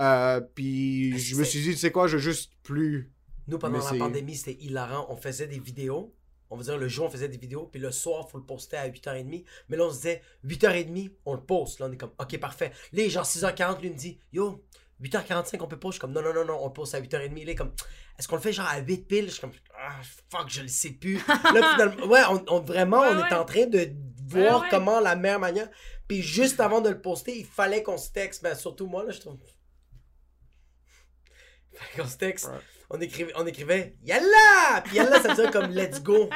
Euh, 0.01 0.41
puis 0.55 1.13
Ah, 1.15 1.19
je 1.19 1.37
me 1.37 1.45
suis 1.45 1.61
dit, 1.61 1.71
tu 1.73 1.77
sais 1.77 1.91
quoi, 1.91 2.07
je 2.07 2.17
vais 2.17 2.23
juste 2.23 2.53
plus. 2.63 3.11
Nous, 3.49 3.59
pendant 3.59 3.79
Mais 3.79 3.99
la 3.99 3.99
pandémie, 4.05 4.37
c'était 4.37 4.63
hilarant. 4.63 5.07
On 5.11 5.17
faisait 5.17 5.47
des 5.49 5.59
vidéos. 5.59 6.15
On 6.51 6.57
va 6.57 6.63
dire, 6.63 6.79
le 6.79 6.89
jour, 6.89 7.07
on 7.07 7.11
faisait 7.11 7.29
des 7.29 7.37
vidéos. 7.37 7.67
Puis 7.67 7.81
le 7.81 7.91
soir, 7.91 8.25
il 8.27 8.31
faut 8.31 8.39
le 8.39 8.45
poster 8.45 8.77
à 8.77 8.89
8h30. 8.89 9.45
Mais 9.69 9.77
là, 9.77 9.85
on 9.85 9.91
se 9.91 9.97
disait, 9.97 10.23
8h30, 10.47 11.11
on 11.27 11.35
le 11.35 11.41
poste. 11.41 11.81
Là, 11.81 11.87
on 11.89 11.93
est 11.93 11.97
comme, 11.97 12.13
OK, 12.19 12.39
parfait. 12.39 12.73
Là, 12.93 13.03
est 13.03 13.11
genre 13.11 13.25
6h40, 13.27 13.81
lui, 13.81 13.89
il 13.89 13.93
me 13.93 13.99
dit, 13.99 14.19
Yo, 14.33 14.65
8h45, 15.03 15.57
on 15.63 15.67
peut 15.69 15.79
pas. 15.79 15.89
Je 15.89 15.93
suis 15.93 16.01
comme, 16.01 16.13
non, 16.13 16.23
non, 16.23 16.33
non, 16.33 16.45
non, 16.45 16.59
on 16.63 16.67
le 16.69 16.73
poste 16.73 16.95
à 16.95 17.01
8h30. 17.01 17.19
Là, 17.35 17.41
il 17.41 17.49
est 17.49 17.55
comme, 17.55 17.73
est-ce 18.19 18.27
qu'on 18.29 18.37
le 18.37 18.43
fait 18.43 18.53
genre 18.53 18.67
à 18.67 18.79
8 18.79 19.07
piles? 19.09 19.27
Je 19.27 19.31
suis 19.33 19.41
comme, 19.41 19.53
ah, 19.79 20.01
fuck, 20.31 20.49
je 20.49 20.63
le 20.63 20.69
sais 20.69 20.91
plus. 20.93 21.17
là, 21.29 21.73
finalement, 21.75 22.07
ouais, 22.07 22.23
on, 22.31 22.45
on- 22.49 22.61
vraiment, 22.61 23.01
Ouais, 23.01 23.09
on 23.13 23.19
est 23.19 23.23
ouais. 23.23 23.35
en 23.35 23.45
train 23.45 23.67
de 23.67 23.91
voir 24.27 24.57
Ouais, 24.59 24.63
ouais. 24.65 24.69
comment 24.71 25.01
la 25.01 25.17
meilleure 25.17 25.41
manière. 25.41 25.69
Puis 26.07 26.23
juste 26.23 26.61
avant 26.61 26.81
de 26.81 26.89
le 26.89 27.01
poster, 27.01 27.39
il 27.39 27.45
fallait 27.47 27.83
qu'on 27.83 27.99
se 27.99 28.11
texte. 28.11 28.43
Mais 28.43 28.55
surtout 28.55 28.87
moi, 28.87 29.05
là, 29.05 29.11
je 29.13 29.21
trouve. 29.21 29.39
Il 31.73 31.79
fallait 31.79 32.03
qu'on 32.03 32.09
se 32.09 32.17
texte. 32.17 32.51
On 32.91 33.01
écrivait, 33.01 33.33
on 33.37 33.47
écrivait 33.47 33.95
Yalla! 34.05 34.81
Puis 34.85 34.97
Yalla, 34.97 35.21
ça 35.21 35.35
dire 35.35 35.51
comme 35.51 35.71
Let's 35.73 36.03
go. 36.03 36.31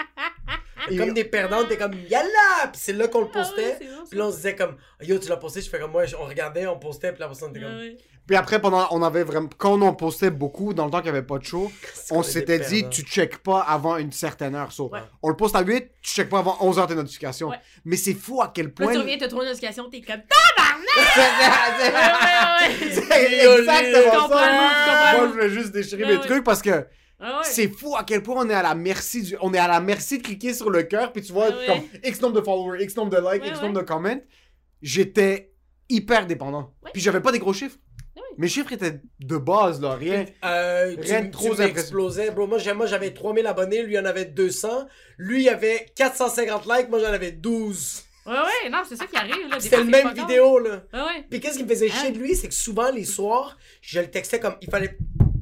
Et 0.90 0.96
comme 0.96 1.14
des 1.14 1.24
perdants, 1.24 1.64
t'es 1.66 1.76
comme 1.78 1.94
Yalla! 2.08 2.68
Puis 2.72 2.80
c'est 2.82 2.92
là 2.92 3.08
qu'on 3.08 3.22
le 3.22 3.28
Ah 3.30 3.38
postait. 3.38 3.78
bon. 3.80 4.04
Puis 4.10 4.18
là, 4.18 4.26
on 4.26 4.30
se 4.30 4.36
disait 4.36 4.54
comme 4.56 4.76
Yo, 5.00 5.18
tu 5.18 5.28
l'as 5.28 5.36
posté. 5.38 5.60
Je 5.62 5.70
fais 5.70 5.78
comme 5.78 5.92
moi, 5.92 6.04
on 6.20 6.24
regardait, 6.26 6.66
on 6.66 6.78
postait. 6.78 7.12
Puis 7.12 7.20
la 7.20 7.28
personne 7.28 7.50
était 7.50 7.60
Ouais, 7.60 7.64
comme. 7.70 7.78
ouais. 7.78 7.96
Puis 8.26 8.36
après, 8.36 8.60
pendant, 8.60 8.86
on 8.92 9.02
avait 9.02 9.24
vraiment, 9.24 9.48
quand 9.58 9.80
on 9.82 9.94
postait 9.94 10.30
beaucoup, 10.30 10.74
dans 10.74 10.84
le 10.84 10.90
temps 10.90 10.98
qu'il 11.02 11.10
n'y 11.10 11.16
avait 11.18 11.26
pas 11.26 11.38
de 11.38 11.44
show, 11.44 11.70
on 12.10 12.22
s'était 12.22 12.56
était 12.56 12.66
dit, 12.68 12.88
tu 12.88 13.02
checkes 13.02 13.38
pas 13.38 13.60
avant 13.60 13.96
une 13.96 14.12
certaine 14.12 14.54
heure. 14.54 14.70
So, 14.72 14.88
Ouais. 14.92 15.00
On 15.22 15.28
le 15.28 15.36
poste 15.36 15.56
à 15.56 15.62
8, 15.62 15.90
tu 16.00 16.10
checkes 16.14 16.28
pas 16.28 16.38
avant 16.38 16.56
11 16.60 16.78
heures 16.78 16.86
tes 16.86 16.94
notifications. 16.94 17.48
Ouais. 17.48 17.58
Mais 17.84 17.96
c'est 17.96 18.14
fou 18.14 18.40
à 18.40 18.52
quel 18.54 18.72
point. 18.72 18.92
tu 18.92 18.98
reviens, 18.98 19.18
t'as 19.18 19.28
trop 19.28 19.40
de 19.40 19.46
notifications, 19.46 19.88
t'es 19.90 20.00
comme. 20.02 20.20
C'est 20.94 21.20
Ouais, 21.20 21.98
ouais, 21.98 22.88
ouais. 22.88 22.90
c'est 23.08 23.58
exactement 23.58 24.20
comprends, 24.22 24.38
ça. 24.38 25.16
Moi, 25.16 25.26
je 25.28 25.32
voulais 25.32 25.48
juste 25.50 25.72
déchirer 25.72 26.04
Ouais, 26.04 26.10
mes 26.12 26.16
ouais. 26.18 26.26
trucs 26.26 26.44
parce 26.44 26.62
que 26.62 26.70
Ouais, 26.70 27.28
ouais. 27.28 27.34
c'est 27.44 27.68
fou 27.68 27.94
à 27.96 28.02
quel 28.04 28.22
point 28.22 28.44
on 28.44 28.50
est 28.50 28.54
à 28.54 28.62
la 28.62 28.74
merci 28.74 29.22
du, 29.22 29.36
on 29.40 29.54
est 29.54 29.58
à 29.58 29.68
la 29.68 29.80
merci 29.80 30.18
de 30.18 30.22
cliquer 30.24 30.52
sur 30.54 30.70
le 30.70 30.82
cœur 30.82 31.12
puis 31.12 31.22
tu 31.22 31.32
vois 31.32 31.50
ouais. 31.50 31.66
comme 31.66 31.80
X 32.02 32.20
nombre 32.20 32.34
de 32.40 32.44
followers, 32.44 32.82
X 32.82 32.96
nombre 32.96 33.10
de 33.10 33.16
likes, 33.18 33.42
Ouais, 33.42 33.48
X 33.50 33.58
ouais. 33.60 33.66
nombre 33.68 33.80
de 33.80 33.86
comments. 33.86 34.20
J'étais 34.80 35.52
hyper 35.88 36.26
dépendant. 36.26 36.74
Ouais. 36.82 36.90
Puis 36.92 37.00
j'avais 37.02 37.20
pas 37.20 37.30
des 37.32 37.38
gros 37.38 37.52
chiffres. 37.52 37.76
Mes 38.38 38.48
chiffres 38.48 38.72
étaient 38.72 39.00
de 39.20 39.36
base 39.36 39.80
là, 39.80 39.94
rien. 39.94 40.24
Euh, 40.44 40.94
Rien 40.98 41.20
de 41.20 41.24
tu 41.26 41.30
trop 41.32 41.54
m'explosais, 41.54 42.30
bro. 42.30 42.46
Moi, 42.46 42.58
j'avais 42.58 43.12
3000 43.12 43.46
abonnés, 43.46 43.82
lui, 43.82 43.94
il 43.94 43.98
en 43.98 44.04
avait 44.04 44.24
200. 44.24 44.86
Lui, 45.18 45.42
il 45.44 45.48
avait 45.48 45.86
450 45.94 46.64
likes, 46.66 46.88
moi, 46.88 46.98
j'en 46.98 47.12
avais 47.12 47.32
12. 47.32 48.02
Ouais, 48.24 48.32
ouais, 48.32 48.70
non, 48.70 48.78
c'est 48.88 48.96
ça 48.96 49.06
qui 49.06 49.16
arrive, 49.16 49.34
C'était 49.58 49.78
le 49.78 49.84
même 49.84 50.12
vidéo, 50.14 50.58
là. 50.58 50.82
Ouais, 50.92 51.00
ouais. 51.00 51.26
Puis 51.28 51.40
qu'est-ce 51.40 51.58
qui 51.58 51.64
me 51.64 51.68
faisait 51.68 51.88
chier 51.88 52.08
Hein? 52.08 52.12
de 52.12 52.18
lui, 52.18 52.34
c'est 52.36 52.48
que 52.48 52.54
souvent, 52.54 52.90
les 52.90 53.04
soirs, 53.04 53.58
je 53.80 54.00
le 54.00 54.10
textais 54.10 54.38
comme, 54.40 54.56
il 54.62 54.70
fallait... 54.70 54.96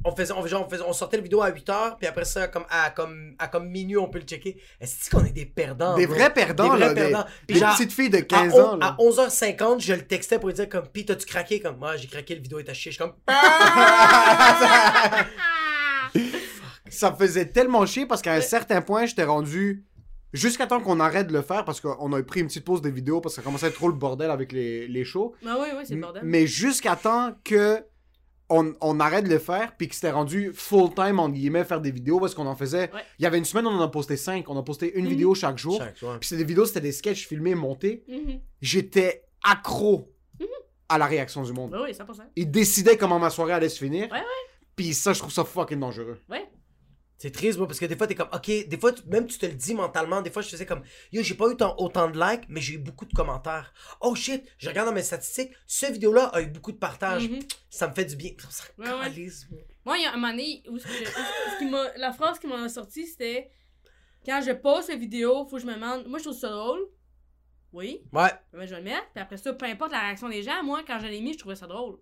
On 0.04 0.16
faisait, 0.16 0.32
on, 0.32 0.46
genre, 0.46 0.64
on, 0.66 0.70
faisait, 0.70 0.82
on 0.86 0.94
sortait 0.94 1.18
le 1.18 1.22
vidéo 1.22 1.42
à 1.42 1.50
8h, 1.50 1.98
puis 1.98 2.06
après 2.06 2.24
ça, 2.24 2.48
comme 2.48 2.64
à, 2.70 2.88
comme, 2.90 3.34
à 3.38 3.48
comme 3.48 3.68
minuit, 3.68 3.98
on 3.98 4.08
peut 4.08 4.18
le 4.18 4.24
checker. 4.24 4.56
Est-ce 4.80 5.10
qu'on 5.10 5.24
est 5.26 5.32
des 5.32 5.44
perdants, 5.44 5.94
Des 5.94 6.06
bro? 6.06 6.14
vrais 6.16 6.32
perdants 6.32 6.64
Des 6.64 6.70
vrais 6.70 6.78
là, 6.78 6.94
des- 6.94 7.00
perdants. 7.10 7.24
Puis 7.46 7.54
des 7.54 7.60
genre, 7.60 7.74
petites 7.76 7.92
filles 7.92 8.08
de 8.08 8.16
à 8.16 8.22
15 8.22 8.54
on- 8.54 8.60
ans 8.62 8.76
là. 8.76 8.96
À 8.98 9.02
11h50, 9.02 9.80
je 9.82 9.92
le 9.92 10.06
textais 10.06 10.38
pour 10.38 10.48
lui 10.48 10.54
dire 10.54 10.68
comme, 10.70 10.86
pis 10.88 11.04
t'as-tu 11.04 11.26
craqué? 11.26 11.60
Comme, 11.60 11.76
moi, 11.76 11.96
j'ai 11.96 12.06
craqué, 12.08 12.34
le 12.34 12.40
vidéo 12.40 12.58
est 12.60 12.68
à 12.70 12.72
chier. 12.72 12.92
Je 12.92 12.96
suis 12.96 13.04
comme, 13.04 13.14
Ah! 13.26 15.24
Ça 16.88 17.10
me 17.12 17.16
faisait 17.16 17.46
tellement 17.46 17.84
chier 17.86 18.06
parce 18.06 18.20
qu'à 18.22 18.32
un 18.34 18.40
certain 18.40 18.80
point, 18.82 19.06
j'étais 19.06 19.24
rendu. 19.24 19.84
Jusqu'à 20.32 20.66
temps 20.68 20.80
qu'on 20.80 21.00
arrête 21.00 21.26
de 21.26 21.32
le 21.32 21.42
faire 21.42 21.64
parce 21.64 21.80
qu'on 21.80 22.12
a 22.12 22.22
pris 22.22 22.40
une 22.40 22.46
petite 22.46 22.64
pause 22.64 22.80
des 22.80 22.90
vidéos 22.92 23.20
parce 23.20 23.34
que 23.34 23.40
ça 23.40 23.44
commençait 23.44 23.66
à 23.66 23.68
être 23.68 23.74
trop 23.74 23.88
le 23.88 23.94
bordel 23.94 24.30
avec 24.30 24.52
les, 24.52 24.86
les 24.86 25.04
shows. 25.04 25.34
Bah 25.42 25.56
ouais, 25.60 25.72
ouais, 25.74 25.84
c'est 25.84 25.94
le 25.96 26.00
bordel. 26.00 26.22
Mais 26.24 26.46
jusqu'à 26.46 26.94
temps 26.94 27.34
que 27.44 27.82
on, 28.50 28.74
on 28.80 29.00
arrête 29.00 29.24
de 29.24 29.30
le 29.30 29.38
faire 29.38 29.74
puis 29.76 29.88
que 29.88 29.94
c'était 29.94 30.10
rendu 30.10 30.52
full 30.52 30.92
time 30.94 31.18
en 31.20 31.28
guillemets 31.28 31.64
faire 31.64 31.80
des 31.80 31.90
vidéos 31.92 32.20
parce 32.20 32.34
qu'on 32.34 32.46
en 32.46 32.56
faisait. 32.56 32.90
Ouais. 32.92 33.02
Il 33.18 33.22
y 33.22 33.26
avait 33.26 33.38
une 33.38 33.44
semaine, 33.44 33.66
on 33.66 33.70
en 33.70 33.80
a 33.80 33.88
posté 33.88 34.16
cinq. 34.16 34.48
On 34.48 34.58
a 34.58 34.62
posté 34.62 34.92
une 34.98 35.04
Mhm. 35.04 35.10
vidéo 35.10 35.34
chaque 35.34 35.56
jour. 35.58 35.78
Chaque. 35.78 35.94
Puis 36.18 36.28
c'était 36.28 36.42
des 36.42 36.48
vidéos, 36.48 36.66
c'était 36.66 36.80
des 36.80 36.92
sketchs 36.92 37.26
filmés, 37.28 37.54
montés. 37.54 38.04
Mhm. 38.08 38.40
J'étais 38.60 39.24
accro 39.42 40.12
Mhm. 40.40 40.46
à 40.88 40.98
la 40.98 41.06
réaction 41.06 41.42
du 41.42 41.52
monde. 41.52 41.70
Bah 41.70 41.80
oui, 41.84 41.94
100%. 41.94 42.24
Il 42.36 42.50
décidait 42.50 42.96
comment 42.96 43.18
ma 43.18 43.30
soirée 43.30 43.52
allait 43.52 43.68
se 43.68 43.78
finir. 43.78 44.04
Ouais, 44.10 44.18
ouais. 44.18 44.24
Puis 44.76 44.94
ça, 44.94 45.12
je 45.12 45.18
trouve 45.20 45.32
ça 45.32 45.44
fucking 45.44 45.78
dangereux. 45.80 46.18
Ouais. 46.28 46.44
C'est 47.22 47.30
triste, 47.32 47.58
moi, 47.58 47.66
parce 47.66 47.78
que 47.78 47.84
des 47.84 47.96
fois, 47.96 48.06
t'es 48.06 48.14
comme, 48.14 48.30
ok, 48.32 48.46
des 48.46 48.78
fois, 48.78 48.92
même 49.06 49.26
tu 49.26 49.36
te 49.36 49.44
le 49.44 49.52
dis 49.52 49.74
mentalement, 49.74 50.22
des 50.22 50.30
fois, 50.30 50.40
je 50.40 50.48
faisais 50.48 50.64
comme, 50.64 50.82
yo, 51.12 51.22
j'ai 51.22 51.34
pas 51.34 51.50
eu 51.50 51.56
tant- 51.56 51.74
autant 51.76 52.08
de 52.08 52.18
likes, 52.18 52.44
mais 52.48 52.62
j'ai 52.62 52.74
eu 52.74 52.78
beaucoup 52.78 53.04
de 53.04 53.12
commentaires. 53.12 53.74
Oh 54.00 54.14
shit, 54.14 54.42
je 54.56 54.70
regarde 54.70 54.88
dans 54.88 54.94
mes 54.94 55.02
statistiques, 55.02 55.52
cette 55.66 55.92
vidéo-là 55.92 56.24
a 56.32 56.40
eu 56.40 56.46
beaucoup 56.46 56.72
de 56.72 56.78
partages. 56.78 57.28
Mhm. 57.28 57.40
Ça 57.68 57.88
me 57.88 57.92
fait 57.94 58.06
du 58.06 58.16
bien. 58.16 58.30
Ça 58.48 58.64
Ouais, 58.78 58.86
moi. 58.88 59.04
Moi, 59.84 59.98
il 59.98 60.02
y 60.02 60.06
a 60.06 60.12
un 60.12 60.16
moment 60.16 60.30
donné 60.30 60.62
où 60.70 60.78
ce 60.78 60.84
que- 60.86 60.92
ce 61.04 61.58
qui 61.58 62.00
la 62.00 62.12
phrase 62.12 62.38
qui 62.38 62.46
m'a 62.46 62.66
sorti, 62.70 63.06
c'était 63.06 63.50
quand 64.24 64.40
je 64.42 64.52
poste 64.52 64.88
la 64.88 64.96
vidéo, 64.96 65.44
faut 65.46 65.56
que 65.56 65.62
je 65.62 65.66
me 65.66 65.74
demande. 65.74 66.06
Moi, 66.06 66.18
je 66.20 66.24
trouve 66.24 66.38
ça 66.38 66.48
drôle. 66.48 66.80
Oui, 67.74 68.02
Ouais. 68.14 68.30
ben, 68.54 68.64
je 68.66 68.70
vais 68.70 68.78
le 68.78 68.82
mettre. 68.82 69.10
Puis 69.14 69.22
après 69.22 69.36
ça, 69.36 69.52
peu 69.52 69.66
importe 69.66 69.92
la 69.92 70.00
réaction 70.00 70.28
des 70.30 70.42
gens, 70.42 70.62
moi, 70.64 70.82
quand 70.86 70.98
je 70.98 71.06
l'ai 71.06 71.20
mis, 71.20 71.34
je 71.34 71.38
trouvais 71.38 71.54
ça 71.54 71.66
drôle. 71.66 71.98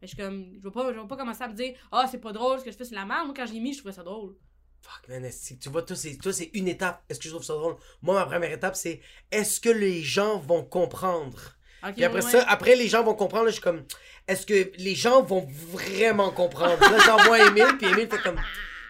Mais 0.00 0.06
je 0.08 0.14
suis 0.14 0.16
comme, 0.22 0.52
je 0.56 0.62
vais 0.62 0.70
pas, 0.70 0.92
je 0.92 0.98
vais 1.00 1.06
pas 1.06 1.16
commencer 1.16 1.42
à 1.42 1.48
me 1.48 1.54
dire, 1.54 1.76
ah, 1.90 2.06
c'est 2.08 2.18
pas 2.20 2.32
drôle, 2.32 2.60
ce 2.60 2.64
que 2.64 2.70
je 2.70 2.76
fais, 2.76 2.84
c'est 2.84 2.94
la 2.94 3.04
merde. 3.04 3.26
Moi, 3.26 3.34
quand 3.36 3.46
je 3.46 3.52
l'ai 3.52 3.60
mis, 3.60 3.72
je 3.74 3.78
trouvais 3.80 3.92
ça 3.92 4.02
drôle. 4.04 4.36
Fuck, 4.82 5.08
man, 5.08 5.30
tu 5.60 5.68
vois, 5.68 5.82
toi, 5.82 5.94
c'est, 5.96 6.50
une 6.54 6.66
étape. 6.66 7.04
Est-ce 7.08 7.20
que 7.20 7.26
je 7.26 7.30
trouve 7.30 7.44
ça 7.44 7.52
drôle? 7.54 7.76
Moi, 8.02 8.16
ma 8.16 8.26
première 8.26 8.50
étape, 8.50 8.74
c'est 8.74 9.00
est-ce 9.30 9.60
que 9.60 9.68
les 9.68 10.02
gens 10.02 10.38
vont 10.38 10.64
comprendre? 10.64 11.56
Puis 11.94 12.04
après 12.04 12.24
ouais, 12.24 12.30
ça, 12.30 12.44
après 12.48 12.76
les 12.76 12.88
gens 12.88 13.02
vont 13.02 13.14
comprendre, 13.14 13.44
là, 13.44 13.50
je 13.50 13.54
suis 13.54 13.62
comme, 13.62 13.84
est-ce 14.26 14.44
que 14.44 14.72
les 14.78 14.94
gens 14.94 15.22
vont 15.22 15.46
vraiment 15.70 16.30
comprendre? 16.30 16.80
Là, 16.80 16.98
j'envoie 17.04 17.46
Emile, 17.46 17.76
puis 17.78 17.88
Emile 17.88 18.08
fait 18.08 18.22
comme, 18.22 18.40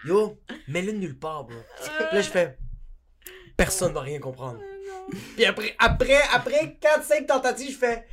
yo, 0.04 0.38
mets-le 0.68 0.92
nulle 0.92 1.18
part, 1.18 1.44
bro. 1.44 1.56
Là, 2.12 2.20
je 2.20 2.30
fais, 2.30 2.56
personne 3.56 3.92
va 3.92 4.00
rien 4.00 4.18
comprendre. 4.18 4.60
Puis 5.36 5.44
après, 5.44 5.74
après, 5.78 6.20
après 6.32 6.78
4-5 6.80 7.26
tentatives, 7.26 7.72
je 7.72 7.78
fais, 7.78 8.06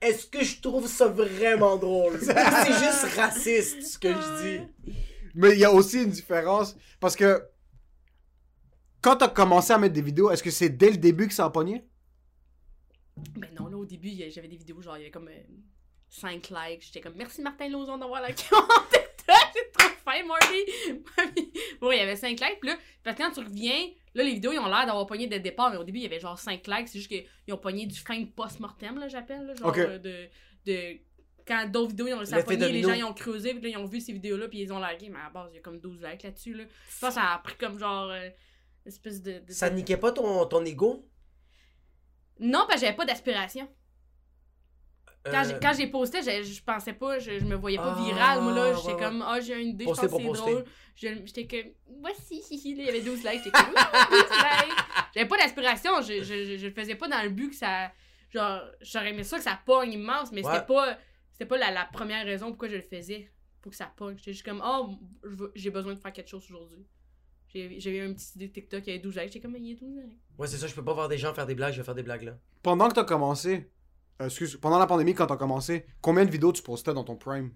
est-ce 0.00 0.26
que 0.26 0.42
je 0.42 0.60
trouve 0.60 0.86
ça 0.86 1.06
vraiment 1.06 1.76
drôle? 1.76 2.18
c'est 2.20 2.32
juste 2.32 3.16
raciste, 3.16 3.82
ce 3.82 3.98
que 3.98 4.08
je 4.08 4.42
dis. 4.42 4.92
Mais 5.36 5.52
il 5.52 5.58
y 5.58 5.64
a 5.64 5.70
aussi 5.72 6.02
une 6.02 6.10
différence 6.10 6.74
parce 6.98 7.14
que 7.14 7.46
quand 9.02 9.16
t'as 9.16 9.28
commencé 9.28 9.72
à 9.72 9.78
mettre 9.78 9.94
des 9.94 10.02
vidéos, 10.02 10.30
est-ce 10.30 10.42
que 10.42 10.50
c'est 10.50 10.70
dès 10.70 10.90
le 10.90 10.96
début 10.96 11.28
que 11.28 11.34
ça 11.34 11.44
a 11.44 11.50
pogné? 11.50 11.84
Ben 13.36 13.50
non, 13.58 13.68
là, 13.68 13.76
au 13.76 13.84
début, 13.84 14.10
j'avais 14.30 14.48
des 14.48 14.56
vidéos, 14.56 14.80
genre, 14.82 14.96
il 14.96 15.00
y 15.00 15.02
avait 15.04 15.10
comme 15.10 15.28
5 16.08 16.48
likes. 16.50 16.82
J'étais 16.86 17.00
comme, 17.00 17.14
merci 17.16 17.42
Martin 17.42 17.68
Lauzon 17.68 17.98
d'avoir 17.98 18.22
mon 18.28 18.28
TikTok. 18.28 18.64
C'est 19.52 19.72
trop 19.72 19.88
fin, 20.04 20.24
Marty. 20.24 21.50
bon, 21.80 21.92
il 21.92 21.98
y 21.98 22.00
avait 22.00 22.16
5 22.16 22.30
likes. 22.30 22.60
Puis 22.60 22.70
là, 22.70 22.76
parce 23.02 23.16
que 23.16 23.22
quand 23.22 23.30
tu 23.32 23.40
reviens, 23.40 23.88
là, 24.14 24.24
les 24.24 24.34
vidéos, 24.34 24.52
ils 24.52 24.58
ont 24.58 24.68
l'air 24.68 24.86
d'avoir 24.86 25.06
pogné 25.06 25.26
dès 25.26 25.36
le 25.36 25.42
départ. 25.42 25.70
Mais 25.70 25.76
au 25.76 25.84
début, 25.84 25.98
il 25.98 26.04
y 26.04 26.06
avait 26.06 26.20
genre 26.20 26.38
5 26.38 26.66
likes. 26.66 26.88
C'est 26.88 26.98
juste 26.98 27.10
qu'ils 27.10 27.54
ont 27.54 27.58
pogné 27.58 27.86
du 27.86 27.98
fin 27.98 28.24
post-mortem, 28.24 28.98
là, 28.98 29.08
j'appelle. 29.08 29.54
Genre, 29.58 29.74
euh, 29.76 29.98
de, 29.98 30.28
de. 30.66 30.98
Quand 31.46 31.66
d'autres 31.70 31.90
vidéos, 31.90 32.08
ils 32.08 32.14
ont 32.14 32.18
réussi 32.18 32.34
à 32.34 32.42
pogner, 32.42 32.68
les 32.72 32.82
gens, 32.82 32.92
ils 32.92 33.04
ont 33.04 33.14
creusé. 33.14 33.54
Puis 33.54 33.62
là, 33.62 33.68
ils 33.68 33.76
ont 33.76 33.86
vu 33.86 34.00
ces 34.00 34.12
vidéos-là. 34.12 34.48
Puis 34.48 34.60
ils 34.62 34.72
ont 34.72 34.80
liké. 34.80 35.08
Mais 35.10 35.18
à 35.18 35.24
la 35.24 35.30
base, 35.30 35.50
il 35.52 35.56
y 35.56 35.58
a 35.58 35.62
comme 35.62 35.78
12 35.78 36.00
likes 36.02 36.22
là-dessus, 36.24 36.54
là. 36.54 36.64
Je 36.64 36.98
pense 37.00 37.10
que 37.10 37.20
ça 37.20 37.34
a 37.34 37.38
pris 37.38 37.56
comme 37.56 37.78
genre. 37.78 38.10
euh, 38.10 38.28
une 38.84 38.92
espèce 38.92 39.22
de. 39.22 39.38
de- 39.40 39.52
Ça 39.52 39.70
de- 39.70 39.76
niquait 39.76 39.96
pas 39.96 40.12
ton, 40.12 40.44
ton 40.46 40.64
ego? 40.64 41.08
Non, 42.38 42.64
parce 42.68 42.80
que 42.80 42.86
j'avais 42.86 42.96
pas 42.96 43.04
d'aspiration. 43.06 43.68
Quand, 45.24 45.42
Euh, 45.44 45.58
j'ai, 45.72 45.74
j'ai 45.78 45.86
posté, 45.88 46.22
je, 46.22 46.42
je 46.44 46.62
pensais 46.62 46.92
pas, 46.92 47.18
je, 47.18 47.40
je 47.40 47.44
me 47.44 47.56
voyais 47.56 47.78
pas 47.78 47.96
Ah, 47.98 48.00
viral, 48.04 48.40
moi 48.42 48.52
là. 48.52 48.74
J'étais 48.74 48.94
ouais, 48.94 49.00
comme, 49.00 49.22
ah, 49.26 49.40
j'ai 49.40 49.60
une 49.60 49.68
idée, 49.70 49.84
je 49.84 49.88
pense 49.90 50.00
que 50.00 50.08
c'est 50.08 50.22
drôle. 50.22 50.64
Je- 50.94 51.08
J'étais 51.24 51.46
comme, 51.48 51.72
voici, 52.00 52.44
hihi, 52.48 52.70
il 52.78 52.84
y 52.84 52.88
avait 52.88 53.00
12 53.00 53.24
likes, 53.24 53.42
j'étais 53.42 53.50
comme, 53.50 53.70
Ouh, 53.70 54.10
12 54.10 54.20
likes. 54.20 54.76
J'avais 55.14 55.28
pas 55.28 55.36
d'aspiration, 55.38 56.00
je, 56.02 56.22
je, 56.22 56.44
je, 56.44 56.56
je 56.58 56.66
le 56.68 56.72
faisais 56.72 56.94
pas 56.94 57.08
dans 57.08 57.22
le 57.24 57.30
but 57.30 57.50
que 57.50 57.56
ça. 57.56 57.90
Genre, 58.30 58.60
j'aurais 58.82 59.10
aimé 59.10 59.24
ça 59.24 59.38
que 59.38 59.42
ça 59.42 59.58
pogne 59.66 59.94
immense, 59.94 60.30
mais 60.30 60.44
Ouais. 60.46 60.52
c'était 60.52 60.66
pas, 60.66 60.96
c'était 61.36 61.46
pas 61.46 61.58
la, 61.58 61.70
la 61.70 61.84
première 61.84 62.24
raison 62.24 62.48
pourquoi 62.48 62.68
je 62.68 62.76
le 62.76 62.80
faisais, 62.82 63.30
pour 63.60 63.70
que 63.70 63.76
ça 63.76 63.92
pogne. 63.94 64.16
J'étais 64.16 64.32
juste 64.32 64.44
comme, 64.44 64.62
oh, 64.64 64.94
j'ai 65.54 65.68
besoin 65.70 65.92
de 65.92 65.98
faire 65.98 66.12
quelque 66.12 66.28
chose 66.30 66.44
aujourd'hui. 66.44 66.86
J'ai 67.48 67.98
eu 67.98 68.04
une 68.06 68.14
petite 68.14 68.36
idée 68.36 68.48
de 68.48 68.52
TikTok, 68.52 68.82
il 68.86 68.88
y 68.88 68.92
avait 68.94 68.98
12 69.02 69.16
likes, 69.16 69.26
j'étais 69.32 69.40
comme, 69.40 69.56
il 69.56 69.66
y 69.68 69.72
a 69.72 69.76
12 69.76 69.96
likes. 70.02 70.18
Ouais, 70.38 70.46
c'est 70.46 70.56
ça, 70.58 70.66
je 70.66 70.74
peux 70.74 70.84
pas 70.84 70.92
voir 70.94 71.08
des 71.08 71.18
gens 71.18 71.32
faire 71.34 71.46
des 71.46 71.54
blagues, 71.54 71.72
je 71.72 71.78
vais 71.78 71.84
faire 71.84 71.94
des 71.94 72.02
blagues 72.02 72.22
là. 72.22 72.38
Pendant 72.62 72.88
que 72.88 72.94
t'as 72.94 73.04
commencé, 73.04 73.70
euh, 74.20 74.26
excuse, 74.26 74.56
pendant 74.56 74.78
la 74.78 74.86
pandémie, 74.86 75.14
quand 75.14 75.26
t'as 75.26 75.36
commencé, 75.36 75.86
combien 76.00 76.24
de 76.24 76.30
vidéos 76.30 76.52
tu 76.52 76.62
postais 76.62 76.92
dans 76.94 77.04
ton 77.04 77.16
prime? 77.16 77.52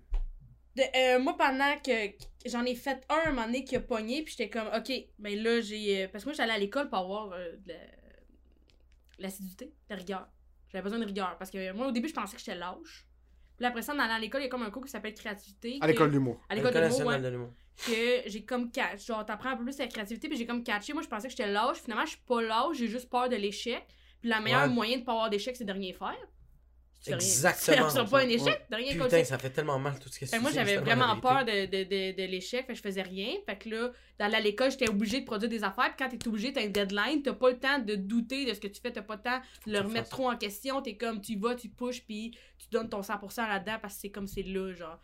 De- 0.76 0.82
euh, 0.96 1.18
moi, 1.18 1.36
pendant 1.36 1.74
que, 1.84 2.12
j'en 2.46 2.64
ai 2.64 2.74
fait 2.74 3.04
un, 3.08 3.28
un 3.28 3.30
moment 3.32 3.46
donné 3.46 3.64
qui 3.64 3.76
a 3.76 3.80
pogné, 3.80 4.22
puis 4.22 4.34
j'étais 4.36 4.48
comme, 4.50 4.68
ok, 4.68 4.92
ben 5.18 5.42
là, 5.42 5.60
j'ai. 5.60 6.04
euh, 6.04 6.08
parce 6.08 6.24
que 6.24 6.28
moi, 6.30 6.34
j'allais 6.34 6.52
à 6.52 6.58
l'école 6.58 6.88
pour 6.88 6.98
avoir 6.98 7.32
euh, 7.32 7.52
de 7.66 7.68
la- 7.72 7.74
de 9.18 9.22
l'assiduité, 9.22 9.66
de 9.66 9.72
la 9.90 9.96
rigueur. 9.96 10.28
J'avais 10.70 10.82
besoin 10.82 10.98
de 10.98 11.04
rigueur. 11.04 11.36
Parce 11.38 11.50
que 11.50 11.72
moi, 11.72 11.88
au 11.88 11.92
début, 11.92 12.08
je 12.08 12.14
pensais 12.14 12.34
que 12.36 12.40
j'étais 12.40 12.54
lâche. 12.56 13.06
Puis 13.60 13.66
après 13.66 13.82
ça, 13.82 13.92
en 13.94 13.98
allant 13.98 14.14
à 14.14 14.18
l'école, 14.18 14.40
il 14.40 14.44
y 14.44 14.46
a 14.46 14.48
comme 14.48 14.62
un 14.62 14.70
cours 14.70 14.82
qui 14.82 14.90
s'appelle 14.90 15.12
créativité. 15.12 15.76
À 15.82 15.86
l'école 15.86 16.10
d'humour. 16.10 16.40
À 16.48 16.54
l'école 16.54 16.72
de 16.72 16.78
l'humour, 16.78 16.90
nationale 16.92 17.20
ouais. 17.20 17.26
de 17.26 17.28
l'humour. 17.30 17.50
Que 17.86 18.22
j'ai 18.30 18.42
comme 18.42 18.70
catch. 18.70 19.04
Genre, 19.06 19.26
t'apprends 19.26 19.50
un 19.50 19.56
peu 19.58 19.64
plus 19.64 19.76
la 19.76 19.86
créativité, 19.86 20.28
puis 20.30 20.38
j'ai 20.38 20.46
comme 20.46 20.64
catché. 20.64 20.94
Moi, 20.94 21.02
je 21.02 21.08
pensais 21.08 21.28
que 21.28 21.32
j'étais 21.36 21.46
lâche. 21.46 21.76
Finalement, 21.82 22.06
je 22.06 22.12
suis 22.12 22.20
pas 22.26 22.40
lâche, 22.40 22.78
j'ai 22.78 22.88
juste 22.88 23.10
peur 23.10 23.28
de 23.28 23.36
l'échec. 23.36 23.86
Puis 24.22 24.30
la 24.30 24.40
meilleure 24.40 24.62
Ouais. 24.62 24.68
moyen 24.68 24.96
de 24.96 25.04
pas 25.04 25.12
avoir 25.12 25.28
d'échec, 25.28 25.54
c'est 25.56 25.64
de 25.66 25.72
rien 25.74 25.92
faire. 25.92 26.16
Exactement. 27.06 27.88
Tu 27.88 27.94
fais 27.94 28.04
pas 28.10 28.18
un 28.20 28.28
échec, 28.28 28.66
de 28.70 28.76
rien 28.76 28.92
Putain, 29.04 29.24
ça 29.24 29.38
fait 29.38 29.50
tellement 29.50 29.78
mal 29.78 29.98
tout 29.98 30.08
ce 30.10 30.18
que 30.18 30.26
Fait 30.26 30.32
que 30.32 30.36
tu 30.36 30.42
moi, 30.42 30.50
j'avais 30.52 30.76
vraiment 30.76 31.18
peur 31.20 31.44
de, 31.44 31.66
de, 31.66 31.84
de, 31.84 32.16
de 32.16 32.30
l'échec, 32.30 32.66
fait 32.66 32.72
que 32.72 32.78
je 32.78 32.82
faisais 32.82 33.02
rien. 33.02 33.34
Fait 33.46 33.56
que 33.56 33.68
là, 33.70 33.90
d'aller 34.18 34.34
à 34.36 34.40
l'école, 34.40 34.70
j'étais 34.70 34.88
obligée 34.90 35.20
de 35.20 35.24
produire 35.26 35.48
des 35.48 35.64
affaires. 35.64 35.94
Puis 35.96 36.04
quand 36.06 36.08
t'es 36.14 36.28
obligé, 36.28 36.52
t'as 36.52 36.62
une 36.64 36.72
deadline, 36.72 37.22
t'as 37.22 37.32
pas 37.32 37.50
le 37.50 37.58
temps 37.58 37.78
de 37.78 37.94
douter 37.94 38.44
de 38.44 38.52
ce 38.54 38.60
que 38.60 38.68
tu 38.68 38.80
fais, 38.80 38.92
t'as 38.92 39.02
pas 39.02 39.16
le 39.16 39.22
temps 39.22 39.40
de 39.66 39.72
le 39.72 39.78
remettre 39.80 40.10
trop 40.10 40.30
en 40.30 40.36
question. 40.36 40.82
T'es 40.82 40.96
comme, 40.96 41.20
tu 41.20 41.38
vas, 41.38 41.54
tu 41.54 41.68
pushes, 41.70 42.02
puis 42.04 42.36
tu 42.58 42.68
donnes 42.70 42.88
ton 42.88 43.00
100% 43.00 43.48
là-dedans 43.48 43.78
parce 43.80 43.94
que 43.94 44.00
c'est 44.02 44.10
comme 44.10 44.26
c'est 44.26 44.42
là, 44.42 44.72
genre. 44.74 44.98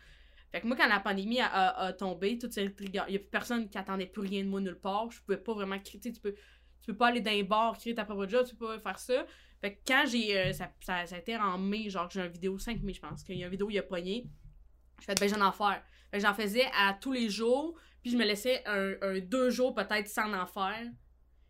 Fait 0.52 0.61
que 0.61 0.66
moi, 0.68 0.76
quand 0.76 0.87
la 0.88 1.00
pandémie 1.00 1.40
a, 1.40 1.46
a- 1.46 1.87
a 1.87 1.92
tombé, 1.92 2.38
rigueur, 2.78 3.09
y 3.11 3.16
a 3.16 3.18
plus 3.18 3.28
personne 3.30 3.68
qui 3.68 3.78
attendait 3.78 4.06
plus 4.06 4.22
rien 4.22 4.42
de 4.44 4.48
moi 4.48 4.61
nulle 4.61 4.78
part. 4.78 5.11
Je 5.11 5.20
pouvais 5.22 5.38
pas 5.38 5.52
vraiment 5.54 5.78
critiquer, 5.78 6.12
tu 6.12 6.20
peux, 6.20 6.35
tu 6.87 6.92
peux 6.92 6.96
pas 6.99 7.09
aller 7.09 7.20
dans 7.20 7.33
les 7.33 7.42
bars, 7.42 7.77
créer 7.77 7.96
ta 7.96 8.05
propre 8.05 8.29
job, 8.29 8.46
tu 8.49 8.55
peux 8.55 8.66
pas 8.66 8.79
faire 8.79 8.99
ça. 9.01 9.27
Fait 9.61 9.75
que 9.75 9.79
quand 9.87 10.05
j'ai. 10.07 10.38
euh, 10.38 10.53
ça, 10.53 10.70
ça, 10.81 11.05
ça 11.05 11.16
a 11.16 11.18
été 11.18 11.37
en 11.37 11.59
mai, 11.59 11.90
genre, 11.90 12.07
que 12.07 12.14
j'ai 12.14 12.20
une 12.20 12.29
vidéo 12.29 12.59
5 12.59 12.81
mai, 12.83 12.92
je 12.94 13.01
pense, 13.01 13.25
qu'il 13.25 13.37
y 13.37 13.42
a 13.42 13.46
une 13.46 13.51
vidéo, 13.51 13.68
il 13.70 13.79
a 13.79 13.83
pogné. 13.83 14.27
Je 15.01 15.05
fais, 15.07 15.14
ben, 15.14 15.29
j'en 15.29 15.40
en 15.44 15.51
faire. 15.51 15.83
Fait 16.12 16.18
que 16.18 16.22
j'en 16.22 16.33
faisais 16.35 16.64
à 16.79 16.94
tous 16.94 17.11
les 17.12 17.29
jours, 17.29 17.77
puis 18.03 18.12
je 18.12 18.16
me 18.16 18.25
laissais 18.25 18.62
un, 18.66 18.92
un 19.03 19.18
deux 19.18 19.51
jours 19.51 19.75
peut-être 19.75 20.07
sans 20.09 20.33
en 20.33 20.46
faire. 20.46 20.87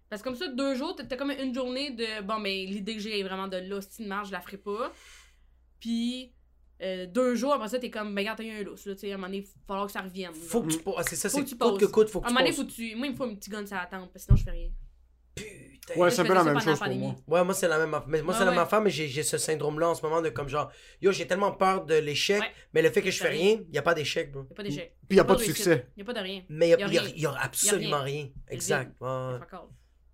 Parce 0.09 0.23
que 0.23 0.29
comme 0.29 0.37
ça, 0.37 0.49
deux 0.49 0.75
jours, 0.75 0.97
t'as 0.97 1.17
comme 1.17 1.33
une 1.33 1.53
journée 1.55 1.91
de 1.91 2.23
bon, 2.23 2.39
mais 2.39 2.65
l'idée 2.65 2.95
que 2.95 3.01
j'ai 3.03 3.19
est 3.21 3.23
vraiment 3.23 3.49
de 3.49 3.59
là, 3.59 3.81
si 3.83 4.03
de 4.05 4.09
marge, 4.09 4.29
je 4.29 4.33
la 4.33 4.41
ferai 4.41 4.57
pas. 4.57 4.91
Puis 5.81 6.33
euh, 6.81 7.07
deux 7.07 7.35
jours, 7.35 7.53
après 7.55 7.69
ça, 7.69 7.79
t'es 7.79 7.91
comme, 7.91 8.15
ben, 8.15 8.21
regarde, 8.21 8.39
t'as 8.39 8.45
eu 8.45 8.51
un 8.51 8.63
lousse, 8.63 8.87
là, 8.87 8.95
tu 8.95 9.01
sais, 9.01 9.11
à 9.11 9.15
un 9.15 9.17
moment 9.19 9.27
donné, 9.29 9.39
il 9.39 9.45
va 9.45 9.51
falloir 9.67 9.87
que 9.87 9.93
ça 9.93 10.01
revienne. 10.03 10.33
Faut 10.33 10.63
que 10.63 10.69
tu 10.73 10.79
poses. 10.79 11.05
C'est 11.07 11.17
ça, 11.17 11.29
c'est 11.29 11.43
que 11.45 11.49
tu 11.49 11.57
coûte 11.57 11.81
que 11.81 11.87
coûte, 11.87 12.09
faut 12.09 12.21
À 12.21 12.23
que 12.23 12.27
un 12.27 12.29
tu 12.29 12.35
moment 12.35 12.45
donné, 12.45 12.57
faut 12.57 12.65
que 12.65 12.71
tu... 12.73 12.95
Moi, 12.97 13.07
il 13.07 13.13
me 13.13 13.17
faut 13.17 13.25
un 13.25 13.35
petit 13.35 13.51
gun 13.51 13.67
sur 13.67 13.77
la 13.77 13.87
tempe, 13.87 14.13
parce 14.13 14.25
que 14.27 14.35
sinon, 14.35 14.37
je 14.37 14.45
fais 14.45 14.51
rien. 14.51 14.71
Putain. 15.37 16.01
Ouais, 16.01 16.11
c'est 16.11 16.23
un 16.23 16.25
peu 16.25 16.35
la 16.35 16.43
même 16.43 16.61
chose 16.61 16.79
pour 16.79 16.95
moi. 16.95 17.15
Ouais, 17.29 17.45
moi 17.45 17.55
c'est 17.55 17.69
la 17.69 17.79
même 17.79 17.95
affaire. 17.95 18.09
Mais 18.09 18.23
moi 18.23 18.35
Ah 18.35 18.39
c'est 18.39 18.45
la 18.45 18.51
même 18.51 18.61
affaire, 18.61 18.81
mais 18.81 18.91
j'ai 18.91 19.07
j'ai 19.07 19.23
ce 19.23 19.39
syndrome-là 19.39 19.91
en 19.91 19.95
ce 19.95 20.03
moment 20.03 20.21
de 20.21 20.31
comme 20.31 20.49
genre, 20.49 20.71
yo, 21.01 21.13
j'ai 21.13 21.27
tellement 21.27 21.53
peur 21.53 21.85
de 21.85 21.95
l'échec, 21.95 22.41
Ouais. 22.41 22.51
mais 22.75 22.83
le 22.83 22.91
fait 22.91 23.03
que 23.03 23.11
je 23.11 23.19
fais 23.23 23.29
rien, 23.29 23.61
il 23.69 23.75
y 23.75 23.79
a 23.79 23.83
pas 23.83 23.95
d'échec, 23.95 24.33
bro. 24.33 24.43
Y 24.43 24.53
a 24.53 24.55
pas 24.57 24.63
d'échec. 24.65 24.97
Puis 25.09 25.17
y 25.17 25.21
a 25.21 25.25
pas 25.25 25.35
de 25.37 25.41
succès. 25.43 25.87
Y 25.97 26.03
a 26.03 26.05
pas 26.05 26.13
de 26.15 26.21
rien. 26.21 26.43
Mais 26.49 26.71
il 26.71 27.21
y 27.21 27.27
a, 27.27 27.33
absolument 27.41 28.03
rien. 28.03 28.29
Exact. 28.49 28.93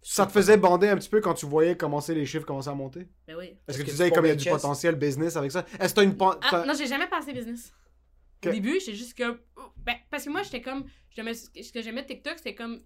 Ça 0.05 0.27
te 0.27 0.33
faisait 0.33 0.57
bander 0.57 0.89
un 0.89 0.97
petit 0.97 1.09
peu 1.09 1.21
quand 1.21 1.35
tu 1.35 1.47
voyais 1.47 1.77
commencer 1.77 2.13
les 2.13 2.27
chiffres 2.27 2.45
commencer 2.45 2.69
à 2.69 2.75
monter? 2.75 3.07
Ben 3.29 3.37
oui. 3.39 3.45
Est-ce 3.45 3.55
Est-ce 3.69 3.79
que 3.79 3.83
que 3.83 3.87
tu 3.87 3.91
disais 3.93 4.11
comme 4.11 4.25
il 4.27 4.31
y 4.31 4.33
a 4.33 4.35
du 4.35 4.49
potentiel 4.51 4.97
business 4.97 5.37
avec 5.37 5.53
ça? 5.53 5.65
Est-ce 5.79 5.95
que 5.95 6.01
t'as 6.01 6.03
une... 6.03 6.17
Ah, 6.21 6.39
t'as- 6.51 6.65
non, 6.67 6.75
j'ai 6.77 6.89
jamais 6.89 7.07
pensé 7.07 7.33
business. 7.33 7.73
Au 8.45 8.51
début, 8.51 8.81
j'étais 8.81 8.95
juste 8.95 9.17
comme. 9.17 9.39
Ben, 9.77 9.95
parce 10.11 10.25
que 10.25 10.31
moi, 10.31 10.43
j'étais 10.43 10.61
comme. 10.61 10.85
j'aimais- 11.11 11.35
Ce 11.35 11.73
que 11.73 11.81
j'aimais 11.81 12.03
de 12.03 12.09
TikTok, 12.09 12.35
c'était 12.39 12.57
comme. 12.57 12.81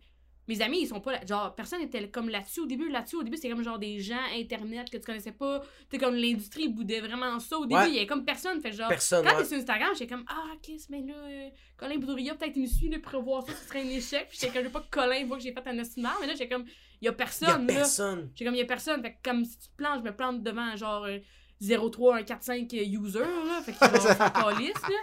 Mes 0.48 0.62
amis, 0.62 0.82
ils 0.82 0.86
sont 0.86 1.00
pas 1.00 1.12
là. 1.12 1.20
Genre, 1.26 1.54
personne 1.56 1.80
était 1.82 2.08
comme 2.08 2.28
là-dessus 2.28 2.60
au 2.60 2.66
début. 2.66 2.88
Là-dessus, 2.88 3.16
au 3.16 3.22
début, 3.24 3.36
c'était 3.36 3.50
comme 3.50 3.64
genre 3.64 3.78
des 3.80 3.98
gens 3.98 4.20
internet 4.32 4.88
que 4.88 4.96
tu 4.96 5.02
connaissais 5.04 5.32
pas. 5.32 5.60
Tu 5.60 5.66
sais, 5.92 5.98
comme 5.98 6.14
l'industrie 6.14 6.68
boudait 6.68 7.00
vraiment 7.00 7.38
ça. 7.40 7.58
Au 7.58 7.66
début, 7.66 7.80
Ouais. 7.80 7.88
il 7.88 7.94
y 7.94 7.98
avait 7.98 8.06
comme 8.06 8.24
personne. 8.24 8.60
Fait 8.60 8.70
genre. 8.72 8.88
Personne. 8.88 9.24
Quand 9.24 9.32
ouais. 9.36 9.42
t'es 9.42 9.48
sur 9.48 9.58
Instagram, 9.58 9.90
j'étais 9.98 10.14
comme 10.14 10.24
Ah, 10.28 10.44
ok, 10.54 10.72
mais 10.90 11.02
là, 11.02 11.14
euh, 11.14 11.48
Colin 11.76 11.98
Boudria, 11.98 12.34
peut-être 12.36 12.56
il 12.56 12.62
me 12.62 12.66
suit 12.68 12.88
là, 12.88 12.98
pour 13.00 13.22
voir 13.22 13.44
ça, 13.44 13.52
ce 13.54 13.66
serait 13.68 13.82
un 13.82 13.88
échec. 13.88 14.28
Puis 14.28 14.38
j'étais 14.40 14.52
comme, 14.52 14.64
je 14.64 14.68
pas 14.68 14.80
que 14.80 14.90
Colin 14.90 15.26
voit 15.26 15.36
que 15.36 15.42
j'ai 15.42 15.52
fait 15.52 15.66
un 15.66 15.78
estimant. 15.78 16.10
Mais 16.20 16.28
là, 16.28 16.34
j'étais 16.34 16.48
comme, 16.48 16.64
il 16.66 16.68
y 16.70 16.72
a 16.72 16.76
Il 17.00 17.04
y 17.06 17.08
a 17.08 17.12
personne, 17.12 17.66
là. 17.66 17.74
personne. 17.74 18.30
J'ai 18.34 18.44
comme, 18.44 18.54
il 18.54 18.58
y 18.58 18.62
a 18.62 18.66
personne. 18.66 19.02
Fait 19.02 19.14
que 19.14 19.18
comme 19.28 19.44
si 19.44 19.58
tu 19.58 19.68
te 19.68 19.76
plantes, 19.76 19.98
je 20.04 20.08
me 20.08 20.14
plante 20.16 20.42
devant 20.44 20.76
genre 20.76 21.04
euh, 21.06 21.18
0,3, 21.60 22.24
1,45 22.24 22.72
user, 23.04 23.18
là. 23.20 23.62
Fait 23.62 23.72
que 23.72 23.78
genre, 23.78 24.00
c'est 24.00 24.18
là. 24.18 24.98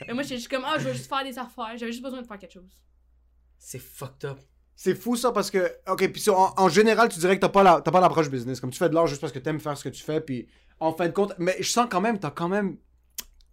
Mais 0.08 0.14
moi, 0.14 0.22
j'étais 0.22 0.36
juste 0.36 0.48
comme, 0.48 0.64
ah, 0.66 0.76
je 0.78 0.84
veux 0.88 0.92
juste 0.92 1.08
faire 1.08 1.24
des 1.24 1.38
affaires. 1.38 1.76
J'avais 1.76 1.92
juste 1.92 2.02
besoin 2.04 2.20
de 2.22 2.26
faire 2.26 2.38
quelque 2.38 2.52
chose. 2.52 2.70
C'est 3.58 3.78
fucked 3.80 4.24
up. 4.24 4.38
C'est 4.80 4.94
fou 4.94 5.16
ça 5.16 5.32
parce 5.32 5.50
que. 5.50 5.72
Ok, 5.88 6.08
puis 6.12 6.30
en, 6.30 6.54
en 6.56 6.68
général, 6.68 7.08
tu 7.08 7.18
dirais 7.18 7.34
que 7.34 7.40
t'as 7.40 7.48
pas 7.48 7.64
la- 7.64 7.80
t'as 7.84 7.90
pas 7.90 8.00
l'approche 8.00 8.30
business. 8.30 8.60
Comme 8.60 8.70
tu 8.70 8.78
fais 8.78 8.88
de 8.88 8.94
l'art 8.94 9.08
juste 9.08 9.20
parce 9.20 9.32
que 9.32 9.40
t'aimes 9.40 9.58
faire 9.58 9.76
ce 9.76 9.82
que 9.82 9.88
tu 9.88 10.04
fais, 10.04 10.20
puis 10.20 10.46
en 10.78 10.92
fin 10.92 11.06
de 11.08 11.12
compte. 11.12 11.32
Mais 11.38 11.56
je 11.58 11.68
sens 11.68 11.88
quand 11.90 12.00
même, 12.00 12.20
t'as 12.20 12.30
quand 12.30 12.48
même. 12.48 12.76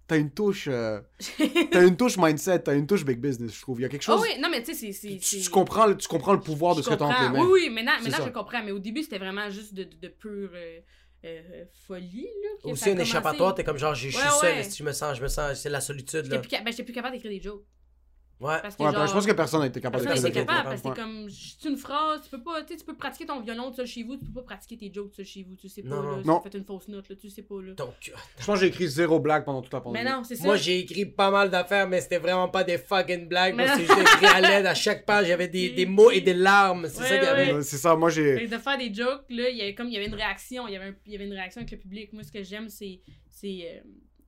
T'as 0.07 0.17
une 0.17 0.29
touche. 0.29 0.67
euh, 0.69 1.01
t'as 1.71 1.83
une 1.83 1.97
touche 1.97 2.17
mindset, 2.19 2.59
t'as 2.59 2.75
une 2.75 2.85
touche 2.85 3.03
big 3.03 3.19
business, 3.19 3.55
je 3.55 3.61
trouve. 3.61 3.79
Il 3.79 3.83
y 3.83 3.85
a 3.85 3.89
quelque 3.89 4.03
Ah 4.07 4.17
chose. 4.17 4.21
oui, 4.21 4.39
non, 4.39 4.49
mais 4.51 4.61
tu 4.61 4.75
sais, 4.75 4.91
c'est. 4.91 5.17
tu, 5.17 5.39
tu 5.41 5.49
comprends, 5.49 5.87
le- 5.87 5.97
tu 5.97 6.07
comprends 6.07 6.33
le 6.33 6.41
pouvoir 6.41 6.75
de 6.75 6.81
je 6.81 6.85
ce 6.85 6.89
que 6.91 6.93
t'as 6.93 7.07
les 7.07 7.13
comprends. 7.15 7.29
mains. 7.31 7.39
Oui, 7.43 7.49
oui, 7.53 7.69
maintenant, 7.71 7.93
maintenant 8.03 8.23
je 8.23 8.29
comprends. 8.31 8.63
Mais 8.63 8.71
au 8.71 8.77
début, 8.77 9.01
c'était 9.01 9.17
vraiment 9.17 9.49
juste 9.49 9.73
de, 9.73 9.83
de, 9.85 9.95
de 9.99 10.07
pure 10.09 10.51
euh, 10.53 10.79
euh, 11.25 11.65
folie, 11.87 12.27
là. 12.43 12.71
Aussi 12.71 12.91
un 12.91 12.97
échappatoire, 12.99 13.55
t'es 13.55 13.63
comme 13.63 13.79
genre, 13.79 13.95
je 13.95 14.09
suis 14.09 14.15
Ouais, 14.15 14.63
seul, 14.63 14.63
je 14.77 14.83
me 14.83 14.91
sens, 14.91 15.17
je 15.17 15.23
me 15.23 15.27
sens, 15.27 15.59
c'est 15.59 15.69
la 15.71 15.81
solitude 15.81 16.25
J'étais 16.25 16.35
là. 16.35 16.41
plus, 16.41 16.75
ben, 16.77 16.85
plus 16.85 16.93
capable 16.93 17.15
d'écrire 17.15 17.31
des 17.31 17.41
jokes. 17.41 17.63
Ouais. 18.41 18.57
Parce 18.61 18.75
que 18.75 18.83
Ouais, 18.83 18.91
genre, 18.91 18.99
ben, 19.01 19.07
je 19.07 19.13
pense 19.13 19.25
que 19.25 19.31
personne 19.31 19.61
n'a 19.61 19.67
été 19.67 19.79
capable 19.79 20.03
de 20.03 20.09
faire 20.09 20.21
n'était 20.21 20.27
ça. 20.39 20.45
capable 20.45 20.63
parce 20.69 20.81
que 20.81 20.89
c'est 20.89 20.95
comme 21.01 21.29
c'est 21.29 21.69
une 21.69 21.77
phrase, 21.77 22.21
tu 22.23 22.29
peux 22.29 22.43
pas, 22.43 22.61
tu 22.63 22.73
sais, 22.73 22.79
tu 22.79 22.85
peux 22.85 22.95
pratiquer 22.95 23.25
ton 23.25 23.39
violon 23.39 23.69
tout 23.69 23.77
seul 23.77 23.87
chez 23.87 24.03
vous, 24.03 24.17
tu 24.17 24.25
peux 24.25 24.41
pas 24.41 24.55
pratiquer 24.55 24.75
tes 24.77 24.93
jokes 24.93 25.09
tout 25.11 25.15
seul 25.15 25.25
chez 25.25 25.43
vous, 25.43 25.55
tu 25.55 25.69
sais 25.69 25.83
pas 25.83 25.89
Non, 25.89 26.01
là, 26.01 26.09
non. 26.17 26.21
Non. 26.25 26.39
tu 26.41 26.49
fais 26.49 26.57
une 26.57 26.65
fausse 26.65 26.89
note 26.89 27.07
là, 27.07 27.15
tu 27.15 27.29
sais 27.29 27.43
pas 27.43 27.61
là. 27.61 27.73
Donc, 27.75 27.93
Je 28.01 28.45
pense 28.45 28.55
que 28.59 28.65
j'ai 28.65 28.67
écrit 28.67 28.87
zéro 28.89 29.19
blague 29.21 29.45
pendant 29.45 29.61
toute 29.61 29.71
la 29.71 29.79
pandémie. 29.79 30.03
Mais 30.03 30.11
non, 30.11 30.23
c'est 30.25 30.35
ça. 30.35 30.43
moi 30.43 30.57
j'ai 30.57 30.79
écrit 30.79 31.05
pas 31.05 31.31
mal 31.31 31.49
d'affaires, 31.49 31.87
mais 31.87 32.01
c'était 32.01 32.17
vraiment 32.19 32.49
pas 32.49 32.65
des 32.65 32.77
fucking 32.77 33.29
blagues. 33.29 33.55
Mais 33.55 33.67
Moi, 33.67 33.77
juste 33.77 33.91
écrit 33.91 34.25
à 34.25 34.41
l'aide. 34.41 34.65
À 34.65 34.73
chaque 34.75 35.05
page, 35.05 35.27
il 35.27 35.29
y 35.29 35.33
avait 35.33 35.47
des, 35.47 35.69
des 35.69 35.85
mots 35.85 36.11
et 36.11 36.19
des 36.19 36.33
larmes. 36.33 36.87
C'est 36.89 37.01
Ouais, 37.03 37.07
ça 37.07 37.15
qu'il 37.17 37.23
y 37.27 37.29
avait. 37.29 37.53
Euh, 37.53 37.61
C'est 37.61 37.77
ça, 37.77 37.95
moi 37.95 38.09
j'ai. 38.09 38.47
De 38.47 38.57
faire 38.57 38.77
des 38.77 38.93
jokes 38.93 39.23
là, 39.29 39.49
il 39.49 39.55
y 39.57 39.61
avait 39.61 39.73
comme 39.75 39.87
il 39.87 39.93
y 39.93 39.97
avait 39.97 40.07
une 40.07 40.13
réaction, 40.15 40.67
il 40.67 40.73
y 40.73 40.75
avait 40.75 40.87
un- 40.89 40.95
il 41.05 41.13
y 41.13 41.15
avait 41.15 41.25
une 41.25 41.31
réaction 41.33 41.61
avec 41.61 41.71
le 41.71 41.77
public. 41.77 42.11
Moi 42.11 42.23
ce 42.23 42.31
que 42.33 42.43
j'aime 42.43 42.67
c'est 42.67 42.99
c'est 43.29 43.61
euh, 43.75 43.79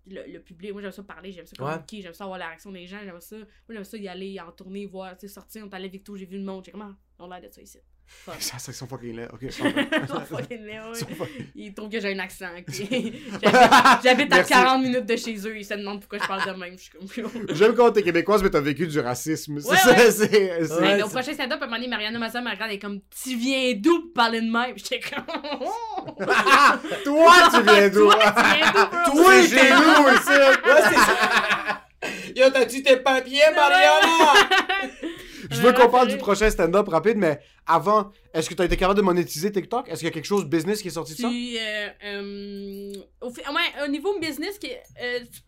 le, 0.10 0.24
le 0.34 0.40
public, 0.42 0.72
moi 0.74 0.82
j'aime 0.82 0.92
ça 0.92 1.04
parler, 1.04 1.32
j'aime 1.32 1.46
ça 1.46 1.54
Ouais. 1.64 1.70
communiquer, 1.72 2.02
j'aime 2.02 2.14
ça 2.14 2.24
avoir 2.26 2.40
la 2.40 2.48
réaction 2.48 2.72
des 2.72 2.86
gens, 2.88 2.98
j'aime 3.04 3.20
ça. 3.22 3.36
Moi 3.36 3.46
j'aime 3.72 3.84
ça 3.84 3.98
y 3.98 4.08
aller 4.08 4.40
en 4.40 4.52
tournée, 4.52 4.86
voir, 4.86 5.18
tu 5.18 5.28
sais 5.28 5.34
sortir, 5.34 5.64
on 5.66 5.70
est 5.70 5.76
allé 5.76 5.90
Victo, 5.90 6.16
j'ai 6.16 6.26
vu 6.26 6.38
le 6.38 6.44
monde, 6.44 6.64
j'ai 6.66 6.72
comment 6.72 6.94
on 7.20 7.30
a 7.32 7.40
l'air 7.40 7.50
de 7.50 7.54
ça 7.54 7.62
ici. 7.62 7.80
Fuck. 8.10 8.36
Ça, 8.42 8.58
c'est 8.58 8.72
son 8.72 8.88
fucking 8.88 9.18
laid. 9.18 9.28
Ok. 9.34 9.40
Ils 9.42 9.52
sont 9.52 9.66
fucking 10.22 10.64
ouais. 10.66 10.80
Ils 10.94 10.96
sont 10.98 11.08
fucking- 11.08 11.46
Ils 11.56 11.74
trouvent 11.74 11.90
que 11.90 12.00
j'ai 12.00 12.14
un 12.14 12.20
accent. 12.20 12.48
ok. 12.58 12.74
J'habite- 14.02 14.32
à 14.32 14.38
Merci. 14.38 14.54
40 14.54 14.82
minutes 14.82 15.06
de 15.06 15.16
chez 15.18 15.36
eux. 15.46 15.58
Ils 15.58 15.66
se 15.66 15.74
demandent 15.74 16.00
pourquoi 16.00 16.20
je 16.20 16.26
parle 16.28 16.46
de 16.56 16.58
même. 16.58 16.78
Je 16.78 16.84
suis 16.84 16.92
comme. 17.22 17.46
J'aime 17.54 17.76
quand 17.76 17.92
t'es 17.92 18.04
québécoise, 18.04 18.42
mais 18.44 18.50
t'as 18.50 18.62
vécu 18.62 18.88
du 18.88 19.00
racisme. 19.02 19.60
C'est 19.60 19.70
Ouais, 19.72 19.76
ça, 19.78 19.90
ouais. 19.92 20.12
c'est- 20.12 20.66
c'est- 20.66 20.74
Ouais, 20.80 20.88
Hey, 20.96 21.04
au 21.04 21.08
c'est- 21.08 21.12
prochain 21.14 21.34
stand-up, 21.34 21.60
à 21.62 21.66
un 21.66 21.68
moment 21.68 21.76
donné, 21.76 21.90
Mariana, 21.90 22.18
ma 22.18 22.28
me 22.30 22.50
regarde, 22.50 22.70
elle 22.70 22.76
est 22.76 22.80
comme 22.80 23.02
Tu 23.24 23.36
viens 23.36 23.74
d'où 23.76 24.04
pour 24.04 24.14
parler 24.14 24.40
de 24.40 24.50
même? 24.50 24.78
J'étais 24.78 25.02
comme. 25.02 25.26
Ah, 26.28 26.80
toi, 27.04 27.34
tu 27.54 27.62
viens 27.64 27.90
d'où? 27.90 28.10
Toi, 28.10 28.34
tu 28.36 28.44
viens 28.44 28.72
d'où, 28.72 29.14
bro? 29.14 29.22
Toi, 29.24 29.34
chez 29.44 29.70
nous. 29.72 30.06
Ouais, 30.06 30.82
c'est 30.90 30.96
ça. 30.96 31.82
Yo, 32.36 32.50
t'as-tu 32.52 32.84
tes 32.84 32.98
papiers, 32.98 33.52
Mariana? 33.56 34.34
Je 35.52 35.62
veux 35.62 35.74
qu'on 35.74 35.90
parle 35.90 36.08
du 36.08 36.18
prochain 36.18 36.50
stand-up 36.50 36.88
rapide, 36.90 37.18
mais 37.18 37.40
avant, 37.68 38.12
est-ce 38.34 38.50
que 38.50 38.56
t'as 38.56 38.66
été 38.66 38.78
capable 38.78 38.98
de 38.98 39.04
monétiser 39.04 39.52
TikTok? 39.52 39.88
Est-ce 39.90 40.00
qu'il 40.00 40.08
y 40.08 40.12
a 40.12 40.14
quelque 40.14 40.26
chose 40.26 40.46
business 40.46 40.82
qui 40.82 40.88
est 40.88 40.92
sorti 40.92 41.14
de 41.14 41.18
ça? 41.18 41.28
Puis, 41.30 41.58
euh, 41.60 41.90
euh, 42.06 42.94
au, 43.22 43.30
fi- 43.30 43.42
ouais, 43.42 43.84
au 43.86 43.88
niveau 43.90 44.18
business, 44.20 44.60
euh, 45.02 45.20
tu 45.22 45.42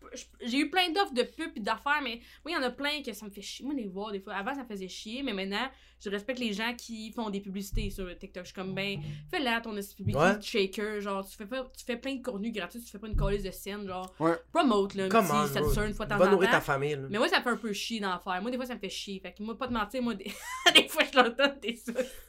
j'ai 0.44 0.58
eu 0.58 0.70
plein 0.70 0.90
d'offres 0.90 1.14
de 1.14 1.22
pubs 1.22 1.52
et 1.56 1.60
d'affaires, 1.60 2.00
mais 2.02 2.20
moi, 2.44 2.50
il 2.50 2.52
y 2.52 2.56
en 2.56 2.62
a 2.62 2.70
plein 2.70 3.02
que 3.02 3.12
ça 3.12 3.24
me 3.26 3.30
fait 3.30 3.42
chier. 3.42 3.64
Moi, 3.64 3.74
les 3.76 3.86
voir, 3.86 4.10
des 4.12 4.18
fois. 4.20 4.34
Avant, 4.34 4.54
ça 4.54 4.62
me 4.62 4.66
faisait 4.68 4.88
chier, 4.88 5.22
mais 5.22 5.32
maintenant, 5.32 5.68
je 6.02 6.10
respecte 6.10 6.38
les 6.40 6.52
gens 6.52 6.74
qui 6.76 7.12
font 7.12 7.30
des 7.30 7.40
publicités 7.40 7.90
sur 7.90 8.06
TikTok. 8.18 8.42
Je 8.44 8.48
suis 8.48 8.54
comme, 8.54 8.74
ben, 8.74 8.98
fais-la 9.30 9.60
ton 9.60 9.76
esti 9.76 9.94
publicité 9.94 10.24
Ouais. 10.24 10.36
de 10.36 10.42
shaker. 10.42 11.00
Genre, 11.00 11.24
tu 11.28 11.36
fais, 11.36 11.46
pas, 11.46 11.70
tu 11.76 11.84
fais 11.84 11.96
plein 11.96 12.14
de 12.16 12.22
contenu 12.22 12.50
gratuit, 12.50 12.80
tu 12.80 12.90
fais 12.90 12.98
pas 12.98 13.06
une 13.06 13.16
calice 13.16 13.42
de 13.44 13.50
scène. 13.52 13.86
Genre, 13.86 14.12
Ouais. 14.18 14.32
promote, 14.52 14.94
là, 14.94 15.04
un 15.04 15.08
Come 15.08 15.26
petit 15.28 15.60
bro. 15.60 15.82
une 15.84 15.94
fois 15.94 16.06
de 16.06 16.10
temps 16.10 16.18
Va 16.18 16.26
en 16.26 16.30
nourrir 16.32 16.48
temps. 16.50 16.56
ta 16.56 16.60
famille. 16.60 16.94
là. 16.96 17.02
Mais 17.08 17.18
moi, 17.18 17.28
ça 17.28 17.38
me 17.38 17.44
fait 17.44 17.50
un 17.50 17.56
peu 17.56 17.72
chier 17.72 18.00
d'en 18.00 18.18
faire. 18.18 18.40
Moi, 18.42 18.50
des 18.50 18.56
fois, 18.56 18.66
ça 18.66 18.74
me 18.74 18.80
fait 18.80 18.88
chier. 18.90 19.20
Fait 19.20 19.32
que 19.32 19.42
moi, 19.44 19.56
pas 19.56 19.68
de 19.68 19.74
mentir, 19.74 20.02
moi, 20.02 20.14
des, 20.14 20.24
des 20.74 20.88
fois, 20.88 21.02
je 21.10 21.16
leur 21.16 21.34
donne 21.36 21.58
des 21.62 21.76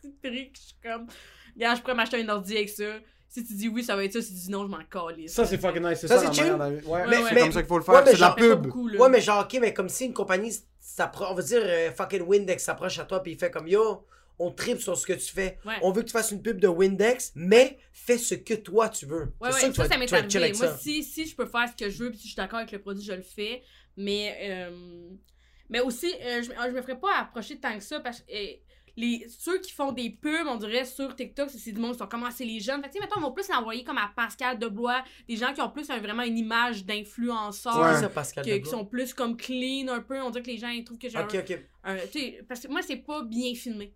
petits 0.01 0.13
trucs. 0.23 0.55
Je 0.55 0.61
suis 0.61 0.75
comme, 0.83 1.07
regarde, 1.55 1.77
je 1.77 1.81
pourrais 1.81 1.95
m'acheter 1.95 2.21
un 2.23 2.29
ordi 2.29 2.55
avec 2.55 2.69
ça. 2.69 2.99
Si 3.29 3.45
tu 3.45 3.53
dis 3.53 3.69
oui, 3.69 3.83
ça 3.83 3.95
va 3.95 4.03
être 4.03 4.11
ça. 4.13 4.21
Si 4.21 4.33
tu 4.33 4.39
dis 4.41 4.49
non, 4.51 4.63
je 4.63 4.69
m'en 4.69 4.83
calisse. 4.83 5.33
Ça, 5.33 5.45
c'est 5.45 5.57
fucking 5.57 5.81
nice. 5.87 5.99
C'est 6.01 6.07
Ça, 6.07 6.17
ça, 6.19 6.33
c'est 6.33 6.51
Ouais, 6.51 7.07
Mais- 7.07 7.15
c'est 7.23 7.33
mais- 7.33 7.41
comme 7.41 7.51
ça 7.53 7.61
qu'il 7.61 7.67
faut 7.69 7.77
le 7.77 7.83
faire. 7.83 8.03
c'est 8.05 8.15
de 8.15 8.19
la 8.19 8.31
pub. 8.31 8.61
beaucoup. 8.63 8.89
Ouais, 8.89 9.09
mais 9.09 9.21
genre, 9.21 9.43
ok, 9.45 9.57
mais 9.61 9.73
comme 9.73 9.87
si 9.89 10.05
une 10.05 10.13
compagnie 10.13 10.51
on 11.21 11.33
va 11.33 11.41
dire 11.41 11.61
euh, 11.63 11.91
fucking 11.91 12.21
Windex 12.23 12.63
s'approche 12.63 12.99
à 12.99 13.05
toi 13.05 13.23
puis 13.23 13.31
il 13.33 13.37
fait 13.37 13.49
comme 13.49 13.67
yo, 13.67 14.05
on 14.39 14.51
tripe 14.51 14.81
sur 14.81 14.97
ce 14.97 15.05
que 15.07 15.13
tu 15.13 15.31
fais. 15.31 15.57
Ouais. 15.65 15.75
On 15.83 15.91
veut 15.91 16.01
que 16.01 16.07
tu 16.07 16.11
fasses 16.11 16.31
une 16.31 16.41
pub 16.41 16.59
de 16.59 16.67
Windex, 16.67 17.31
mais 17.35 17.77
fais 17.93 18.17
ce 18.17 18.35
que 18.35 18.55
toi 18.55 18.89
tu 18.89 19.05
veux. 19.05 19.31
Ouais, 19.39 19.51
C'est 19.53 19.67
ouais, 19.67 19.69
que 19.69 19.75
ça, 19.75 19.85
ça 19.87 19.97
m'est 19.97 20.11
arrivé. 20.11 20.51
Moi, 20.53 20.67
ça. 20.67 20.77
si, 20.77 21.03
si 21.03 21.25
je 21.27 21.35
peux 21.35 21.45
faire 21.45 21.69
ce 21.69 21.81
que 21.85 21.89
je 21.89 22.03
veux, 22.03 22.09
puis 22.09 22.17
si 22.17 22.23
je 22.23 22.27
suis 22.33 22.35
d'accord 22.35 22.59
avec 22.59 22.71
le 22.71 22.79
produit, 22.79 23.03
je 23.05 23.13
le 23.13 23.21
fais. 23.21 23.61
Mais, 23.95 24.35
euh, 24.41 25.09
mais 25.69 25.79
aussi, 25.79 26.11
euh, 26.21 26.41
je, 26.41 26.49
je 26.51 26.71
me 26.71 26.81
ferais 26.81 26.99
pas 26.99 27.19
approcher 27.19 27.59
tant 27.59 27.73
que 27.77 27.83
ça 27.83 27.99
parce 27.99 28.19
que 28.21 28.31
euh, 28.33 28.53
les, 28.97 29.25
ceux 29.29 29.59
qui 29.59 29.71
font 29.71 29.91
des 29.91 30.09
pubs, 30.09 30.47
on 30.47 30.55
dirait, 30.55 30.85
sur 30.85 31.15
TikTok, 31.15 31.49
c'est 31.49 31.71
du 31.71 31.79
monde 31.79 31.93
qui 31.93 31.99
sont 31.99 32.07
comme 32.07 32.23
ah, 32.23 32.31
c'est 32.31 32.45
les 32.45 32.59
jeunes. 32.59 32.81
Fait 32.81 32.87
que, 32.89 32.93
tu 32.93 32.99
sais, 32.99 33.03
mettons, 33.05 33.19
on 33.19 33.27
va 33.29 33.31
plus 33.31 33.47
l'envoyer 33.49 33.83
comme 33.83 33.97
à 33.97 34.11
Pascal 34.15 34.59
Debois, 34.59 35.03
des 35.27 35.35
gens 35.37 35.53
qui 35.53 35.61
ont 35.61 35.69
plus 35.69 35.89
un- 35.89 35.99
vraiment 35.99 36.23
une 36.23 36.37
image 36.37 36.85
d'influenceur. 36.85 37.79
Ouais. 37.79 37.93
C'est 37.95 38.01
ça, 38.01 38.09
Pascal. 38.09 38.45
que- 38.45 38.51
de 38.51 38.57
qui 38.57 38.69
sont 38.69 38.85
plus 38.85 39.13
comme 39.13 39.37
clean 39.37 39.87
un 39.89 40.01
peu, 40.01 40.21
on 40.21 40.29
dirait 40.29 40.43
que 40.43 40.49
les 40.51 40.57
gens 40.57 40.69
ils 40.69 40.83
trouvent 40.83 40.97
que 40.97 41.09
j'ai 41.09 41.17
Ok, 41.19 41.35
un, 41.35 41.39
ok. 41.39 41.59
un- 41.83 41.97
tu 42.11 42.19
sais, 42.19 42.45
parce 42.47 42.61
que 42.61 42.67
moi 42.67 42.81
c'est 42.81 42.97
pas 42.97 43.23
bien 43.23 43.53
filmé. 43.55 43.93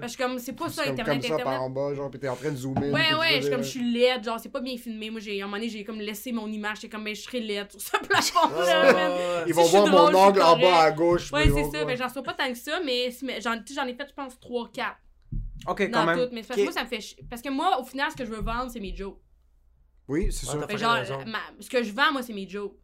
Parce 0.00 0.16
que 0.16 0.22
comme 0.22 0.38
c'est 0.38 0.52
pas 0.52 0.68
ça 0.68 0.84
comme, 0.84 0.92
internet 0.92 1.14
comme 1.14 1.22
ça 1.22 1.34
internet. 1.34 1.44
par 1.44 1.62
en 1.62 1.70
bas, 1.70 1.94
genre, 1.94 2.10
pis 2.10 2.18
t'es 2.18 2.28
en 2.28 2.36
train 2.36 2.50
de 2.50 2.56
zoomer. 2.56 2.92
Ouais, 2.92 3.14
ouais, 3.14 3.40
je, 3.40 3.44
veux 3.44 3.50
comme 3.50 3.62
je 3.62 3.68
suis 3.68 3.92
laide, 3.92 4.24
genre, 4.24 4.38
c'est 4.40 4.48
pas 4.50 4.60
bien 4.60 4.76
filmé. 4.76 5.10
Moi, 5.10 5.20
j'ai, 5.20 5.40
à 5.40 5.44
un 5.44 5.46
moment 5.46 5.58
donné, 5.58 5.68
j'ai 5.68 5.84
comme 5.84 6.00
laissé 6.00 6.32
mon 6.32 6.46
image, 6.48 6.76
j'étais 6.80 6.88
comme, 6.88 7.04
ben, 7.04 7.14
je 7.14 7.22
serais 7.22 7.40
laide 7.40 7.70
sur 7.70 7.80
ce 7.80 7.96
plafond-là. 8.06 9.44
Ils 9.46 9.54
vont 9.54 9.64
suis 9.64 9.76
voir 9.76 9.86
mon 9.88 10.06
suis 10.08 10.16
angle 10.16 10.42
en 10.42 10.58
bas 10.58 10.80
à 10.82 10.90
gauche. 10.90 11.32
Ouais, 11.32 11.44
c'est 11.48 11.64
ça, 11.64 11.70
voir. 11.70 11.86
ben, 11.86 11.96
j'en 11.96 12.08
sais 12.08 12.22
pas 12.22 12.34
tant 12.34 12.48
que 12.48 12.58
ça, 12.58 12.80
mais, 12.84 13.10
mais 13.22 13.40
j'en, 13.40 13.54
ai 13.54 13.94
fait, 13.94 14.08
je 14.08 14.14
pense, 14.14 14.38
3-4 14.40 14.94
Ok, 15.66 15.80
quand 15.80 15.90
dans 15.90 16.06
même. 16.06 16.18
toutes. 16.18 16.32
Mais 16.32 16.42
c'est 16.42 16.48
parce 16.48 16.60
que 16.60 16.66
Ok. 16.66 16.72
moi, 16.72 16.72
ça 16.72 16.84
me 16.84 16.88
fait. 16.88 17.16
Parce 17.30 17.42
que 17.42 17.48
moi, 17.50 17.80
au 17.80 17.84
final, 17.84 18.10
ce 18.10 18.16
que 18.16 18.24
je 18.24 18.30
veux 18.30 18.42
vendre, 18.42 18.70
c'est 18.70 18.80
mes 18.80 18.94
jokes. 18.94 19.18
Oui, 20.08 20.30
c'est 20.30 20.46
sûr. 20.46 20.66
que 20.66 20.76
genre, 20.76 20.98
ma- 21.26 21.38
ce 21.60 21.70
que 21.70 21.82
je 21.82 21.92
vends, 21.92 22.12
moi, 22.12 22.22
c'est 22.22 22.34
mes 22.34 22.48
jokes. 22.48 22.76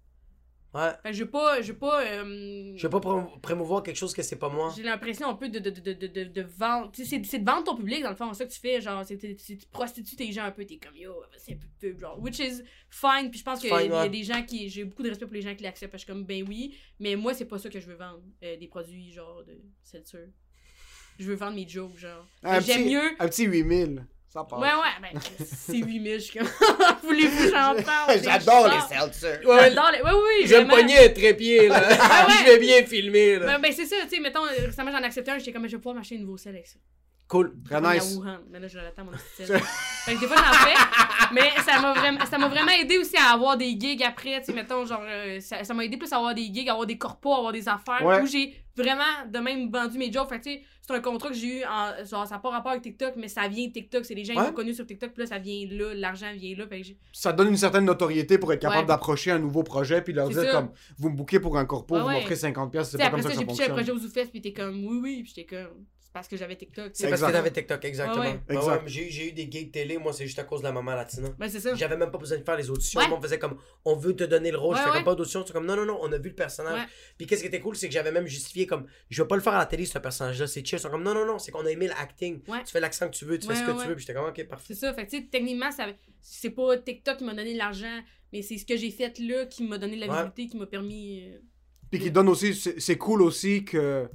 Ouais. 0.72 0.90
Fait 1.02 1.10
que 1.10 1.16
je 1.16 1.24
veux 1.24 1.30
pas, 1.30 1.60
je 1.62 1.72
veux 1.72 1.78
pas, 1.78 2.04
euh, 2.04 2.72
Je 2.76 2.82
vais 2.82 2.88
pas 2.90 3.00
prom- 3.00 3.40
promouvoir 3.40 3.82
quelque 3.82 3.96
chose 3.96 4.14
que 4.14 4.22
c'est 4.22 4.36
pas 4.36 4.48
moi. 4.48 4.72
J'ai 4.76 4.84
l'impression 4.84 5.28
un 5.28 5.34
peu 5.34 5.48
de, 5.48 5.58
de, 5.58 5.70
de, 5.70 5.92
de, 5.94 6.06
de, 6.06 6.24
de 6.24 6.42
vendre. 6.42 6.92
Tu 6.92 7.04
sais, 7.04 7.10
c'est- 7.18 7.24
c'est 7.24 7.38
de 7.40 7.44
vendre 7.44 7.64
ton 7.64 7.74
public, 7.76 8.02
dans 8.04 8.10
le 8.10 8.14
fond. 8.16 8.32
C'est 8.32 8.44
ça 8.44 8.46
que 8.46 8.52
tu 8.52 8.60
fais. 8.60 8.80
Genre, 8.80 9.04
c'est 9.04 9.16
tu 9.18 9.56
prostitues 9.72 10.14
tes 10.14 10.30
gens 10.30 10.44
un 10.44 10.52
peu. 10.52 10.64
T'es 10.64 10.76
comme 10.78 10.96
yo, 10.96 11.12
c'est 11.38 11.54
un 11.54 11.56
peu. 11.80 11.98
Genre, 11.98 12.16
which 12.20 12.38
is 12.38 12.62
fine. 12.88 13.30
Puis 13.30 13.40
je 13.40 13.44
pense 13.44 13.58
qu'il 13.60 13.68
y, 13.68 13.72
Fine, 13.72 13.80
a- 13.80 13.84
il 13.84 13.90
y 13.90 13.92
a 13.94 14.02
ouais. 14.02 14.08
des 14.10 14.22
gens 14.22 14.42
qui. 14.44 14.68
J'ai 14.68 14.84
beaucoup 14.84 15.02
de 15.02 15.08
respect 15.08 15.26
pour 15.26 15.34
les 15.34 15.42
gens 15.42 15.54
qui 15.56 15.64
l'acceptent. 15.64 15.90
Parce 15.90 16.04
que 16.04 16.12
je 16.12 16.14
suis 16.14 16.20
comme, 16.20 16.26
ben 16.26 16.44
oui. 16.48 16.76
Mais 17.00 17.16
moi, 17.16 17.34
c'est 17.34 17.46
pas 17.46 17.58
ça 17.58 17.68
que 17.68 17.80
je 17.80 17.86
veux 17.86 17.96
vendre. 17.96 18.20
euh, 18.44 18.56
des 18.56 18.68
produits, 18.68 19.10
genre, 19.10 19.42
de 19.44 19.58
seltzer. 19.82 20.28
Je 21.18 21.24
veux 21.26 21.34
vendre 21.34 21.56
mes 21.56 21.68
jokes, 21.68 21.96
genre. 21.98 22.26
J'aime 22.60 22.86
mieux. 22.88 23.10
Un 23.18 23.26
petit 23.28 23.44
8000. 23.44 24.06
Ça 24.32 24.44
passe. 24.44 24.60
Ouais, 24.60 24.68
ouais, 24.68 25.12
ben, 25.12 25.20
c'est 25.44 25.78
8000. 25.78 26.14
Je 26.14 26.18
suis 26.20 26.38
comme, 26.38 26.48
voulez-vous 27.02 27.36
que 27.36 27.50
j'en 27.50 27.74
parle? 27.82 28.16
J'adore 28.22 28.68
les 28.68 28.80
seltzer. 28.96 29.20
seltzers. 29.20 29.40
J'adore 29.42 29.90
les. 29.90 30.02
Ouais, 30.02 30.10
oui, 30.12 30.46
Je 30.46 30.54
vais 30.54 30.64
me 30.64 30.70
pogner 30.70 30.98
un 30.98 31.08
trépied, 31.08 31.66
là. 31.66 31.80
ouais. 31.88 32.34
Je 32.38 32.44
vais 32.44 32.58
bien 32.60 32.86
filmer, 32.86 33.40
là. 33.40 33.46
Ben, 33.46 33.58
ben, 33.58 33.72
c'est 33.72 33.86
ça, 33.86 33.96
tu 34.04 34.08
sais, 34.08 34.20
mettons, 34.20 34.44
euh, 34.44 34.66
récemment 34.66 34.92
j'en 34.92 35.00
ai 35.00 35.06
accepté 35.06 35.32
un, 35.32 35.38
j'étais 35.38 35.50
comme, 35.52 35.66
je 35.66 35.72
vais 35.72 35.78
pouvoir 35.78 35.96
m'acheter 35.96 36.14
un 36.14 36.20
nouveau 36.20 36.36
sel 36.36 36.54
avec 36.54 36.68
ça. 36.68 36.78
Cool. 37.30 37.54
Très 37.64 37.80
nice. 37.80 38.16
à 38.16 38.18
Wuhan. 38.18 38.38
Mais 38.50 38.58
là, 38.58 38.66
je 38.68 38.76
l'attends, 38.78 39.04
mon 39.04 39.12
petit 39.12 39.46
sel. 39.46 39.58
Fait 39.60 40.14
que 40.16 40.20
des 40.20 40.26
fois, 40.26 40.36
j'en 40.36 40.52
fais. 40.52 40.74
Mais 41.32 41.50
ça 41.64 41.80
m'a 41.80 41.92
vraiment, 41.92 42.26
ça 42.26 42.38
m'a 42.38 42.48
vraiment 42.48 42.72
aidé 42.72 42.98
aussi 42.98 43.16
à 43.16 43.32
avoir 43.34 43.56
des 43.56 43.70
gigs 43.78 44.02
après. 44.02 44.40
Tu 44.40 44.46
sais, 44.46 44.52
mettons, 44.52 44.84
genre, 44.84 45.00
euh, 45.04 45.38
ça 45.40 45.72
m'a 45.74 45.84
aidé 45.84 45.96
plus 45.96 46.12
à 46.12 46.16
avoir 46.16 46.34
des 46.34 46.46
gigs, 46.52 46.68
à 46.68 46.72
avoir 46.72 46.86
des 46.88 46.98
corpos, 46.98 47.32
à 47.32 47.36
avoir 47.36 47.52
des 47.52 47.68
affaires. 47.68 48.04
Ouais. 48.04 48.20
Où 48.20 48.26
j'ai 48.26 48.52
vraiment 48.76 49.04
de 49.32 49.38
même 49.38 49.70
vendu 49.70 49.96
mes 49.96 50.10
jobs. 50.10 50.28
Fait 50.28 50.38
que, 50.40 50.44
tu 50.44 50.50
sais, 50.54 50.62
c'est 50.82 50.92
un 50.92 51.00
contrat 51.00 51.28
que 51.28 51.36
j'ai 51.36 51.60
eu. 51.60 51.64
En, 51.66 52.04
genre, 52.04 52.26
ça 52.26 52.34
n'a 52.34 52.40
pas 52.40 52.50
rapport 52.50 52.72
avec 52.72 52.82
TikTok, 52.82 53.14
mais 53.16 53.28
ça 53.28 53.46
vient 53.46 53.68
de 53.68 53.72
TikTok. 53.72 54.04
C'est 54.04 54.14
les 54.14 54.24
gens 54.24 54.32
qui 54.32 54.40
Ouais. 54.40 54.46
m'ont 54.46 54.52
connu 54.52 54.74
sur 54.74 54.84
TikTok. 54.86 55.12
Puis 55.12 55.22
là, 55.22 55.26
ça 55.28 55.38
vient 55.38 55.68
là. 55.70 55.94
L'argent 55.94 56.32
vient 56.34 56.56
là. 56.56 56.66
Fait 56.66 56.80
que 56.80 56.88
Ça 57.12 57.32
donne 57.32 57.48
une 57.48 57.56
certaine 57.56 57.84
notoriété 57.84 58.38
pour 58.38 58.52
être 58.52 58.60
capable 58.62 58.80
Ouais. 58.80 58.86
d'approcher 58.86 59.30
un 59.30 59.38
nouveau 59.38 59.62
projet 59.62 60.02
puis 60.02 60.12
de 60.14 60.18
leur 60.18 60.30
dire 60.30 60.42
ça. 60.42 60.50
comme 60.50 60.70
vous 60.98 61.10
me 61.10 61.14
bouquez 61.16 61.38
pour 61.38 61.56
un 61.56 61.64
corpo, 61.64 61.94
Ouais, 61.94 62.02
vous 62.02 62.08
m'offrez 62.08 62.34
50 62.34 62.72
pièces, 62.72 62.90
c'est 62.90 62.98
Tu 62.98 63.04
sais, 63.04 63.08
pas 63.10 63.16
comme 63.16 63.22
ça 63.22 63.28
ça, 63.28 63.34
que 63.34 63.34
ça 63.34 63.40
j'ai 63.42 63.46
pitché 63.46 63.62
un 63.70 63.74
projet 63.74 63.92
fonctionne. 63.92 63.96
aux 63.98 64.08
Zoufest. 64.08 64.30
Puis 64.32 64.40
t'es 64.40 64.52
comme, 64.52 64.84
oui, 64.84 64.98
oui. 65.00 65.22
Puis 65.22 65.32
j'étais 65.36 65.56
comme, 65.56 65.84
parce 66.12 66.26
que 66.28 66.36
j'avais 66.36 66.56
TikTok. 66.56 66.90
C'est 66.94 67.08
parce 67.08 67.22
que 67.22 67.30
t'avais 67.30 67.50
TikTok, 67.52 67.84
exactement. 67.84 68.24
Ouais, 68.24 68.40
ouais. 68.48 68.56
Exact. 68.56 68.82
ouais, 68.82 68.88
j'ai 68.88 69.06
eu- 69.08 69.10
j'ai 69.10 69.28
eu 69.28 69.32
des 69.32 69.48
gigs 69.50 69.70
télé, 69.70 69.96
moi, 69.98 70.12
c'est 70.12 70.26
juste 70.26 70.38
à 70.38 70.44
cause 70.44 70.60
de 70.60 70.64
la 70.66 70.72
maman 70.72 70.94
latina. 70.94 71.28
Ben, 71.38 71.48
c'est 71.48 71.60
ça. 71.60 71.74
J'avais 71.74 71.96
même 71.96 72.10
pas 72.10 72.18
besoin 72.18 72.38
de 72.38 72.42
faire 72.44 72.56
les 72.56 72.68
auditions. 72.70 73.00
On 73.12 73.20
faisait 73.20 73.38
comme, 73.38 73.56
on 73.84 73.94
veut 73.96 74.14
te 74.16 74.24
donner 74.24 74.50
le 74.50 74.58
rôle. 74.58 74.76
je 74.76 74.82
fais 74.82 74.88
ouais. 74.88 74.94
comme 74.96 75.04
pas 75.04 75.14
d'audition. 75.14 75.44
C'est 75.46 75.52
comme, 75.52 75.66
non, 75.66 75.76
non, 75.76 75.86
non, 75.86 75.98
on 76.02 76.10
a 76.12 76.18
vu 76.18 76.30
le 76.30 76.34
personnage. 76.34 76.78
Ouais. 76.80 76.86
Puis 77.16 77.26
qu'est-ce 77.26 77.42
qui 77.42 77.46
était 77.48 77.60
cool, 77.60 77.76
c'est 77.76 77.86
que 77.88 77.94
j'avais 77.94 78.12
même 78.12 78.26
justifié 78.26 78.66
comme, 78.66 78.86
je 79.08 79.22
vais 79.22 79.28
pas 79.28 79.36
le 79.36 79.42
faire 79.42 79.54
à 79.54 79.58
la 79.58 79.66
télé, 79.66 79.84
ce 79.86 79.98
personnage-là. 79.98 80.46
C'est 80.46 80.64
chill. 80.66 80.78
Ils 80.78 80.82
sont 80.82 80.90
comme, 80.90 81.02
non, 81.02 81.14
non, 81.14 81.24
non, 81.26 81.38
c'est 81.38 81.52
qu'on 81.52 81.64
a 81.64 81.70
aimé 81.70 81.86
l'acting. 81.86 82.40
Ouais. 82.48 82.64
Tu 82.64 82.72
fais 82.72 82.80
l'accent 82.80 83.08
que 83.08 83.14
tu 83.14 83.24
veux, 83.24 83.38
tu 83.38 83.46
Ouais, 83.46 83.54
fais 83.54 83.60
ce 83.60 83.66
que 83.66 83.70
ouais, 83.72 83.82
tu 83.82 83.88
veux. 83.88 83.94
Puis 83.94 84.04
j'étais 84.06 84.14
comme, 84.18 84.28
ok, 84.28 84.48
parfait. 84.48 84.64
C'est 84.74 84.80
ça. 84.80 84.92
Fait 84.94 85.04
que, 85.06 85.10
tu 85.10 85.18
sais, 85.18 85.28
techniquement, 85.30 85.70
ça, 85.70 85.86
c'est 86.20 86.50
pas 86.50 86.76
TikTok 86.78 87.18
qui 87.18 87.24
m'a 87.24 87.34
donné 87.34 87.52
de 87.52 87.58
l'argent, 87.58 88.00
mais 88.32 88.42
c'est 88.42 88.58
ce 88.58 88.66
que 88.66 88.76
j'ai 88.76 88.90
fait 88.90 89.16
là 89.20 89.46
qui 89.46 89.62
m'a 89.64 89.78
donné 89.78 89.96
la 89.96 90.06
Ouais. 90.06 90.12
visibilité, 90.12 90.46
qui 90.48 90.56
m'a 90.58 90.66
permis. 90.66 91.24
euh, 91.28 91.38
Puis 91.90 92.00
qui 92.00 92.10
donne 92.10 92.28
aussi, 92.28 92.54
c'est 92.54 92.96
cool 92.98 93.22
aussi 93.22 93.64
que. 93.64 94.08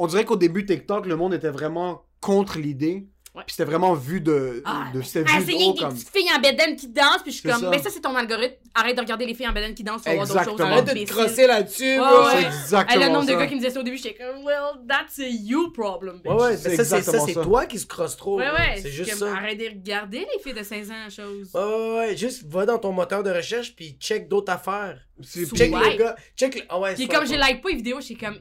On 0.00 0.06
dirait 0.06 0.24
qu'au 0.24 0.36
début 0.36 0.64
TikTok, 0.64 1.06
le 1.06 1.14
monde 1.16 1.34
était 1.34 1.50
vraiment 1.50 2.02
contre 2.20 2.58
l'idée. 2.58 3.06
Ouais. 3.32 3.44
Puis 3.46 3.54
c'était 3.54 3.70
vraiment 3.70 3.94
vu 3.94 4.20
de. 4.20 4.60
Ah, 4.64 4.86
de 4.92 5.02
c'était 5.02 5.24
Ah, 5.32 5.38
vu 5.38 5.52
c'est 5.52 5.58
de 5.58 5.62
haut 5.64 5.72
des 5.74 5.78
comme. 5.78 5.92
petites 5.94 6.10
filles 6.10 6.28
en 6.36 6.40
bedaine 6.40 6.74
qui 6.74 6.88
dansent, 6.88 7.22
puis 7.22 7.30
je 7.30 7.36
suis 7.38 7.48
comme, 7.48 7.60
ça. 7.60 7.70
mais 7.70 7.78
ça, 7.78 7.88
c'est 7.88 8.00
ton 8.00 8.16
algorithme. 8.16 8.56
Arrête 8.74 8.96
de 8.96 9.00
regarder 9.00 9.24
les 9.24 9.34
filles 9.34 9.46
en 9.46 9.52
bedaine 9.52 9.72
qui 9.72 9.84
dansent, 9.84 10.02
voir 10.02 10.16
d'autres 10.26 10.26
choses. 10.42 10.52
Exactement. 10.54 10.68
Arrête 10.68 10.84
de 10.96 11.04
te 11.04 11.12
crosser 11.12 11.46
là-dessus, 11.46 11.84
Ouais, 11.84 11.98
bro. 11.98 12.24
ouais. 12.24 12.30
C'est 12.32 12.38
Hey, 12.40 12.46
exactement 12.46 13.04
le 13.06 13.12
nombre 13.12 13.26
de 13.26 13.34
gars 13.34 13.46
qui 13.46 13.54
me 13.54 13.60
disaient 13.60 13.70
ça 13.70 13.78
au 13.78 13.82
début, 13.84 13.98
j'étais 13.98 14.14
comme, 14.14 14.44
well, 14.44 14.84
that's 14.88 15.20
a 15.20 15.28
you 15.28 15.70
problem, 15.70 16.16
bitch. 16.24 16.32
Ouais, 16.32 16.40
ouais, 16.42 16.56
C'est 16.56 16.70
mais 16.70 16.76
ça, 16.78 16.84
c'est 16.84 17.02
ça, 17.02 17.20
c'est 17.20 17.34
toi 17.34 17.66
qui 17.66 17.78
se 17.78 17.86
crosse 17.86 18.16
trop. 18.16 18.36
Ouais, 18.38 18.50
ouais. 18.50 18.80
C'est 18.82 18.90
juste 18.90 19.10
comme, 19.10 19.28
ça. 19.28 19.36
Arrête 19.36 19.58
de 19.60 19.64
regarder 19.66 20.18
les 20.18 20.42
filles 20.42 20.54
de 20.58 20.64
16 20.64 20.90
ans, 20.90 21.08
chose. 21.08 21.50
Ouais, 21.54 21.60
ouais, 21.62 21.98
ouais. 22.08 22.16
Juste 22.16 22.42
va 22.48 22.66
dans 22.66 22.78
ton 22.78 22.90
moteur 22.90 23.22
de 23.22 23.30
recherche 23.30 23.76
puis 23.76 23.96
check 24.00 24.28
d'autres 24.28 24.52
affaires. 24.52 24.98
Check 25.22 25.70
le 25.70 25.96
gars. 25.98 26.16
Check. 26.36 26.66
Ah 26.68 26.80
ouais, 26.80 26.94
Puis 26.96 27.06
comme 27.06 27.26
je 27.26 27.34
like 27.34 27.62
pas 27.62 27.68
les 27.68 27.76
vidéos, 27.76 28.00
j'ai 28.00 28.16
comme. 28.16 28.40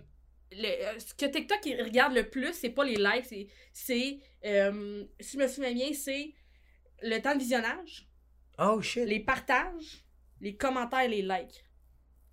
Le- 0.51 0.85
euh, 0.95 0.99
ce 0.99 1.13
que 1.13 1.25
TikTok 1.25 1.59
regarde 1.85 2.13
le 2.13 2.29
plus, 2.29 2.53
c'est 2.53 2.69
pas 2.69 2.83
les 2.83 2.95
likes, 2.95 3.25
c'est. 3.25 3.47
c'est 3.73 4.19
euh, 4.45 5.05
si 5.19 5.37
je 5.37 5.43
me 5.43 5.47
souviens 5.47 5.73
bien, 5.73 5.93
c'est 5.93 6.33
le 7.01 7.19
temps 7.19 7.33
de 7.35 7.39
visionnage, 7.39 8.07
Oh 8.57 8.81
shit. 8.81 9.05
les 9.05 9.19
partages, 9.19 10.03
les 10.41 10.55
commentaires 10.55 11.01
et 11.01 11.07
les 11.07 11.21
likes. 11.21 11.63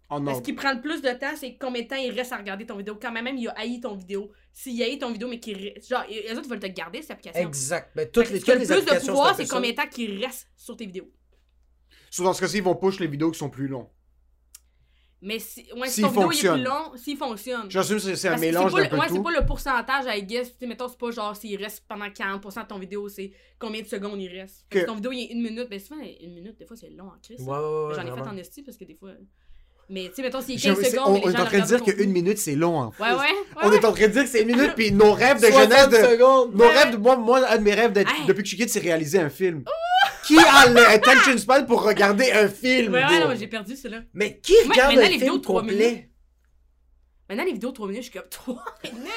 Oh 0.09 0.21
non. 0.21 0.37
ce 0.37 0.41
qui 0.41 0.53
prend 0.53 0.73
le 0.73 0.81
plus 0.81 1.03
de 1.03 1.11
temps, 1.11 1.35
c'est 1.37 1.57
combien 1.57 1.83
de 1.83 1.89
temps 1.89 1.97
il 1.97 2.13
reste 2.13 2.31
à 2.33 2.37
regarder 2.37 2.65
ton 2.65 2.77
vidéo. 2.77 2.95
Quand 3.01 3.11
même, 3.11 3.27
il 3.37 3.49
a 3.49 3.59
haï 3.59 3.81
ton 3.81 3.97
vidéo. 3.97 4.31
S'il 4.53 4.81
haï 4.81 4.99
ton 5.01 5.11
vidéo, 5.11 5.27
mais 5.29 5.41
qu'il 5.41 5.59
reste. 5.59 5.89
Genre, 5.89 6.05
les 6.09 6.31
autres 6.39 6.49
veulent 6.49 6.61
te 6.61 6.67
garder 6.69 7.03
cette 7.03 7.11
application. 7.11 7.41
Exact. 7.49 7.91
Mais 7.97 8.03
Fait 8.03 8.11
toutes 8.13 8.31
les, 8.31 8.39
ce 8.39 8.53
le 8.53 8.59
plus 8.59 8.85
de 8.85 9.07
pouvoir, 9.07 9.35
c'est 9.35 9.49
combien 9.49 9.73
de 9.73 9.77
temps 9.77 9.89
qu'il 9.89 10.25
reste 10.25 10.49
sur 10.57 10.77
tes 10.77 10.87
vidéos. 10.87 11.11
Souvent, 12.09 12.29
dans 12.29 12.35
ce 12.35 12.41
cas-ci, 12.41 12.59
ils 12.59 12.63
vont 12.63 12.77
push 12.77 13.01
les 13.01 13.09
vidéos 13.09 13.33
qui 13.33 13.39
sont 13.39 13.51
plus 13.51 13.67
longs. 13.67 13.91
Mais 15.23 15.39
si, 15.39 15.67
ouais, 15.75 15.89
si 15.89 16.03
ton 16.03 16.09
vidéo 16.11 16.31
il 16.31 16.47
est 16.47 16.53
plus 16.53 16.63
long, 16.63 16.93
s'il 16.97 17.17
fonctionne. 17.17 17.71
J'assume 17.71 17.97
que 17.97 18.15
c'est 18.15 18.29
un 18.29 18.33
Parce 18.33 18.41
mélange 18.43 18.75
d'un 18.75 18.87
peu 18.89 18.97
ouais, 18.99 19.09
tout. 19.09 19.15
c'est 19.15 19.23
pas 19.23 19.31
le 19.41 19.47
pourcentage, 19.47 20.05
I 20.09 20.23
guess. 20.23 20.53
Tu 20.53 20.59
sais, 20.61 20.67
mettons, 20.67 20.89
c'est 20.89 20.99
pas 20.99 21.11
genre 21.11 21.35
s'il 21.35 21.61
reste 21.63 21.85
pendant 21.89 22.05
40% 22.07 22.63
de 22.63 22.67
ton 22.69 22.79
vidéo, 22.79 23.09
c'est 23.09 23.33
combien 23.59 23.81
de 23.81 23.87
secondes 23.87 24.21
il 24.21 24.29
reste. 24.29 24.67
Que 24.69 24.81
Que- 24.81 24.87
ton 24.87 24.95
vidéo, 24.95 25.13
il 25.13 25.23
est 25.23 25.33
une 25.33 25.43
minute. 25.43 25.69
Ben, 25.71 25.81
souvent, 25.81 26.01
une 26.03 26.35
minute, 26.35 26.59
des 26.59 26.67
fois, 26.67 26.77
c'est 26.77 26.91
long 26.91 27.07
en 27.09 27.19
crise. 27.23 27.41
Ouais, 27.41 27.47
ouais, 27.57 27.87
ouais. 27.89 27.95
J'en 27.95 28.03
ai 28.03 28.15
fait 28.15 28.29
en 28.29 28.37
esti 28.37 28.63
parce 28.63 28.77
que 28.77 28.85
des 28.85 28.95
fois. 28.95 29.13
Mais 29.89 30.09
tu 30.09 30.17
sais, 30.17 30.23
mettons, 30.23 30.41
s'il 30.41 30.57
est 30.57 30.59
Je- 30.59 30.69
15 30.69 30.79
c'est- 30.81 30.91
secondes. 30.91 31.05
on, 31.09 31.13
mais 31.13 31.21
les 31.21 31.27
on 31.27 31.31
est 31.31 31.41
en 31.41 31.45
train 31.45 31.59
de 31.61 31.65
dire 31.67 31.83
qu'une 31.83 32.11
minute, 32.11 32.39
c'est 32.39 32.57
long. 32.57 32.83
hein. 32.83 32.91
Ouais, 32.99 33.11
ouais. 33.11 33.15
ouais, 33.17 33.27
On 33.63 33.69
ouais. 33.71 33.77
est 33.77 33.85
en 33.85 33.93
train 33.93 34.07
de 34.09 34.13
dire 34.13 34.23
que 34.25 34.29
c'est 34.29 34.43
une 34.43 34.49
minute, 34.49 34.73
puis 34.75 34.91
nos 34.93 35.13
rêves 35.13 35.41
de 35.41 35.47
60 35.51 35.63
jeunesse 35.71 35.89
de. 35.89 35.97
secondes. 36.09 36.55
Nos 36.55 36.69
rêves 36.69 36.91
de. 36.93 36.97
Moi, 36.97 37.17
moi, 37.17 37.41
un 37.49 37.57
de 37.59 37.63
mes 37.63 37.75
rêves 37.75 37.93
Hey. 37.97 38.05
depuis 38.27 38.43
que 38.43 38.49
je 38.49 38.55
suis 38.55 38.57
kid, 38.57 38.69
c'est 38.69 38.81
réaliser 38.81 39.19
un 39.21 39.31
film. 39.31 39.63
Qui 40.27 40.37
a 40.39 40.69
l'attention 40.69 41.39
span 41.39 41.65
pour 41.67 41.85
regarder 41.85 42.33
un 42.33 42.49
film? 42.49 42.93
Ouais, 42.95 43.05
ouais, 43.05 43.21
non, 43.21 43.33
j'ai 43.39 43.47
perdu 43.47 43.77
celui-là. 43.77 44.03
Mais 44.13 44.41
qui 44.43 44.55
regarde 44.69 44.97
un 44.99 45.03
les 45.03 45.09
vidéos 45.11 45.35
film 45.35 45.43
complet? 45.43 46.09
Maintenant, 47.29 47.45
les 47.45 47.53
vidéos 47.53 47.71
de 47.71 47.75
3 47.75 47.89
minutes, 47.89 48.05
je 48.05 48.11
suis 48.11 48.19
comme 48.21 48.29
3 48.31 48.65
minutes. 48.85 49.11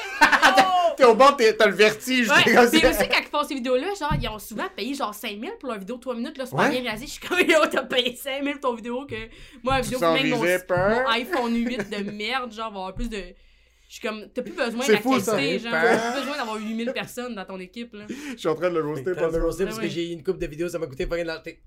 T'es 0.96 1.04
au 1.04 1.14
bord, 1.14 1.36
t'es- 1.36 1.56
t'as 1.56 1.66
le 1.66 1.74
vertige. 1.74 2.28
Ouais, 2.28 2.42
puis 2.44 2.52
ça. 2.54 2.62
aussi, 2.64 2.80
quand 2.80 2.88
ils 3.20 3.26
font 3.30 3.44
ces 3.44 3.54
vidéos-là, 3.54 3.86
genre, 3.98 4.14
ils 4.20 4.28
ont 4.28 4.38
souvent 4.38 4.66
payé 4.76 4.94
genre 4.94 5.14
5000 5.14 5.52
pour 5.60 5.68
leur 5.68 5.78
vidéo 5.78 5.96
de 5.96 6.00
3 6.00 6.14
minutes, 6.16 6.36
là, 6.36 6.46
c'est 6.46 6.56
pas 6.56 6.68
bien 6.68 6.80
réalisé. 6.82 7.06
Je 7.06 7.12
suis 7.12 7.20
comme, 7.20 7.38
yo, 7.48 7.58
t'as 7.70 7.84
payé 7.84 8.16
5000 8.16 8.52
pour 8.58 8.70
ton 8.70 8.74
vidéo 8.76 9.06
que 9.06 9.14
moi, 9.62 9.76
la 9.76 9.80
vidéo, 9.82 10.00
même 10.00 10.28
mon, 10.30 10.38
mon 10.38 11.08
iPhone 11.10 11.54
8 11.54 11.90
de 11.90 12.10
merde, 12.10 12.52
genre, 12.52 12.70
va 12.72 12.78
avoir 12.80 12.94
plus 12.94 13.08
de. 13.08 13.16
Je 13.88 13.94
suis 13.96 14.06
comme, 14.06 14.26
t'as 14.32 14.42
plus 14.42 14.52
besoin 14.52 14.82
C'est 14.84 14.98
fou, 15.00 15.18
ça. 15.18 15.32
d'accepter, 15.32 15.58
genre, 15.60 15.72
t'as 15.72 16.10
plus 16.12 16.20
besoin 16.20 16.36
d'avoir 16.36 16.56
8000 16.58 16.92
personnes 16.92 17.34
dans 17.34 17.44
ton 17.44 17.58
équipe, 17.58 17.94
là. 17.94 18.04
Je 18.32 18.36
suis 18.36 18.48
en 18.48 18.54
train 18.54 18.70
de 18.70 18.74
le 18.78 18.84
roaster 18.84 19.14
pendant 19.14 19.36
le 19.38 19.44
roasté 19.44 19.64
parce 19.64 19.78
Ouais, 19.78 19.84
que 19.84 19.88
j'ai 19.88 20.10
eu 20.10 20.12
une 20.12 20.22
coupe 20.22 20.38
de 20.38 20.46
vidéos, 20.46 20.68
ça 20.68 20.78
m'a 20.78 20.86
coûté 20.86 21.06
pas 21.06 21.14
rien 21.16 21.24
de 21.24 21.28
l'acheter. 21.28 21.60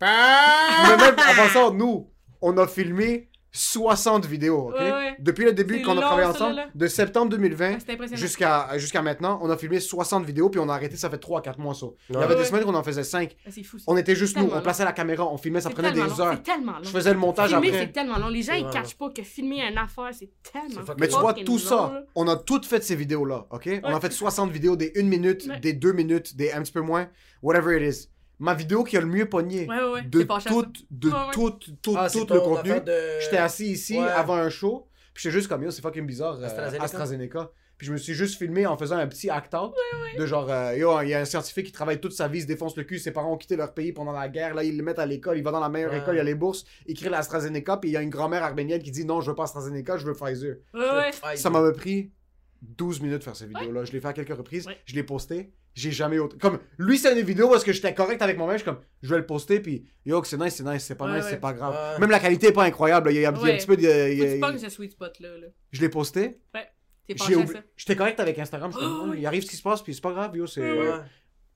Mais 0.00 0.96
même 0.96 1.14
en 1.14 1.34
passant, 1.36 1.72
nous, 1.72 2.10
on 2.42 2.56
a 2.58 2.66
filmé 2.66 3.29
60 3.52 4.26
vidéos, 4.26 4.68
ok? 4.68 4.74
Ouais, 4.78 4.90
ouais. 4.92 5.16
Depuis 5.18 5.44
le 5.44 5.52
début 5.52 5.82
qu'on 5.82 5.92
a 5.92 5.94
long, 5.96 6.00
travaillé 6.02 6.26
ça, 6.28 6.34
ensemble, 6.34 6.56
là. 6.56 6.66
de 6.74 6.86
septembre 6.86 7.30
2020 7.30 7.78
Ah, 7.88 8.06
jusqu'à 8.16 8.68
jusqu'à 8.78 9.02
maintenant, 9.02 9.40
on 9.42 9.50
a 9.50 9.56
filmé 9.56 9.80
60 9.80 10.24
vidéos, 10.24 10.50
puis 10.50 10.60
on 10.60 10.68
a 10.68 10.74
arrêté, 10.74 10.96
ça 10.96 11.10
fait 11.10 11.18
3-4 11.18 11.58
mois 11.58 11.74
ça. 11.74 11.86
Il 12.08 12.14
y 12.14 12.18
Ouais. 12.18 12.24
avait 12.24 12.34
des 12.34 12.40
Ouais. 12.42 12.46
semaines 12.46 12.64
qu'on 12.64 12.74
en 12.74 12.82
faisait 12.82 13.02
5. 13.04 13.36
Ah, 13.44 13.50
C'est 13.50 13.62
fou. 13.64 13.78
On 13.86 13.96
était 13.96 14.14
juste 14.14 14.36
nous, 14.36 14.44
on 14.50 14.54
long. 14.54 14.60
plaçait 14.60 14.84
la 14.84 14.92
caméra, 14.92 15.26
on 15.26 15.36
filmait, 15.36 15.60
ça 15.60 15.70
prenait 15.70 15.92
des 15.92 16.00
long, 16.00 16.20
heures. 16.20 16.34
C'est 16.36 16.42
tellement 16.42 16.72
long. 16.72 16.84
Je 16.84 16.88
faisais 16.90 17.12
le 17.12 17.18
montage 17.18 17.50
Filmer, 17.50 17.68
après. 17.68 17.80
c'est 17.80 17.92
tellement 17.92 18.18
long. 18.18 18.28
Les 18.28 18.42
gens, 18.42 18.54
ils 18.54 18.68
catchent 18.70 18.96
pas 18.96 19.10
que 19.10 19.22
filmer 19.22 19.62
une 19.68 19.78
affaire, 19.78 20.10
c'est 20.12 20.30
tellement. 20.42 20.80
Fucking 20.86 20.94
Mais 21.00 21.08
tu 21.08 21.18
vois, 21.18 21.34
tout 21.34 21.52
long, 21.52 21.58
ça, 21.58 22.02
on 22.14 22.28
a 22.28 22.36
toutes 22.36 22.66
fait 22.66 22.82
ces 22.84 22.94
vidéos-là, 22.94 23.46
ok? 23.50 23.80
On 23.84 23.94
a 23.94 24.00
fait 24.00 24.12
60 24.12 24.50
vidéos, 24.50 24.76
des 24.76 24.92
1 24.96 25.08
minute, 25.08 25.48
des 25.60 25.72
2 25.72 25.92
minutes, 25.92 26.36
des 26.36 26.52
un 26.52 26.62
petit 26.62 26.72
peu 26.72 26.80
moins, 26.82 27.08
whatever 27.42 27.76
it 27.76 27.94
is. 27.94 28.08
Ma 28.40 28.54
vidéo 28.54 28.82
qui 28.84 28.96
a 28.96 29.00
le 29.00 29.06
mieux 29.06 29.28
pogné 29.28 29.66
Ouais, 29.68 29.76
ouais, 29.76 29.90
ouais. 29.92 30.02
de 30.02 30.22
tout, 30.22 30.64
de 30.90 31.08
Ouais, 31.08 31.14
ouais. 31.14 31.20
tout, 31.32 31.50
tout, 31.82 31.94
Ah, 31.96 32.08
tout 32.10 32.26
le 32.28 32.40
contenu. 32.40 32.70
de- 32.80 33.20
J'étais 33.20 33.36
assis 33.36 33.66
ici 33.70 33.98
Ouais. 33.98 34.08
avant 34.08 34.34
un 34.34 34.48
show, 34.48 34.88
puis 35.14 35.22
j'étais 35.22 35.32
juste 35.34 35.48
comme 35.48 35.62
yo, 35.62 35.70
c'est 35.70 35.82
fucking 35.82 36.06
bizarre, 36.06 36.40
euh, 36.40 36.44
AstraZeneca? 36.46 36.84
AstraZeneca. 36.84 37.50
Puis 37.76 37.86
je 37.86 37.92
me 37.92 37.96
suis 37.98 38.12
juste 38.12 38.36
filmé 38.36 38.66
en 38.66 38.76
faisant 38.76 38.96
un 38.96 39.06
petit 39.06 39.30
act-out 39.30 39.72
de 40.18 40.26
genre, 40.26 40.50
euh, 40.50 40.76
yo, 40.76 41.00
il 41.02 41.08
y 41.08 41.14
a 41.14 41.20
un 41.20 41.24
scientifique 41.24 41.66
qui 41.66 41.72
travaille 41.72 41.98
toute 41.98 42.12
sa 42.12 42.28
vie, 42.28 42.38
il 42.38 42.42
se 42.42 42.46
défonce 42.46 42.76
le 42.76 42.84
cul, 42.84 42.98
ses 42.98 43.10
parents 43.10 43.32
ont 43.32 43.38
quitté 43.38 43.56
leur 43.56 43.72
pays 43.72 43.92
pendant 43.92 44.12
la 44.12 44.28
guerre, 44.28 44.54
là 44.54 44.64
ils 44.64 44.76
le 44.76 44.82
mettent 44.82 44.98
à 44.98 45.06
l'école, 45.06 45.38
il 45.38 45.42
va 45.44 45.50
dans 45.50 45.60
la 45.60 45.68
meilleure 45.70 45.92
Ouais. 45.92 45.98
école, 45.98 46.14
il 46.14 46.18
y 46.18 46.20
a 46.20 46.24
les 46.24 46.34
bourses, 46.34 46.64
il 46.86 46.94
crée 46.94 47.08
l'AstraZeneca, 47.08 47.78
puis 47.78 47.88
il 47.90 47.92
y 47.92 47.96
a 47.96 48.02
une 48.02 48.10
grand-mère 48.10 48.42
arménienne 48.44 48.82
qui 48.82 48.90
dit 48.90 49.04
non, 49.06 49.20
je 49.22 49.30
veux 49.30 49.34
pas 49.36 49.44
AstraZeneca, 49.44 49.96
je 49.98 50.06
veux 50.06 50.14
Pfizer. 50.14 50.56
Ouais, 50.74 50.80
ouais. 51.24 51.36
Ça 51.36 51.48
m'a 51.50 51.70
pris 51.72 52.10
12 52.62 53.00
minutes 53.00 53.18
de 53.20 53.24
faire 53.24 53.36
cette 53.36 53.48
vidéo-là. 53.48 53.84
Je 53.84 53.92
l'ai 53.92 54.00
fait 54.00 54.08
à 54.08 54.12
quelques 54.12 54.36
reprises. 54.36 54.66
Ouais. 54.66 54.76
Je 54.84 54.94
l'ai 54.94 55.02
posté. 55.02 55.50
J'ai 55.74 55.92
jamais 55.92 56.18
autre. 56.18 56.36
Comme 56.38 56.58
lui, 56.78 56.98
c'est 56.98 57.12
une 57.18 57.24
vidéo 57.24 57.48
parce 57.48 57.62
que 57.64 57.72
j'étais 57.72 57.94
correct 57.94 58.20
avec 58.22 58.36
moi-même. 58.36 58.56
Je 58.58 58.62
suis 58.62 58.70
comme, 58.70 58.80
je 59.02 59.10
vais 59.10 59.18
le 59.20 59.26
poster. 59.26 59.60
Puis, 59.60 59.86
yo, 60.04 60.22
c'est 60.24 60.36
nice, 60.36 60.54
c'est 60.56 60.64
nice, 60.64 60.84
c'est 60.84 60.96
pas 60.96 61.06
Ouais, 61.06 61.14
nice, 61.16 61.24
ouais. 61.24 61.30
c'est 61.30 61.40
pas 61.40 61.52
grave. 61.52 61.74
Ouais. 61.94 62.00
Même 62.00 62.10
la 62.10 62.18
qualité 62.18 62.48
est 62.48 62.52
pas 62.52 62.64
incroyable. 62.64 63.10
Il 63.12 63.14
y 63.14 63.18
a, 63.18 63.20
il 63.20 63.22
y 63.22 63.26
a 63.26 63.30
un 63.30 63.40
Ouais. 63.40 63.56
petit 63.56 63.66
peu 63.66 63.76
de. 63.76 63.82
il 63.82 63.86
y 64.18 64.22
a- 64.22 64.50
il 64.50 64.60
ce 64.60 64.68
sweet 64.68 64.92
spot-là. 64.92 65.28
Là. 65.38 65.46
Je 65.70 65.80
l'ai 65.80 65.88
posté. 65.88 66.40
Pas 66.52 66.60
cher, 67.16 67.38
oubli- 67.38 67.52
ça. 67.52 67.58
J'étais 67.76 67.96
correct 67.96 68.20
avec 68.20 68.38
Instagram. 68.38 68.70
Je 68.72 68.78
suis 68.78 68.86
comme, 68.86 69.00
Oh, 69.04 69.08
oui. 69.12 69.18
Il 69.20 69.26
arrive 69.26 69.42
ce 69.44 69.50
qui 69.50 69.56
se 69.56 69.62
passe, 69.62 69.82
puis 69.82 69.94
c'est 69.94 70.00
pas 70.00 70.12
grave, 70.12 70.36
yo. 70.36 70.46
c'est- 70.46 70.60
Ouais. 70.60 70.92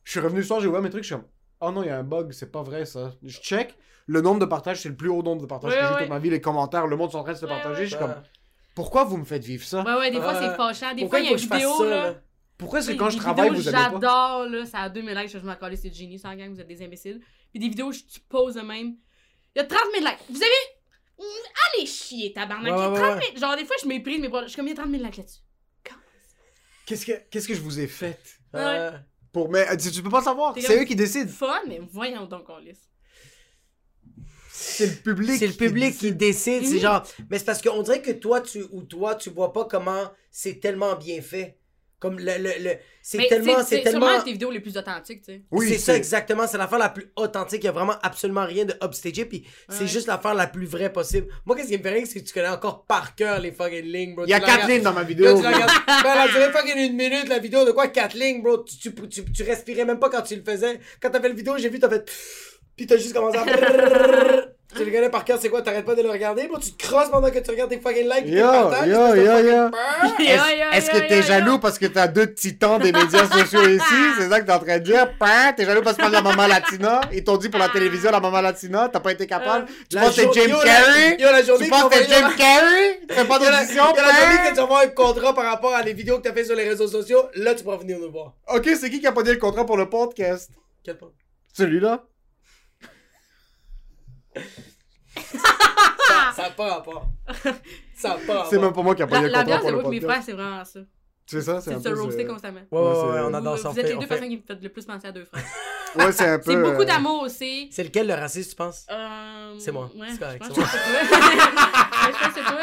Je 0.05 0.11
suis 0.11 0.21
revenu 0.21 0.39
le 0.41 0.45
soir, 0.45 0.61
j'ai 0.61 0.69
ouvert 0.69 0.83
mes 0.83 0.91
trucs. 0.91 1.03
Je 1.05 1.09
suis 1.09 1.15
comme, 1.17 1.27
oh 1.61 1.71
non, 1.73 1.83
il 1.83 1.87
y 1.87 1.91
a 1.91 1.99
un 1.99 2.03
bug, 2.05 2.33
c'est 2.33 2.51
pas 2.53 2.63
vrai 2.63 2.85
ça. 2.87 3.13
Je 3.23 3.39
check. 3.41 3.77
Le 4.07 4.21
nombre 4.21 4.39
de 4.41 4.45
partages, 4.45 4.81
c'est 4.83 4.89
le 4.91 4.97
plus 4.97 5.09
haut 5.09 5.23
nombre 5.23 5.43
de 5.43 5.47
partages 5.47 5.71
Ouais, 5.73 5.79
que 5.79 5.83
j'ai 5.85 5.91
eu 5.91 5.95
ouais. 5.95 6.01
toute 6.03 6.09
ma 6.11 6.19
vie. 6.19 6.31
Les 6.31 6.41
commentaires, 6.41 6.87
le 6.87 6.97
monde 6.97 7.11
sont 7.11 7.19
en 7.19 7.23
train 7.25 7.33
de 7.33 7.39
se 7.39 7.47
Ouais, 7.47 7.51
partager. 7.53 7.81
ouais. 7.81 7.85
Je 7.87 7.91
suis 7.91 7.99
comme, 7.99 8.15
pourquoi 8.75 9.05
vous 9.05 9.17
me 9.17 9.25
faites 9.25 9.45
vivre 9.45 9.65
ça? 9.65 9.83
Ouais, 9.83 9.95
ouais, 9.99 10.11
des 10.11 10.19
fois, 10.21 10.35
Ouais. 10.35 10.41
c'est 10.41 10.57
fâchant. 10.57 10.95
Des 10.95 11.03
Pourquoi 11.03 11.19
fois, 11.21 11.21
il 11.21 11.25
y 11.25 11.29
a 11.29 11.33
une 11.33 11.39
vidéo, 11.39 11.85
là? 11.89 12.15
Pourquoi 12.57 12.81
c'est 12.83 12.97
quand 12.97 13.11
je 13.11 13.19
travaille, 13.19 13.51
vous 13.51 13.69
aimez 13.69 13.73
pas? 13.77 13.91
J'adore, 13.93 14.47
là, 14.49 14.65
ça 14.67 14.79
a 14.83 14.89
2000 14.89 15.15
likes, 15.17 15.29
je 15.31 15.39
me 15.39 15.55
calais, 15.55 15.77
c'est 15.77 15.93
génie, 15.93 16.19
sans 16.19 16.35
gang, 16.37 16.53
vous 16.55 16.61
êtes 16.61 16.69
des 16.69 16.83
imbéciles. 16.83 17.21
Puis 17.51 17.59
des 17.61 17.69
vidéos, 17.69 17.91
je 17.93 18.01
tu 18.01 18.21
poses 18.21 18.55
de 18.55 18.61
même. 18.61 18.97
Il 19.55 19.59
y 19.59 19.61
a 19.61 19.65
30 19.65 19.81
000 19.93 20.05
likes. 20.05 20.19
Vous 20.31 20.37
avez. 20.43 20.51
Mm, 21.19 21.23
Allez 21.77 21.87
chier, 21.87 22.33
tabarnak. 22.33 22.73
Ouais, 22.73 22.79
Il 22.79 22.83
y 22.83 22.85
a 22.87 22.91
ouais, 22.91 22.99
30 22.99 23.15
ouais. 23.17 23.27
000 23.37 23.39
Genre, 23.39 23.57
des 23.57 23.65
fois, 23.65 23.77
je 23.83 23.89
méprise 23.89 24.21
mes. 24.21 24.29
Je 24.43 24.47
suis 24.49 24.57
comme, 24.57 24.67
il 24.67 24.71
y 24.71 24.73
a 24.73 24.77
30 24.83 24.91
000 24.91 25.03
likes 25.03 25.17
là-dessus. 25.17 25.41
Qu'est-ce 26.87 27.07
que, 27.07 27.13
qu'est-ce 27.31 27.49
que 27.49 27.55
je 27.55 27.61
vous 27.61 27.81
ai 27.81 27.87
fait? 27.87 28.19
Ouais. 28.53 28.91
Pour... 29.33 29.49
Mais 29.51 29.69
euh, 29.71 29.77
tu, 29.77 29.91
tu 29.91 30.03
peux 30.03 30.11
pas 30.11 30.23
savoir. 30.23 30.55
C'est 30.59 30.81
eux 30.81 30.85
qui 30.85 30.95
décident. 30.97 31.31
Fun, 31.31 31.61
mais 31.67 31.81
voyons 31.91 32.27
donc, 32.27 32.49
on 32.49 32.59
lisse. 32.59 32.89
C'est 34.51 34.87
le 34.87 34.95
public. 34.97 35.39
C'est 35.39 35.47
le 35.47 35.53
public 35.55 35.97
qui 35.99 36.13
décide, 36.13 36.65
c'est 36.65 36.75
Mhm. 36.75 36.81
genre. 36.81 37.07
Mais 37.31 37.39
c'est 37.39 37.45
parce 37.45 37.61
qu'on 37.63 37.83
dirait 37.83 38.03
que 38.03 38.13
toi, 38.13 38.41
tu 38.41 38.65
ou 38.71 38.83
toi, 38.83 39.15
tu 39.15 39.31
vois 39.31 39.53
pas 39.53 39.65
comment 39.65 40.11
c'est 40.31 40.61
tellement 40.61 40.95
bien 40.97 41.21
fait. 41.23 41.59
Comme 42.05 42.19
le. 42.19 42.33
le, 42.39 42.51
le- 42.63 42.77
c'est 43.01 43.27
tellement. 43.29 43.63
c'est 43.65 43.83
c'est 43.83 43.91
sûrement 43.91 44.07
tellement. 44.09 44.23
tes 44.25 44.33
vidéos 44.33 44.51
les 44.51 44.61
plus 44.61 44.77
authentiques, 44.77 45.23
tu 45.23 45.33
sais. 45.33 45.43
Oui, 45.51 45.69
c'est 45.71 45.79
ça 45.79 45.97
exactement, 45.97 46.47
c'est 46.47 46.59
l'affaire 46.59 46.79
la 46.79 46.89
plus 46.91 47.11
authentique, 47.17 47.63
il 47.63 47.67
y 47.67 47.69
a 47.69 47.73
vraiment 47.73 47.95
absolument 48.03 48.45
rien 48.45 48.65
de 48.67 48.75
upstagé, 48.83 49.25
puis 49.25 49.45
c'est 49.69 49.81
Ouais. 49.83 49.87
juste 49.87 50.07
l'affaire 50.07 50.35
la 50.35 50.47
plus 50.47 50.67
vraie 50.67 50.93
possible. 50.93 51.29
Moi, 51.47 51.57
qu'est-ce 51.57 51.69
qui 51.69 51.79
me 51.79 51.83
fait 51.83 51.91
rire, 51.91 52.07
c'est 52.07 52.21
que 52.21 52.27
tu 52.27 52.35
connais 52.35 52.49
encore 52.49 52.85
par 52.85 53.15
cœur 53.15 53.41
les 53.41 53.53
fucking 53.53 53.85
lignes, 53.85 54.15
bro. 54.15 54.25
Il 54.27 54.31
y 54.31 54.35
a 54.35 54.41
quatre 54.41 54.53
regardes- 54.53 54.71
lignes 54.71 54.83
dans 54.83 54.93
ma 54.93 55.01
Là, 55.01 55.07
vidéo. 55.07 55.27
tu 55.41 55.47
regardes, 55.47 55.71
ben, 55.87 56.13
elle 56.13 56.19
a 56.19 56.29
duré 56.29 56.53
fucking 56.53 56.77
une 56.79 56.97
minute, 56.97 57.29
la 57.29 57.39
vidéo, 57.39 57.65
de 57.65 57.73
quoi, 57.73 57.89
quatre 57.89 58.15
lignes, 58.17 58.43
bro? 58.43 58.59
Tu, 58.65 58.77
tu, 58.93 59.09
tu, 59.09 59.25
tu 59.33 59.43
respirais 59.43 59.85
même 59.85 59.99
pas 59.99 60.11
quand 60.11 60.23
tu 60.23 60.37
le 60.37 60.43
faisais. 60.43 60.79
Quand 61.01 61.11
t'as 61.11 61.21
fait 61.21 61.29
la 61.29 61.35
vidéo, 61.35 61.55
j'ai 61.59 61.69
vu, 61.71 61.79
t'as 61.79 61.89
fait... 61.89 62.11
Puis 62.77 62.87
t'as 62.87 62.97
juste 62.97 63.15
commencé 63.15 63.39
à... 63.39 63.45
tu 64.77 64.85
le 64.85 64.91
connais 64.91 65.09
par 65.11 65.25
cœur, 65.25 65.39
c'est 65.41 65.49
quoi, 65.49 65.63
t'arrêtes 65.63 65.85
pas 65.85 65.95
de 65.95 66.03
le 66.03 66.11
regarder, 66.11 66.47
bro. 66.47 66.59
Tu 66.59 66.73
te 66.73 66.87
crosses 66.87 67.09
pendant 67.11 67.31
que 67.31 67.39
tu 67.39 67.51
regardes 67.51 67.71
tes 67.71 67.79
fucking 67.81 68.05
likes, 68.09 68.27
Yo, 68.27 68.43
partages, 68.47 68.89
yo, 68.89 69.17
yo, 69.17 69.71
Est-ce 70.73 70.91
que 70.91 71.09
t'es 71.09 71.23
jaloux 71.23 71.59
parce 71.59 71.79
que 71.79 71.87
t'as 71.87 72.07
deux 72.09 72.33
titans 72.35 72.79
des 72.79 72.93
médias 72.93 73.27
sociaux 73.29 73.69
ici? 73.69 73.85
C'est 74.19 74.29
ça 74.29 74.41
que 74.41 74.47
t'es 74.47 74.53
en 74.53 74.59
train 74.59 74.79
de 74.79 74.85
dire? 74.85 75.17
Pin, 75.19 75.53
T'es 75.57 75.65
jaloux 75.65 75.83
parce 75.83 75.97
que 75.97 76.03
tu 76.03 76.11
parles 76.11 76.23
de 76.25 76.29
la 76.29 76.35
maman 76.37 76.47
latina? 76.49 77.01
Ils 77.13 77.25
t'ont 77.25 77.37
dit 77.37 77.49
pour 77.49 77.61
la 77.61 77.69
télévision, 77.69 78.11
la 78.11 78.21
maman 78.21 78.41
latina, 78.41 78.89
t'as 78.93 79.01
pas 79.01 79.13
été 79.13 79.27
capable? 79.27 79.67
Tu 79.89 79.97
La 79.97 80.03
penses 80.03 80.17
que 80.17 80.23
t'es 80.23 80.43
Jim 80.49 80.57
Carrey? 80.65 81.17
Tu 81.17 81.69
penses 81.69 81.85
que 81.85 81.99
va- 81.99 82.05
Jim 82.05 82.31
Carrey? 82.37 83.01
Tu 83.09 83.15
fais 83.15 83.25
pas 83.25 83.39
d'audition? 83.39 83.85
il 83.93 83.97
y 83.97 84.01
a 84.01 84.07
la 84.07 84.13
journée 84.21 84.37
que 84.45 84.49
tu 84.51 84.55
vas 84.57 84.63
avoir 84.63 84.81
un 84.83 84.87
contrat 84.89 85.35
par 85.35 85.45
rapport 85.45 85.75
à 85.75 85.83
les 85.83 85.93
vidéos 85.93 86.19
que 86.19 86.23
t'as 86.23 86.33
fait 86.33 86.45
sur 86.45 86.57
les 86.57 86.69
réseaux 86.69 86.89
sociaux, 86.89 87.23
là, 87.35 87.55
tu 87.55 87.63
pourras 87.65 87.77
venir 87.77 87.99
nous 87.99 88.11
voir. 88.11 88.33
Ok, 88.55 88.69
c'est 88.79 88.91
qui 88.91 89.01
qui 89.01 89.07
a 89.07 89.13
pas 89.13 89.23
dit 89.23 89.31
le 89.31 89.37
contrat 89.39 89.65
pour 89.67 89.77
le 89.77 89.89
podcast? 89.89 90.51
Quel 90.85 90.97
point? 90.99 91.11
Celui-là? 91.57 92.05
Ça 96.35 96.43
n'a 96.43 96.51
pas 96.51 96.75
rapport. 96.75 97.07
Ça 97.95 98.09
n'a 98.11 98.15
pas 98.15 98.21
rapport. 98.35 98.47
C'est 98.51 98.59
même 98.59 98.73
pas 98.73 98.83
moi 98.83 98.95
qui 98.95 99.03
a 99.03 99.07
pas 99.07 99.21
La- 99.21 99.23
le 99.23 99.29
contrat 99.29 99.41
L'ambiance 99.43 99.61
pour 99.61 99.71
de 99.71 99.77
le 99.77 99.83
moi 99.83 99.93
et 99.93 99.95
mes 99.95 100.01
frères, 100.07 100.23
c'est 100.25 100.33
vraiment 100.33 100.65
ça. 100.65 100.81
C'est 101.27 101.41
ça, 101.41 101.59
c'est 101.61 101.71
C'est 101.71 101.77
un 101.77 101.79
de 101.79 101.85
se 101.85 101.89
peu... 101.91 102.01
roaster 102.03 102.27
constamment. 102.27 102.61
Ouais, 102.71 102.81
ouais, 102.81 102.87
Ouais, 102.87 102.95
c'est- 102.95 103.01
on 103.01 103.31
Vous, 103.31 103.37
adore 103.37 103.57
vous 103.57 103.63
ça. 103.63 103.71
on 103.71 103.75
êtes 103.77 103.89
les 103.89 103.97
deux 103.97 104.07
personnes 104.07 104.29
qui 104.29 104.37
me 104.37 104.43
font 104.43 104.59
le 104.63 104.69
plus 104.69 104.85
penser 104.85 105.07
à 105.07 105.13
deux 105.13 105.25
frères. 105.25 105.43
Ouais, 105.97 106.13
c'est 106.13 106.29
un 106.29 106.39
peu... 106.39 106.51
C'est 106.51 106.57
beaucoup 106.61 106.83
euh, 106.83 106.85
d'amour 106.85 107.23
aussi. 107.23 107.71
C'est 107.73 107.85
lequel 107.85 108.07
le 108.09 108.13
raciste, 108.15 108.51
tu 108.51 108.57
penses? 108.57 108.85
Euh, 108.91 109.55
C'est 109.59 109.73
moi. 109.73 109.91
Ouais, 109.97 110.09
C'est 110.11 110.19
correct, 110.19 110.45
c'est 110.45 110.53
que 110.55 110.61
c'est 110.61 110.61
toi. 110.61 110.69
Ouais, 112.05 112.13
je 112.13 112.19
pense 112.19 112.35
que 112.35 112.35
c'est 112.35 112.45
toi. 112.45 112.61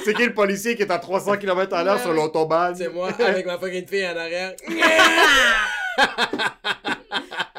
C'est 0.04 0.14
qui 0.14 0.24
le 0.26 0.34
policier 0.34 0.76
qui 0.76 0.82
est 0.82 0.90
à 0.92 0.98
300 1.00 1.38
km 1.38 1.74
à 1.74 1.82
l'heure 1.82 1.98
sur 1.98 2.12
l'autobahn? 2.12 2.76
C'est 2.76 2.88
moi, 2.92 3.08
avec 3.18 3.44
ma 3.46 3.58
fucking 3.58 3.88
fille 3.88 4.06
en 4.06 4.16
arrière. 4.16 4.54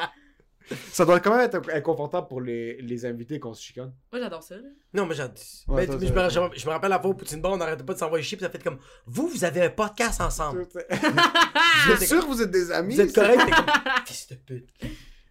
Ça 0.91 1.05
doit 1.05 1.19
quand 1.19 1.31
même 1.35 1.41
être 1.45 1.59
inconfortable 1.73 2.27
pour 2.27 2.41
les, 2.41 2.81
les 2.81 3.05
invités 3.05 3.39
qu'on 3.39 3.53
se 3.53 3.61
chicane. 3.63 3.91
Moi, 4.11 4.21
j'adore 4.21 4.43
ça. 4.43 4.55
là. 4.55 4.61
Non, 4.93 5.05
mais 5.05 5.15
mais- 5.17 5.85
toi, 5.85 5.97
mais 5.99 6.07
je, 6.07 6.13
me, 6.13 6.29
je- 6.53 6.59
je 6.59 6.65
me 6.65 6.71
rappelle 6.71 6.89
la 6.89 6.99
fois 6.99 7.09
au 7.11 7.13
Poutine 7.13 7.41
Bar, 7.41 7.51
on 7.53 7.57
n'arrêtait 7.57 7.83
pas 7.83 7.93
de 7.93 7.99
s'envoyer 7.99 8.23
chier, 8.23 8.37
puis 8.37 8.45
ça 8.45 8.51
fait 8.51 8.61
comme. 8.63 8.77
Vous, 9.05 9.27
vous 9.27 9.43
avez 9.43 9.63
un 9.63 9.69
podcast 9.69 10.21
ensemble. 10.21 10.67
Je 11.87 11.95
suis 11.95 12.07
sûr 12.07 12.21
que 12.21 12.25
vous 12.27 12.41
êtes 12.41 12.51
des 12.51 12.71
amis. 12.71 12.95
Vous 12.95 13.01
êtes 13.01 13.13
correct, 13.15 13.41
t'es 13.45 13.51
comme. 13.51 13.65
Fils 14.05 14.27
de 14.29 14.35
pute. 14.35 14.69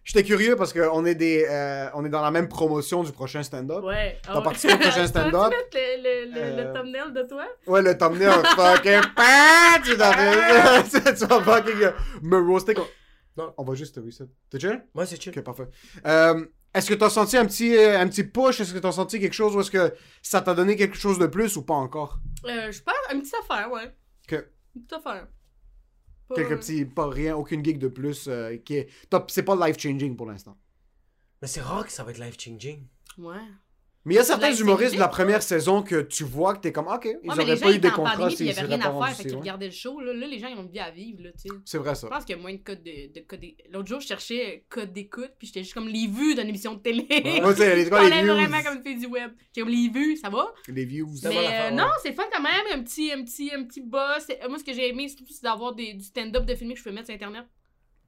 J'étais 0.03 0.23
curieux 0.23 0.55
parce 0.55 0.73
qu'on 0.73 1.05
est 1.05 1.13
des, 1.13 1.45
euh, 1.47 1.87
on 1.93 2.03
est 2.03 2.09
dans 2.09 2.23
la 2.23 2.31
même 2.31 2.47
promotion 2.49 3.03
du 3.03 3.11
prochain 3.11 3.43
stand-up. 3.43 3.83
Ouais. 3.83 4.17
T'as 4.25 4.41
participé 4.41 4.73
au 4.73 4.77
prochain 4.77 5.05
stand-up? 5.07 5.53
Tu 5.71 5.77
mettre 5.77 6.01
le, 6.03 6.25
le, 6.25 6.31
le, 6.33 6.41
Euh, 6.41 6.67
le 6.67 6.73
thumbnail 6.73 7.13
de 7.13 7.21
toi? 7.27 7.45
Ouais, 7.67 7.81
le 7.83 7.95
thumbnail 7.97 8.31
fucking 8.55 9.01
pat, 9.15 9.81
tu. 9.83 9.91
Tu 9.91 11.25
vas 11.27 11.41
fucking 11.41 11.83
euh, 11.83 11.91
me 12.23 12.37
roaster 12.39 12.73
comme... 12.73 12.85
Non. 13.37 13.53
On 13.57 13.63
va 13.63 13.75
juste 13.75 13.97
reset. 14.03 14.25
T'es 14.49 14.59
chill? 14.59 14.83
Moi, 14.93 15.05
c'est 15.05 15.21
chill. 15.21 15.33
Ok, 15.35 15.43
parfait. 15.43 15.67
Euh, 16.05 16.45
est-ce 16.73 16.87
que 16.89 16.93
t'as 16.93 17.09
senti 17.09 17.37
un 17.37 17.45
petit, 17.45 17.75
euh, 17.75 17.99
un 17.99 18.07
petit 18.07 18.23
push? 18.23 18.59
Est-ce 18.59 18.73
que 18.73 18.79
t'as 18.79 18.91
senti 18.91 19.19
quelque 19.19 19.33
chose 19.33 19.55
ou 19.55 19.61
est-ce 19.61 19.71
que 19.71 19.93
ça 20.21 20.41
t'a 20.41 20.53
donné 20.53 20.75
quelque 20.75 20.95
chose 20.97 21.17
de 21.19 21.27
plus 21.27 21.55
ou 21.57 21.63
pas 21.63 21.73
encore? 21.75 22.19
Euh, 22.45 22.71
je 22.71 22.81
pense, 22.81 22.93
une 23.13 23.21
petite 23.21 23.35
affaire, 23.35 23.71
ouais. 23.71 23.95
Que- 24.27 24.47
Une 24.75 24.83
petite 24.83 24.93
affaire. 25.05 25.27
Pas- 26.27 26.35
Quelques 26.35 26.59
petits, 26.59 26.85
pas 26.85 27.09
rien, 27.09 27.35
aucune 27.35 27.63
gig 27.63 27.77
de 27.77 27.87
plus 27.89 28.27
euh, 28.27 28.55
qui 28.57 28.75
est... 28.77 28.89
C'est 29.27 29.43
pas 29.43 29.55
life-changing 29.67 30.15
pour 30.15 30.25
l'instant. 30.27 30.57
Mais 31.41 31.47
c'est 31.47 31.61
rare 31.61 31.85
que 31.85 31.91
ça 31.91 32.03
va 32.03 32.11
être 32.11 32.19
life-changing. 32.19 32.85
Ouais. 33.17 33.35
Mais 34.03 34.15
il 34.15 34.17
y 34.17 34.19
a 34.19 34.23
certains 34.23 34.51
humoristes 34.51 34.95
de 34.95 34.99
la 34.99 35.07
première 35.07 35.43
saison 35.43 35.83
que 35.83 36.01
tu 36.01 36.23
vois 36.23 36.55
que 36.55 36.61
t'es 36.61 36.71
comme, 36.71 36.87
ok, 36.87 37.05
ils 37.05 37.29
Ouais, 37.29 37.35
auraient 37.35 37.45
les 37.45 37.55
gens 37.55 37.65
pas 37.67 37.71
eu 37.73 37.77
des 37.77 37.91
contrats 37.91 38.29
s'ils 38.31 38.47
il 38.47 38.49
avait 38.49 38.61
rien 38.61 38.79
pas 38.79 38.87
à 38.87 39.07
faire, 39.07 39.15
fait 39.17 39.23
qu'ils 39.25 39.35
regardaient 39.37 39.67
le 39.67 39.71
show. 39.71 39.99
Là, 40.01 40.11
là, 40.13 40.25
les 40.25 40.39
gens, 40.39 40.47
ils 40.47 40.57
ont 40.57 40.63
une 40.63 40.71
vie 40.71 40.79
à 40.79 40.89
vivre, 40.89 41.21
là, 41.21 41.29
tu 41.33 41.49
sais. 41.49 41.55
C'est 41.65 41.77
vrai 41.77 41.93
ça. 41.93 42.07
Je 42.07 42.11
pense 42.15 42.25
qu'il 42.25 42.35
y 42.35 42.39
a 42.39 42.41
moins 42.41 42.51
de 42.53 42.57
codes 42.63 42.81
de, 42.81 43.13
de 43.13 43.19
code 43.25 43.41
L'autre 43.69 43.87
jour, 43.87 43.99
je 43.99 44.07
cherchais 44.07 44.65
code 44.69 44.91
d'écoute, 44.91 45.31
puis 45.37 45.45
j'étais 45.47 45.61
juste 45.61 45.75
comme 45.75 45.87
les 45.87 46.07
vues 46.07 46.33
d'une 46.33 46.47
émission 46.49 46.73
de 46.73 46.79
télé. 46.79 47.05
Ouais, 47.11 47.55
c'est 47.55 47.75
les, 47.75 47.85
quoi, 47.89 48.09
les 48.09 48.23
views. 48.23 48.33
vraiment 48.33 48.63
comme 48.63 48.77
une 48.77 48.83
fille 48.83 48.97
du 48.97 49.05
web. 49.05 49.31
J'ai 49.55 49.61
comme 49.61 49.69
les 49.69 49.89
vues, 49.89 50.17
ça 50.17 50.29
va? 50.29 50.51
Les 50.67 50.85
views. 50.85 51.15
Ça 51.17 51.29
va, 51.29 51.35
euh, 51.35 51.69
ouais. 51.69 51.71
non, 51.75 51.85
c'est 52.01 52.13
fun 52.13 52.23
quand 52.33 52.41
même. 52.41 52.79
Un 52.79 52.83
petit, 52.83 53.11
un 53.11 53.23
petit, 53.23 53.51
un 53.53 53.63
petit 53.65 53.81
boss. 53.81 54.25
Euh, 54.31 54.49
Moi, 54.49 54.57
ce 54.57 54.63
que 54.63 54.73
j'ai 54.73 54.89
aimé, 54.89 55.09
surtout, 55.09 55.31
c'est 55.31 55.43
d'avoir 55.43 55.75
des- 55.75 55.93
du 55.93 56.03
stand-up 56.03 56.43
de 56.45 56.55
filmé 56.55 56.73
que 56.73 56.79
je 56.79 56.83
peux 56.85 56.91
mettre 56.91 57.05
sur 57.05 57.13
Internet. 57.15 57.45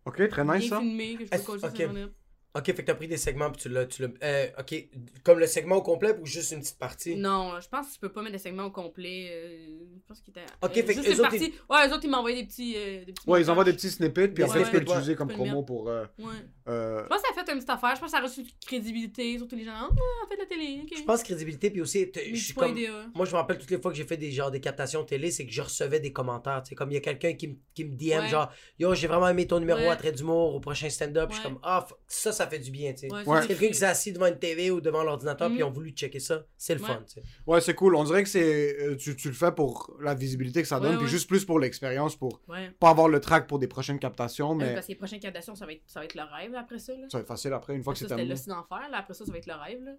Ok, 0.05 0.27
très 0.27 0.43
nice 0.43 0.69
ça. 0.69 0.79
filmé, 0.79 1.15
que 1.17 1.25
je 1.25 1.29
peux 1.29 1.37
sur 1.59 1.65
Internet. 1.65 2.09
Ok, 2.55 2.65
fait 2.67 2.73
que 2.75 2.81
t'as 2.83 2.93
pris 2.93 3.07
des 3.07 3.17
segments, 3.17 3.49
puis 3.51 3.61
tu 3.63 3.69
l'as. 3.69 3.85
Tu 3.87 4.03
l'as 4.03 4.09
euh, 4.23 4.47
ok, 4.59 4.75
comme 5.23 5.39
le 5.39 5.47
segment 5.47 5.77
au 5.77 5.81
complet 5.81 6.15
ou 6.21 6.25
juste 6.27 6.51
une 6.51 6.59
petite 6.59 6.77
partie? 6.77 7.15
Non, 7.15 7.59
je 7.59 7.67
pense 7.67 7.87
que 7.87 7.93
tu 7.93 7.99
peux 7.99 8.11
pas 8.11 8.21
mettre 8.21 8.33
des 8.33 8.37
segments 8.39 8.65
au 8.65 8.71
complet. 8.71 9.27
euh, 9.31 9.67
je 9.95 10.01
pense 10.07 10.21
qu'il 10.21 10.29
était. 10.31 10.45
Ok, 10.61 10.69
euh, 10.71 10.73
fait 10.73 10.83
que 10.83 10.93
juste 10.93 11.07
eux 11.07 11.11
une 11.13 11.19
autres, 11.19 11.29
partie. 11.31 11.53
Ouais, 11.69 11.87
eux 11.89 11.93
autres, 11.93 12.03
ils 12.03 12.09
m'envoyaient 12.11 12.41
des 12.41 12.47
petits. 12.47 12.75
euh, 12.77 13.05
des 13.05 13.11
petits 13.13 13.27
Ouais, 13.27 13.41
ils 13.41 13.49
envoient 13.49 13.63
des 13.63 13.73
petits 13.73 13.89
snippets, 13.89 14.27
puis 14.27 14.43
après 14.43 14.59
ouais, 14.59 14.65
tu 14.65 14.71
peux 14.71 14.77
ouais. 14.77 14.83
l'utiliser 14.83 15.15
comme 15.15 15.29
promo 15.29 15.45
mettre. 15.55 15.65
pour. 15.65 15.89
euh, 15.89 16.05
Ouais. 16.19 16.25
euh, 16.67 17.01
Je 17.03 17.07
pense 17.07 17.21
que 17.21 17.27
ça 17.27 17.41
a 17.41 17.43
fait 17.43 17.51
une 17.51 17.57
petite 17.57 17.69
affaire. 17.71 17.95
Je 17.95 17.99
pense 18.01 18.11
que 18.11 18.17
ça 18.17 18.23
a 18.23 18.27
reçu 18.27 18.41
une 18.41 18.47
crédibilité. 18.65 19.37
Surtout 19.39 19.55
les 19.55 19.65
gens. 19.65 19.71
Ah, 19.75 19.87
on 20.25 20.29
fait 20.29 20.35
de 20.35 20.41
la 20.41 20.45
télé. 20.45 20.81
ok. 20.83 20.93
Je 20.97 21.03
pense 21.03 21.23
crédibilité, 21.23 21.71
puis 21.71 21.81
aussi, 21.81 22.11
je 22.15 22.35
suis 22.35 22.53
comme. 22.53 22.77
Moi, 23.15 23.25
je 23.25 23.31
me 23.31 23.37
rappelle 23.37 23.57
toutes 23.57 23.71
les 23.71 23.79
fois 23.81 23.89
que 23.91 23.97
j'ai 23.97 24.05
fait 24.05 24.17
des 24.17 24.31
genre 24.31 24.51
des 24.51 24.61
captations 24.61 25.03
télé, 25.03 25.31
c'est 25.31 25.45
que 25.47 25.51
je 25.51 25.61
recevais 25.63 25.99
des 25.99 26.13
commentaires. 26.13 26.61
Tu 26.63 26.69
sais, 26.69 26.75
comme 26.75 26.91
il 26.91 26.95
y 26.95 26.97
a 26.97 27.01
quelqu'un 27.01 27.33
qui, 27.33 27.47
me- 27.47 27.55
qui 27.73 27.85
me 27.85 27.95
DM, 27.95 28.19
Ouais. 28.23 28.27
genre, 28.29 28.51
yo, 28.77 28.93
j'ai 28.93 29.07
vraiment 29.07 29.27
aimé 29.27 29.47
ton 29.47 29.59
numéro 29.59 29.79
Ouais. 29.79 29.87
à 29.89 29.95
trait 29.95 30.11
d'humour 30.11 30.53
au 30.53 30.59
prochain 30.59 30.89
stand-up. 30.89 31.29
Je 31.31 31.35
suis 31.35 31.43
comme, 31.43 31.59
ah, 31.63 31.85
f- 31.89 31.93
ça, 32.07 32.31
ça 32.43 32.49
fait 32.49 32.59
du 32.59 32.71
bien, 32.71 32.91
tu 32.93 32.99
sais. 32.99 33.11
Ouais, 33.13 33.25
Ouais. 33.25 33.41
c'est 33.41 33.47
Quelqu'un 33.49 33.67
qui 33.67 33.73
s'est 33.73 33.85
assis 33.85 34.11
devant 34.13 34.27
une 34.27 34.39
TV 34.39 34.71
ou 34.71 34.81
devant 34.81 35.03
l'ordinateur, 35.03 35.49
Mhm. 35.49 35.55
puis 35.55 35.61
ils 35.61 35.63
ont 35.63 35.71
voulu 35.71 35.91
checker 35.91 36.19
ça, 36.19 36.45
c'est 36.57 36.75
le 36.75 36.81
Ouais. 36.81 36.87
fun, 36.87 37.03
tu 37.07 37.13
sais. 37.15 37.23
Ouais, 37.47 37.61
c'est 37.61 37.73
cool. 37.73 37.95
On 37.95 38.03
dirait 38.03 38.23
que 38.23 38.29
c'est 38.29 38.77
euh, 38.79 38.95
tu, 38.95 39.15
tu 39.15 39.27
le 39.29 39.33
fais 39.33 39.51
pour 39.51 39.95
la 40.01 40.13
visibilité 40.15 40.61
que 40.61 40.67
ça 40.67 40.79
donne, 40.79 40.93
Ouais, 40.93 40.97
puis 40.99 41.07
juste 41.07 41.27
plus 41.27 41.45
pour 41.45 41.59
l'expérience, 41.59 42.15
pour 42.15 42.41
Ouais. 42.47 42.71
pas 42.79 42.89
avoir 42.89 43.07
le 43.09 43.19
track 43.19 43.47
pour 43.47 43.59
des 43.59 43.67
prochaines 43.67 43.99
captations, 43.99 44.55
mais 44.55 44.73
Parce 44.73 44.85
que 44.87 44.91
les 44.91 44.97
prochaines 44.97 45.19
captations, 45.19 45.55
ça 45.55 45.65
va 45.65 45.73
être, 45.73 45.83
ça 45.85 45.99
va 45.99 46.05
être 46.05 46.15
le 46.15 46.23
rêve 46.23 46.53
après 46.55 46.79
ça. 46.79 46.93
Là. 46.93 47.07
ça 47.09 47.17
va 47.17 47.21
être 47.21 47.27
facile 47.27 47.53
après, 47.53 47.75
une 47.75 47.83
fois 47.83 47.93
que 47.93 47.99
ça, 47.99 48.05
c'est 48.05 48.09
c'était 48.09 48.15
terminé. 48.17 48.33
le 48.35 48.39
signe 48.39 48.53
d'enfer. 48.53 48.89
Là. 48.91 48.97
Après 48.99 49.13
ça, 49.13 49.25
ça 49.25 49.31
va 49.31 49.37
être 49.37 49.47
le 49.47 49.53
rêve. 49.53 49.83
Là. 49.83 49.91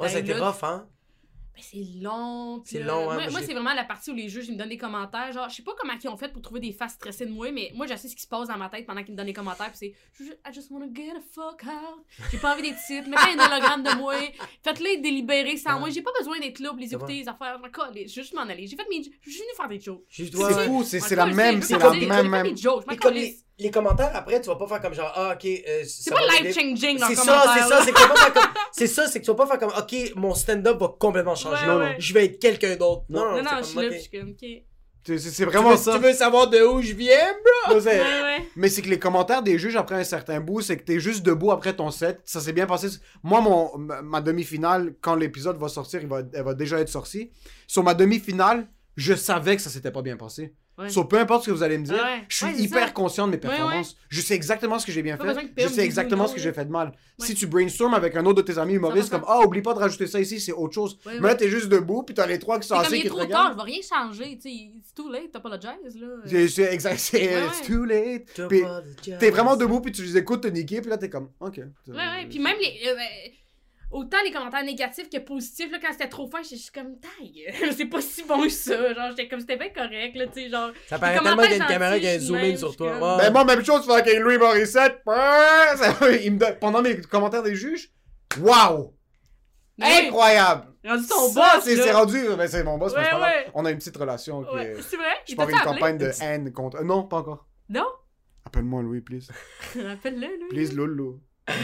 Ouais, 0.00 0.08
ça 0.08 0.18
a 0.18 0.20
Ben, 0.22 0.30
été 0.30 0.38
rough, 0.40 0.62
hein. 0.62 0.86
Ben, 1.54 1.62
c'est 1.62 2.00
long. 2.00 2.62
C'est 2.64 2.82
long, 2.82 3.10
hein, 3.10 3.28
Moi, 3.30 3.40
c'est 3.42 3.52
vraiment 3.52 3.74
la 3.74 3.84
partie 3.84 4.10
où 4.10 4.14
les 4.14 4.28
juges 4.28 4.46
ils 4.48 4.54
me 4.54 4.58
donnent 4.58 4.68
des 4.68 4.78
commentaires. 4.78 5.32
Genre, 5.32 5.48
je 5.48 5.56
sais 5.56 5.62
pas 5.62 5.72
comment 5.78 5.92
ils 6.02 6.08
ont 6.08 6.16
fait 6.16 6.32
pour 6.32 6.42
trouver 6.42 6.60
des 6.60 6.72
faces 6.72 6.94
stressées 6.94 7.26
de 7.26 7.32
moi, 7.32 7.50
mais 7.52 7.70
moi, 7.74 7.86
je 7.86 7.96
sais 7.96 8.08
ce 8.08 8.16
qui 8.16 8.22
se 8.22 8.28
passe 8.28 8.48
dans 8.48 8.56
ma 8.56 8.68
tête 8.68 8.86
pendant 8.86 9.02
qu'ils 9.02 9.12
me 9.12 9.16
donnent 9.16 9.26
des 9.26 9.32
commentaires. 9.32 9.70
Puis 9.72 9.94
c'est 10.18 10.26
I 10.48 10.52
just 10.52 10.70
wanna 10.70 10.86
get 10.92 11.10
a 11.10 11.20
fuck 11.20 11.62
out. 11.64 12.04
J'ai 12.30 12.38
pas 12.38 12.54
envie 12.54 12.62
d'être 12.62 12.78
titre. 12.86 13.08
Mettez 13.08 13.38
un 13.38 13.46
hologramme 13.46 13.82
de 13.82 13.96
moi. 13.96 14.14
Faites-les 14.62 14.98
délibérer 14.98 15.56
sans 15.56 15.78
moi. 15.78 15.90
J'ai 15.90 16.02
pas 16.02 16.12
besoin 16.18 16.38
d'être 16.38 16.60
là 16.60 16.70
pour 16.70 16.78
les 16.78 16.92
écouter, 16.94 17.14
les 17.14 17.28
affaires. 17.28 17.60
Je 17.94 18.06
juste 18.06 18.34
m'en 18.34 18.42
aller. 18.42 18.66
J'ai 18.66 18.76
fait 18.76 18.86
mes. 18.88 19.02
Je 19.02 19.30
suis 19.30 19.40
venu 19.40 19.50
faire 19.56 19.68
des 19.68 19.80
jokes. 19.80 20.04
Juste, 20.08 20.34
C'est 20.36 20.42
ouais, 20.42 20.54
ouais. 20.54 20.66
fou, 20.66 20.84
c'est 20.84 21.14
la 21.14 21.26
même, 21.26 21.62
c'est 21.62 21.78
la 21.78 21.90
même, 21.92 22.44
j'ai 22.44 22.50
fait 22.50 22.62
jokes. 22.62 22.84
Les, 23.60 23.70
commentaires, 23.70 24.10
après, 24.14 24.40
tu 24.40 24.48
vas 24.48 24.56
pas 24.56 24.66
faire 24.66 24.80
comme 24.80 24.94
genre, 24.94 25.12
ah, 25.14 25.34
ok. 25.34 25.44
euh, 25.44 25.82
C'est 25.86 26.10
pas 26.10 26.20
va 26.20 26.26
life 26.26 26.42
m'aider. 26.42 26.52
changing 26.52 26.98
leurs 26.98 27.08
C'est 27.08 27.14
ça, 27.16 27.54
c'est 27.54 27.68
ça, 27.68 27.82
c'est 27.84 27.92
que 27.92 27.96
tu 28.00 28.02
vas 28.08 28.14
pas 28.14 28.16
faire 28.20 28.32
comme. 28.32 28.52
C'est 28.72 28.86
ça, 28.86 29.06
c'est 29.08 29.20
que 29.20 29.24
tu 29.24 29.30
vas 29.30 29.36
pas 29.36 29.46
faire 29.46 29.58
comme, 29.58 29.72
ok, 29.78 30.12
mon 30.16 30.34
stand-up 30.34 30.78
va 30.80 30.94
complètement 30.98 31.34
changer. 31.34 31.66
Ouais, 31.66 31.72
non, 31.72 31.78
ouais. 31.78 31.96
je 31.98 32.14
vais 32.14 32.24
être 32.26 32.38
quelqu'un 32.38 32.76
d'autre. 32.76 33.02
Non, 33.08 33.24
non, 33.24 33.36
Non, 33.36 33.42
non, 33.42 33.50
c'est 33.62 33.62
je 33.62 33.64
suis 33.66 33.74
comme, 33.74 33.84
là. 33.84 33.96
Je 33.96 33.98
suis 34.00 34.10
comme, 34.20 34.30
ok. 34.30 34.62
C'est 35.02 35.32
Tu 35.32 35.44
vraiment 35.46 35.70
veux, 35.70 35.76
ça. 35.78 35.92
tu 35.94 35.98
veux 35.98 36.12
savoir 36.12 36.48
de 36.50 36.60
où 36.62 36.82
je 36.82 36.92
viens, 36.92 37.16
bro? 37.66 37.74
Ouais, 37.76 37.82
Ouais. 37.82 38.46
Mais 38.54 38.68
c'est 38.68 38.82
que 38.82 38.88
les 38.88 38.98
commentaires 38.98 39.42
des 39.42 39.58
juges 39.58 39.76
après 39.76 39.94
un 39.96 40.04
certain 40.04 40.40
bout, 40.40 40.60
c'est 40.60 40.76
que 40.76 40.82
t'es 40.84 41.00
juste 41.00 41.22
debout 41.22 41.50
après 41.52 41.74
ton 41.74 41.90
set. 41.90 42.20
Ça 42.26 42.38
s'est 42.40 42.52
bien 42.52 42.66
passé. 42.66 42.88
Moi, 43.22 43.40
mon, 43.40 43.76
ma, 43.78 44.02
ma 44.02 44.20
demi-finale, 44.20 44.94
quand 45.00 45.14
l'épisode 45.14 45.58
va 45.58 45.68
sortir, 45.68 46.00
il 46.02 46.06
va, 46.08 46.20
elle 46.34 46.44
va 46.44 46.52
déjà 46.54 46.78
être 46.80 46.90
sortie. 46.90 47.30
Sur 47.66 47.82
ma 47.82 47.94
demi-finale, 47.94 48.68
je 48.96 49.14
savais 49.14 49.56
que 49.56 49.62
ça 49.62 49.70
s'était 49.70 49.90
pas 49.90 50.02
bien 50.02 50.18
passé. 50.18 50.52
Ouais. 50.80 50.88
Sur 50.88 51.06
peu 51.08 51.18
importe 51.18 51.42
ce 51.44 51.50
que 51.50 51.54
vous 51.54 51.62
allez 51.62 51.76
me 51.78 51.84
dire, 51.84 51.94
Ouais. 51.94 52.24
je 52.28 52.36
suis 52.36 52.46
Ouais, 52.46 52.54
hyper 52.58 52.86
ça. 52.86 52.90
conscient 52.92 53.26
de 53.26 53.32
mes 53.32 53.36
Ouais, 53.36 53.40
performances. 53.42 53.96
Je 54.08 54.20
sais 54.20 54.34
exactement 54.34 54.78
ce 54.78 54.86
que 54.86 54.92
j'ai 54.92 55.02
bien 55.02 55.16
fait. 55.16 55.50
Je 55.56 55.68
sais 55.68 55.84
exactement 55.84 56.26
ce 56.26 56.34
que 56.34 56.40
j'ai 56.40 56.52
fait 56.52 56.64
de 56.64 56.70
mal. 56.70 56.88
Ouais. 57.18 57.26
Si 57.26 57.34
tu 57.34 57.46
brainstorm 57.46 57.92
avec 57.94 58.16
un 58.16 58.24
autre 58.24 58.42
de 58.42 58.52
tes 58.52 58.56
amis 58.58 58.74
humoristes 58.74 59.08
100%. 59.12 59.20
comme 59.20 59.24
Ah, 59.28 59.40
oublie 59.46 59.60
pas 59.62 59.74
de 59.74 59.78
rajouter 59.78 60.06
ça 60.06 60.18
ici, 60.20 60.40
c'est 60.40 60.52
autre 60.52 60.74
chose. 60.74 60.98
Ouais, 61.04 61.12
Mais 61.20 61.28
là, 61.28 61.34
t'es 61.34 61.48
juste 61.48 61.68
debout, 61.68 62.02
puis 62.02 62.14
t'as 62.14 62.26
les 62.26 62.38
trois 62.38 62.58
qui 62.58 62.66
sont 62.66 62.76
assis 62.76 62.92
il 62.92 62.98
est 62.98 63.02
qui 63.02 63.08
te 63.08 63.12
trop 63.14 63.24
tard, 63.26 63.50
je 63.52 63.56
vais 63.56 63.62
rien 63.62 63.80
changer, 63.82 64.32
it's 64.32 64.94
too 64.94 65.10
late, 65.10 65.32
t'apologize, 65.32 65.96
là. 65.96 66.46
C'est 66.48 66.72
exact, 66.72 66.98
c'est 66.98 67.40
too 67.66 67.84
late. 67.84 68.26
T'as 68.34 68.46
Puis. 68.46 68.62
T'es 69.18 69.30
vraiment 69.30 69.56
debout, 69.56 69.80
puis 69.80 69.92
tu 69.92 70.02
les 70.02 70.16
écoutes 70.16 70.42
te 70.42 70.48
niquer, 70.48 70.80
puis 70.80 70.90
là, 70.90 70.96
t'es 70.96 71.10
comme 71.10 71.28
Ok. 71.40 71.58
Ouais, 71.58 71.94
ouais, 71.94 72.26
puis 72.28 72.38
même 72.38 72.56
les... 72.58 72.80
euh, 73.92 73.98
ben, 73.98 73.98
autant 73.98 74.16
les 74.24 74.30
commentaires 74.32 74.64
négatifs 74.64 75.08
que 75.10 75.18
positifs, 75.18 75.70
là, 75.72 75.78
quand 75.80 75.92
c'était 75.92 76.08
trop 76.08 76.26
fin, 76.28 76.42
j'étais 76.42 76.56
juste 76.56 76.74
comme, 76.74 76.98
taille, 76.98 77.44
c'est 77.76 77.86
pas 77.86 78.00
si 78.00 78.22
bon 78.24 78.42
que 78.42 78.48
ça, 78.48 78.94
genre, 78.94 79.10
j'étais 79.10 79.28
comme, 79.28 79.40
c'était 79.40 79.56
bien 79.56 79.68
correct, 79.70 80.16
là, 80.16 80.26
tu 80.26 80.32
sais, 80.42 80.48
genre... 80.50 80.70
Ça 80.88 80.98
paraît 80.98 81.18
tellement 81.18 81.42
qu'il 81.42 81.50
y 81.50 81.54
a 81.54 81.56
une 81.56 81.66
caméra 81.66 81.98
qui 81.98 82.06
a 82.06 82.10
un 82.10 82.12
gentils, 82.14 82.26
zoom 82.26 82.36
in 82.36 82.40
même, 82.42 82.56
sur 82.56 82.72
je 82.72 82.76
toi. 82.78 82.90
comme- 82.92 83.02
Ouais. 83.02 83.16
Ben 83.18 83.32
moi, 83.32 83.44
même 83.44 83.64
chose 83.64 83.90
avec 83.90 84.18
Louis 84.20 84.38
Morissette. 84.38 85.00
Ça, 85.06 86.10
il 86.22 86.32
me 86.32 86.38
donne- 86.38 86.56
pendant 86.60 86.82
mes 86.82 87.00
commentaires 87.00 87.42
des 87.42 87.54
juges, 87.54 87.90
waouh! 88.40 88.94
Mais 89.78 89.86
oui, 89.86 90.06
Incroyable! 90.08 90.66
rendu 90.86 91.06
ton 91.06 91.28
Ça, 91.30 91.54
boss, 91.56 91.64
c'est 91.64 91.92
rendu. 91.92 92.18
Mais 92.36 92.48
c'est 92.48 92.62
mon 92.64 92.76
boss, 92.76 92.92
mais 92.92 92.98
Ouais, 92.98 93.04
c'est 93.06 93.10
pas 93.12 93.18
grave. 93.18 93.30
ouais. 93.46 93.50
On 93.54 93.64
a 93.64 93.70
une 93.70 93.78
petite 93.78 93.96
relation. 93.96 94.44
qui 94.44 94.54
Ouais, 94.54 94.66
est- 94.72 94.82
c'est 94.82 94.96
vrai? 94.96 95.06
Je 95.26 95.34
t'a 95.34 95.44
une 95.44 95.58
campagne 95.58 95.96
de 95.98 96.10
haine 96.20 96.52
contre. 96.52 96.78
euh, 96.78 96.84
non, 96.84 97.04
pas 97.04 97.18
encore. 97.18 97.46
Non? 97.70 97.86
Appelle-moi 98.44 98.82
Louis, 98.82 99.00
please. 99.00 99.28
Rappelle-le, 99.82 100.26
lui. 100.26 100.48
Please, 100.50 100.74
Loulou. 100.74 101.20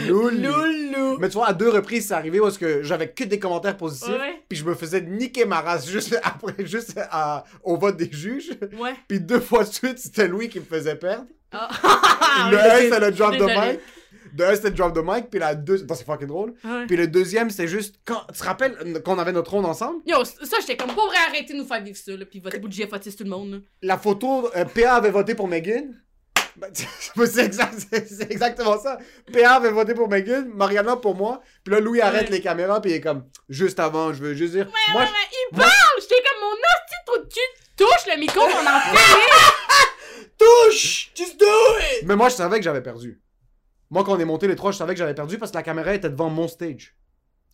Loulou. 0.07 0.31
Loulou. 0.31 1.17
Mais 1.19 1.29
tu 1.29 1.33
vois, 1.35 1.47
à 1.47 1.53
deux 1.53 1.69
reprises, 1.69 2.07
c'est 2.07 2.13
arrivé 2.13 2.39
est-ce 2.45 2.59
que 2.59 2.83
j'avais 2.83 3.09
que 3.09 3.23
des 3.23 3.39
commentaires 3.39 3.77
positifs. 3.77 4.09
Ouais. 4.09 4.41
Puis 4.49 4.57
je 4.57 4.65
me 4.65 4.73
faisais 4.75 5.01
niquer 5.01 5.45
ma 5.45 5.61
race 5.61 5.87
juste 5.89 6.17
après, 6.23 6.65
juste 6.65 6.99
à- 7.11 7.43
au 7.63 7.77
vote 7.77 7.97
des 7.97 8.09
juges. 8.11 8.51
Ouais. 8.79 8.93
Puis 9.07 9.19
deux 9.19 9.39
fois 9.39 9.63
de 9.63 9.71
suite, 9.73 9.99
c'était 9.99 10.27
Louis 10.27 10.49
qui 10.49 10.59
me 10.59 10.65
faisait 10.65 10.95
perdre. 10.95 11.25
Ah. 11.51 11.69
le 12.51 12.57
un, 12.57 12.77
c'est- 12.89 12.99
le 12.99 13.11
drop 13.11 13.35
de 13.37 13.45
mic. 13.45 13.79
Le 14.37 14.45
un, 14.45 14.53
c'était 14.55 14.69
le 14.69 14.75
drop 14.75 14.93
de 14.93 15.01
mic. 15.01 15.29
Puis 15.31 15.39
la 15.39 15.55
deux, 15.55 15.77
c'est 15.77 16.05
fucking 16.05 16.27
drôle. 16.27 16.53
Ouais. 16.63 16.85
Puis 16.85 16.97
le 16.97 17.07
deuxième, 17.07 17.49
c'était 17.49 17.67
juste 17.67 17.95
quand. 18.05 18.21
Tu 18.33 18.39
te 18.39 18.43
rappelles 18.43 19.01
qu'on 19.03 19.17
avait 19.17 19.31
notre 19.31 19.51
ronde 19.51 19.65
ensemble? 19.65 20.01
Yo, 20.05 20.23
ça, 20.25 20.57
j'étais 20.61 20.75
comme, 20.77 20.93
pas 20.93 21.05
vrai, 21.07 21.17
arrêtez 21.29 21.53
de 21.53 21.57
nous 21.59 21.65
faire 21.65 21.81
vivre 21.81 21.97
ça, 21.97 22.11
là, 22.15 22.25
pis 22.25 22.39
votez 22.39 22.59
pour 22.59 22.69
Jeff 22.71 22.91
Otis, 22.91 23.15
tout 23.15 23.23
le 23.23 23.29
monde, 23.29 23.51
là. 23.51 23.57
La 23.81 23.97
photo, 23.97 24.49
euh, 24.55 24.65
PA 24.65 24.95
avait 24.95 25.09
voté 25.11 25.33
pour 25.33 25.47
Megan. 25.47 25.95
Ben, 26.57 26.71
c'est 27.27 27.45
exact, 27.45 27.73
c'est- 27.89 28.07
c'est 28.07 28.31
exactement 28.31 28.79
ça. 28.79 28.97
PA 29.31 29.51
avait 29.55 29.69
voté 29.71 29.93
pour 29.93 30.09
Megan, 30.09 30.47
Mariana 30.49 30.95
pour 30.95 31.15
moi. 31.15 31.41
Puis 31.63 31.73
là, 31.73 31.79
Louis 31.79 32.01
arrête 32.01 32.29
Ouais. 32.29 32.37
les 32.37 32.41
caméras, 32.41 32.81
puis 32.81 32.91
il 32.91 32.95
est 32.95 33.01
comme, 33.01 33.25
juste 33.47 33.79
avant, 33.79 34.11
je 34.13 34.21
veux 34.23 34.33
juste 34.33 34.53
dire. 34.53 34.65
moi, 34.93 35.01
Ouais, 35.03 35.07
ouais, 35.07 35.13
il 35.51 35.55
parle! 35.57 35.71
J'étais 36.01 36.15
comme, 36.15 36.41
mon 36.41 36.53
hostie 36.53 36.95
de 36.99 37.05
trou 37.05 37.17
de 37.19 37.33
cul 37.33 37.39
touche 37.77 38.13
le 38.13 38.19
micro, 38.19 38.41
on 38.41 38.45
en 38.45 38.79
fait 38.79 40.27
Touche! 40.37 41.11
Just 41.15 41.39
do 41.39 41.45
it! 41.45 42.05
Mais 42.05 42.15
moi, 42.15 42.29
je 42.29 42.35
savais 42.35 42.57
que 42.57 42.63
j'avais 42.63 42.81
perdu. 42.83 43.21
Moi, 43.89 44.03
quand 44.03 44.15
on 44.15 44.19
est 44.19 44.25
monté 44.25 44.47
les 44.47 44.55
trois, 44.55 44.71
je 44.71 44.77
savais 44.77 44.93
que 44.93 44.99
j'avais 44.99 45.15
perdu 45.15 45.37
parce 45.37 45.51
que 45.51 45.57
la 45.57 45.63
caméra 45.63 45.93
était 45.93 46.09
devant 46.09 46.29
mon 46.29 46.47
stage. 46.47 46.95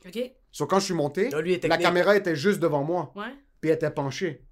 Ok, 0.05 0.15
ouais. 0.15 0.35
Sauf 0.51 0.67
quand 0.67 0.79
je 0.79 0.85
suis 0.85 0.93
monté, 0.93 1.29
Là, 1.29 1.41
la 1.63 1.77
caméra 1.77 2.15
était 2.15 2.35
juste 2.35 2.59
devant 2.59 2.83
moi. 2.83 3.13
Puis 3.61 3.69
elle 3.69 3.75
était 3.75 3.91
penchée. 3.91 4.43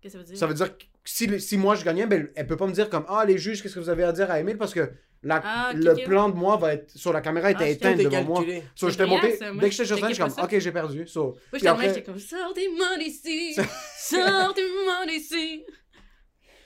Qu'est-ce 0.00 0.14
que 0.14 0.18
ça 0.18 0.18
veut 0.18 0.24
dire? 0.24 0.38
Ça 0.38 0.46
veut 0.46 0.54
dire 0.54 0.78
que 0.78 0.84
si, 1.04 1.40
si 1.40 1.56
moi 1.58 1.74
je 1.74 1.84
gagnais, 1.84 2.06
ben, 2.06 2.28
elle 2.34 2.46
peut 2.46 2.56
pas 2.56 2.66
me 2.66 2.72
dire 2.72 2.88
comme 2.90 3.04
Ah, 3.08 3.24
les 3.24 3.38
juges, 3.38 3.62
qu'est-ce 3.62 3.74
que 3.74 3.80
vous 3.80 3.88
avez 3.90 4.04
à 4.04 4.12
dire 4.12 4.30
à 4.30 4.40
Emile 4.40 4.56
Parce 4.58 4.72
que 4.74 4.90
la- 5.22 5.40
Ah, 5.44 5.72
le 5.74 5.94
plan 6.04 6.28
de 6.28 6.34
moi 6.34 6.56
va 6.56 6.74
être. 6.74 6.90
Sur 6.90 7.12
la 7.12 7.20
caméra 7.20 7.50
était 7.50 7.78
Ah, 7.82 7.90
est 7.90 7.96
devant 7.96 8.24
moi. 8.24 8.44
So, 8.74 8.90
j'étais 8.90 9.06
monté. 9.06 9.36
ça. 9.36 9.52
Moi, 9.52 9.62
Dès 9.62 9.68
que 9.68 9.74
j'étais 9.74 9.86
sur 9.86 9.96
je 9.96 10.00
scène, 10.00 10.08
je 10.10 10.14
suis 10.14 10.22
comme 10.34 10.44
Ok, 10.44 10.58
j'ai 10.58 10.72
perdu. 10.72 11.06
So, 11.06 11.24
Moi, 11.24 11.36
j'étais 11.54 11.66
après- 11.68 12.02
comme, 12.02 12.18
sortez-moi 12.18 12.98
d'ici! 12.98 13.54
Sortez-moi 13.98 15.06
d'ici! 15.08 15.64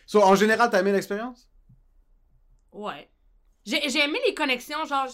so, 0.07 0.22
en 0.22 0.34
général, 0.34 0.70
t'as 0.70 0.80
aimé 0.80 0.93
l'expérience? 0.93 1.49
Ouais. 2.72 3.09
J'ai 3.64 3.89
j'ai 3.89 4.01
aimé 4.01 4.18
les 4.26 4.34
connexions, 4.34 4.84
genre, 4.86 5.09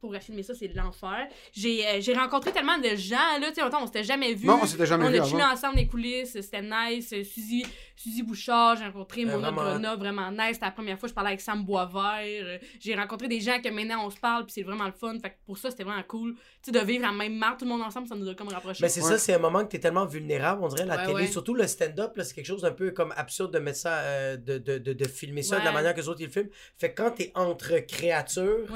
pour 0.00 0.14
filmer 0.16 0.42
ça, 0.42 0.54
c'est 0.54 0.68
de 0.68 0.76
l'enfer. 0.76 1.26
J'ai 1.52 1.86
euh, 1.86 2.00
j'ai 2.00 2.12
rencontré 2.14 2.52
tellement 2.52 2.78
de 2.78 2.94
gens, 2.96 3.16
là, 3.40 3.48
tu 3.48 3.54
sais, 3.54 3.62
autant 3.62 3.82
on 3.82 3.86
s'était 3.86 4.04
jamais 4.04 4.34
vu. 4.34 4.46
Non, 4.46 4.58
on 4.62 4.66
s'était 4.66 4.86
jamais 4.86 5.04
on 5.06 5.10
vu 5.10 5.18
a 5.20 5.24
chillé 5.24 5.42
ensemble 5.42 5.76
les 5.76 5.86
coulisses, 5.86 6.32
c'était 6.40 6.62
nice. 6.62 7.12
Euh, 7.12 7.24
Suzy, 7.24 7.64
Suzy 7.96 8.22
Bouchard, 8.22 8.76
j'ai 8.76 8.84
rencontré 8.84 9.24
Ouais, 9.24 9.32
Mona. 9.32 9.50
Bruna, 9.50 9.96
vraiment 9.96 10.30
nice. 10.30 10.54
C'était 10.54 10.66
la 10.66 10.70
première 10.72 10.98
fois 10.98 11.08
que 11.08 11.10
je 11.10 11.14
parlais 11.14 11.30
avec 11.30 11.40
Sam 11.40 11.64
Boisvert. 11.64 12.20
Euh, 12.22 12.58
J'ai 12.80 12.94
rencontré 12.94 13.28
des 13.28 13.40
gens 13.40 13.60
que 13.60 13.68
maintenant 13.70 14.06
on 14.06 14.10
se 14.10 14.18
parle, 14.18 14.44
puis 14.44 14.52
c'est 14.52 14.62
vraiment 14.62 14.86
le 14.86 14.92
fun. 14.92 15.18
Fait 15.20 15.30
que 15.30 15.36
pour 15.44 15.58
ça, 15.58 15.70
c'était 15.70 15.84
vraiment 15.84 16.02
cool. 16.04 16.34
Tu 16.34 16.40
sais, 16.62 16.72
de 16.72 16.78
vivre 16.84 17.02
la 17.04 17.12
même 17.12 17.34
marque, 17.36 17.58
tout 17.58 17.64
le 17.64 17.70
monde 17.70 17.82
ensemble, 17.82 18.06
ça 18.08 18.14
nous 18.14 18.28
a 18.28 18.34
comme 18.34 18.48
rapprochés. 18.48 18.78
Mais 18.82 18.88
c'est 18.88 19.02
Ouais. 19.02 19.08
ça, 19.10 19.18
c'est 19.18 19.34
un 19.34 19.38
moment 19.38 19.64
que 19.64 19.70
t'es 19.70 19.80
tellement 19.80 20.06
vulnérable, 20.06 20.62
on 20.62 20.68
dirait, 20.68 20.86
la 20.86 20.96
Ouais, 20.96 21.02
télé. 21.06 21.14
ouais. 21.14 21.26
Surtout 21.26 21.54
le 21.54 21.66
stand-up, 21.66 22.16
là, 22.16 22.24
c'est 22.24 22.34
quelque 22.34 22.46
chose 22.46 22.62
d'un 22.62 22.72
peu 22.72 22.90
comme 22.92 23.12
absurde 23.16 23.52
de 23.52 23.58
mettre 23.58 23.78
ça, 23.78 23.98
euh, 23.98 24.36
de, 24.36 24.58
de, 24.58 24.78
de, 24.78 24.92
de 24.92 25.04
filmer 25.08 25.42
ça 25.42 25.58
de 25.60 25.64
la 25.64 25.72
manière 25.72 25.92
que 25.94 26.00
les 26.00 26.08
autres 26.08 26.20
ils 26.20 26.26
le 26.26 26.30
filment. 26.32 26.48
Fait 26.76 26.92
que 26.92 27.02
quand 27.02 27.10
t'es 27.12 27.32
entre 27.34 27.78
créatures, 27.86 28.66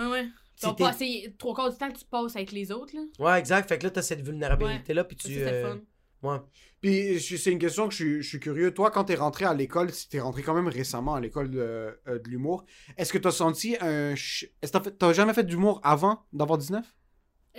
Ouais, 0.65 0.69
ouais. 0.71 0.75
Si 0.75 0.75
T'as 0.75 0.75
t'es- 0.75 0.83
pas- 0.85 0.93
C'est 1.29 1.35
trois 1.39 1.55
quarts 1.55 1.71
du 1.71 1.77
temps 1.79 1.91
que 1.91 1.99
tu 1.99 2.05
passes 2.05 2.37
avec 2.37 2.53
les 2.53 2.71
autres, 2.73 2.95
là? 2.95 3.03
ouais, 3.19 3.39
exact. 3.39 3.69
Fait 3.69 3.79
que 3.79 3.85
là, 3.85 3.91
t'as 3.91 4.03
cette 4.03 4.23
vulnérabilité-là, 4.23 5.05
puis 5.05 5.17
tu. 5.17 5.29
euh, 5.39 5.79
fun. 6.23 6.29
ouais. 6.31 6.39
Puis 6.81 7.19
je- 7.21 7.37
c'est 7.37 7.53
une 7.53 7.59
question 7.59 7.87
que 7.89 7.93
je, 7.95 8.03
suis- 8.03 8.23
je 8.23 8.29
suis 8.29 8.41
curieux. 8.41 8.73
Toi, 8.75 8.91
quand 8.91 9.05
t'es 9.05 9.15
rentré 9.15 9.45
à 9.45 9.55
l'école, 9.55 9.91
si 9.93 10.09
t'es 10.09 10.19
rentré 10.21 10.43
quand 10.43 10.55
même 10.55 10.69
récemment 10.69 11.15
à 11.15 11.21
l'école 11.21 11.51
de, 11.51 11.61
euh, 11.61 12.19
de 12.19 12.29
l'humour, 12.29 12.65
est-ce 12.97 13.13
que 13.13 13.19
t'as 13.19 13.31
senti 13.31 13.77
un. 13.81 14.17
ch- 14.17 14.51
Est-ce 14.63 14.73
que 14.73 14.89
t'as 14.89 15.13
jamais 15.13 15.35
fait 15.35 15.45
d'humour 15.45 15.81
avant 15.85 16.25
d'avoir 16.33 16.59
19 16.59 16.87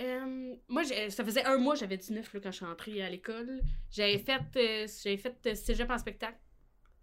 Euh, 0.00 0.54
moi, 0.68 0.82
j'ai- 0.82 1.08
ça 1.10 1.24
faisait 1.24 1.44
un 1.44 1.56
mois, 1.56 1.74
j'avais 1.76 1.96
19 1.96 2.32
là, 2.34 2.40
quand 2.42 2.50
je 2.50 2.56
suis 2.56 2.66
entrée 2.66 3.00
à 3.02 3.08
l'école. 3.08 3.60
J'avais 3.90 4.18
fait, 4.18 4.40
euh, 4.56 4.86
j'avais 5.02 5.16
fait 5.16 5.36
euh, 5.46 5.54
cégep 5.54 5.88
en 5.90 5.98
spectacle. 5.98 6.38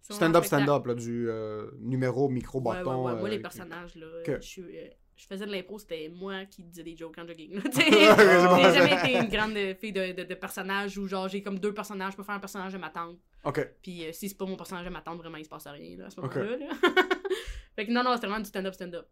Stand-up, 0.02 0.44
stand-up, 0.44 0.84
là, 0.86 0.94
du 0.94 1.28
euh, 1.30 1.70
numéro, 1.80 2.28
micro, 2.28 2.58
Ouais, 2.58 2.64
bâton. 2.76 3.04
ouais, 3.06 3.12
ouais. 3.12 3.18
Moi, 3.20 3.28
euh, 3.28 3.32
les 3.32 3.38
personnages, 3.38 3.94
là, 3.94 4.06
Que- 4.24 4.40
je, 4.42 4.46
suis, 4.46 4.62
euh, 4.78 4.88
je 5.16 5.26
faisais 5.26 5.46
de 5.46 5.52
l'impro, 5.52 5.78
c'était 5.78 6.08
moi 6.08 6.44
qui 6.46 6.62
disais 6.62 6.82
des 6.82 6.96
jokes 6.96 7.16
en 7.18 7.26
jogging. 7.26 7.60
J'ai 7.74 8.72
jamais 8.74 8.94
été 8.94 9.18
une 9.18 9.28
grande 9.28 9.56
fille 9.78 9.92
de, 9.92 10.12
de, 10.12 10.24
de 10.24 10.34
personnages 10.34 10.96
où, 10.98 11.06
genre, 11.06 11.28
j'ai 11.28 11.42
comme 11.42 11.58
deux 11.58 11.74
personnages, 11.74 12.12
je 12.12 12.16
peux 12.16 12.22
faire 12.22 12.34
un 12.34 12.40
personnage 12.40 12.72
de 12.72 12.78
ma 12.78 12.90
tante. 12.90 13.18
Ok. 13.44 13.68
Puis 13.82 14.06
euh, 14.06 14.12
si 14.12 14.28
c'est 14.28 14.36
pas 14.36 14.46
mon 14.46 14.56
personnage 14.56 14.84
de 14.84 14.90
ma 14.90 15.00
tante, 15.00 15.18
vraiment, 15.18 15.36
il 15.36 15.44
se 15.44 15.50
passe 15.50 15.66
rien, 15.66 15.96
là, 15.96 16.06
à 16.06 16.10
ce 16.10 16.20
moment-là. 16.20 16.56
là. 16.56 16.66
fait 17.76 17.86
que 17.86 17.92
non, 17.92 18.02
non, 18.02 18.14
c'était 18.14 18.26
vraiment 18.26 18.42
du 18.42 18.48
stand-up, 18.48 18.74
stand-up. 18.74 19.06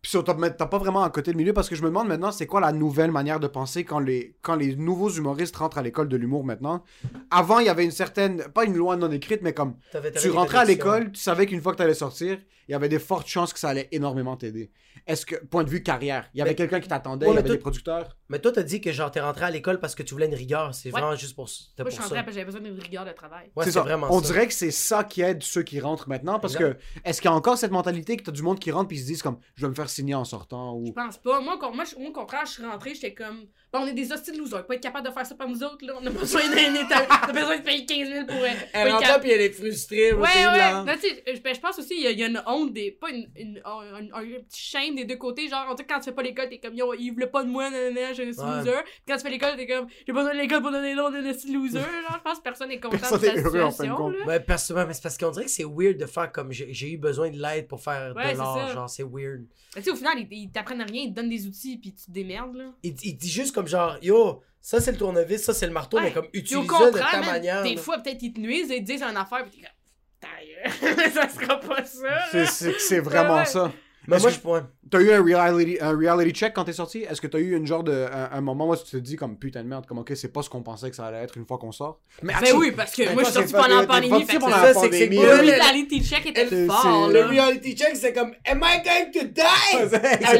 Puis 0.00 0.12
t'as 0.24 0.66
pas 0.66 0.78
vraiment 0.78 1.02
un 1.02 1.10
côté 1.10 1.32
de 1.32 1.36
milieu 1.36 1.52
parce 1.52 1.68
que 1.68 1.74
je 1.74 1.82
me 1.82 1.88
demande 1.88 2.08
maintenant 2.08 2.30
c'est 2.30 2.46
quoi 2.46 2.60
la 2.60 2.72
nouvelle 2.72 3.10
manière 3.10 3.40
de 3.40 3.48
penser 3.48 3.84
quand 3.84 3.98
les, 3.98 4.36
quand 4.42 4.54
les 4.54 4.76
nouveaux 4.76 5.10
humoristes 5.10 5.56
rentrent 5.56 5.78
à 5.78 5.82
l'école 5.82 6.08
de 6.08 6.16
l'humour 6.16 6.44
maintenant? 6.44 6.84
Avant, 7.30 7.58
il 7.58 7.66
y 7.66 7.68
avait 7.68 7.84
une 7.84 7.90
certaine, 7.90 8.44
pas 8.54 8.64
une 8.64 8.76
loi 8.76 8.96
non 8.96 9.10
écrite, 9.10 9.42
mais 9.42 9.52
comme 9.52 9.76
tu 10.20 10.30
rentrais 10.30 10.58
à 10.58 10.64
l'école, 10.64 11.10
tu 11.12 11.20
savais 11.20 11.46
qu'une 11.46 11.60
fois 11.60 11.72
que 11.72 11.78
tu 11.78 11.82
allais 11.82 11.94
sortir, 11.94 12.38
il 12.68 12.72
y 12.72 12.74
avait 12.74 12.88
des 12.88 12.98
fortes 12.98 13.26
chances 13.26 13.52
que 13.52 13.58
ça 13.58 13.70
allait 13.70 13.88
énormément 13.92 14.36
t'aider. 14.36 14.70
Est-ce 15.06 15.24
que, 15.24 15.36
point 15.36 15.64
de 15.64 15.70
vue 15.70 15.82
carrière, 15.82 16.28
il 16.34 16.38
y 16.38 16.42
avait 16.42 16.54
quelqu'un 16.54 16.80
qui 16.80 16.88
t'attendait, 16.88 17.26
Ouais, 17.26 17.32
il 17.32 17.36
y 17.36 17.38
avait 17.38 17.48
des 17.48 17.58
producteurs? 17.58 18.17
Mais 18.30 18.38
toi, 18.40 18.52
t'as 18.52 18.62
dit 18.62 18.80
que 18.80 18.92
genre 18.92 19.10
t'es 19.10 19.20
rentré 19.20 19.44
à 19.46 19.50
l'école 19.50 19.80
parce 19.80 19.94
que 19.94 20.02
tu 20.02 20.12
voulais 20.14 20.26
une 20.26 20.34
rigueur. 20.34 20.74
C'est 20.74 20.88
Ouais. 20.92 21.00
vraiment 21.00 21.16
juste 21.16 21.34
pour, 21.34 21.44
Moi, 21.46 21.50
je 21.78 21.82
pour 21.82 21.92
suis 21.92 22.00
rentrée 22.02 22.16
ça. 22.18 22.22
parce 22.22 22.26
que 22.26 22.32
j'avais 22.34 22.44
besoin 22.44 22.60
d'une 22.60 22.78
rigueur 22.78 23.04
de 23.06 23.12
travail. 23.12 23.50
Ouais, 23.56 23.64
c'est 23.64 23.70
ça. 23.72 23.80
vraiment 23.82 24.06
On 24.10 24.20
ça. 24.20 24.26
dirait 24.32 24.46
que 24.46 24.52
c'est 24.52 24.70
ça 24.70 25.02
qui 25.04 25.22
aide 25.22 25.42
ceux 25.42 25.62
qui 25.62 25.80
rentrent 25.80 26.08
maintenant 26.08 26.38
parce 26.38 26.54
Exact. 26.54 26.74
que 26.78 27.08
est-ce 27.08 27.20
qu'il 27.22 27.30
y 27.30 27.32
a 27.32 27.36
encore 27.36 27.56
cette 27.56 27.70
mentalité 27.70 28.16
que 28.16 28.22
tu 28.24 28.30
as 28.30 28.32
du 28.32 28.42
monde 28.42 28.58
qui 28.58 28.70
rentre 28.70 28.88
puis 28.88 28.98
ils 28.98 29.00
se 29.02 29.06
disent 29.06 29.22
comme 29.22 29.38
je 29.54 29.62
vais 29.62 29.70
me 29.70 29.74
faire 29.74 29.88
signer 29.88 30.14
en 30.14 30.24
sortant 30.24 30.74
ou 30.74 30.86
Je 30.86 30.92
pense 30.92 31.16
pas. 31.18 31.40
Moi, 31.40 31.58
moi, 31.74 31.84
je- 31.84 31.96
moi, 31.96 32.10
au 32.10 32.12
contraire, 32.12 32.42
je 32.44 32.52
suis 32.52 32.64
rentrée, 32.64 32.94
j'étais 32.94 33.14
comme. 33.14 33.46
Bon, 33.72 33.80
on 33.80 33.86
est 33.86 33.92
des 33.92 34.10
hostiles 34.12 34.38
losers. 34.38 34.66
Pas 34.66 34.74
être 34.76 34.82
capable 34.82 35.06
de 35.06 35.12
faire 35.12 35.26
ça 35.26 35.34
par 35.34 35.46
nous 35.48 35.62
autres, 35.62 35.84
là. 35.86 35.92
On 36.00 36.06
a 36.06 36.10
besoin 36.10 36.40
d'un 36.48 36.74
état. 36.86 37.06
On 37.26 37.28
a 37.28 37.32
besoin 37.32 37.58
de 37.58 37.62
payer 37.62 37.84
15 37.84 38.08
000 38.08 38.26
pour. 38.26 38.36
euh, 38.36 38.40
pas 38.40 38.46
Elle 38.72 38.88
être 38.88 38.94
rentre 38.96 39.20
puis 39.20 39.30
elle 39.30 39.40
est 39.42 39.50
frustrée. 39.50 40.12
Ouais, 40.12 40.20
ouais. 40.22 40.72
Non, 40.72 40.86
je, 40.86 41.40
ben, 41.40 41.54
je 41.54 41.60
pense 41.60 41.78
aussi 41.78 41.88
qu'il 41.94 42.02
y, 42.02 42.06
a- 42.06 42.10
il 42.12 42.18
y 42.18 42.24
a 42.24 42.28
une 42.28 42.42
honte 42.46 42.72
des. 42.72 42.90
Pas 42.92 43.10
une. 43.10 43.28
une- 43.36 43.60
un, 43.64 43.94
un- 43.96 44.20
un 44.20 44.24
petit 44.40 44.60
shame 44.70 44.94
des 44.96 45.04
deux 45.04 45.16
côtés. 45.16 45.48
Genre, 45.48 45.66
on 45.70 45.74
dit 45.74 45.82
que 45.82 45.88
quand 45.92 45.98
tu 45.98 46.06
fais 46.06 46.12
pas 46.12 46.22
l'école, 46.22 46.48
t'es 46.48 46.58
comme 46.58 46.74
yo, 46.74 46.94
il 46.94 47.10
voulait 47.10 47.26
pas 47.26 47.42
de 47.44 47.48
moi, 47.48 47.68
nanana, 47.70 48.12
je 48.24 48.32
suis 48.32 48.40
Ouais. 48.40 48.58
loser. 48.58 48.70
Puis 48.84 49.02
quand 49.08 49.16
tu 49.16 49.22
fais 49.22 49.30
l'école, 49.30 49.56
t'es 49.56 49.66
comme 49.66 49.86
j'ai 50.06 50.12
besoin 50.12 50.32
de 50.34 50.38
l'école 50.38 50.62
pour 50.62 50.70
donner 50.70 50.94
l'autre 50.94 51.16
de 51.18 51.32
petit 51.32 51.52
loser. 51.52 51.78
Genre, 52.08 52.16
je 52.16 52.22
pense 52.22 52.38
que 52.38 52.42
personne 52.42 52.70
est 52.70 52.80
content 52.80 52.96
Personne 52.98 53.20
de 53.20 53.26
sa 53.26 53.32
est 53.34 53.42
heureux, 53.42 53.62
en 53.62 53.70
fin 53.70 53.84
de 53.84 53.88
situation. 53.90 54.26
Ouais, 54.26 54.40
personnellement, 54.40 54.88
mais 54.88 54.94
c'est 54.94 55.02
parce 55.02 55.18
qu'on 55.18 55.30
dirait 55.30 55.44
que 55.46 55.50
c'est 55.50 55.64
weird 55.64 55.96
de 55.96 56.06
faire 56.06 56.30
comme 56.32 56.52
j'ai 56.52 56.90
eu 56.92 56.96
besoin 56.98 57.30
de 57.30 57.40
l'aide 57.40 57.68
pour 57.68 57.80
faire 57.82 58.14
Ouais, 58.16 58.32
de 58.32 58.38
l'art. 58.38 58.72
Genre, 58.72 58.90
c'est 58.90 59.02
weird. 59.04 59.44
Mais 59.76 59.82
tu 59.82 59.86
sais, 59.86 59.90
au 59.90 59.96
final, 59.96 60.14
ils, 60.18 60.28
ils 60.30 60.50
t'apprennent 60.50 60.82
rien, 60.82 61.02
ils 61.02 61.10
te 61.10 61.16
donnent 61.20 61.28
des 61.30 61.46
outils, 61.46 61.76
puis 61.78 61.94
tu 61.94 62.06
te 62.06 62.10
démerdes, 62.10 62.54
là. 62.56 62.64
Il, 62.82 62.94
il 63.02 63.16
dit 63.16 63.30
juste 63.30 63.54
comme 63.54 63.66
genre, 63.68 63.96
yo, 64.02 64.42
ça 64.60 64.80
c'est 64.80 64.92
le 64.92 64.98
tournevis, 64.98 65.42
ça 65.44 65.54
c'est 65.54 65.66
le 65.66 65.72
marteau, 65.72 65.98
Ouais. 65.98 66.04
mais 66.04 66.12
comme 66.12 66.26
au 66.26 66.30
de 66.62 66.66
contraire, 66.66 67.10
ta 67.10 67.20
man, 67.20 67.26
manière. 67.30 67.62
des 67.62 67.74
là. 67.74 67.80
fois, 67.80 67.98
peut-être 67.98 68.22
ils 68.22 68.32
te 68.32 68.40
nuisent 68.40 68.70
et 68.70 68.76
ils 68.78 68.84
te 68.84 68.92
disent 68.92 69.02
une 69.02 69.16
affaire, 69.16 69.44
puis 69.44 69.52
t'es 69.52 69.66
comme. 69.66 69.74
Ta 70.20 70.28
ça 71.12 71.28
sera 71.28 71.60
pas 71.60 71.84
ça. 71.84 72.48
c'est 72.78 72.98
vraiment 73.00 73.44
ça. 73.44 73.70
Mais 74.08 74.18
moi, 74.18 74.30
je 74.30 74.38
pourrais. 74.38 74.62
T'as 74.90 75.00
eu 75.00 75.10
un 75.12 75.22
reality, 75.22 75.78
un 75.80 75.96
reality 75.96 76.32
check 76.32 76.52
quand 76.54 76.64
t'es 76.64 76.72
sorti? 76.72 77.02
Est-ce 77.02 77.20
que 77.20 77.26
t'as 77.26 77.38
eu 77.38 77.56
une 77.56 77.66
genre 77.66 77.84
de, 77.84 78.06
un, 78.12 78.30
un 78.38 78.40
moment 78.40 78.68
où 78.68 78.76
tu 78.76 78.82
te 78.84 78.96
dis 78.96 79.16
comme 79.16 79.36
putain 79.38 79.62
de 79.62 79.68
merde, 79.68 79.86
comme 79.86 79.98
ok, 79.98 80.12
c'est 80.14 80.32
pas 80.32 80.42
ce 80.42 80.48
qu'on 80.50 80.62
pensait 80.62 80.90
que 80.90 80.96
ça 80.96 81.06
allait 81.06 81.22
être 81.22 81.36
une 81.36 81.46
fois 81.46 81.58
qu'on 81.58 81.72
sort? 81.72 82.00
Mais 82.22 82.32
Ben 82.40 82.54
oui, 82.56 82.72
parce 82.72 82.94
que 82.94 83.12
moi, 83.12 83.22
je 83.24 83.30
suis 83.40 83.52
pas- 83.52 83.62
pendant 83.64 83.80
la 83.80 83.86
pandémie, 83.86 84.08
sorti 84.10 84.26
fait 84.26 84.36
que 84.38 84.44
c'est 84.44 84.50
la 84.50 84.74
ça, 84.74 84.80
c'est 84.80 85.08
que. 85.08 85.14
Le 85.14 85.52
reality 85.52 86.04
check 86.04 86.26
était 86.26 86.46
c'est- 86.48 86.66
fort. 86.66 87.08
Le 87.10 87.24
reality 87.24 87.76
check, 87.76 87.94
c'est 87.96 88.12
comme 88.12 88.32
Am 88.46 88.62
I 88.64 88.82
going 88.84 89.10
to 89.20 89.26
die? 89.28 89.90
La, 90.22 90.32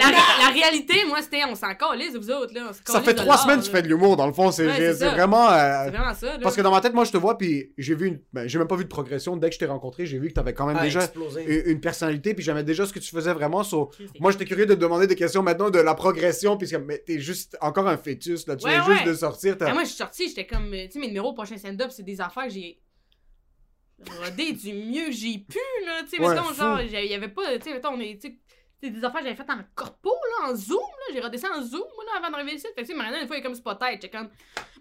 la 0.46 0.52
réalité, 0.52 0.94
moi, 1.06 1.20
c'était 1.22 1.42
on 1.48 1.54
s'en 1.54 1.74
calisse, 1.74 2.14
vous 2.16 2.30
autres, 2.30 2.54
là. 2.54 2.70
Ça 2.84 3.00
fait 3.00 3.14
trois 3.14 3.36
semaines 3.38 3.60
que 3.60 3.64
tu 3.64 3.70
fais 3.70 3.82
de 3.82 3.88
l'humour, 3.88 4.16
dans 4.16 4.26
le 4.26 4.32
fond. 4.32 4.50
C'est 4.50 4.66
vraiment. 4.66 5.50
euh, 5.50 5.84
C'est 5.84 5.90
vraiment 5.90 6.14
ça, 6.14 6.26
là. 6.26 6.38
Parce 6.42 6.56
que 6.56 6.62
dans 6.62 6.70
ma 6.70 6.80
tête, 6.80 6.94
moi, 6.94 7.04
je 7.04 7.12
te 7.12 7.16
vois, 7.16 7.36
puis 7.38 7.72
j'ai 7.78 7.94
vu 7.94 8.06
une. 8.08 8.20
Ben, 8.32 8.48
j'ai 8.48 8.58
même 8.58 8.68
pas 8.68 8.76
vu 8.76 8.84
de 8.84 8.88
progression. 8.88 9.36
Dès 9.36 9.48
que 9.48 9.54
je 9.54 9.58
t'ai 9.58 9.66
rencontré, 9.66 10.06
j'ai 10.06 10.18
vu 10.18 10.28
que 10.28 10.34
t'avais 10.34 10.54
quand 10.54 10.66
même 10.66 10.76
Ah, 10.80 10.84
déjà 10.84 11.00
une, 11.66 11.80
personnalité, 11.80 12.34
puis 12.34 12.44
j'aimais 12.44 12.64
déjà 12.64 12.86
ce 12.86 12.92
que 12.92 12.98
tu 12.98 13.10
faisais 13.10 13.32
vraiment. 13.32 13.62
moi, 14.20 14.30
j'étais 14.38 14.44
curieux 14.48 14.66
de 14.66 14.74
te 14.74 14.80
demander 14.80 15.06
des 15.06 15.16
questions 15.16 15.42
maintenant 15.42 15.70
de 15.70 15.78
la 15.78 15.94
progression, 15.94 16.56
puisque 16.56 16.74
mais 16.76 16.98
t'es 16.98 17.18
juste 17.20 17.56
encore 17.60 17.88
un 17.88 17.96
fœtus, 17.98 18.46
là. 18.46 18.56
Tu 18.56 18.64
Ouais, 18.66 18.72
viens 18.72 18.84
juste 18.94 19.06
de 19.06 19.14
sortir. 19.14 19.58
t'as- 19.58 19.66
Ben, 19.66 19.74
moi, 19.74 19.82
je 19.84 19.88
suis 19.88 19.96
sortie, 19.96 20.28
j'étais 20.28 20.46
comme. 20.46 20.72
euh, 20.72 20.86
Tu 20.86 20.92
sais, 20.92 20.98
mes 21.00 21.08
numéros 21.08 21.30
au 21.30 21.34
prochain 21.34 21.56
stand-up, 21.56 21.90
c'est 21.90 22.02
des 22.04 22.20
affaires 22.20 22.44
que 22.44 22.50
j'ai. 22.50 22.80
rodé 24.22 24.52
du 24.52 24.72
mieux 24.72 25.06
que 25.06 25.12
j'ai 25.12 25.38
pu, 25.38 25.58
là. 25.84 26.02
Tu 26.04 26.10
sais, 26.10 26.20
Ouais, 26.22 26.28
mettons, 26.34 26.44
fou. 26.44 26.54
genre, 26.54 26.80
il 26.80 26.90
y 27.06 27.14
avait 27.14 27.28
pas. 27.28 27.58
Tu 27.58 27.64
sais, 27.64 27.72
mettons, 27.74 27.90
on 27.94 28.00
est. 28.00 28.20
tu 28.20 28.28
sais, 28.28 28.38
c'est 28.80 28.90
des 28.90 28.98
affaires 29.04 29.20
que 29.20 29.26
j'avais 29.26 29.36
faites 29.36 29.50
en 29.50 29.58
corpo, 29.74 30.10
là, 30.40 30.50
en 30.50 30.54
zoom, 30.54 30.78
là. 30.78 31.14
J'ai 31.14 31.20
rodé 31.20 31.36
ça 31.36 31.48
en 31.50 31.62
zoom, 31.62 31.80
moi, 31.96 32.04
là, 32.04 32.18
avant 32.18 32.30
d'arriver 32.30 32.54
ici. 32.54 32.66
Fait 32.68 32.74
que, 32.74 32.80
tu 32.82 32.86
sais, 32.86 32.94
Mariana, 32.94 33.20
une 33.20 33.26
fois, 33.26 33.36
elle 33.36 33.40
est 33.40 33.44
comme 33.44 33.54
spotette. 33.56 33.94
J'étais 33.94 34.10
comme. 34.10 34.30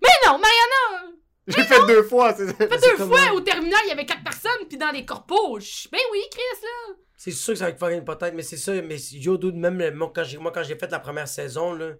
Mais 0.01 0.09
non, 0.27 0.37
Mariana! 0.37 1.15
J'ai 1.47 1.63
fait 1.63 1.79
deux 1.87 2.03
fois. 2.03 2.33
c'est- 2.33 2.53
Fait 2.53 2.69
c'est 2.77 2.97
deux 2.97 3.05
fois, 3.05 3.33
au 3.33 3.39
terminal, 3.41 3.79
il 3.85 3.89
y 3.89 3.91
avait 3.91 4.05
quatre 4.05 4.23
personnes, 4.23 4.67
puis 4.69 4.77
dans 4.77 4.91
les 4.91 5.05
corpos. 5.05 5.59
je- 5.61 5.87
Ben 5.89 5.99
oui, 6.11 6.19
Chris, 6.29 6.61
là. 6.61 6.95
C'est 7.20 7.32
sûr 7.32 7.53
que 7.53 7.59
ça 7.59 7.65
va 7.65 7.72
te 7.72 7.80
faire 7.80 7.89
une 7.89 8.05
peut-être, 8.05 8.36
mais 8.36 8.43
c'est 8.43 8.57
ça. 8.57 8.80
Mais 8.82 8.97
yo, 9.11 9.38
dude, 9.38 9.55
même 9.55 9.78
le- 9.80 9.91
moi, 9.91 10.11
quand 10.13 10.24
j'ai 10.24 10.38
moi, 10.38 10.51
quand 10.51 10.63
j'ai 10.63 10.76
fait 10.78 10.89
la 10.91 10.99
première 10.99 11.28
saison, 11.28 11.74
là, 11.74 11.93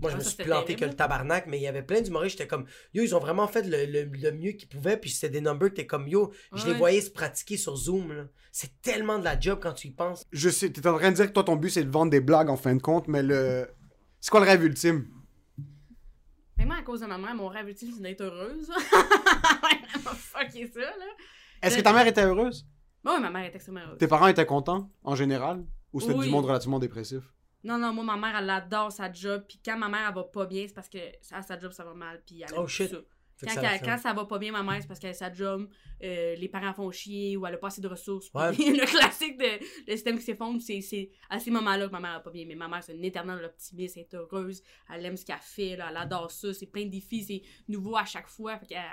Moi, 0.00 0.08
je 0.10 0.14
Ah, 0.16 0.18
me 0.20 0.24
suis 0.24 0.36
planté 0.42 0.74
que 0.74 0.86
le 0.86 0.94
tabarnak, 0.94 1.46
mais 1.46 1.58
il 1.58 1.62
y 1.62 1.66
avait 1.66 1.82
plein 1.82 2.00
d'humoristes. 2.00 2.38
J'étais 2.38 2.48
comme, 2.48 2.64
yo, 2.94 3.02
ils 3.02 3.14
ont 3.14 3.18
vraiment 3.18 3.46
fait 3.46 3.60
le, 3.66 3.84
le- 3.84 4.04
le 4.10 4.32
mieux 4.32 4.52
qu'ils 4.52 4.66
pouvaient. 4.70 4.96
Puis 4.96 5.10
c'était 5.10 5.28
des 5.28 5.40
numbers 5.42 5.68
que 5.68 5.74
t'es 5.74 5.86
comme, 5.86 6.08
yo, 6.08 6.32
je 6.54 6.66
les 6.68 6.72
voyais 6.78 7.02
se 7.02 7.10
pratiquer 7.10 7.58
sur 7.58 7.76
Zoom. 7.76 8.10
là. 8.14 8.24
C'est 8.50 8.80
tellement 8.80 9.18
de 9.18 9.24
la 9.24 9.38
job 9.38 9.58
quand 9.62 9.74
tu 9.74 9.88
y 9.88 9.90
penses. 9.90 10.24
Je 10.32 10.48
sais, 10.48 10.70
t'es 10.70 10.86
en 10.86 10.96
train 10.96 11.10
de 11.10 11.16
dire 11.16 11.26
que 11.26 11.32
toi, 11.32 11.44
ton 11.44 11.56
but, 11.56 11.68
c'est 11.68 11.84
de 11.84 11.90
vendre 11.90 12.10
des 12.10 12.22
blagues 12.22 12.48
en 12.48 12.56
fin 12.56 12.74
de 12.74 12.80
compte, 12.80 13.06
mais 13.06 13.22
le. 13.22 13.68
C'est 14.18 14.30
quoi 14.30 14.40
le 14.40 14.46
rêve 14.46 14.64
ultime? 14.64 15.06
Mais 16.56 16.64
moi, 16.64 16.76
à 16.76 16.82
cause 16.82 17.00
de 17.00 17.06
ma 17.06 17.18
mère, 17.18 17.34
mon 17.34 17.48
rêve 17.48 17.68
ultime, 17.68 17.90
c'est 17.94 18.02
d'être 18.02 18.22
heureuse. 18.22 18.70
Fucké 20.16 20.70
ça, 20.72 20.80
là. 20.80 21.06
Est-ce 21.62 21.76
que 21.76 21.82
ta 21.82 21.92
mère 21.92 22.06
était 22.06 22.24
heureuse? 22.24 22.66
Bon, 23.04 23.14
oui, 23.16 23.20
ma 23.20 23.30
mère 23.30 23.44
est 23.44 23.54
extrêmement 23.54 23.80
heureuse. 23.80 23.98
Tes 23.98 24.06
parents 24.08 24.28
étaient 24.28 24.46
contents, 24.46 24.90
en 25.02 25.14
général? 25.14 25.64
Ou 25.92 26.00
c'était 26.00 26.14
Oui. 26.14 26.26
du 26.26 26.30
monde 26.32 26.44
relativement 26.46 26.78
dépressif? 26.78 27.22
Non, 27.64 27.78
non, 27.78 27.92
moi, 27.92 28.04
ma 28.04 28.16
mère, 28.16 28.36
elle 28.40 28.50
adore 28.50 28.90
sa 28.92 29.12
job. 29.12 29.44
Puis 29.48 29.60
quand 29.64 29.76
ma 29.76 29.88
mère, 29.88 30.08
elle 30.08 30.14
va 30.14 30.24
pas 30.24 30.46
bien, 30.46 30.64
c'est 30.66 30.74
parce 30.74 30.88
que 30.88 30.98
à 31.32 31.42
sa 31.42 31.58
job, 31.58 31.72
ça 31.72 31.84
va 31.84 31.94
mal. 31.94 32.22
Puis 32.26 32.42
elle 32.42 32.48
Oh, 32.56 32.66
shit. 32.66 32.90
ça. 32.90 32.96
Quand, 33.40 33.48
ça- 33.48 33.54
quand- 33.60 33.62
ça- 33.66 33.78
quand 33.80 33.98
ça 33.98 34.12
va 34.12 34.24
pas 34.24 34.38
bien, 34.38 34.52
ma 34.52 34.62
mère, 34.62 34.78
c'est 34.80 34.86
parce 34.86 35.00
qu'elle 35.00 35.10
a 35.10 35.14
sa 35.14 35.32
job, 35.32 35.68
euh, 36.04 36.36
les 36.36 36.48
parents 36.48 36.72
font 36.74 36.90
chier 36.92 37.36
ou 37.36 37.44
elle 37.44 37.54
a 37.54 37.58
pas 37.58 37.68
assez 37.68 37.80
de 37.80 37.88
ressources. 37.88 38.30
Ouais. 38.34 38.52
Puis 38.52 38.64
le 38.76 38.86
classique 38.86 39.36
de 39.36 39.44
le 39.88 39.92
système 39.92 40.16
qui 40.16 40.22
s'effondre, 40.24 40.60
c'est 40.62 40.80
c'est 40.80 41.10
à 41.28 41.40
ces 41.40 41.50
moments-là 41.50 41.86
que 41.88 41.92
ma 41.92 41.98
mère 42.00 42.12
va 42.14 42.20
pas 42.20 42.30
bien. 42.30 42.44
Mais 42.46 42.54
ma 42.54 42.68
mère, 42.68 42.84
c'est 42.84 42.94
une 42.94 43.04
éternelle 43.04 43.44
optimiste, 43.44 43.96
elle 43.96 44.04
est 44.04 44.14
heureuse, 44.14 44.62
elle 44.92 45.04
aime 45.06 45.16
ce 45.16 45.24
qu'elle 45.24 45.36
fait, 45.40 45.74
là, 45.76 45.88
elle 45.90 45.96
adore 45.96 46.30
ça, 46.30 46.54
c'est 46.54 46.66
plein 46.66 46.84
de 46.84 46.90
défis, 46.90 47.24
c'est 47.24 47.42
nouveau 47.68 47.96
à 47.96 48.04
chaque 48.04 48.28
fois. 48.28 48.58
Fait 48.58 48.66
qu'elle 48.66 48.84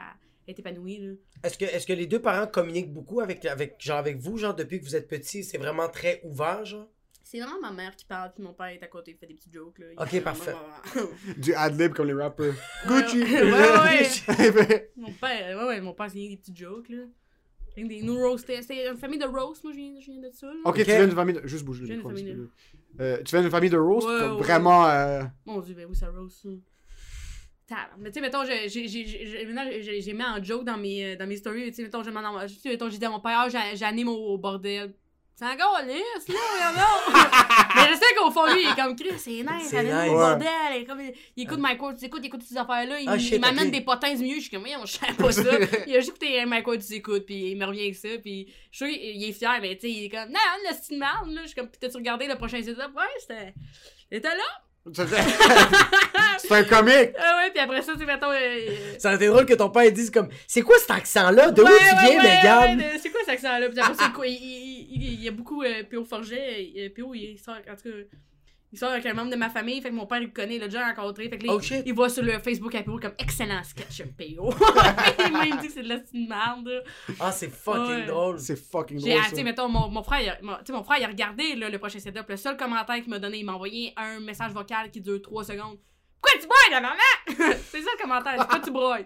est 0.50 0.60
épanouie. 0.60 0.98
Là. 1.00 1.14
Est-ce 1.44 1.58
que, 1.58 1.66
est-ce 1.66 1.86
que 1.88 1.94
les 1.94 2.08
deux 2.08 2.22
parents 2.22 2.48
communiquent 2.48 2.92
beaucoup 2.94 3.20
avec, 3.22 3.46
avec, 3.46 3.76
genre 3.80 3.98
avec 3.98 4.18
vous, 4.18 4.38
genre 4.38 4.56
depuis 4.56 4.80
que 4.80 4.86
vous 4.86 4.96
êtes 4.96 5.08
petit, 5.08 5.44
c'est 5.44 5.58
vraiment 5.58 5.88
très 5.90 6.22
ouvert, 6.24 6.66
genre? 6.66 6.88
C'est 7.24 7.40
vraiment 7.40 7.60
ma 7.62 7.72
mère 7.72 7.96
qui 7.96 8.06
parle, 8.06 8.32
puis 8.34 8.44
mon 8.44 8.54
père 8.54 8.68
est 8.68 8.82
à 8.82 8.88
côté, 8.88 9.12
il 9.12 9.18
fait 9.18 9.28
des 9.28 9.36
petits 9.36 9.52
jokes. 9.54 9.78
Là. 9.78 9.86
Il 9.92 10.02
Ok, 10.02 10.08
fait 10.10 10.22
parfait. 10.22 10.52
vraiment- 10.52 11.10
Du 11.38 11.54
ad-lib 11.54 11.94
comme 11.94 12.08
les 12.08 12.14
rappers. 12.14 12.56
Gucci! 12.88 13.22
Ouais, 13.22 13.42
ouais, 13.44 14.50
ouais. 14.50 14.92
Mon 14.98 15.12
père, 15.14 15.58
ouais, 15.60 15.66
ouais, 15.68 15.82
mon 15.82 15.94
père, 15.94 16.10
c'est 16.10 16.18
des 16.18 16.38
petits 16.38 16.56
jokes, 16.56 16.90
là. 16.90 17.04
Des, 17.78 18.02
nous. 18.02 18.38
C'est 18.40 18.90
une 18.90 18.98
famille 18.98 19.20
de 19.20 19.26
roast, 19.26 19.64
moi, 19.64 19.72
je 19.72 19.78
viens, 19.78 19.94
je 20.02 20.12
viens 20.12 20.20
de 20.20 20.32
ça. 20.34 20.48
Là. 20.48 20.54
Ok, 20.66 20.78
tu 20.80 20.84
viens 20.84 21.06
d'une 21.06 21.16
famille 21.16 21.36
de... 21.36 21.48
Juste 21.48 21.64
bouger 21.64 21.86
Je 21.86 21.94
le 21.94 22.00
viens 22.00 22.04
d'une 22.04 22.12
micro, 22.12 22.18
famille 22.26 22.34
de- 22.36 22.50
excuse-moi. 22.58 23.06
Euh, 23.06 23.18
tu 23.24 23.32
viens 23.36 23.42
d'une 23.42 23.52
famille 23.52 23.70
de 23.70 23.78
roast? 23.78 24.08
Ouais, 24.08 24.20
comme 24.20 24.32
ouais. 24.36 24.42
Vraiment... 24.44 24.88
euh, 24.88 25.22
Mon 25.46 25.62
dieu, 25.62 25.76
ben 25.76 25.86
oui, 25.90 25.96
ça 25.96 26.10
roast. 26.10 26.46
Mais 27.98 28.10
tu 28.10 28.16
sais, 28.16 28.22
mettons, 28.22 28.44
j'ai- 28.46 28.70
j'ai- 28.70 28.88
j'ai 28.88 30.02
j'ai- 30.02 30.14
mis 30.14 30.24
en 30.24 30.44
joke 30.44 30.64
dans 30.64 30.78
mes, 30.78 31.14
euh, 31.14 31.16
dans 31.16 31.28
mes 31.28 31.38
stories. 31.38 31.70
Tu 31.70 31.76
sais, 31.76 31.84
mettons, 31.84 32.02
tu 32.02 32.12
j'ai 32.90 32.98
dit 32.98 33.06
à 33.06 33.10
mon 33.10 33.20
père, 33.20 33.40
ah, 33.46 33.50
j'a- 33.50 33.76
j'anime 33.76 34.08
au, 34.10 34.38
bordel. 34.38 34.94
C'est 35.36 35.46
encore 35.46 35.80
lisse, 35.88 36.28
là, 36.28 36.36
regarde. 36.58 36.76
Mais 37.76 37.94
je 37.94 37.98
sais 37.98 38.14
qu'au 38.18 38.30
fond, 38.30 38.46
lui, 38.48 38.62
il 38.62 38.70
est 38.72 38.76
comme 38.76 38.94
Chris, 38.94 39.18
c'est 39.18 39.32
nice, 39.32 39.70
C'est 39.70 39.84
nice. 39.84 39.94
Ouais. 39.94 40.10
bordel. 40.10 40.48
Il, 40.72 40.82
est 40.82 40.86
comme, 40.86 41.00
il, 41.00 41.14
il 41.38 41.44
écoute 41.44 41.60
my 41.62 41.78
quote, 41.78 41.96
il 42.02 42.06
écoute, 42.06 42.20
il 42.24 42.28
écoute 42.28 42.42
ces 42.44 42.58
affaires-là. 42.58 43.00
Il, 43.00 43.08
Ah, 43.08 43.16
il 43.16 43.40
m'amène 43.40 43.72
des 43.72 43.80
potins 43.80 44.14
du 44.14 44.22
mieux. 44.22 44.36
Je 44.36 44.42
suis 44.42 44.50
comme, 44.50 44.66
on 44.78 44.86
je 44.86 44.92
sais 44.98 45.14
pas 45.18 45.32
ça. 45.32 45.42
il 45.88 45.96
a 45.96 46.00
juste 46.02 46.22
écouté 46.22 46.62
quote, 46.62 46.86
tu 46.86 46.94
écoutes, 46.94 47.26
puis 47.26 47.52
il 47.52 47.58
me 47.58 47.66
revient 47.66 47.84
avec 47.84 47.96
ça. 47.96 48.10
Puis 48.22 48.54
je 48.72 48.84
suis 48.86 48.94
sûr 48.94 49.02
il 49.02 49.30
est 49.30 49.32
fier, 49.32 49.60
mais 49.62 49.76
tu 49.76 49.82
sais, 49.88 49.92
il 49.92 50.06
est 50.06 50.10
comme, 50.10 50.28
non, 50.30 50.40
le 50.70 50.76
style 50.76 51.00
là. 51.00 51.22
Je 51.44 51.48
suis 51.48 51.56
comme, 51.56 51.70
t'as-tu 51.70 51.96
regardé 51.96 52.28
le 52.28 52.36
prochain 52.36 52.62
setup? 52.62 52.94
Ouais, 52.94 53.04
c'était. 53.22 53.54
Était 54.12 54.28
là. 54.28 54.44
c'est 56.38 56.52
un 56.52 56.64
comique! 56.64 57.12
Ah 57.18 57.38
ouais, 57.44 57.52
puis 57.52 57.60
après 57.60 57.82
ça, 57.82 57.94
tu 58.00 58.06
mettons. 58.06 58.32
euh, 58.32 58.36
euh, 58.38 58.76
Ça 58.98 59.10
aurait 59.10 59.18
été 59.18 59.28
drôle 59.28 59.46
que 59.46 59.54
ton 59.54 59.70
père 59.70 59.92
dise 59.92 60.10
comme, 60.10 60.30
c'est 60.48 60.62
quoi 60.62 60.78
cet 60.80 60.92
accent-là? 60.92 61.52
De 61.52 61.62
où 61.62 61.66
ouais, 61.66 61.72
tu 61.78 61.84
ouais, 61.96 62.20
viens, 62.20 62.22
ouais, 62.22 62.76
Megan? 62.76 62.84
c'est 63.02 63.10
quoi 63.10 63.20
cet 63.26 63.36
accent-là? 63.36 63.70
Puis 63.70 63.80
après, 63.80 63.94
c'est 64.06 64.12
quoi? 64.14 64.26
Il, 64.28 64.34
il, 64.34 64.88
il, 65.04 65.14
il 65.14 65.24
y 65.24 65.28
a 65.28 65.32
beaucoup 65.32 65.62
euh, 65.64 65.84
P.O. 65.90 66.06
Forget. 66.06 66.72
euh, 66.78 66.90
P.O. 66.90 67.14
il 67.14 67.38
sort, 67.38 67.56
en 67.56 67.76
tout 67.76 67.90
cas, 67.90 67.96
il 68.72 68.78
sort 68.80 68.92
avec 68.92 69.06
un 69.06 69.14
membre 69.14 69.32
de 69.32 69.36
ma 69.36 69.50
famille. 69.50 69.82
Fait 69.82 69.90
que 69.90 69.96
mon 69.96 70.06
père, 70.06 70.20
il 70.20 70.26
le 70.28 70.32
connaît, 70.32 70.56
il 70.56 70.60
l'a 70.62 70.68
déjà 70.68 70.86
rencontré. 70.88 71.28
Fait 71.30 71.38
que 71.38 71.46
là, 71.48 71.54
Oh, 71.56 71.60
il- 71.60 71.66
shit. 71.66 71.84
il 71.86 71.94
voit 71.94 72.10
sur 72.10 72.24
le 72.24 72.38
Facebook 72.40 72.76
à 72.76 72.84
P.O. 72.84 73.00
comme 73.00 73.14
excellent 73.18 73.64
sketch, 73.64 74.04
P.O. 74.18 74.54
il 75.26 75.32
m'a 75.32 75.46
dit 75.58 75.68
que 75.68 75.74
c'est 75.74 75.84
de 75.84 75.90
la 75.90 75.98
petite 76.00 76.30
merde. 76.30 76.84
Ah, 77.20 77.32
c'est 77.32 77.50
fucking 77.50 77.82
Ouais. 77.82 78.06
drôle. 78.06 78.40
C'est 78.40 78.56
fucking 78.56 79.00
drôle, 79.00 79.12
ah, 79.24 79.36
tu 79.36 79.44
mettons, 79.44 79.68
mon, 79.70 79.90
mon 79.90 80.04
frère, 80.04 80.22
il 80.22 80.30
a, 80.30 80.38
mon, 80.42 80.56
tu 80.58 80.66
sais, 80.68 80.74
mon 80.74 80.84
frère, 80.84 81.00
il 81.00 81.04
a 81.06 81.08
regardé 81.08 81.56
là, 81.56 81.70
le 81.70 81.80
prochain 81.80 82.00
setup. 82.00 82.26
Le 82.30 82.38
seul 82.38 82.58
commentaire 82.58 82.96
qu'il 82.98 83.10
m'a 83.10 83.20
donné, 83.20 83.40
il 83.40 83.46
m'a 83.46 83.54
envoyé 83.54 83.94
un 83.98 84.20
message 84.20 84.52
vocal 84.52 84.92
qui 84.92 85.02
dure 85.02 85.22
3 85.22 85.44
secondes. 85.46 85.78
Pourquoi 86.22 86.40
tu 86.40 86.48
broyes, 86.48 86.70
la 86.72 86.82
maman? 86.82 86.96
c'est 87.72 87.82
ça 87.82 87.90
le 87.98 88.02
commentaire. 88.02 88.34
C'est 88.34 88.38
pourquoi 88.40 88.60
tu 88.60 88.72
broyes? 88.72 89.04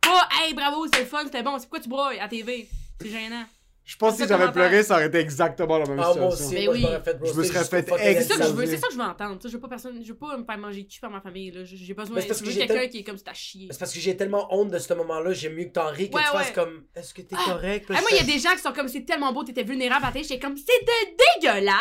Pas, 0.00 0.28
hey, 0.42 0.52
bravo, 0.52 0.86
c'est 0.92 1.00
le 1.00 1.06
fun, 1.06 1.22
c'était 1.24 1.42
bon. 1.42 1.52
C'est 1.58 1.62
pourquoi 1.64 1.80
tu 1.80 1.88
broyes 1.88 2.20
à 2.22 2.28
TV? 2.28 2.68
C'est 3.00 3.08
gênant. 3.08 3.44
Je 3.86 3.96
pense 3.96 4.16
que 4.16 4.22
si 4.22 4.28
j'avais 4.28 4.50
pleuré, 4.50 4.82
ça 4.82 4.94
aurait 4.94 5.08
été 5.08 5.18
exactement 5.18 5.76
la 5.76 5.84
même 5.84 5.98
Ah, 6.00 6.14
moi 6.16 6.30
situation. 6.30 6.46
aussi, 6.46 6.54
Mais 6.54 6.64
moi, 6.64 6.74
je 6.74 6.78
oui. 6.78 6.82
m'aurais 6.86 7.02
fait 7.02 7.18
Je 7.22 7.32
me 7.34 7.44
serais 7.44 7.64
fait 7.64 7.86
C'est 7.86 8.22
ça 8.22 8.36
que 8.36 8.42
je 8.44 8.48
veux, 8.52 8.66
c'est 8.66 8.76
ça 8.78 8.86
que 8.86 8.92
je 8.94 8.98
veux 8.98 9.04
entendre. 9.04 9.38
Je 9.44 9.48
veux 9.48 9.60
pas 9.60 9.68
personne, 9.68 10.00
je 10.02 10.08
veux 10.08 10.16
pas 10.18 10.36
me 10.38 10.44
faire 10.44 10.56
manger 10.56 10.86
cul 10.86 11.00
par 11.00 11.10
ma 11.10 11.20
famille. 11.20 11.52
J'ai 11.64 11.92
besoin, 11.92 12.18
je 12.18 12.26
que 12.26 12.44
quelqu'un 12.44 12.66
tel- 12.74 12.88
qui 12.88 12.98
est 13.00 13.04
comme 13.04 13.18
à 13.26 13.34
chier. 13.34 13.68
C'est 13.70 13.78
parce 13.78 13.92
que 13.92 14.00
j'ai 14.00 14.16
tellement 14.16 14.46
honte 14.54 14.70
de 14.70 14.78
ce 14.78 14.94
moment-là, 14.94 15.34
j'aime 15.34 15.52
mieux 15.54 15.64
que 15.66 15.72
t'en 15.72 15.88
ris, 15.90 16.08
que 16.08 16.16
Ouais, 16.16 16.22
tu 16.22 16.28
fasses 16.28 16.46
ouais. 16.48 16.52
comme, 16.54 16.84
est-ce 16.96 17.12
que 17.12 17.20
t'es 17.20 17.36
Ah. 17.38 17.50
correct? 17.52 17.86
Ah, 17.90 18.00
moi, 18.00 18.08
il 18.12 18.16
y 18.16 18.20
a 18.20 18.22
des 18.22 18.38
gens 18.38 18.52
qui 18.52 18.60
sont 18.62 18.72
comme 18.72 18.88
c'est 18.88 19.04
tellement 19.04 19.32
beau, 19.34 19.44
t'étais 19.44 19.64
vulnérable 19.64 20.06
à 20.06 20.12
télé. 20.12 20.24
J'étais 20.24 20.40
comme 20.40 20.56
c'était 20.56 21.16
dégueulasse. 21.42 21.74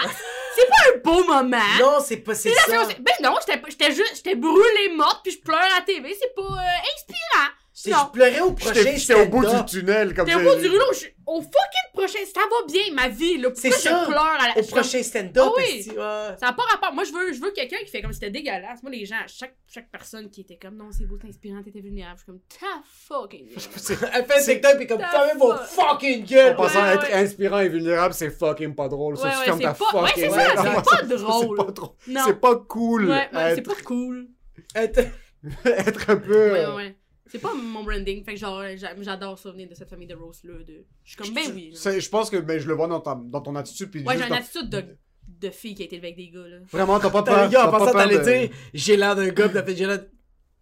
c'est 0.55 0.67
pas 0.67 0.75
un 0.93 0.99
beau 1.03 1.23
moment. 1.25 1.57
Non, 1.79 1.99
c'est 2.03 2.17
pas, 2.17 2.35
c'est 2.35 2.51
ça. 2.53 2.85
Ben 2.99 3.13
non, 3.23 3.35
j'étais 3.47 3.59
pas- 3.61 3.69
j'étais 3.69 3.91
juste, 3.93 4.17
j'étais 4.17 4.35
brûlée 4.35 4.93
morte 4.97 5.21
puis 5.23 5.31
je 5.31 5.39
pleure 5.39 5.57
à 5.57 5.79
la 5.79 5.85
TV. 5.85 6.13
C'est 6.19 6.35
pas 6.35 6.41
euh, 6.41 6.91
inspirant. 6.95 7.49
Non. 7.87 7.97
Je 8.05 8.11
pleurais 8.11 8.39
au 8.41 8.51
prochain 8.51 8.73
J'étais 8.75 8.97
j'étais 8.97 9.13
au 9.15 9.25
bout 9.25 9.41
stand-up. 9.43 9.65
du 9.65 9.79
tunnel, 9.79 10.13
comme 10.13 10.27
T'es 10.27 10.35
au 10.35 10.39
ça. 10.39 10.43
bout 10.55 10.61
du 10.61 10.69
rouleau. 10.69 10.93
je- 10.93 11.07
Au 11.25 11.41
fucking 11.41 11.91
prochain, 11.93 12.19
ça 12.31 12.41
va 12.41 12.67
bien 12.71 12.83
ma 12.93 13.07
vie. 13.09 13.37
Là. 13.39 13.49
C'est 13.55 13.69
Pourquoi 13.69 13.89
ça. 13.91 13.99
je 14.03 14.09
pleure 14.11 14.37
à 14.39 14.47
la 14.47 14.51
Au 14.51 14.53
comme- 14.61 14.65
prochain 14.65 15.01
stand-up, 15.03 15.43
Ah 15.47 15.51
oui. 15.57 15.85
ouais. 15.87 15.95
Ça 16.39 16.45
n'a 16.47 16.53
pas 16.53 16.63
rapport. 16.71 16.93
Moi, 16.93 17.03
je 17.03 17.11
veux, 17.13 17.33
je 17.33 17.41
veux 17.41 17.49
quelqu'un 17.51 17.77
qui 17.83 17.87
fait 17.89 18.01
comme 18.03 18.13
c'était 18.13 18.29
dégueulasse. 18.29 18.83
Moi, 18.83 18.91
les 18.91 19.05
gens, 19.05 19.15
chaque, 19.25 19.55
chaque 19.67 19.89
personne 19.89 20.29
qui 20.29 20.41
était 20.41 20.57
comme 20.61 20.75
non, 20.75 20.89
c'est 20.91 21.05
beau, 21.05 21.17
c'est 21.19 21.27
inspirant, 21.29 21.63
t'étais 21.63 21.81
vulnérable. 21.81 22.17
Je 22.19 22.23
suis 22.23 22.25
comme 22.27 22.41
ta 22.59 22.83
fucking. 22.85 23.47
gueule. 23.47 24.09
Elle 24.13 24.25
fait 24.25 24.33
un 24.39 24.43
TikTok 24.53 24.77
pis 24.77 24.87
comme 24.87 24.99
Ta 24.99 25.07
fermez 25.09 25.39
vos 25.39 25.53
fuck. 25.55 25.89
fucking 25.89 26.25
gueules. 26.25 26.53
En 26.53 26.61
passant, 26.61 26.85
être 26.91 27.11
inspirant 27.13 27.59
et 27.59 27.69
vulnérable, 27.69 28.13
c'est 28.13 28.29
fucking 28.29 28.75
pas 28.75 28.87
drôle. 28.87 29.17
Ça, 29.17 29.23
Ouais, 29.29 29.31
c'est 29.45 29.45
ta 29.63 29.73
pas- 29.73 30.01
ouais, 30.01 30.07
fucking 30.09 30.23
c'est 30.25 30.29
ça, 30.29 30.35
gueule. 30.37 30.57
c'est 30.57 30.63
Non, 30.63 30.81
pas 30.81 30.97
c'est- 30.99 31.05
drôle. 31.17 31.57
C'est 31.57 31.65
pas 31.65 31.71
drôle. 31.71 31.95
C'est 32.27 32.39
pas 32.39 32.55
cool. 32.67 33.09
Ouais, 33.09 33.29
ouais, 33.33 33.55
c'est 33.55 33.61
pas 33.61 33.73
cool. 33.83 34.27
Être- 34.75 36.09
un 36.09 36.15
peu. 36.17 36.51
Ouais, 36.51 36.59
euh, 36.65 36.75
ouais. 36.75 36.95
C'est 37.31 37.39
pas 37.39 37.53
mon 37.53 37.83
branding. 37.83 38.23
Fait 38.23 38.33
que 38.33 38.39
genre, 38.39 38.61
j'a- 38.75 38.95
j'adore 39.01 39.39
ça 39.39 39.51
venir 39.51 39.69
de 39.69 39.75
cette 39.75 39.89
famille 39.89 40.07
de 40.07 40.15
Rose 40.15 40.41
là. 40.43 40.53
De... 40.65 40.85
Je 41.03 41.09
suis 41.09 41.17
comme 41.17 41.33
ben 41.33 41.51
oui. 41.53 41.73
Je 41.73 42.09
pense 42.09 42.29
que 42.29 42.37
ben, 42.37 42.59
je 42.59 42.67
le 42.67 42.73
vois 42.73 42.87
dans, 42.87 42.99
ta- 42.99 43.19
dans 43.23 43.41
ton 43.41 43.55
attitude. 43.55 43.89
Puis 43.91 44.03
Ouais, 44.03 44.17
j'ai 44.17 44.25
une 44.27 44.33
attitude 44.33 44.69
de, 44.69 44.83
de 45.27 45.49
fille 45.49 45.73
qui 45.75 45.83
a 45.83 45.85
été 45.85 45.95
élevée 45.95 46.07
avec 46.09 46.17
des 46.17 46.29
gars 46.29 46.47
là. 46.47 46.57
Vraiment, 46.71 46.99
t'as 46.99 47.09
pas 47.09 47.23
T'as 47.23 47.33
peur. 47.35 47.45
les 47.47 47.53
gars, 47.53 47.61
en 47.61 47.65
t'as 47.65 47.71
pas 47.71 47.79
passant, 47.79 47.91
peur 47.93 48.01
t'allais 48.09 48.19
de- 48.19 48.47
dire, 48.47 48.57
j'ai 48.73 48.97
l'air 48.97 49.15
d'un 49.15 49.29
gars, 49.29 49.49
fait, 49.49 49.75
j'ai 49.75 49.85
l'air 49.85 50.03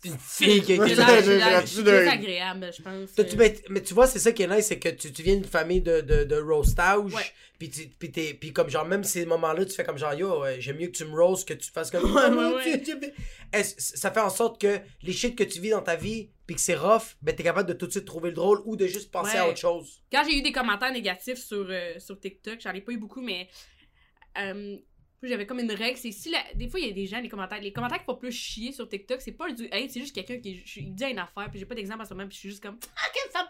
d'une 0.03 0.17
fille 0.17 0.61
qui 0.63 0.73
a 0.73 0.75
été 0.85 0.95
c'est- 0.95 2.07
agréable, 2.07 2.69
je 2.75 2.81
pense. 2.81 3.13
Toi, 3.15 3.23
tu- 3.23 3.35
mais, 3.37 3.55
mais 3.69 3.81
tu 3.81 3.93
vois, 3.93 4.07
c'est 4.07 4.19
ça 4.19 4.31
qui 4.31 4.43
est 4.43 4.47
nice, 4.47 4.65
c'est 4.67 4.79
que 4.79 4.89
tu, 4.89 5.11
tu 5.11 5.21
viens 5.23 5.35
d'une 5.35 5.45
famille 5.45 5.81
de, 5.81 6.01
de, 6.01 6.23
de 6.23 6.35
roastage. 6.37 7.13
Ouais. 7.13 7.21
Puis, 7.59 7.69
tu, 7.69 7.87
puis, 7.99 8.11
t'es- 8.11 8.33
puis 8.33 8.51
comme 8.53 8.69
genre, 8.69 8.85
même 8.85 9.03
ces 9.03 9.25
moments-là, 9.27 9.63
tu 9.65 9.73
fais 9.73 9.83
comme 9.83 9.99
genre, 9.99 10.13
yo, 10.15 10.41
ouais, 10.41 10.59
j'aime 10.59 10.77
mieux 10.77 10.87
que 10.87 10.93
tu 10.97 11.05
me 11.05 11.15
roast 11.15 11.47
que 11.47 11.53
tu 11.53 11.69
fasses 11.71 11.91
comme. 11.91 12.03
Ouais, 12.15 13.63
ça 13.77 14.09
fait 14.11 14.19
en 14.19 14.29
sorte 14.31 14.59
que 14.59 14.79
les 15.03 15.13
shit 15.13 15.35
que 15.35 15.43
tu 15.43 15.59
vis 15.59 15.69
dans 15.69 15.81
ta 15.83 15.95
vie, 15.95 16.29
puis 16.51 16.55
que 16.55 16.61
c'est 16.61 16.75
rough, 16.75 17.15
ben 17.21 17.33
t'es 17.33 17.43
capable 17.43 17.69
de 17.69 17.73
tout 17.73 17.87
de 17.87 17.91
suite 17.91 18.03
trouver 18.05 18.29
le 18.29 18.35
drôle 18.35 18.61
ou 18.65 18.75
de 18.75 18.85
juste 18.87 19.09
penser 19.09 19.37
à 19.37 19.47
autre 19.49 19.57
chose. 19.57 20.03
Quand 20.11 20.23
j'ai 20.29 20.37
eu 20.37 20.41
des 20.41 20.51
commentaires 20.51 20.91
négatifs 20.91 21.37
sur, 21.37 21.65
euh, 21.69 21.97
sur 21.99 22.19
TikTok, 22.19 22.59
j'en 22.59 22.73
ai 22.73 22.81
pas 22.81 22.91
eu 22.91 22.97
beaucoup, 22.97 23.21
mais 23.21 23.47
euh, 24.37 24.77
j'avais 25.23 25.45
comme 25.45 25.59
une 25.59 25.71
règle, 25.71 25.97
c'est 25.97 26.11
si 26.11 26.29
la- 26.31 26.43
des 26.55 26.67
fois 26.67 26.79
il 26.79 26.87
y 26.87 26.89
a 26.89 26.93
des 26.93 27.05
gens 27.05 27.21
les 27.21 27.29
commentaires, 27.29 27.61
les 27.61 27.71
commentaires 27.71 27.99
qui 27.99 28.05
font 28.05 28.15
plus 28.15 28.31
chier 28.31 28.71
sur 28.71 28.89
TikTok, 28.89 29.21
c'est 29.21 29.31
pas 29.33 29.51
du 29.51 29.65
hate, 29.71 29.91
c'est 29.91 29.99
juste 30.01 30.13
quelqu'un 30.15 30.39
qui 30.39 30.61
il 30.77 30.93
dit 30.95 31.03
une 31.05 31.19
affaire, 31.19 31.47
puis 31.49 31.59
j'ai 31.59 31.65
pas 31.65 31.75
d'exemple 31.75 32.01
à 32.01 32.05
ce 32.05 32.13
moment, 32.13 32.27
puis 32.27 32.35
je 32.35 32.39
suis 32.39 32.49
juste 32.49 32.63
comme 32.63 32.77
ah 32.97 33.07
quelle 33.13 33.31
femme 33.31 33.47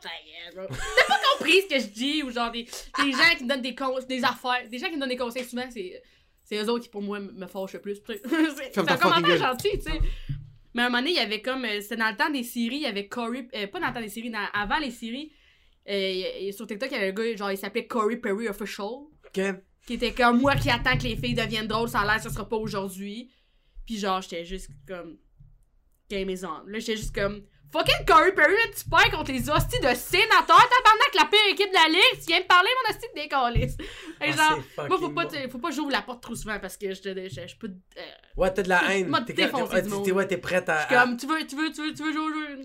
bro. 0.54 0.68
T'as 0.98 1.06
pas 1.08 1.20
compris 1.38 1.62
ce 1.62 1.68
que 1.76 1.80
je 1.80 1.88
dis 1.88 2.24
ou 2.24 2.30
genre 2.32 2.52
des, 2.52 2.64
des 2.66 3.12
gens 3.14 3.36
qui 3.38 3.44
me 3.46 3.50
donnent 3.50 3.62
des 3.62 3.74
cons- 3.74 4.00
des 4.08 4.24
affaires, 4.24 4.68
des 4.70 4.78
gens 4.80 4.90
qui 4.90 4.96
me 4.96 5.00
donnent 5.00 5.10
des 5.10 5.18
conseils 5.18 5.46
souvent 5.46 5.68
c'est 5.72 6.02
c'est 6.44 6.58
eux 6.62 6.70
autres 6.70 6.84
qui 6.84 6.90
pour 6.90 7.02
moi 7.02 7.20
me 7.20 7.48
fâchent 7.48 7.74
le 7.74 7.82
plus. 7.82 7.96
c'est 8.06 8.78
un 8.78 8.98
commentaire 8.98 9.38
gentil, 9.38 9.70
tu 9.78 9.82
sais. 9.84 10.00
Mais 10.74 10.84
à 10.84 10.86
un 10.86 10.90
moment 10.90 11.00
donné, 11.02 11.12
il 11.12 11.18
y 11.18 11.20
avait 11.20 11.42
comme. 11.42 11.66
euh, 11.66 11.82
C'était 11.82 11.98
dans 11.98 12.10
le 12.10 12.16
temps 12.18 12.30
des 12.30 12.44
séries, 12.44 12.76
il 12.78 12.82
y 12.82 12.86
avait 12.86 13.08
Corey. 13.08 13.48
euh, 13.56 13.68
pas 13.68 13.80
dans 13.80 13.88
le 13.88 13.94
temps 13.94 14.02
des 14.02 14.10
séries, 14.10 14.30
dans- 14.32 14.48
avant 14.54 14.78
les 14.80 14.92
séries. 14.92 15.32
euh, 15.90 16.52
sur 16.52 16.68
TikTok, 16.68 16.90
il 16.92 16.94
y 16.94 16.98
avait 16.98 17.10
un 17.10 17.14
gars, 17.14 17.36
genre, 17.36 17.52
il 17.52 17.58
s'appelait 17.58 17.88
Corey 17.88 18.18
Perry 18.18 18.48
Official. 18.48 18.88
Ok? 19.26 19.42
Qui 19.88 19.94
était 19.96 20.14
comme 20.14 20.40
moi 20.40 20.56
qui 20.56 20.70
attends 20.70 20.96
que 20.98 21.04
les 21.04 21.16
filles 21.18 21.34
deviennent 21.34 21.68
drôles, 21.68 21.90
ça 21.90 22.02
a 22.02 22.06
l'air, 22.06 22.22
ça 22.22 22.30
sera 22.30 22.48
pas 22.48 22.56
aujourd'hui. 22.58 23.32
Puis 23.86 23.98
genre, 23.98 24.22
j'étais 24.22 24.46
juste 24.46 24.70
comme. 24.88 25.18
Game 26.10 26.30
is 26.30 26.44
on. 26.46 26.66
Là, 26.68 26.80
j'étais 26.80 26.98
juste 26.98 27.16
comme. 27.16 27.44
Fucking 27.72 28.06
Corey 28.06 28.34
Perry, 28.34 28.54
tu 28.76 28.90
perds 28.90 29.12
contre 29.12 29.32
les 29.32 29.50
hosties 29.50 29.80
de 29.80 29.94
sénateurs, 29.96 30.68
tabarnak, 30.70 31.14
la 31.18 31.26
pire 31.26 31.40
équipe 31.52 31.70
de 31.70 31.74
la 31.74 31.88
ligue, 31.88 32.20
tu 32.20 32.26
viens 32.28 32.42
me 32.42 32.46
parler, 32.48 32.70
mon 32.84 32.94
hostie 32.94 33.08
de 33.16 33.22
décaliste. 33.22 33.80
Et 33.82 33.86
Ah, 34.20 34.32
genre, 34.32 34.60
moi, 34.90 34.98
faut 35.00 35.10
pas, 35.10 35.26
bon. 35.26 35.50
faut 35.50 35.58
pas 35.60 35.70
que 35.70 35.76
j'ouvre 35.76 35.92
la 35.92 36.02
porte 36.02 36.22
trop 36.22 36.36
souvent 36.36 36.60
parce 36.60 36.76
que 36.76 36.94
je, 36.94 37.02
te- 37.02 37.30
je, 37.30 37.48
je 37.48 37.56
peux. 37.56 37.68
euh, 37.98 38.02
Ouais, 38.36 38.54
t'as 38.54 38.64
de 38.64 38.70
la 38.70 38.94
haine. 38.94 39.08
M'a 39.08 39.22
T'es 39.22 39.34
défoncé 39.34 39.84
t'es- 40.04 40.12
ouais, 40.12 40.28
t'es 40.28 40.38
prête 40.38 40.68
à. 40.68 40.82
Je 40.82 40.88
suis 40.88 40.96
comme, 40.96 41.16
tu 41.18 41.28
veux, 41.28 41.48
tu 41.48 41.56
veux, 41.56 41.72
tu 41.72 41.82
veux, 41.82 41.94
tu 41.94 42.04
veux 42.04 42.12
jouer 42.12 42.22
au 42.26 42.34
jeu. 42.34 42.60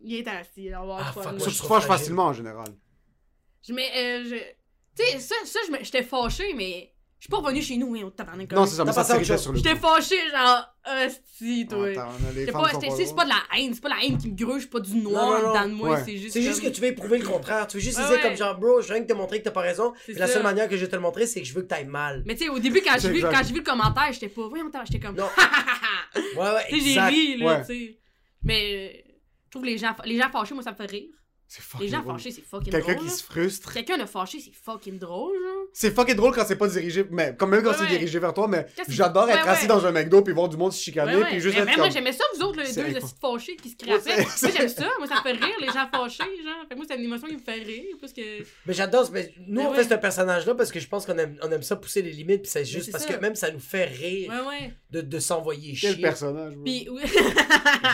Il 0.00 0.14
est 0.14 0.28
assis, 0.28 0.68
on 0.68 0.70
va 0.70 0.78
avoir 0.78 0.98
Ah, 1.08 1.12
fuck, 1.12 1.24
moi, 1.24 1.32
je 1.38 1.44
tu 1.44 1.50
te 1.50 1.56
trouve 1.58 1.68
fâches 1.68 1.84
fragile. 1.84 1.88
facilement 2.02 2.24
en 2.26 2.32
général. 2.32 2.68
Je 3.66 3.72
mais 3.72 3.90
euh, 3.96 4.24
je 4.24 4.36
tu 4.96 5.04
sais 5.12 5.18
ça 5.20 5.34
ça 5.44 5.58
je 5.68 5.84
j'étais 5.84 6.02
fâchée 6.02 6.52
mais 6.54 6.92
Je 7.18 7.24
suis 7.24 7.30
pas 7.30 7.38
revenu 7.38 7.60
chez 7.60 7.76
nous, 7.76 7.96
hein, 7.96 8.02
au 8.04 8.10
tabarnak. 8.10 8.52
Non, 8.52 8.64
c'est 8.64 8.76
ça, 8.76 8.84
mais 8.84 8.92
T'as 8.92 9.02
ça 9.02 9.16
autre 9.16 9.36
sur 9.38 9.50
le 9.52 9.58
J'étais 9.58 9.74
fâché, 9.74 10.14
genre, 10.30 10.72
hostie, 10.86 11.66
toi. 11.68 11.88
C'est 11.88 11.94
pas, 11.96 12.08
c'est- 12.14 12.52
pas 12.52 12.70
c'est- 12.96 13.06
c'est 13.06 13.14
pas 13.16 13.24
de 13.24 13.30
la 13.30 13.42
haine, 13.58 13.74
c'est 13.74 13.80
pas 13.80 13.88
la 13.88 14.04
haine 14.04 14.16
qui 14.18 14.28
me 14.30 14.36
gruge, 14.36 14.70
pas 14.70 14.78
du 14.78 14.94
noir 14.98 15.26
Non, 15.26 15.38
non, 15.38 15.46
non. 15.48 15.54
dans 15.54 15.68
de 15.68 15.74
moi, 15.74 15.90
Ouais. 15.90 16.02
c'est 16.04 16.16
juste. 16.16 16.32
C'est 16.32 16.42
juste 16.42 16.62
que 16.62 16.68
tu 16.68 16.80
veux 16.80 16.86
éprouver 16.86 17.18
le 17.18 17.26
contraire. 17.26 17.66
Tu 17.66 17.78
veux 17.78 17.82
juste 17.82 17.98
dire 17.98 18.08
ouais. 18.08 18.20
comme 18.20 18.36
genre, 18.36 18.56
bro, 18.56 18.80
je 18.82 18.86
viens 18.92 19.00
de 19.00 19.06
te 19.06 19.12
montrer 19.14 19.40
que 19.40 19.44
t'as 19.46 19.50
pas 19.50 19.62
raison. 19.62 19.92
C'est 20.06 20.12
la 20.16 20.28
seule 20.28 20.44
manière 20.44 20.68
que 20.68 20.76
je 20.76 20.82
vais 20.84 20.88
te 20.90 20.94
le 20.94 21.02
montrer, 21.02 21.26
c'est 21.26 21.40
que 21.40 21.46
je 21.46 21.54
veux 21.54 21.62
que 21.62 21.66
t'ailles 21.66 21.86
mal. 21.86 22.22
Mais 22.24 22.36
tu 22.36 22.44
sais, 22.44 22.50
au 22.50 22.58
début, 22.60 22.82
quand 22.82 22.92
j'ai 22.94 23.00
C'est 23.00 23.08
vu, 23.10 23.16
exact. 23.16 23.32
quand 23.34 23.42
j'ai 23.44 23.52
vu 23.52 23.58
le 23.58 23.64
commentaire, 23.64 24.12
j'étais 24.12 24.28
pas, 24.28 24.46
voyons, 24.48 24.70
j'étais 24.84 25.00
comme, 25.04 25.16
Non. 25.16 25.26
Ouais, 26.36 26.50
ouais, 26.54 26.66
sais, 26.70 26.80
j'ai 26.80 27.00
ri, 27.00 27.36
là, 27.38 27.60
tu 27.60 27.66
sais. 27.66 27.98
Mais, 28.44 28.92
euh, 28.94 29.10
je 29.46 29.50
trouve 29.50 29.64
les 29.64 29.76
gens, 29.76 29.94
les 30.04 30.16
gens 30.16 30.30
fâchés, 30.30 30.54
moi, 30.54 30.62
ça 30.62 30.70
me 30.70 30.76
fait 30.76 30.86
rire. 30.86 31.08
C'est 31.50 31.62
fucking 31.62 31.86
Les 31.86 31.90
gens 31.92 32.02
drôle. 32.02 32.12
fâchés, 32.18 32.30
c'est 32.30 32.44
fucking 32.44 32.70
Quelqu'un 32.70 32.92
drôle. 32.92 33.04
qui 33.04 33.10
là. 33.10 33.16
se 33.16 33.22
frustre. 33.24 33.72
Quelqu'un 33.72 33.96
de 33.96 34.04
fâché, 34.04 34.38
c'est 34.38 34.52
fucking 34.52 34.98
drôle, 34.98 35.32
genre. 35.42 35.64
C'est 35.72 35.90
fucking 35.94 36.14
drôle 36.14 36.34
quand 36.34 36.44
c'est 36.46 36.56
pas 36.56 36.68
dirigé, 36.68 37.06
mais 37.10 37.34
quand 37.38 37.46
même 37.46 37.62
quand 37.62 37.70
Ouais, 37.70 37.76
c'est 37.78 37.84
ouais. 37.84 37.88
dirigé 37.88 38.18
vers 38.18 38.34
toi, 38.34 38.46
mais 38.48 38.66
Qu'est-ce 38.76 38.88
que- 38.88 38.92
j'adore 38.92 39.30
être 39.30 39.42
Ouais, 39.44 39.48
assis 39.48 39.62
ouais. 39.62 39.68
dans 39.68 39.86
un 39.86 39.90
McDo 39.92 40.20
puis 40.20 40.34
voir 40.34 40.50
du 40.50 40.58
monde 40.58 40.74
se 40.74 40.82
chicaner 40.82 41.16
Ouais, 41.16 41.22
ouais. 41.22 41.28
puis 41.30 41.40
juste 41.40 41.56
mais 41.56 41.62
être 41.72 41.74
comme... 41.78 41.90
j'aimais 41.90 42.12
ça, 42.12 42.22
vous 42.36 42.42
autres, 42.42 42.60
les 42.60 42.70
deux, 42.74 43.00
de 43.00 43.06
fâchés 43.18 43.56
qui 43.56 43.70
se 43.70 43.76
Ouais, 43.86 43.98
crappaient. 43.98 44.22
Moi, 44.24 44.50
j'aime 44.58 44.68
ça. 44.68 44.88
Moi, 44.98 45.06
ça 45.06 45.14
me 45.14 45.20
fait 45.22 45.32
rire, 45.46 45.56
les 45.58 45.66
gens 45.68 45.88
fâchés, 45.90 46.18
genre. 46.44 46.62
Fait 46.68 46.74
que 46.74 46.76
moi, 46.76 46.84
c'est 46.86 46.96
une 46.96 47.04
émotion 47.04 47.28
qui 47.28 47.34
me 47.36 47.40
fait 47.40 47.52
rire, 47.62 47.96
plus 47.98 48.12
que. 48.12 48.42
Mais 48.66 48.74
j'adore, 48.74 49.08
mais 49.10 49.32
nous 49.46 49.62
Mais 49.62 49.66
on 49.66 49.70
ouais. 49.70 49.76
fait 49.82 49.84
ce 49.94 49.94
personnage-là 49.98 50.54
parce 50.54 50.70
que 50.70 50.80
je 50.80 50.86
pense 50.86 51.06
qu'on 51.06 51.16
aime, 51.16 51.38
on 51.42 51.50
aime 51.50 51.62
ça 51.62 51.76
pousser 51.76 52.02
les 52.02 52.12
limites, 52.12 52.42
puis 52.42 52.50
c'est 52.50 52.66
juste 52.66 52.84
c'est 52.86 52.90
parce 52.92 53.04
ça. 53.06 53.14
que 53.14 53.20
même 53.22 53.34
ça 53.34 53.50
nous 53.50 53.58
fait 53.58 53.86
rire 53.86 54.30
Ouais, 54.30 54.46
ouais. 54.48 54.74
de, 54.90 55.00
de 55.00 55.18
s'envoyer 55.18 55.74
chier. 55.74 55.92
Quel 55.92 56.02
personnage. 56.02 56.52
Puis, 56.62 56.88
oui. 56.90 57.00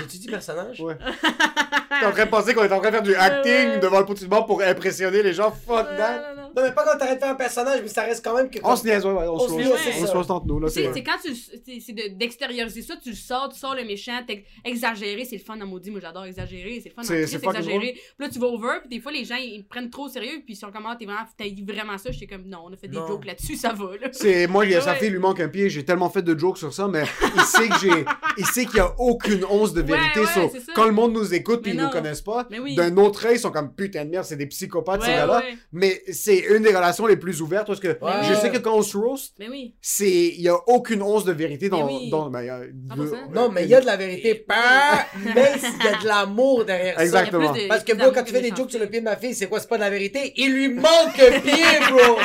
J'ai-tu 0.00 0.18
dit 0.18 0.26
personnage? 0.30 0.80
Ouais. 0.80 0.96
T'es 2.00 2.06
en 2.06 2.12
train 2.12 2.24
de 2.24 2.30
penser 2.30 2.54
qu'on 2.54 2.64
est 2.64 2.72
en 2.72 2.80
train 2.80 2.90
de 2.90 2.94
faire 2.94 3.02
du 3.02 3.14
acting 3.14 3.80
devant 3.80 4.00
le 4.00 4.06
petit 4.06 4.26
banc 4.26 4.42
pour 4.42 4.62
impressionner 4.62 5.22
les 5.22 5.32
gens. 5.32 5.52
Fuck 5.66 5.96
that. 5.96 6.43
Non, 6.56 6.62
mais 6.62 6.72
pas 6.72 6.84
quand 6.84 6.98
t'arrêtes 6.98 7.16
de 7.16 7.20
faire 7.20 7.30
un 7.32 7.34
personnage, 7.36 7.80
mais 7.82 7.88
ça 7.88 8.02
reste 8.02 8.24
quand 8.24 8.36
même 8.36 8.50
que. 8.50 8.58
On 8.62 8.76
se 8.76 8.84
niaise, 8.84 9.04
ouais, 9.04 9.12
ouais. 9.12 9.26
On, 9.26 9.34
On 9.34 9.38
se 9.40 9.48
se 9.48 9.54
niaise, 9.54 9.70
on 10.14 10.22
se 10.22 10.32
entre 10.32 10.46
nous, 10.46 10.60
là. 10.60 10.68
C'est 10.68 10.92
c'est 10.92 11.02
quand 11.02 11.18
tu. 11.24 11.34
c'est- 11.34 11.80
C'est 11.80 11.92
de- 11.92 12.16
d'extérioriser 12.16 12.82
ça, 12.82 12.94
tu 13.02 13.10
le 13.10 13.16
sors, 13.16 13.48
tu 13.52 13.58
sors 13.58 13.74
le 13.74 13.84
méchant, 13.84 14.20
exagérer, 14.64 15.24
c'est 15.24 15.36
le 15.36 15.42
fun 15.42 15.60
en 15.60 15.66
maudit. 15.66 15.90
Moi, 15.90 16.00
j'adore 16.00 16.24
exagérer, 16.24 16.80
c'est 16.82 16.90
le 16.90 16.94
fun 16.94 17.02
fucking 17.02 17.48
exagérer. 17.48 17.92
Puis 17.94 18.02
là, 18.18 18.28
tu 18.28 18.38
vas 18.38 18.46
over, 18.46 18.78
puis 18.80 18.88
des 18.96 19.00
fois, 19.00 19.12
les 19.12 19.24
gens, 19.24 19.36
ils 19.36 19.58
me 19.58 19.64
prennent 19.68 19.90
trop 19.90 20.04
au 20.06 20.08
sérieux, 20.08 20.42
puis 20.44 20.54
ils 20.54 20.56
sont 20.56 20.70
comme, 20.70 20.84
Ah, 20.86 20.96
t'es 20.98 21.04
vraiment, 21.06 21.20
t'as 21.36 21.48
dit 21.48 21.64
vraiment 21.66 21.96
ça, 21.98 22.10
j'étais 22.10 22.26
comme, 22.26 22.46
non, 22.46 22.58
on 22.66 22.72
a 22.72 22.76
fait 22.76 22.88
des 22.88 22.96
Non. 22.96 23.06
jokes 23.06 23.24
là-dessus, 23.24 23.56
ça 23.56 23.72
va, 23.72 23.96
là. 24.00 24.08
C'est 24.12 24.46
moi, 24.46 24.64
a- 24.64 24.80
sa 24.80 24.92
Ouais. 24.92 24.98
fille 24.98 25.10
lui 25.10 25.18
manque 25.18 25.40
un 25.40 25.48
pied. 25.48 25.68
J'ai 25.70 25.84
tellement 25.84 26.10
fait 26.10 26.22
de 26.22 26.38
jokes 26.38 26.58
sur 26.58 26.72
ça, 26.72 26.88
mais 26.88 27.04
il 27.34 27.40
sait 27.42 27.68
que 27.68 27.78
j'ai, 27.80 28.04
il 28.38 28.46
sait 28.46 28.66
qu'il 28.66 28.76
y 28.76 28.80
a 28.80 28.94
aucune 28.98 29.44
once 29.44 29.72
de 29.72 29.82
vérité. 29.82 30.20
ouais, 30.20 30.26
ça. 30.26 30.42
quand 30.74 30.84
le 30.84 30.92
monde 30.92 31.12
nous 31.14 31.32
écoute 31.34 31.62
puis 31.62 31.72
ils 31.72 31.80
nous 31.80 31.88
connaissent 31.90 32.20
pas, 32.22 32.46
Mais 32.50 32.58
oui. 32.58 32.74
d'un 32.74 32.96
autre 32.96 33.26
œil, 33.26 33.36
ils 33.36 33.40
sont 33.40 33.50
comme 33.50 33.74
putain 33.74 34.04
de 34.04 34.10
merde, 34.10 34.24
c'est 34.24 34.36
des 34.36 34.46
psychopathes 34.46 35.02
ces 35.02 35.08
Ouais, 35.08 35.14
gars-là. 35.14 35.38
ouais. 35.40 35.56
Mais 35.72 36.02
c'est 36.12 36.43
une 36.48 36.62
des 36.62 36.74
relations 36.74 37.06
les 37.06 37.16
plus 37.16 37.40
ouvertes 37.42 37.66
parce 37.66 37.80
que 37.80 37.88
Ouais. 38.00 38.12
je 38.28 38.34
sais 38.34 38.50
que 38.50 38.58
quand 38.58 38.74
on 38.74 38.82
se 38.82 38.96
roast, 38.96 39.34
Mais 39.38 39.48
oui. 39.48 39.74
c'est, 39.80 40.08
il 40.10 40.40
y 40.40 40.48
a 40.48 40.56
aucune 40.68 41.02
once 41.02 41.24
de 41.24 41.32
vérité 41.32 41.68
dans, 41.68 41.86
Mais 41.86 41.92
oui. 41.92 42.10
dans, 42.10 42.28
ben, 42.30 42.42
il 42.42 42.46
y 42.46 42.50
a- 42.50 42.60
100%. 42.96 43.30
Non, 43.34 43.48
mais 43.50 43.64
il 43.64 43.70
y 43.70 43.74
a 43.74 43.80
de 43.80 43.86
la 43.86 43.96
vérité. 43.96 44.34
Pas, 44.34 45.06
mais 45.34 45.52
il 45.56 45.84
y 45.84 45.88
a 45.88 46.00
de 46.02 46.06
l'amour 46.06 46.64
derrière 46.64 46.96
ça. 46.96 47.02
Exact. 47.02 47.26
Exactement. 47.34 47.54
Parce 47.68 47.84
que, 47.84 47.92
bro, 47.94 48.10
quand 48.12 48.24
tu 48.24 48.32
fais 48.32 48.40
des 48.40 48.50
de 48.50 48.56
jokes 48.56 48.70
sur 48.70 48.80
le 48.80 48.86
pied 48.88 49.00
de 49.00 49.04
ma 49.04 49.16
fille, 49.16 49.34
c'est 49.34 49.46
quoi? 49.46 49.60
C'est 49.60 49.68
pas 49.68 49.76
de 49.76 49.82
la 49.82 49.90
vérité? 49.90 50.32
Il 50.36 50.52
lui 50.52 50.68
manque 50.68 51.18
un 51.18 51.40
pied, 51.40 51.64
bro! 51.90 52.16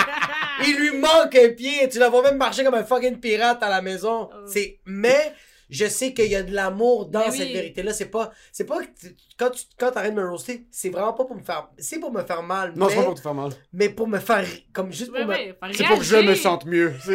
Il 0.67 0.75
lui 0.75 0.97
manque 0.97 1.35
un 1.35 1.49
pied. 1.49 1.87
Tu 1.89 1.99
la 1.99 2.09
vois 2.09 2.21
même 2.21 2.37
marcher 2.37 2.63
comme 2.63 2.73
un 2.75 2.83
fucking 2.83 3.17
pirate 3.19 3.63
à 3.63 3.69
la 3.69 3.81
maison. 3.81 4.29
Oh. 4.31 4.35
C'est, 4.45 4.79
mais, 4.85 5.33
je 5.69 5.85
sais 5.85 6.13
qu'il 6.13 6.29
y 6.31 6.35
a 6.35 6.43
de 6.43 6.53
l'amour 6.53 7.07
dans 7.07 7.29
cette 7.31 7.47
vérité-là. 7.53 7.93
C'est 7.93 8.09
pas, 8.09 8.31
c'est 8.51 8.65
pas, 8.65 8.79
quand 9.37 9.51
tu, 9.51 9.63
quand 9.77 9.91
t'arrêtes 9.91 10.15
de 10.15 10.21
me 10.21 10.29
roaster, 10.29 10.65
c'est 10.71 10.89
vraiment 10.89 11.13
pas 11.13 11.25
pour 11.25 11.35
me 11.35 11.43
faire, 11.43 11.69
c'est 11.77 11.99
pour 11.99 12.11
me 12.11 12.23
faire 12.23 12.43
mal. 12.43 12.73
Non, 12.75 12.85
mais, 12.87 12.91
c'est 12.91 12.97
pas 12.97 13.03
pour 13.05 13.13
te 13.15 13.21
faire 13.21 13.33
mal. 13.33 13.51
mais 13.73 13.89
pour 13.89 14.07
me 14.07 14.19
faire, 14.19 14.45
ri- 14.45 14.67
comme 14.73 14.91
juste 14.91 15.11
pour 15.11 15.19
Ouais, 15.27 15.55
me, 15.61 15.73
C'est 15.73 15.85
pour 15.85 15.99
que 15.99 16.03
je 16.05 16.15
me 16.17 16.35
sente 16.35 16.65
mieux. 16.65 16.93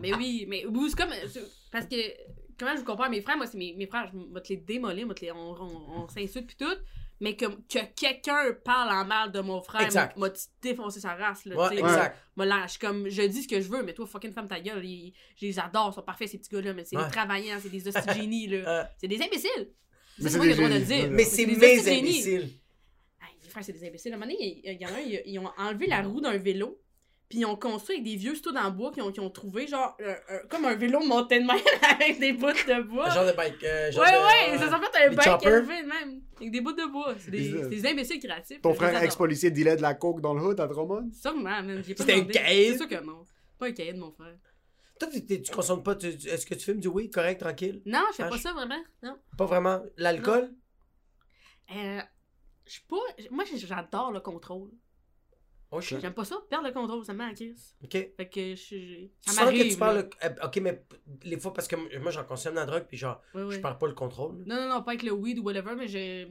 Mais 0.00 0.12
oui, 0.14 0.46
mais 0.48 0.64
c'est 0.90 0.96
comme. 0.96 1.10
Parce 1.70 1.86
que, 1.86 1.96
comment 2.58 2.72
je 2.74 2.80
vous 2.80 2.84
compare 2.84 3.10
mes 3.10 3.22
frères, 3.22 3.36
moi, 3.36 3.46
c'est 3.46 3.58
mes, 3.58 3.74
mes 3.74 3.86
frères, 3.86 4.10
je 4.12 4.34
vais 4.34 4.40
te 4.40 4.48
les 4.48 4.56
démolir, 4.56 5.06
moi, 5.06 5.14
te 5.14 5.24
les- 5.24 5.32
on, 5.32 5.52
on, 5.54 6.02
on 6.02 6.08
s'insulte 6.08 6.48
pis 6.48 6.56
tout. 6.56 6.74
Mais 7.20 7.34
que, 7.34 7.46
que 7.46 7.78
quelqu'un 7.98 8.52
parle 8.64 8.90
en 8.90 9.04
mal 9.06 9.32
de 9.32 9.40
mon 9.40 9.62
frère, 9.62 9.82
Exact. 9.82 10.16
m'a 10.18 10.28
défoncé 10.60 11.00
sa 11.00 11.14
race, 11.14 11.46
là. 11.46 11.56
Ouais, 11.56 11.68
tu 11.70 11.76
sais. 11.76 11.80
exact. 11.82 12.16
Là, 12.36 12.66
je 12.66 12.78
comme, 12.78 13.08
je 13.08 13.22
dis 13.22 13.42
ce 13.44 13.48
que 13.48 13.60
je 13.60 13.68
veux, 13.70 13.82
mais 13.82 13.94
toi, 13.94 14.06
fucking 14.06 14.32
femme 14.32 14.48
ta 14.48 14.60
gueule, 14.60 14.84
ils- 14.84 15.14
je 15.40 15.46
les 15.46 15.58
adore, 15.58 15.90
ils 15.92 15.94
sont 15.94 16.02
parfaits, 16.02 16.28
ces 16.28 16.36
petits 16.38 16.50
gars-là, 16.50 16.74
mais 16.74 16.84
c'est 16.84 16.96
Ouais. 16.96 17.04
des 17.04 17.10
travaillants, 17.10 17.56
c'est 17.60 17.70
des 17.70 17.88
hosties 17.88 18.06
de 18.06 18.12
génies, 18.20 18.46
là. 18.48 18.90
C'est 18.98 19.08
des 19.08 19.22
imbéciles. 19.22 19.70
C'est 20.18 20.36
moi 20.36 20.46
qui 20.46 20.52
ai 20.52 20.54
le 20.54 20.56
droit 20.56 20.68
de 20.68 20.74
le 20.74 20.80
dire. 20.84 21.10
mais 21.10 21.24
c'est 21.24 21.46
des 21.46 21.56
mes 21.56 21.78
imbéciles. 21.98 22.40
Hey, 23.22 23.34
mes 23.42 23.48
frères, 23.48 23.64
c'est 23.64 23.72
des 23.72 23.86
imbéciles. 23.88 24.12
À 24.12 24.16
un 24.16 24.18
moment 24.18 24.30
donné, 24.32 24.60
il 24.64 24.78
y, 24.80 24.84
en 24.84 24.88
a 24.90 24.92
un, 24.92 25.00
ils 25.24 25.38
ont 25.38 25.50
enlevé 25.56 25.86
la 25.86 26.02
roue 26.02 26.20
d'un 26.20 26.36
vélo, 26.36 26.78
puis 27.28 27.40
ils 27.40 27.44
ont 27.46 27.56
construit 27.56 27.96
avec 27.96 28.04
des 28.08 28.16
vieux 28.16 28.34
studs 28.34 28.56
en 28.56 28.70
bois 28.70 28.92
qui 28.92 29.00
ont, 29.02 29.12
ont 29.18 29.30
trouvé, 29.30 29.66
genre, 29.66 29.96
un- 30.00 30.34
un- 30.34 30.46
comme 30.48 30.64
un 30.64 30.74
vélo 30.76 31.00
monté 31.04 31.40
de 31.40 31.44
même 31.46 31.56
avec 32.00 32.20
des 32.20 32.32
bouts 32.32 32.46
de 32.52 32.82
bois. 32.82 33.10
Genre 33.10 33.26
de 33.26 33.32
bike. 33.32 33.62
euh, 33.64 33.90
genre 33.90 34.04
ouais, 34.04 34.12
de- 34.12 34.52
ouais, 34.52 34.58
ça 34.58 34.70
s'en 34.70 34.80
fait 34.80 35.04
un 35.04 35.10
des 35.10 35.16
bike 35.16 35.42
élevé 35.44 35.82
de 35.82 35.88
même, 35.88 36.22
avec 36.36 36.50
des 36.52 36.60
bouts 36.60 36.72
de 36.72 36.86
bois. 36.90 37.14
C'est 37.18 37.30
des, 37.32 37.66
des 37.68 37.86
imbéciles 37.86 38.20
créatifs. 38.20 38.60
Ton 38.62 38.74
frère 38.74 39.02
ex-policier 39.02 39.50
dealait 39.50 39.76
de 39.76 39.82
la 39.82 39.94
coke 39.94 40.20
dans 40.20 40.34
le 40.34 40.42
hood 40.42 40.60
à 40.60 40.66
Drummond? 40.66 41.10
Sûrement, 41.12 41.42
man. 41.62 41.78
pas 41.78 41.82
C'était 41.96 42.14
un 42.14 42.24
caïd? 42.24 42.72
C'est 42.72 42.78
sûr 42.78 42.88
que 42.88 43.04
non. 43.04 43.24
Pas 43.58 43.66
un 43.66 43.72
caïd, 43.72 43.96
mon 43.96 44.12
frère. 44.12 44.36
Toi, 45.00 45.08
tu, 45.12 45.26
tu- 45.26 45.42
tu 45.42 45.52
consommes 45.52 45.82
pas, 45.82 45.94
est-ce 46.00 46.46
que 46.46 46.54
tu 46.54 46.64
fumes 46.64 46.80
du 46.80 46.88
weed 46.88 47.12
correct, 47.12 47.40
tranquille? 47.40 47.82
Non, 47.84 48.02
je 48.12 48.16
fais 48.16 48.22
Ah, 48.22 48.28
pas 48.30 48.38
ça 48.38 48.52
vraiment. 48.54 48.82
Non. 49.02 49.18
Pas 49.36 49.44
vraiment. 49.46 49.82
L'alcool? 49.98 50.50
Euh, 51.74 52.00
je 52.64 52.72
suis 52.72 52.82
pas. 52.88 52.96
Moi, 53.30 53.44
j'adore 53.56 54.12
le 54.12 54.20
contrôle. 54.20 54.70
Oh. 55.78 55.98
J'aime 56.00 56.12
pas 56.14 56.24
ça, 56.24 56.36
perdre 56.48 56.66
le 56.68 56.72
contrôle, 56.72 57.04
ça 57.04 57.12
me 57.12 57.18
met 57.18 57.24
en 57.30 57.34
crise. 57.34 57.74
Ok. 57.82 57.92
Fait 58.16 58.28
que 58.32 58.50
je 58.50 58.54
suis. 58.54 59.10
Tu 59.22 59.30
Ça 59.30 59.36
sens 59.36 59.44
m'arrive. 59.44 59.64
que 59.64 59.68
tu 59.72 59.76
parles. 59.78 59.96
là. 59.96 60.02
le- 60.02 60.26
euh, 60.42 60.46
Ok, 60.46 60.56
mais 60.62 60.82
les 61.24 61.38
fois, 61.38 61.52
parce 61.52 61.68
que 61.68 61.76
moi 61.98 62.10
j'en 62.10 62.24
consomme 62.24 62.54
de 62.54 62.58
la 62.60 62.66
drogue, 62.66 62.84
puis 62.88 62.96
genre, 62.96 63.20
je 63.34 63.58
parle 63.58 63.78
pas 63.78 63.86
le 63.86 63.94
contrôle. 63.94 64.42
Non, 64.46 64.56
non, 64.56 64.68
non, 64.68 64.82
pas 64.82 64.92
avec 64.92 65.02
le 65.02 65.12
weed 65.12 65.38
ou 65.38 65.42
whatever, 65.42 65.74
mais 65.76 66.26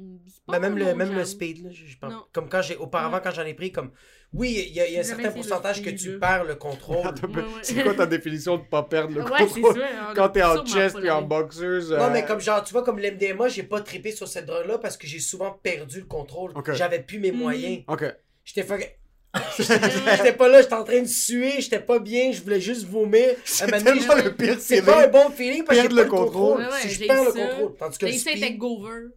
pas 0.46 0.54
Ben, 0.54 0.60
même 0.60 0.78
le, 0.78 0.94
même 0.96 1.14
le 1.14 1.24
speed, 1.26 1.64
là, 1.64 1.70
je, 1.72 1.86
je 1.86 1.98
parle. 1.98 2.14
Non. 2.14 2.26
Comme 2.34 2.50
quand 2.50 2.62
j'ai. 2.62 2.76
Auparavant, 2.78 3.18
Ouais. 3.18 3.22
quand 3.24 3.32
j'en 3.32 3.46
ai 3.46 3.54
pris, 3.54 3.72
comme. 3.72 3.92
Oui, 4.34 4.66
il 4.68 4.74
y 4.74 4.82
a, 4.82 4.88
il 4.88 4.92
y 4.94 4.98
a 4.98 5.00
un 5.00 5.04
J'ai 5.04 5.10
certain 5.10 5.32
pourcentage 5.32 5.82
que 5.82 5.90
tu 5.92 6.20
perds 6.20 6.44
le 6.44 6.56
contrôle. 6.56 7.06
C'est 7.62 7.82
quoi 7.84 7.94
ta 7.94 8.06
définition 8.06 8.58
de 8.58 8.64
pas 8.64 8.84
perdre 8.84 9.16
le 9.16 9.24
contrôle? 9.24 9.82
Quand 10.14 10.30
t'es 10.30 10.44
en 10.44 10.66
chest 10.66 10.98
puis 11.00 11.10
en 11.10 11.22
boxeuse. 11.22 11.92
Non, 11.94 12.00
euh, 12.06 12.10
mais 12.10 12.26
comme 12.26 12.42
genre, 12.42 12.62
tu 12.64 12.74
vois, 12.74 12.84
comme 12.84 13.00
l'MDMA, 13.00 13.48
j'ai 13.48 13.64
pas 13.64 13.80
trippé 13.82 14.12
sur 14.12 14.28
cette 14.28 14.46
drogue-là 14.48 14.78
parce 14.80 14.98
que 14.98 15.08
j'ai 15.08 15.20
souvent 15.20 15.52
perdu 15.52 16.00
le 16.02 16.06
contrôle. 16.06 16.54
J'avais 16.74 17.02
plus 17.02 17.20
mes 17.20 17.32
Mhm. 17.32 17.38
moyens. 17.38 17.84
Ok. 17.88 18.04
J'étais 18.44 18.64
fuck- 18.64 18.98
J'étais 19.58 20.34
pas 20.34 20.48
là, 20.48 20.62
j'étais 20.62 20.74
en 20.74 20.84
train 20.84 21.02
de 21.02 21.08
suer, 21.08 21.60
j'étais 21.60 21.80
pas 21.80 22.00
bien, 22.00 22.32
je 22.32 22.42
voulais 22.42 22.62
juste 22.62 22.86
vomir. 22.86 23.36
C'est 23.46 23.68
je- 23.68 24.24
le 24.24 24.36
pire 24.36 24.58
C'est 24.60 24.82
pas 24.82 25.06
un 25.06 25.08
bon 25.08 25.30
feeling 25.32 25.64
parce 25.64 25.78
que 25.78 25.84
j'ai 25.84 25.90
pas 25.90 25.96
le 25.96 26.04
le 26.04 26.10
contrôle. 26.10 26.60
Ouais, 26.60 26.66
ouais, 26.68 26.82
si 26.82 26.90
je 26.90 27.00
j'ai 27.00 27.08
perds 27.08 27.24
le 27.24 27.32
contrôle. 27.34 27.76
Tandis 27.78 27.98
que 27.98 28.06
speed, 28.12 28.58
Gover. 28.58 29.08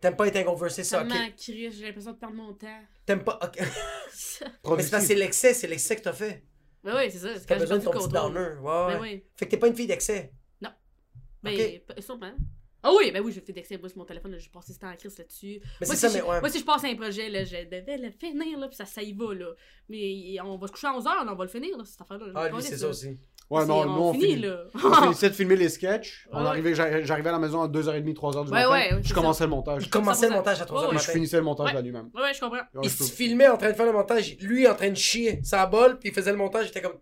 t'aimes 0.00 0.16
pas 0.16 0.26
être 0.26 0.36
hangover, 0.36 0.68
c'est 0.70 0.84
ça, 0.84 1.02
ok. 1.02 1.08
j'ai 1.46 1.70
l'impression 1.86 2.12
de 2.12 2.16
perdre 2.16 2.34
mon 2.36 2.52
temps. 2.54 2.66
T'aimes 3.06 3.24
pas, 3.24 3.38
ok. 3.42 3.58
Mais 4.76 4.82
c'est 4.82 4.90
parce 4.90 5.04
c'est 5.08 5.14
l'excès, 5.14 5.54
c'est 5.54 5.66
l'excès 5.68 5.96
que 5.96 6.02
t'as 6.02 6.12
fait. 6.12 6.42
Ouais, 6.84 6.92
ouais, 6.92 7.10
c'est 7.10 7.18
ça. 7.18 7.28
C'est 7.34 7.46
T'as 7.46 7.56
besoin 7.56 7.78
de 7.78 7.84
ton 7.84 7.90
petit 7.90 8.08
downer. 8.08 8.38
Ouais, 8.60 8.86
Ben 8.86 8.86
ouais. 8.88 8.98
oui. 9.00 9.24
Fait 9.36 9.46
que 9.46 9.50
t'es 9.50 9.56
pas 9.56 9.66
une 9.68 9.74
fille 9.76 9.86
d'excès. 9.86 10.32
Ben, 11.42 11.52
Ok. 11.52 11.58
p- 11.58 12.02
sûrement. 12.02 12.32
Ah 12.88 12.92
oui, 12.96 13.10
ben 13.10 13.22
oui, 13.22 13.32
je 13.32 13.40
fais 13.40 13.52
d'excès. 13.52 13.76
Moi, 13.78 13.88
sur 13.88 13.98
mon 13.98 14.04
téléphone, 14.04 14.32
là, 14.32 14.38
j'ai 14.38 14.48
passé 14.50 14.72
ce 14.72 14.78
temps 14.78 14.88
en 14.90 14.96
crise 14.96 15.18
là-dessus. 15.18 15.60
Mais 15.80 15.86
Moi, 15.86 15.96
ça, 15.96 16.08
si 16.08 16.14
mais 16.14 16.20
je- 16.20 16.26
ouais. 16.26 16.40
Moi, 16.40 16.48
si 16.50 16.58
je 16.60 16.64
passe 16.64 16.84
un 16.84 16.94
projet, 16.94 17.28
là, 17.28 17.44
je 17.44 17.56
devais 17.64 17.96
le 17.98 18.10
finir, 18.10 18.58
là, 18.58 18.68
puis 18.68 18.76
ça, 18.76 18.84
ça 18.84 19.02
y 19.02 19.12
va, 19.12 19.34
là. 19.34 19.48
Mais 19.88 20.36
on 20.44 20.56
va 20.56 20.66
se 20.66 20.72
coucher 20.72 20.86
à 20.86 20.92
11h, 20.92 21.10
on 21.28 21.34
va 21.34 21.44
le 21.44 21.50
finir, 21.50 21.76
là, 21.76 21.84
cette 21.84 22.00
affaire-là. 22.00 22.26
Ah, 22.34 22.48
lui, 22.48 22.62
c'est 22.62 22.76
ça 22.76 22.88
aussi. 22.88 23.18
Ouais, 23.48 23.64
non, 23.64 23.84
nous, 23.86 24.02
on 24.02 24.12
finit, 24.12 24.24
finit. 24.32 24.42
là. 24.42 24.64
On 24.74 24.92
finissait 25.02 25.28
de 25.30 25.34
filmer 25.34 25.54
les 25.56 25.68
sketchs. 25.68 26.26
On 26.32 26.38
arrivait, 26.44 26.74
j'arrivais 26.74 27.28
à 27.28 27.32
la 27.32 27.38
maison 27.38 27.62
à 27.62 27.68
2h30, 27.68 28.12
3h 28.14 28.44
du 28.44 28.50
Ouais, 28.50 28.64
matin. 28.64 28.70
ouais, 28.96 29.02
je 29.04 29.14
commençais 29.14 29.44
le 29.44 29.50
montage. 29.50 29.82
Il 29.84 29.90
commençait 29.90 30.26
le 30.26 30.32
100%. 30.32 30.36
montage 30.36 30.60
à 30.60 30.64
3h 30.64 30.74
Ouais, 30.74 30.80
du 30.80 30.84
Et 30.84 30.88
ouais. 30.88 30.90
je 30.90 31.06
matin. 31.06 31.12
finissais 31.12 31.36
le 31.36 31.42
montage 31.44 31.66
Ouais. 31.68 31.74
la 31.74 31.82
nuit 31.82 31.92
même. 31.92 32.10
Ouais, 32.14 32.22
ouais, 32.22 32.34
je 32.34 32.40
comprends. 32.40 32.56
Ouais, 32.56 32.80
Il 32.82 32.90
se 32.90 33.04
filmait 33.04 33.46
en 33.48 33.56
train 33.56 33.70
de 33.70 33.74
faire 33.76 33.86
le 33.86 33.92
montage, 33.92 34.36
lui 34.40 34.66
en 34.68 34.74
train 34.74 34.90
de 34.90 34.96
chier 34.96 35.40
sa 35.44 35.64
bol, 35.66 35.98
puis 35.98 36.08
il 36.08 36.14
faisait 36.14 36.32
le 36.32 36.38
montage, 36.38 36.66
j'étais 36.66 36.82
comme, 36.82 36.98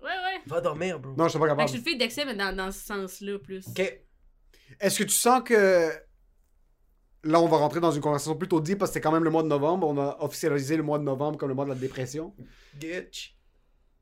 Ouais, 0.00 0.08
ouais. 0.08 0.40
va 0.46 0.60
dormir, 0.60 1.00
bro. 1.00 1.14
Non, 1.16 1.24
je 1.24 1.30
suis 1.30 1.38
pas 1.38 1.46
Fait 1.46 1.50
que 1.52 1.56
capable. 1.56 1.68
je 1.70 1.76
une 1.78 1.82
fille 1.84 1.96
d'excès, 1.98 2.24
mais 2.24 2.34
dans, 2.36 2.54
dans 2.54 2.70
ce 2.70 2.78
sens-là, 2.86 3.38
plus. 3.40 3.66
Ok. 3.68 4.00
Est-ce 4.80 4.98
que 4.98 5.04
tu 5.04 5.14
sens 5.14 5.42
que. 5.44 5.90
Là, 7.24 7.40
on 7.40 7.46
va 7.46 7.56
rentrer 7.56 7.78
dans 7.78 7.92
une 7.92 8.00
conversation 8.00 8.34
plutôt 8.34 8.60
deep 8.60 8.78
parce 8.78 8.90
que 8.90 8.94
c'est 8.94 9.00
quand 9.00 9.12
même 9.12 9.22
le 9.22 9.30
mois 9.30 9.44
de 9.44 9.48
novembre. 9.48 9.86
On 9.86 9.96
a 9.98 10.16
officialisé 10.20 10.76
le 10.76 10.82
mois 10.82 10.98
de 10.98 11.04
novembre 11.04 11.38
comme 11.38 11.48
le 11.48 11.54
mois 11.54 11.64
de 11.64 11.70
la 11.70 11.76
dépression. 11.76 12.34
Bitch. 12.74 13.36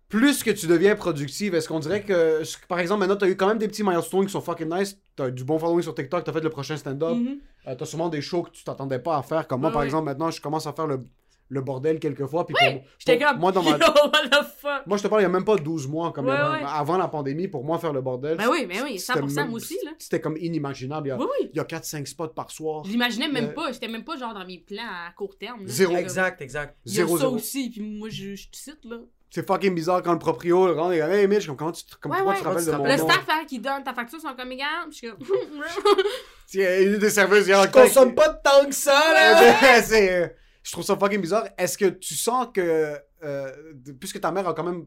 Plus 0.08 0.42
que 0.42 0.50
tu 0.50 0.66
deviens 0.66 0.96
productive, 0.96 1.54
est-ce 1.54 1.68
qu'on 1.68 1.78
dirait 1.78 2.02
que, 2.02 2.42
par 2.66 2.80
exemple, 2.80 3.00
maintenant, 3.00 3.16
t'as 3.16 3.28
eu 3.28 3.36
quand 3.36 3.46
même 3.46 3.58
des 3.58 3.68
petits 3.68 3.84
milestones 3.84 4.24
qui 4.26 4.32
sont 4.32 4.40
fucking 4.40 4.68
nice. 4.74 4.96
T'as 5.14 5.30
du 5.30 5.44
bon 5.44 5.58
following 5.58 5.82
sur 5.82 5.94
TikTok, 5.94 6.24
t'as 6.24 6.32
fait 6.32 6.40
le 6.40 6.50
prochain 6.50 6.76
stand-up. 6.76 7.14
Mhm. 7.16 7.38
Euh, 7.68 7.74
t'as 7.76 7.84
sûrement 7.84 8.08
des 8.08 8.22
shows 8.22 8.42
que 8.44 8.50
tu 8.50 8.64
t'attendais 8.64 8.98
pas 8.98 9.18
à 9.18 9.22
faire. 9.22 9.46
Comme 9.46 9.60
moi, 9.60 9.68
Ouais, 9.68 9.72
par 9.74 9.80
ouais. 9.80 9.86
exemple, 9.86 10.06
maintenant, 10.06 10.30
je 10.30 10.40
commence 10.40 10.66
à 10.66 10.72
faire 10.72 10.86
le, 10.86 11.04
le 11.50 11.60
bordel 11.60 11.98
quelques 11.98 12.26
fois. 12.26 12.46
Puis 12.46 12.54
Oui, 12.60 12.72
pour- 12.74 12.82
J'étais 12.98 13.18
pour- 13.18 13.28
comme, 13.32 13.38
Moi, 13.40 13.52
dans 13.52 13.62
ma... 13.62 13.70
yo, 13.72 13.76
what 13.78 14.28
the 14.30 14.44
fuck? 14.58 14.86
moi, 14.86 14.96
je 14.96 15.02
te 15.02 15.08
parle, 15.08 15.20
il 15.20 15.24
y 15.24 15.26
a 15.26 15.30
même 15.30 15.44
pas 15.44 15.56
12 15.56 15.88
mois. 15.88 16.12
Comme 16.12 16.26
Ouais, 16.26 16.32
avant, 16.32 16.52
ouais. 16.54 16.60
avant 16.64 16.96
la 16.96 17.08
pandémie, 17.08 17.48
pour 17.48 17.64
moi, 17.64 17.78
faire 17.78 17.92
le 17.92 18.00
bordel. 18.00 18.36
Ben 18.38 18.48
oui, 18.50 18.66
ben 18.66 18.78
oui, 18.84 18.98
c'était 18.98 19.18
100% 19.20 19.34
même- 19.34 19.48
moi 19.50 19.56
aussi, 19.56 19.76
là. 19.84 19.90
C'était 19.98 20.20
comme 20.20 20.36
inimaginable. 20.36 21.08
Il 21.08 21.10
y 21.10 21.12
a, 21.12 21.18
Oui, 21.18 21.26
oui. 21.40 21.50
il 21.52 21.56
y 21.56 21.60
a 21.60 21.64
4-5 21.64 22.06
spots 22.06 22.28
par 22.28 22.50
soir. 22.50 22.84
Je 22.84 22.90
l'imaginais 22.92 23.28
même 23.28 23.46
Euh, 23.50 23.52
pas. 23.52 23.72
J'étais 23.72 23.88
même 23.88 24.04
pas 24.04 24.16
genre 24.16 24.32
dans 24.32 24.46
mes 24.46 24.58
plans 24.58 24.82
à 24.82 25.12
court 25.12 25.36
terme. 25.36 25.60
là. 25.60 25.66
Zéro. 25.68 25.96
Exact, 25.96 26.40
exact. 26.40 26.76
Il 26.86 26.92
y 26.92 26.94
a 27.00 27.04
Zéro, 27.04 27.16
ça 27.16 27.22
zéro. 27.24 27.34
aussi, 27.34 27.70
puis 27.70 27.80
moi, 27.80 28.08
je, 28.10 28.34
je 28.36 28.48
te 28.48 28.56
cite, 28.56 28.84
là. 28.84 28.96
C'est 29.32 29.46
fucking 29.46 29.74
bizarre 29.76 30.02
quand 30.02 30.12
le 30.12 30.18
proprio 30.18 30.66
le 30.66 30.72
rend 30.72 30.90
et 30.90 30.98
hey 30.98 31.28
Mitch, 31.28 31.46
comme, 31.46 31.56
comment 31.56 31.70
tu, 31.70 31.84
te- 31.84 31.94
comme, 32.00 32.10
Ouais, 32.10 32.16
pourquoi 32.18 32.32
ouais. 32.32 32.38
tu 32.38 32.42
te 32.42 32.48
rappelles 32.48 32.66
de 32.66 32.70
Le 32.72 32.78
mon 32.78 32.84
Le 32.84 32.96
nom? 32.96 33.08
staff 33.08 33.24
hein, 33.28 33.44
qui 33.46 33.60
donne 33.60 33.84
ta 33.84 33.94
facture 33.94 34.20
sont 34.20 34.34
comme 34.36 34.50
égal. 34.50 34.66
Je 34.90 34.94
suis 34.96 35.08
comme. 35.08 35.18
Il 36.52 36.60
y 36.60 36.66
a 36.66 36.80
une 36.80 36.98
des 36.98 37.10
serveuses, 37.10 37.46
il 37.46 37.50
y 37.50 37.52
a 37.52 37.64
Je 37.64 37.70
consomme 37.70 38.12
pas 38.12 38.28
tant 38.30 38.64
que 38.66 38.74
ça, 38.74 38.90
là! 39.14 39.80
c'est, 39.82 40.22
euh, 40.24 40.28
je 40.62 40.72
trouve 40.72 40.84
ça 40.84 40.96
fucking 40.96 41.20
bizarre. 41.20 41.44
Est-ce 41.58 41.76
que 41.78 41.86
tu 41.86 42.14
sens 42.14 42.48
que, 42.52 42.96
euh, 43.22 43.72
de- 43.74 43.92
puisque 43.92 44.20
ta 44.20 44.30
mère 44.32 44.46
a 44.48 44.54
quand 44.54 44.64
même, 44.64 44.86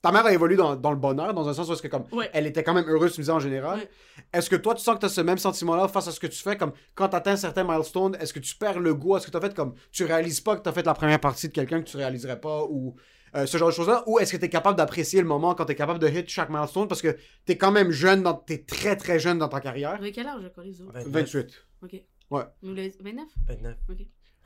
ta 0.00 0.12
mère 0.12 0.24
a 0.26 0.32
évolué 0.32 0.56
dans, 0.56 0.76
dans 0.76 0.90
le 0.92 0.96
bonheur, 0.96 1.34
dans 1.34 1.48
un 1.48 1.54
sens 1.54 1.68
où 1.68 1.72
est-ce 1.72 1.82
que 1.82 1.88
comme, 1.88 2.04
Ouais. 2.12 2.30
elle 2.32 2.46
était 2.46 2.62
quand 2.62 2.72
même 2.74 2.88
heureuse, 2.88 3.12
tu 3.14 3.20
me 3.20 3.24
disais 3.24 3.32
en 3.32 3.40
général. 3.40 3.80
Ouais. 3.80 3.88
Est-ce 4.32 4.48
que 4.48 4.56
toi, 4.56 4.74
tu 4.74 4.82
sens 4.82 4.94
que 4.94 5.00
tu 5.00 5.06
as 5.06 5.10
ce 5.10 5.20
même 5.20 5.38
sentiment-là 5.38 5.88
face 5.88 6.06
à 6.08 6.12
ce 6.12 6.20
que 6.20 6.28
tu 6.28 6.38
fais, 6.40 6.56
comme 6.56 6.72
quand 6.94 7.08
tu 7.08 7.16
atteins 7.16 7.36
certains 7.36 7.64
milestones, 7.64 8.16
est-ce 8.20 8.32
que 8.32 8.38
tu 8.38 8.54
perds 8.56 8.78
le 8.78 8.94
goût 8.94 9.16
à 9.16 9.20
ce 9.20 9.26
que 9.26 9.30
tu 9.32 9.36
as 9.36 9.40
fait, 9.40 9.54
comme 9.54 9.74
tu 9.90 10.04
réalises 10.04 10.40
pas 10.40 10.56
que 10.56 10.62
tu 10.62 10.68
as 10.68 10.72
fait 10.72 10.86
la 10.86 10.94
première 10.94 11.20
partie 11.20 11.48
de 11.48 11.52
quelqu'un 11.52 11.80
que 11.82 11.88
tu 11.88 11.96
réaliserais 11.96 12.40
pas, 12.40 12.62
ou 12.64 12.94
euh, 13.34 13.44
ce 13.44 13.58
genre 13.58 13.68
de 13.68 13.74
choses-là, 13.74 14.04
ou 14.06 14.18
est-ce 14.20 14.32
que 14.32 14.36
tu 14.38 14.44
es 14.44 14.48
capable 14.48 14.76
d'apprécier 14.78 15.20
le 15.20 15.26
moment 15.26 15.54
quand 15.54 15.66
tu 15.66 15.72
es 15.72 15.74
capable 15.74 15.98
de 15.98 16.08
hit 16.08 16.28
chaque 16.28 16.48
milestone, 16.48 16.86
parce 16.88 17.02
que 17.02 17.16
tu 17.44 17.52
es 17.52 17.58
quand 17.58 17.72
même 17.72 17.90
jeune, 17.90 18.22
dans, 18.22 18.34
tu 18.34 18.52
es 18.54 18.58
très 18.64 18.96
très 18.96 19.18
jeune 19.18 19.38
dans 19.38 19.48
ta 19.48 19.60
carrière? 19.60 19.94
Avec 19.94 20.14
quel 20.14 20.26
âge, 20.28 20.42
autres 20.44 20.62
28. 21.06 21.66
Ok. 21.82 22.02
Ouais. 22.30 22.42
Vous 22.62 22.72
l'avez- 22.74 22.94
29 23.00 23.26
29. 23.48 23.76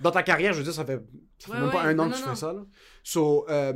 Dans 0.01 0.11
ta 0.11 0.23
carrière, 0.23 0.53
je 0.53 0.59
veux 0.59 0.65
dire, 0.65 0.73
ça 0.75 0.85
fait, 0.85 1.01
ça 1.39 1.47
fait 1.49 1.53
Ouais, 1.53 1.61
même 1.61 1.71
pas 1.71 1.83
un 1.83 1.99
an 1.99 2.07
Non, 2.07 2.11
que 2.11 2.17
tu 2.17 2.21
non, 2.21 2.25
fais 2.25 2.31
non. 2.31 2.35
ça. 2.37 2.53
Là. 2.53 2.61
So, 3.05 3.47
euh, 3.49 3.73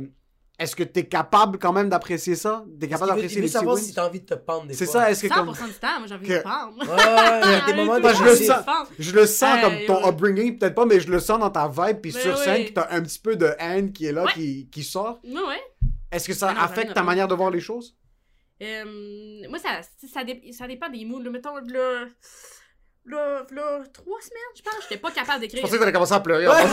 est-ce 0.59 0.75
que 0.75 0.83
tu 0.83 0.99
es 1.01 1.05
capable 1.05 1.59
quand 1.59 1.71
même 1.71 1.87
d'apprécier 1.87 2.35
ça? 2.35 2.65
Tu 2.79 2.85
es 2.85 2.89
capable 2.89 3.11
d'apprécier 3.11 3.41
les 3.41 3.47
savoir 3.47 3.77
si 3.77 3.93
t'as 3.93 4.07
envie 4.07 4.21
de 4.21 4.25
te 4.25 4.33
pendre 4.33 4.65
des 4.67 4.73
C'est 4.73 4.85
fois. 4.85 4.93
ça, 5.03 5.11
est-ce 5.11 5.27
que 5.27 5.33
comme... 5.33 5.49
100% 5.51 5.67
du 5.67 5.73
temps, 5.75 5.99
moi 5.99 6.07
j'ai 6.07 6.15
envie 6.15 6.27
Que- 6.27 6.33
de 6.33 6.39
prendre. 6.41 6.77
Ouais, 6.79 6.85
ouais, 6.87 7.41
il 7.45 7.51
y 7.51 7.55
a 7.55 7.65
des 7.67 7.73
moments 7.75 7.99
Moi, 7.99 8.13
je 8.13 8.23
le 8.23 8.35
sens. 8.35 8.65
Je 8.99 9.11
le 9.13 9.25
sens 9.27 9.61
comme 9.61 9.75
ton 9.85 10.03
ouais. 10.03 10.09
upbringing, 10.09 10.57
peut-être 10.57 10.75
pas, 10.75 10.85
mais 10.85 10.99
je 10.99 11.09
le 11.11 11.19
sens 11.19 11.39
dans 11.39 11.51
ta 11.51 11.67
vibe, 11.67 12.01
puis 12.01 12.11
sur 12.11 12.37
scène, 12.37 12.65
que 12.65 12.71
t'as 12.73 12.87
un 12.89 13.01
petit 13.03 13.19
peu 13.19 13.35
de 13.35 13.53
haine 13.59 13.93
qui 13.93 14.05
est 14.07 14.11
là, 14.11 14.25
qui, 14.33 14.67
qui 14.71 14.83
sort. 14.83 15.19
Ouais, 15.23 15.31
ouais. 15.33 15.61
Est-ce 16.11 16.27
que 16.27 16.33
ça 16.33 16.53
non, 16.53 16.59
affecte 16.59 16.93
ta 16.93 17.03
manière 17.03 17.27
de 17.27 17.35
voir 17.35 17.51
les 17.51 17.59
choses? 17.61 17.95
Euh, 18.59 19.47
moi, 19.49 19.59
ça, 19.59 19.81
ça, 20.11 20.23
dé- 20.23 20.51
ça 20.51 20.65
dépend 20.67 20.89
des 20.89 21.05
moods. 21.05 21.29
Mettons, 21.29 21.55
là, 21.57 22.05
là, 23.07 23.43
là, 23.51 23.79
trois 23.93 24.19
semaines, 24.21 24.51
je 24.55 24.61
pense, 24.61 24.73
j'étais 24.83 24.97
pas 24.97 25.09
capable 25.11 25.37
Je 25.37 25.41
d'écrire. 25.41 25.61
pensais 25.63 25.73
que 25.75 25.79
t'allais 25.79 25.91
commencer 25.93 26.13
à 26.13 26.19
pleurer. 26.19 26.47
Ouais. 26.47 26.55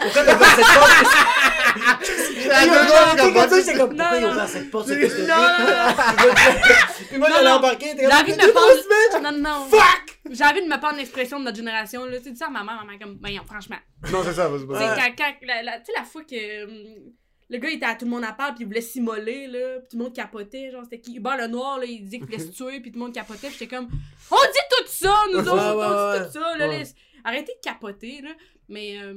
pourquoi 0.00 0.24
t'as 0.24 0.34
ouvert 0.36 0.56
cette 0.56 0.74
porte? 0.74 0.90
J'ai 3.66 3.74
comme 3.76 3.96
pourquoi 3.96 4.16
il 4.18 4.24
a 4.24 4.28
non. 4.28 4.32
ouvert 4.32 4.48
cette 4.48 4.70
porte? 4.70 4.86
Puis 4.86 5.08
moi, 7.18 7.28
Non, 7.28 7.34
j'allais 7.36 7.50
non. 7.50 7.56
embarquer, 7.56 7.94
J'ai 7.98 8.06
envie 8.06 8.32
de 8.32 8.36
me 8.42 8.48
trois 8.50 8.62
prendre. 8.62 8.82
semaines! 8.82 9.22
Non, 9.22 9.32
non. 9.50 9.66
Fuck! 9.68 10.04
J'ai 10.30 10.44
envie 10.44 10.62
de 10.62 10.68
me 10.68 10.78
prendre 10.78 10.96
l'expression 10.96 11.38
de 11.40 11.44
notre 11.44 11.56
génération. 11.56 12.04
Là. 12.04 12.18
Tu 12.18 12.24
sais, 12.24 12.30
dis 12.30 12.36
ça 12.38 12.46
à 12.46 12.50
ma 12.50 12.62
mère, 12.64 12.76
ma 12.84 12.92
mère, 12.92 12.98
comme, 13.00 13.16
voyons, 13.20 13.42
franchement. 13.46 13.76
Non, 14.10 14.22
c'est 14.24 14.32
ça, 14.34 14.48
la, 14.48 15.62
la- 15.62 15.78
tu 15.78 15.84
sais, 15.86 15.92
la 15.96 16.04
fois 16.04 16.22
que 16.22 16.64
hum, 16.64 17.12
le 17.48 17.58
gars 17.58 17.70
était 17.70 17.86
à 17.86 17.94
tout 17.94 18.04
le 18.04 18.10
monde 18.10 18.24
à 18.24 18.32
part, 18.32 18.54
puis 18.54 18.64
il 18.64 18.66
voulait 18.66 18.80
s'immoler, 18.80 19.46
là, 19.46 19.78
puis 19.80 19.88
tout 19.90 19.98
le 19.98 20.04
monde 20.04 20.14
capotait. 20.14 20.70
Genre, 20.70 20.82
c'était 20.84 21.00
qui? 21.00 21.16
Hubert 21.16 21.36
le 21.36 21.46
Noir, 21.46 21.78
là, 21.78 21.84
il 21.84 22.02
disait 22.02 22.18
qu'il 22.18 22.26
voulait 22.26 22.38
se 22.38 22.50
tuer, 22.50 22.80
puis 22.80 22.90
tout 22.90 22.98
le 22.98 23.04
monde 23.04 23.14
capotait, 23.14 23.48
puis 23.48 23.56
j'étais 23.58 23.76
comme, 23.76 23.88
on 24.30 24.36
dit 24.36 24.66
tout 24.70 24.86
ça, 24.86 25.14
nous 25.32 25.38
autres, 25.40 25.52
on 25.52 26.18
dit 26.18 26.26
tout 26.26 26.40
ça, 26.40 26.56
là, 26.58 26.82
Arrêtez 27.24 27.54
de 27.54 27.60
capoter, 27.60 28.20
là. 28.22 28.30
Mais, 28.68 29.00
euh, 29.00 29.12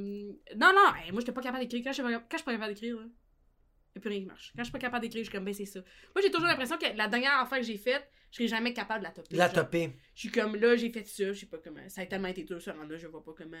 non, 0.56 0.72
non, 0.72 0.94
hey, 0.96 1.12
moi, 1.12 1.20
j'étais 1.20 1.32
pas 1.32 1.42
capable 1.42 1.62
d'écrire. 1.62 1.82
Quand 1.84 1.92
je 1.92 2.02
suis 2.02 2.02
pas, 2.02 2.36
suis 2.36 2.44
capable 2.44 2.74
d'écrire, 2.74 2.96
là, 2.96 3.06
a 3.96 4.00
plus 4.00 4.10
rien 4.10 4.20
qui 4.20 4.26
marche. 4.26 4.52
Quand 4.56 4.62
je 4.62 4.64
suis 4.64 4.72
pas 4.72 4.78
capable 4.78 5.02
d'écrire, 5.02 5.20
je 5.22 5.28
suis 5.28 5.36
comme, 5.36 5.44
ben, 5.44 5.54
c'est 5.54 5.64
ça. 5.64 5.80
Moi, 6.14 6.22
j'ai 6.22 6.30
toujours 6.30 6.48
l'impression 6.48 6.76
que 6.76 6.86
la 6.96 7.08
dernière 7.08 7.38
affaire 7.38 7.58
que 7.58 7.64
j'ai 7.64 7.78
faite, 7.78 8.08
je 8.30 8.36
serais 8.36 8.48
jamais 8.48 8.72
capable 8.72 9.00
de 9.00 9.04
la 9.04 9.10
topper. 9.10 9.36
La 9.36 9.46
Genre, 9.46 9.54
topée. 9.64 9.92
Je 10.14 10.20
suis 10.20 10.30
comme, 10.30 10.56
là, 10.56 10.76
j'ai 10.76 10.90
fait 10.90 11.06
ça, 11.06 11.32
je 11.32 11.40
sais 11.40 11.46
pas 11.46 11.58
comment. 11.58 11.88
Ça 11.88 12.02
a 12.02 12.06
tellement 12.06 12.28
été 12.28 12.44
dur, 12.44 12.60
ce 12.60 12.70
rendre-là, 12.70 12.98
je 12.98 13.06
vois 13.06 13.24
pas 13.24 13.32
comment 13.36 13.56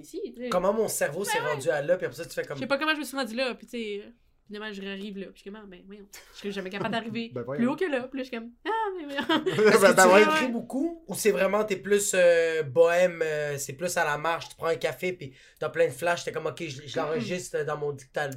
ici. 0.00 0.34
Comment 0.50 0.72
mon 0.72 0.88
cerveau 0.88 1.24
s'est 1.24 1.38
rendu 1.38 1.68
à 1.70 1.82
là, 1.82 1.96
puis 1.96 2.06
après 2.06 2.16
ça, 2.16 2.24
tu 2.24 2.34
fais 2.34 2.44
comme. 2.44 2.56
Je 2.56 2.62
sais 2.62 2.66
pas 2.66 2.78
comment 2.78 2.94
je 2.94 3.00
me 3.00 3.04
suis 3.04 3.16
rendu 3.16 3.34
là, 3.34 3.54
puis 3.54 3.66
tu 3.66 3.78
sais, 3.78 4.02
finalement, 4.46 4.72
je 4.72 4.82
arrive 4.82 5.18
là. 5.18 5.26
Puis 5.26 5.34
je 5.36 5.40
suis 5.42 5.50
comme, 5.50 5.60
ah, 5.62 5.66
ben, 5.66 5.80
voyons, 5.86 6.06
je 6.34 6.38
serais 6.38 6.50
jamais 6.50 6.70
capable 6.70 6.92
d'arriver 6.92 7.30
Ben, 7.34 7.42
voyons. 7.42 7.60
plus 7.60 7.68
haut 7.68 7.76
que 7.76 7.84
là. 7.90 8.02
Puis 8.08 8.18
là, 8.18 8.24
je 8.24 8.28
suis 8.28 8.36
comme, 8.36 8.50
ah, 8.66 8.70
mais 8.96 9.04
voyons. 9.04 9.46
Est-ce 9.46 9.80
Ben, 9.80 9.90
que 9.92 9.96
ben 9.96 10.02
tu 10.08 10.14
ouais. 10.14 10.22
écris 10.22 10.48
beaucoup 10.48 11.04
ou 11.06 11.14
c'est 11.14 11.30
vraiment 11.30 11.64
t'es 11.64 11.76
plus 11.76 12.12
euh, 12.14 12.62
bohème, 12.62 13.22
euh, 13.22 13.56
c'est 13.58 13.72
plus 13.74 13.96
à 13.96 14.04
la 14.04 14.18
marche, 14.18 14.50
tu 14.50 14.56
prends 14.56 14.66
un 14.66 14.76
café 14.76 15.12
puis 15.12 15.32
t'as 15.58 15.68
plein 15.70 15.86
de 15.86 15.92
flashs, 15.92 16.24
t'es 16.24 16.32
comme 16.32 16.46
ok, 16.46 16.62
je, 16.66 16.86
je 16.86 16.96
l'enregistre 16.98 17.64
dans 17.64 17.78
mon 17.78 17.92
dictal. 17.92 18.32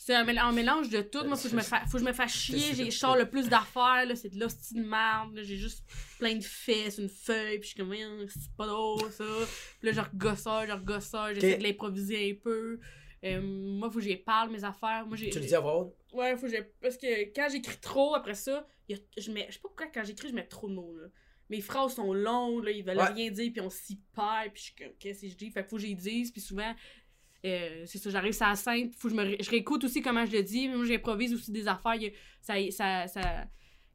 C'est 0.00 0.14
un, 0.14 0.24
mél- 0.24 0.38
un 0.38 0.52
mélange 0.52 0.88
de 0.90 1.02
tout. 1.02 1.24
Moi, 1.24 1.36
faut 1.36 1.42
que 1.42 1.48
je 1.50 1.56
me, 1.56 1.60
fa- 1.60 1.84
faut 1.86 1.98
que 1.98 2.04
je 2.04 2.04
me 2.08 2.12
fasse 2.12 2.32
chier. 2.32 2.72
J'ai- 2.74 2.90
sors 2.92 3.16
le 3.16 3.28
plus 3.28 3.48
d'affaires, 3.48 4.06
là. 4.06 4.14
C'est 4.14 4.28
de 4.28 4.38
l'hostie 4.38 4.74
de 4.74 4.82
merde. 4.84 5.34
là. 5.34 5.42
J'ai 5.42 5.56
juste 5.56 5.84
plein 6.20 6.36
de 6.36 6.44
fesses, 6.44 6.98
une 6.98 7.08
feuille. 7.08 7.58
Puis 7.58 7.70
je 7.70 7.74
suis 7.74 7.76
comme, 7.76 7.94
c'est 8.28 8.56
pas 8.56 8.66
drôle, 8.68 9.10
ça. 9.10 9.24
Puis 9.80 9.88
là, 9.88 9.92
je 9.92 10.00
regosse 10.00 10.38
ça, 10.38 10.64
je 10.66 10.72
regosse 10.72 11.04
ça. 11.04 11.34
J'essaie 11.34 11.58
de 11.58 11.62
l'improviser 11.64 12.30
un 12.30 12.34
peu. 12.42 12.78
Euh, 13.24 13.40
moi, 13.42 13.90
faut 13.90 13.98
que 13.98 14.04
j'y 14.04 14.16
parle 14.16 14.50
mes 14.50 14.62
affaires. 14.62 15.04
Moi, 15.06 15.16
j'ai. 15.16 15.30
Tu 15.30 15.40
le 15.40 15.46
dis 15.46 15.54
à 15.54 15.58
voix 15.60 15.80
haute? 15.80 15.96
Ouais, 16.12 16.36
faut 16.36 16.46
que 16.46 16.52
j'ai. 16.52 16.62
Parce 16.80 16.96
que 16.96 17.24
quand 17.34 17.48
j'écris 17.50 17.78
trop, 17.80 18.14
après 18.14 18.34
ça, 18.34 18.66
il 18.88 18.96
y 18.96 18.98
a- 19.00 19.02
je 19.20 19.32
mets. 19.32 19.46
Je 19.48 19.54
sais 19.54 19.58
pas 19.58 19.68
pourquoi 19.68 19.86
quand 19.92 20.04
j'écris, 20.04 20.28
je 20.28 20.34
mets 20.34 20.46
trop 20.46 20.68
de 20.68 20.74
mots, 20.74 20.96
là. 20.96 21.08
Mes 21.50 21.60
phrases 21.60 21.94
sont 21.96 22.12
longues, 22.12 22.62
là, 22.64 22.70
ils 22.70 22.84
veulent 22.84 22.98
Ouais. 22.98 23.08
rien 23.12 23.30
dire, 23.32 23.50
puis 23.50 23.60
on 23.62 23.70
s'y 23.70 23.96
perd, 24.14 24.52
puis 24.52 24.60
je 24.60 24.62
suis 24.66 24.74
comme, 24.76 24.92
qu'est-ce 25.00 25.22
que 25.22 25.28
je 25.28 25.34
dis? 25.34 25.50
Fait 25.50 25.64
que 25.64 25.68
faut 25.68 25.76
que 25.76 25.82
j'y 25.82 25.94
dise, 25.96 26.30
puis 26.30 26.40
souvent, 26.40 26.72
euh, 27.46 27.82
c'est 27.86 27.98
ça, 27.98 28.10
j'arrive 28.10 28.32
sur 28.32 28.46
la 28.46 28.56
scène, 28.56 28.90
faut 28.96 29.08
que 29.08 29.14
je 29.14 29.18
me. 29.20 29.24
ré- 29.24 29.38
Je 29.40 29.50
réécoute 29.50 29.84
aussi 29.84 30.02
comment 30.02 30.24
je 30.26 30.32
le 30.32 30.42
dis, 30.42 30.68
moi, 30.68 30.84
j'improvise 30.84 31.32
aussi 31.34 31.50
des 31.52 31.66
affaires, 31.68 31.94
il 31.94 32.06
a- 32.08 32.10
ça, 32.40 32.54
ça, 32.70 33.06
ça. 33.08 33.44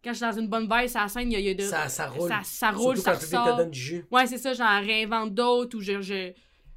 Quand 0.04 0.12
je 0.12 0.18
suis 0.18 0.26
dans 0.26 0.38
une 0.39 0.48
bonne 0.48 0.64
vibe 0.64 0.89
la 0.94 1.08
scène, 1.08 1.32
il 1.32 1.34
y 1.34 1.36
a, 1.36 1.39
il 1.39 1.46
y 1.46 1.50
a 1.50 1.54
de. 1.54 1.64
Ça, 1.64 1.88
ça 1.89 2.08
roule. 2.08 2.30
Ça, 2.30 2.41
ça 2.44 2.72
roule, 2.72 2.98
Surtout 2.98 3.02
ça 3.26 3.38
quand 3.38 3.44
ressort. 3.44 3.58
te 3.58 3.62
donne 3.64 3.72
du 3.72 3.80
jus. 3.80 4.06
Ouais, 4.12 4.28
c'est 4.28 4.38
ça, 4.38 4.54
j'en 4.54 4.82
réinvente 4.82 5.34
d'autres 5.34 5.78
ou 5.78 5.82
je, 5.82 6.02
je, 6.02 6.32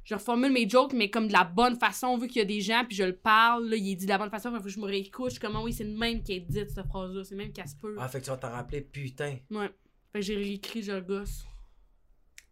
je 0.05 0.15
reformule 0.15 0.51
mes 0.53 0.67
jokes, 0.69 0.93
mais 0.93 1.09
comme 1.09 1.27
de 1.27 1.33
la 1.33 1.43
bonne 1.43 1.77
façon, 1.77 2.17
vu 2.17 2.27
qu'il 2.27 2.37
y 2.37 2.41
a 2.41 2.45
des 2.45 2.61
gens, 2.61 2.83
puis 2.87 2.95
je 2.95 3.03
le 3.03 3.15
parle, 3.17 3.67
là, 3.69 3.75
il 3.75 3.91
est 3.91 3.95
dit 3.95 4.05
de 4.05 4.11
la 4.11 4.17
bonne 4.17 4.29
façon, 4.29 4.53
faut 4.55 4.61
que 4.63 4.69
je 4.69 4.79
me 4.79 4.85
réécoute, 4.85 5.25
je 5.27 5.31
suis 5.31 5.39
comme, 5.41 5.57
ah 5.57 5.61
oui, 5.61 5.73
c'est 5.73 5.83
le 5.83 5.97
même 5.97 6.23
qui 6.23 6.33
est 6.33 6.39
dit, 6.39 6.59
cette 6.73 6.85
phrase-là, 6.87 7.23
c'est 7.25 7.35
même 7.35 7.51
qu'elle 7.51 7.67
se 7.67 7.75
peut. 7.75 7.95
Ah, 7.99 8.07
fait 8.07 8.19
que 8.19 8.25
tu 8.25 8.29
vas 8.29 8.37
t'en 8.37 8.51
rappeler, 8.51 8.79
putain. 8.81 9.35
Ouais. 9.51 9.69
Fait 10.13 10.19
que 10.19 10.21
j'ai 10.21 10.35
réécrit, 10.35 10.81
je 10.81 10.93
le 10.93 11.01
gosse. 11.01 11.43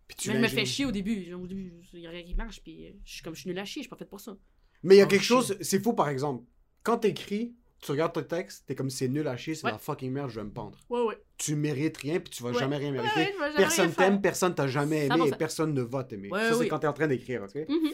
Puis 0.07 0.17
tu 0.17 0.29
Mais 0.29 0.35
je 0.35 0.41
me 0.41 0.47
fais 0.47 0.65
chier 0.65 0.85
au 0.85 0.91
début. 0.91 1.23
Genre, 1.25 1.41
Au 1.41 1.47
début, 1.47 1.73
il 1.93 1.99
y 1.99 2.07
a 2.07 2.11
rien 2.11 2.23
qui 2.23 2.35
marche, 2.35 2.61
puis 2.61 2.93
je 3.03 3.11
suis 3.13 3.21
comme, 3.23 3.33
je 3.35 3.41
suis 3.41 3.49
nul 3.49 3.57
à 3.59 3.65
chier, 3.65 3.81
je 3.81 3.85
suis 3.85 3.89
pas 3.89 3.95
faite 3.97 4.09
pour 4.09 4.19
ça. 4.19 4.37
Mais 4.83 4.95
il 4.95 4.99
y 4.99 5.01
a 5.01 5.05
quelque 5.07 5.23
chose, 5.23 5.57
c'est 5.61 5.81
fou 5.83 5.93
par 5.93 6.09
exemple. 6.09 6.43
Quand 6.83 6.99
t'écris, 6.99 7.55
tu 7.81 7.91
regardes 7.91 8.13
ton 8.13 8.21
texte, 8.23 8.65
t'es 8.67 8.75
comme 8.75 8.89
c'est 8.91 9.07
nul 9.07 9.27
à 9.27 9.35
chier, 9.35 9.55
c'est 9.55 9.65
Ouais. 9.65 9.71
la 9.71 9.77
fucking 9.79 10.11
merde, 10.11 10.29
je 10.29 10.39
vais 10.39 10.45
me 10.45 10.51
pendre. 10.51 10.77
Ouais, 10.89 11.01
ouais. 11.01 11.17
Tu 11.37 11.55
mérites 11.55 11.97
rien, 11.97 12.19
puis 12.19 12.29
tu 12.29 12.43
vas 12.43 12.51
Ouais. 12.51 12.59
jamais 12.59 12.77
rien 12.77 12.91
mériter. 12.91 13.19
ouais, 13.19 13.33
jamais 13.39 13.55
personne 13.55 13.91
t'aime, 13.93 14.21
personne 14.21 14.53
t'a 14.55 14.67
jamais 14.67 15.05
aimé, 15.07 15.15
et 15.15 15.29
100%. 15.31 15.37
personne 15.37 15.73
ne 15.73 15.81
va 15.81 16.03
t'aimer. 16.03 16.29
Ouais, 16.29 16.39
ça, 16.39 16.53
c'est 16.53 16.59
oui. 16.59 16.67
quand 16.67 16.79
t'es 16.79 16.87
en 16.87 16.93
train 16.93 17.07
d'écrire, 17.07 17.41
ok? 17.43 17.55
Mhm. 17.67 17.93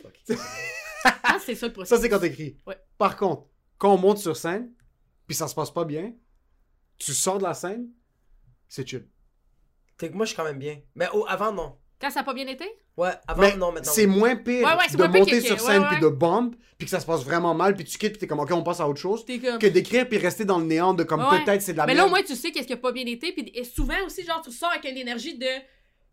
Ah, 1.24 1.40
c'est 1.46 1.56
ça 1.56 1.68
le 1.68 1.74
processus. 1.74 1.96
Ça, 1.98 2.02
c'est 2.02 2.10
quand 2.10 2.20
t'écris. 2.20 2.58
Ouais. 2.68 2.78
Par 2.98 3.16
contre, 3.16 3.48
quand 3.78 3.94
on 3.94 3.98
monte 3.98 4.18
sur 4.20 4.36
scène, 4.36 4.72
puis 5.28 5.36
ça 5.36 5.48
se 5.48 5.56
passe 5.56 5.72
pas 5.72 5.86
bien, 5.86 6.14
tu 6.98 7.14
sors 7.14 7.38
de 7.38 7.44
la 7.44 7.54
scène, 7.54 7.90
c'est 8.68 8.88
chill. 8.88 9.08
Que 9.98 10.08
moi, 10.08 10.26
je 10.26 10.30
suis 10.32 10.36
quand 10.38 10.44
même 10.44 10.60
bien. 10.60 10.82
Mais 10.96 11.08
oh, 11.14 11.26
avant, 11.28 11.52
non. 11.54 11.78
Quand 12.02 12.10
ça 12.10 12.22
a 12.22 12.24
pas 12.24 12.34
bien 12.34 12.48
été? 12.48 12.66
Ouais, 12.98 13.12
avant, 13.28 13.42
Mais 13.42 13.56
non, 13.56 13.72
maintenant. 13.72 13.92
c'est 13.92 14.06
oui. 14.06 14.18
moins 14.18 14.36
pire 14.36 14.68
Ouais, 14.68 14.74
ouais, 14.74 14.86
c'est 14.90 14.98
de 14.98 15.04
moins 15.06 15.20
monter 15.20 15.40
sur 15.42 15.60
scène 15.60 15.82
ouais. 15.84 15.88
puis 15.92 16.02
de 16.02 16.08
bombe, 16.08 16.56
puis 16.78 16.86
que 16.86 16.92
ça 16.92 17.00
se 17.00 17.06
passe 17.06 17.24
vraiment 17.24 17.54
mal, 17.54 17.76
puis 17.76 17.86
tu 17.86 17.98
quittes, 17.98 18.14
puis 18.14 18.20
t'es 18.20 18.28
comme, 18.28 18.40
ok, 18.40 18.52
on 18.54 18.64
passe 18.64 18.80
à 18.80 18.88
autre 18.90 19.00
chose, 19.00 19.24
comme. 19.26 19.60
que 19.60 19.68
d'écrire 19.68 20.10
puis 20.10 20.18
rester 20.18 20.44
dans 20.46 20.58
le 20.58 20.66
néant 20.66 20.94
de 20.96 21.04
comme 21.04 21.22
Ouais. 21.22 21.44
peut-être 21.46 21.62
c'est 21.62 21.74
de 21.74 21.78
la 21.78 21.86
Mais 21.86 21.94
là, 21.94 22.06
au 22.06 22.10
moins, 22.10 22.24
tu 22.24 22.36
sais 22.36 22.52
qu'est-ce 22.52 22.68
qui 22.68 22.74
a 22.74 22.78
pas 22.78 22.92
bien 22.92 23.06
été. 23.06 23.32
Puis 23.34 23.52
et 23.54 23.64
souvent 23.64 23.94
aussi, 24.06 24.24
genre, 24.26 24.42
tu 24.44 24.52
sors 24.52 24.72
avec 24.72 24.84
une 24.90 24.98
énergie 24.98 25.38
de. 25.38 25.46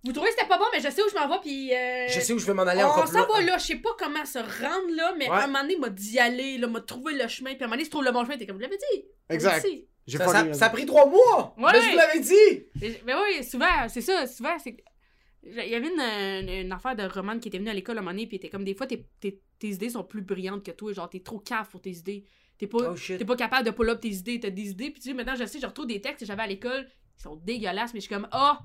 Vous 0.05 0.13
trouvez 0.13 0.29
que 0.31 0.35
c'était 0.37 0.47
pas 0.49 0.59
bon, 0.59 0.65
mais 0.73 0.79
je 0.81 0.89
sais 0.91 1.03
où 1.03 1.09
je 1.11 1.15
m'en 1.19 1.27
vais, 1.27 1.41
puis. 1.43 1.75
euh, 1.75 2.07
Je 2.09 2.21
sais 2.21 2.33
où 2.33 2.39
je 2.39 2.47
vais 2.47 2.55
m'en 2.55 2.63
aller 2.63 2.85
on 2.85 2.89
encore 2.89 3.09
s'en 3.09 3.25
plus 3.25 3.33
va 3.33 3.41
là, 3.47 3.59
je 3.59 3.65
sais 3.65 3.77
pas 3.77 3.91
comment 3.99 4.25
se 4.25 4.39
rendre 4.39 4.95
là, 4.95 5.13
mais 5.19 5.29
Ouais. 5.29 5.37
à 5.37 5.45
un 5.45 5.47
moment 5.49 5.63
donné, 5.63 5.77
m'a 5.77 5.89
d'y 5.89 6.19
aller, 6.21 6.57
là, 6.59 6.69
m'a 6.69 6.81
trouvé 6.83 7.15
le 7.15 7.27
chemin, 7.27 7.55
puis 7.55 7.63
à 7.63 7.65
un 7.65 7.67
moment 7.67 7.75
donné, 7.77 7.85
se 7.85 7.91
trouve 7.91 8.05
le 8.05 8.13
bon 8.13 8.25
chemin, 8.25 8.37
t'es 8.37 8.47
comme, 8.47 8.59
je 8.59 8.63
l'avais 8.63 8.77
dit. 8.77 9.05
Exact. 9.31 9.67
Ça, 10.07 10.55
ça, 10.55 10.67
a 10.67 10.71
pris 10.71 10.87
trois 10.87 11.05
mois! 11.07 11.55
Ouais, 11.59 11.71
mais 11.73 11.83
je 11.83 11.91
vous 11.91 11.97
l'avais 11.97 12.21
dit! 12.21 12.65
Mais, 12.81 13.01
mais 13.05 13.13
oui, 13.15 13.45
souvent, 13.45 13.67
c'est 13.89 14.01
ça, 14.01 14.27
souvent, 14.27 14.57
c'est. 14.63 14.77
Il 15.45 15.55
y 15.55 15.75
avait 15.75 15.89
une, 15.89 16.01
une, 16.49 16.65
une 16.67 16.73
affaire 16.73 16.97
de 16.97 17.05
roman 17.05 17.39
qui 17.39 17.49
était 17.49 17.59
venue 17.59 17.71
à 17.71 17.75
l'école 17.75 17.97
à 17.97 18.01
un 18.01 18.03
moment 18.03 18.13
donné, 18.13 18.27
puis 18.27 18.37
était 18.37 18.49
comme 18.49 18.65
des 18.65 18.75
fois, 18.75 18.87
tes, 18.87 19.07
tes, 19.21 19.41
tes 19.59 19.69
idées 19.69 19.91
sont 19.91 20.05
plus 20.05 20.21
brillantes 20.23 20.65
que 20.65 20.73
toi, 20.73 20.93
genre, 20.93 21.09
t'es 21.09 21.21
trop 21.21 21.39
cave 21.39 21.69
pour 21.71 21.81
tes 21.81 21.91
idées. 21.93 22.25
T'es 22.59 22.67
pas, 22.67 22.91
Oh 22.91 22.95
t'es 23.19 23.25
pas 23.25 23.37
capable 23.37 23.65
de 23.67 23.71
pull 23.71 23.89
up 23.89 24.01
tes 24.01 24.09
idées, 24.11 24.41
t'as 24.41 24.51
des 24.51 24.71
idées, 24.71 24.91
puis 24.91 25.01
tu 25.01 25.09
sais, 25.09 25.15
maintenant, 25.15 25.37
je 25.37 25.45
sais, 25.47 25.61
je 25.61 25.67
retrouve 25.67 25.87
des 25.87 26.01
textes 26.01 26.21
que 26.21 26.27
j'avais 26.27 26.43
à 26.43 26.47
l'école, 26.49 26.89
ils 27.19 27.23
sont 27.23 27.37
dégueulasses, 27.37 27.95
mais 27.95 28.01
je 28.01 28.07
suis 28.07 28.15
comme, 28.15 28.29
ah, 28.33 28.61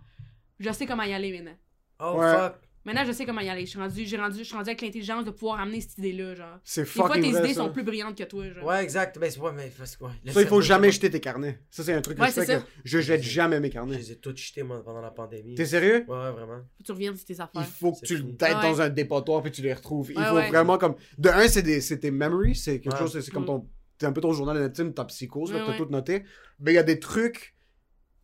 je 0.60 0.72
sais 0.72 0.88
comment 0.88 1.04
y 1.04 1.14
aller 1.14 1.32
maintenant. 1.32 1.58
Oh 2.00 2.16
Ouais. 2.18 2.32
fuck. 2.36 2.56
Maintenant, 2.86 3.06
je 3.06 3.12
sais 3.14 3.26
comment 3.26 3.40
y 3.42 3.48
aller. 3.48 3.62
Je 3.66 3.70
suis 3.72 3.80
rendu, 3.80 4.06
j'ai 4.06 4.18
rendu, 4.18 4.40
je 4.40 4.44
suis 4.44 4.56
rendu 4.56 4.70
avec 4.70 4.82
l'intelligence 4.82 5.24
de 5.24 5.32
pouvoir 5.32 5.60
amener 5.62 5.80
cette 5.80 5.98
idée-là, 6.00 6.36
genre. 6.36 6.60
C'est 6.66 6.82
Des 6.82 6.86
fois, 6.88 7.08
fucking 7.08 7.24
tes 7.24 7.32
vrai, 7.32 7.40
idées 7.46 7.54
ça. 7.54 7.62
sont 7.62 7.72
plus 7.72 7.84
brillantes 7.84 8.18
que 8.18 8.24
toi, 8.26 8.50
genre. 8.50 8.66
Ouais, 8.66 8.84
exact. 8.84 9.18
Ben, 9.20 9.32
c'est 9.32 9.40
ouais, 9.40 9.52
mais 9.56 9.72
parce 9.78 9.96
que, 9.96 10.04
ouais. 10.04 10.12
le 10.26 10.32
Ça, 10.34 10.42
il 10.42 10.48
faut 10.48 10.60
jamais 10.62 10.92
jeter 10.92 11.10
tes 11.10 11.22
carnets. 11.22 11.60
Ça, 11.72 11.84
c'est 11.84 11.94
un 11.94 12.02
truc 12.02 12.18
que 12.18 12.22
Ouais, 12.22 12.28
je 12.28 12.34
fais 12.42 12.46
que 12.46 12.62
je 12.84 13.00
jette 13.00 13.22
jamais 13.24 13.60
mes 13.62 13.70
Je 13.70 13.74
carnets. 13.74 13.98
les 13.98 14.12
ai 14.12 14.16
tous 14.18 14.36
jetés, 14.36 14.64
moi, 14.64 14.84
pendant 14.84 15.02
la 15.02 15.12
pandémie. 15.12 15.56
T'es 15.56 15.66
sérieux? 15.66 16.06
Ouais, 16.10 16.32
vraiment. 16.32 16.58
Faut 16.58 16.80
que 16.80 16.84
tu 16.86 16.92
reviennes 16.92 17.16
sur 17.16 17.26
tes 17.26 17.36
affaires. 17.40 17.62
Il 17.62 17.64
faut 17.66 17.92
que 17.94 18.00
C'est 18.00 18.06
tu 18.08 18.18
fini. 18.18 18.36
t'aides 18.36 18.56
Ouais. 18.58 18.62
dans 18.64 18.82
un 18.82 18.90
dépotoir 18.90 19.42
puis 19.42 19.52
tu 19.52 19.62
les 19.62 19.74
retrouves. 19.74 20.12
Il 20.12 20.18
Ouais, 20.18 20.26
faut 20.26 20.36
ouais. 20.36 20.50
vraiment 20.50 20.78
comme. 20.78 20.96
De 21.18 21.30
un, 21.30 21.48
c'est 21.48 21.62
des, 21.64 21.80
c'est 21.80 22.00
tes 22.00 22.12
memories, 22.12 22.56
c'est 22.56 22.80
quelque 22.82 22.94
Ouais. 22.96 23.00
chose, 23.00 23.14
c'est 23.14 23.22
c'est 23.22 23.32
comme 23.32 23.44
Mm. 23.44 23.48
ton. 23.48 23.70
C'est 24.00 24.08
un 24.08 24.12
peu 24.12 24.20
ton 24.20 24.34
journal 24.34 24.58
intime, 24.58 24.94
ta 24.94 25.06
psychose, 25.06 25.54
là, 25.54 25.60
Ouais, 25.60 25.66
t'as 25.66 25.72
ouais. 25.72 25.78
tout 25.78 25.86
noté. 25.90 26.24
Mais 26.60 26.74
il 26.74 26.76
y 26.76 26.80
a 26.80 26.84
des 26.84 27.00
trucs 27.00 27.56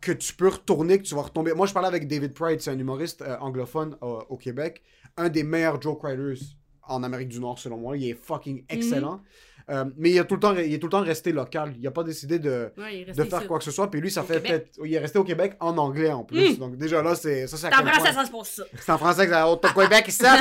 que 0.02 0.12
tu 0.12 0.34
peux 0.34 0.48
retourner, 0.48 0.98
que 0.98 1.04
tu 1.04 1.16
vas 1.16 1.24
retomber. 1.24 1.54
Moi, 1.54 1.68
je 1.68 1.74
parlais 1.74 1.88
avec 1.88 2.08
David 2.08 2.34
Pride, 2.34 2.62
c'est 2.62 2.72
un 2.72 2.80
humoriste 2.80 3.22
euh, 3.22 3.38
anglophone 3.40 3.98
euh, 4.02 4.20
au 4.30 4.38
Québec, 4.38 4.82
un 5.18 5.30
des 5.30 5.44
meilleurs 5.44 5.82
joke 5.82 6.04
writers 6.04 6.38
en 6.84 7.04
Amérique 7.04 7.30
du 7.30 7.40
Nord, 7.40 7.60
selon 7.60 7.78
moi. 7.78 7.98
Il 7.98 8.10
est 8.10 8.14
fucking 8.14 8.64
excellent. 8.70 9.22
Euh, 9.70 9.86
mais 9.98 10.10
il, 10.10 10.20
a 10.20 10.24
tout 10.24 10.34
le 10.34 10.40
temps, 10.40 10.56
il 10.56 10.74
est 10.74 10.80
tout 10.80 10.88
le 10.88 10.92
temps 10.92 11.04
resté 11.04 11.32
local. 11.32 11.76
Il 11.78 11.86
a 11.86 11.92
pas 11.92 12.04
décidé 12.04 12.40
de, 12.40 12.72
Ouais, 12.76 13.06
de 13.06 13.24
faire 13.24 13.46
quoi 13.46 13.60
que 13.60 13.64
ce 13.64 13.72
soit. 13.72 13.92
Puis 13.92 14.02
lui, 14.02 14.10
ça 14.10 14.24
Au 14.24 14.26
fait 14.26 14.40
peut-être. 14.40 14.80
Il 14.84 14.92
est 14.92 15.00
resté 15.00 15.20
au 15.20 15.24
Québec 15.24 15.56
en 15.60 15.78
anglais 15.78 16.12
en 16.12 16.24
plus. 16.24 16.56
Mm. 16.56 16.58
Donc 16.58 16.76
déjà 16.78 17.04
là, 17.04 17.14
c'est 17.14 17.46
ça, 17.46 17.56
c'est 17.56 17.70
prends 17.70 17.84
point- 17.84 18.12
ça, 18.12 18.26
se 18.26 18.32
passe 18.32 18.50
ça. 18.50 18.64
C'est 18.80 18.92
en 18.92 18.98
français 18.98 19.26
que 19.28 19.32
ça 19.32 19.48
au 19.48 19.58
Québec, 19.58 20.06
ça. 20.10 20.40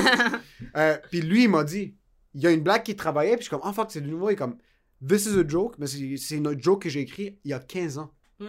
Euh, 0.76 0.96
puis 1.10 1.20
lui, 1.20 1.44
il 1.44 1.50
m'a 1.50 1.62
dit, 1.62 1.94
il 2.34 2.40
y 2.40 2.46
a 2.46 2.50
une 2.50 2.62
blague 2.62 2.82
qui 2.82 2.96
travaillait, 2.96 3.36
puis 3.36 3.40
je 3.40 3.48
suis 3.48 3.50
comme, 3.50 3.60
ah 3.64 3.72
fuck, 3.74 3.90
c'est 3.90 4.00
du 4.00 4.10
nouveau. 4.10 4.30
Il 4.30 4.32
est 4.32 4.36
comme, 4.36 4.56
this 5.06 5.26
is 5.26 5.38
a 5.38 5.46
joke, 5.46 5.74
mais 5.78 5.86
c'est 5.86 6.16
c'est 6.16 6.36
une 6.36 6.60
joke 6.62 6.82
que 6.82 6.88
j'ai 6.88 7.00
écrit 7.00 7.38
il 7.44 7.50
y 7.50 7.54
a 7.54 7.58
15 7.60 7.98
ans. 7.98 8.10
Ouais. 8.40 8.46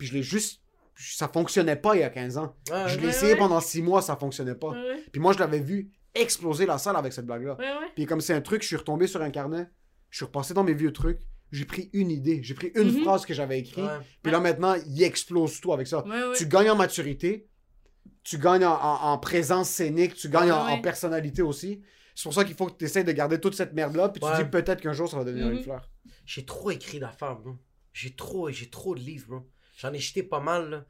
Puis 0.00 0.08
je 0.08 0.14
l'ai 0.14 0.22
juste, 0.22 0.62
ça 0.96 1.28
fonctionnait 1.28 1.76
pas 1.76 1.94
il 1.94 2.00
y 2.00 2.02
a 2.02 2.08
15 2.08 2.38
ans. 2.38 2.56
Ouais, 2.70 2.88
je 2.88 2.96
l'ai 2.96 3.04
ouais, 3.04 3.10
essayé 3.10 3.32
ouais. 3.34 3.38
pendant 3.38 3.60
6 3.60 3.82
mois, 3.82 4.00
ça 4.00 4.16
fonctionnait 4.16 4.54
pas. 4.54 4.72
Puis 5.12 5.20
moi, 5.20 5.34
je 5.34 5.38
l'avais 5.38 5.60
vu 5.60 5.90
exploser 6.14 6.64
la 6.64 6.78
salle 6.78 6.96
avec 6.96 7.12
cette 7.12 7.26
blague-là. 7.26 7.58
Puis 7.94 8.06
comme 8.06 8.22
c'est 8.22 8.32
un 8.32 8.40
truc, 8.40 8.62
je 8.62 8.68
suis 8.68 8.76
retombé 8.76 9.06
sur 9.06 9.20
un 9.20 9.28
carnet, 9.30 9.68
je 10.08 10.16
suis 10.16 10.24
repassé 10.24 10.54
dans 10.54 10.64
mes 10.64 10.72
vieux 10.72 10.90
trucs, 10.94 11.20
j'ai 11.52 11.66
pris 11.66 11.90
une 11.92 12.10
idée, 12.10 12.40
j'ai 12.42 12.54
pris 12.54 12.72
une 12.74 12.90
Mhm. 12.92 13.02
phrase 13.04 13.26
que 13.26 13.34
j'avais 13.34 13.58
écrite, 13.58 13.84
puis 14.22 14.32
là 14.32 14.40
maintenant, 14.40 14.74
il 14.86 15.02
explose 15.02 15.60
tout 15.60 15.72
avec 15.74 15.86
ça. 15.86 16.02
Tu 16.34 16.46
gagnes 16.46 16.70
en 16.70 16.76
maturité, 16.76 17.46
tu 18.24 18.38
gagnes 18.38 18.64
en, 18.64 18.72
en- 18.74 19.12
en 19.12 19.18
présence 19.18 19.68
scénique, 19.68 20.14
tu 20.14 20.28
gagnes 20.30 20.50
en, 20.52 20.80
personnalité 20.80 21.42
aussi. 21.42 21.82
C'est 22.14 22.22
pour 22.24 22.34
ça 22.34 22.44
qu'il 22.44 22.54
faut 22.56 22.66
que 22.66 22.76
tu 22.78 22.84
essaies 22.86 23.04
de 23.04 23.12
garder 23.12 23.38
toute 23.38 23.54
cette 23.54 23.72
merde-là, 23.74 24.08
puis 24.08 24.20
tu 24.20 24.26
Ouais. 24.26 24.42
dis 24.42 24.48
peut-être 24.50 24.80
qu'un 24.80 24.92
jour 24.92 25.08
ça 25.10 25.16
va 25.18 25.24
devenir 25.24 25.46
Mhm. 25.46 25.52
une 25.58 25.62
fleur. 25.62 25.88
J'ai 26.24 26.44
trop 26.44 26.70
écrit 26.70 26.98
d'affaires, 26.98 27.36
bro. 27.36 27.56
J'ai 27.92 28.14
trop, 28.14 28.50
j'ai 28.50 28.70
trop 28.70 28.94
de 28.94 29.00
livres, 29.00 29.26
bro. 29.28 29.48
J'en 29.80 29.92
ai 29.94 29.98
jeté 29.98 30.22
pas 30.22 30.40
mal, 30.40 30.68
là. 30.70 30.84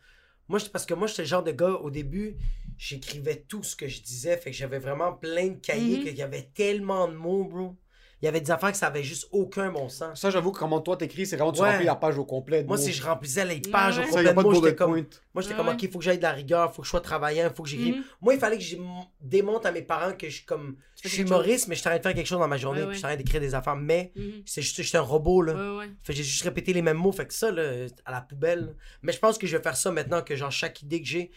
Moi, 0.49 0.59
parce 0.73 0.85
que 0.85 0.95
moi, 0.95 1.07
j'étais 1.07 1.23
le 1.23 1.29
genre 1.29 1.45
de 1.45 1.53
gars, 1.53 1.75
au 1.75 1.91
début, 1.91 2.37
j'écrivais 2.77 3.45
tout 3.49 3.63
ce 3.63 3.77
que 3.77 3.87
je 3.87 4.03
disais. 4.03 4.37
Fait 4.37 4.51
que 4.51 4.57
j'avais 4.57 4.81
vraiment 4.81 5.13
plein 5.13 5.49
de 5.49 5.61
cahiers, 5.61 5.99
Mhm. 5.99 6.03
qu'il 6.05 6.17
y 6.17 6.23
avait 6.23 6.51
tellement 6.55 7.07
de 7.07 7.15
mots, 7.15 7.45
bro. 7.45 7.77
Il 8.23 8.27
y 8.27 8.29
avait 8.29 8.41
des 8.43 8.51
affaires 8.51 8.71
que 8.71 8.77
ça 8.77 8.89
avait 8.89 9.03
juste 9.03 9.29
aucun 9.33 9.71
bon 9.73 9.89
sens. 9.89 10.21
Ça, 10.21 10.29
j'avoue 10.29 10.53
que 10.53 10.59
comment 10.59 10.81
toi 10.81 10.97
t'écris, 10.97 11.25
c'est 11.27 11.37
vraiment 11.37 11.53
tu 11.53 11.63
Ouais. 11.63 11.71
remplis 11.71 11.87
la 11.87 11.97
page 11.97 12.19
au 12.19 12.25
complet. 12.27 12.65
Moi, 12.65 12.77
mots. 12.77 12.83
si 12.83 12.93
je 12.93 13.03
remplissais 13.03 13.47
les 13.47 13.61
pages 13.61 13.97
Ouais, 13.99 14.05
au 14.05 14.07
complet 14.09 14.25
y 14.25 14.27
a 14.27 14.31
de 14.31 14.35
pas 14.35 14.43
de 14.43 14.49
mots, 14.49 14.55
j'étais 14.55 14.75
comme... 14.77 14.91
point. 14.93 15.05
Moi, 15.33 15.43
j'étais 15.43 15.55
comme. 15.55 15.69
OK, 15.69 15.83
il 15.83 15.91
faut 15.91 15.99
que 15.99 16.05
j'aille 16.05 16.19
de 16.19 16.23
la 16.23 16.33
rigueur, 16.33 16.75
faut 16.75 16.83
que 16.83 16.87
je 16.87 16.91
sois 16.91 17.01
travaillant, 17.01 17.51
faut 17.57 17.63
que 17.63 17.69
j'écrive. 17.71 17.97
Mhm. 17.97 18.05
Moi, 18.21 18.35
il 18.35 18.41
fallait 18.41 18.59
que 18.59 18.63
je 18.65 18.77
démontre 19.23 19.67
à 19.67 19.73
mes 19.73 19.81
parents 19.83 20.13
que 20.13 20.29
je 20.29 20.35
suis 20.37 20.45
comme... 20.45 20.77
Je 21.03 21.09
suis 21.09 21.23
humoriste, 21.23 21.69
mais 21.69 21.75
je 21.77 21.83
t'arrête 21.83 22.03
de 22.03 22.07
faire 22.09 22.15
quelque 22.15 22.27
chose 22.27 22.39
dans 22.41 22.47
ma 22.49 22.59
journée, 22.59 22.81
Ouais, 22.81 22.87
puis 22.87 22.91
ouais. 22.91 22.97
je 22.97 23.03
t'arrête 23.03 23.19
d'écrire 23.19 23.41
des 23.41 23.55
affaires. 23.55 23.77
Mais 23.77 24.13
Mhm. 24.15 24.43
c'est 24.45 24.61
juste, 24.61 24.83
j'étais 24.83 24.99
un 24.99 25.03
robot, 25.03 25.41
là. 25.43 25.55
Ouais, 25.55 25.79
ouais. 25.79 25.91
Fait 26.03 26.13
que 26.13 26.17
j'ai 26.19 26.23
juste 26.25 26.43
répété 26.43 26.75
les 26.75 26.83
mêmes 26.83 26.99
mots, 26.99 27.13
fait 27.13 27.27
que 27.27 27.33
ça, 27.33 27.51
là, 27.51 27.87
à 28.05 28.11
la 28.11 28.21
poubelle. 28.21 28.61
là. 28.61 28.73
Mais 29.03 29.13
je 29.13 29.19
pense 29.19 29.39
que 29.39 29.47
je 29.47 29.57
vais 29.57 29.63
faire 29.63 29.77
ça 29.77 29.91
maintenant 29.93 30.21
que, 30.21 30.37
genre, 30.37 30.53
chaque 30.53 30.83
idée 30.83 31.01
que 31.01 31.09
j'ai. 31.09 31.31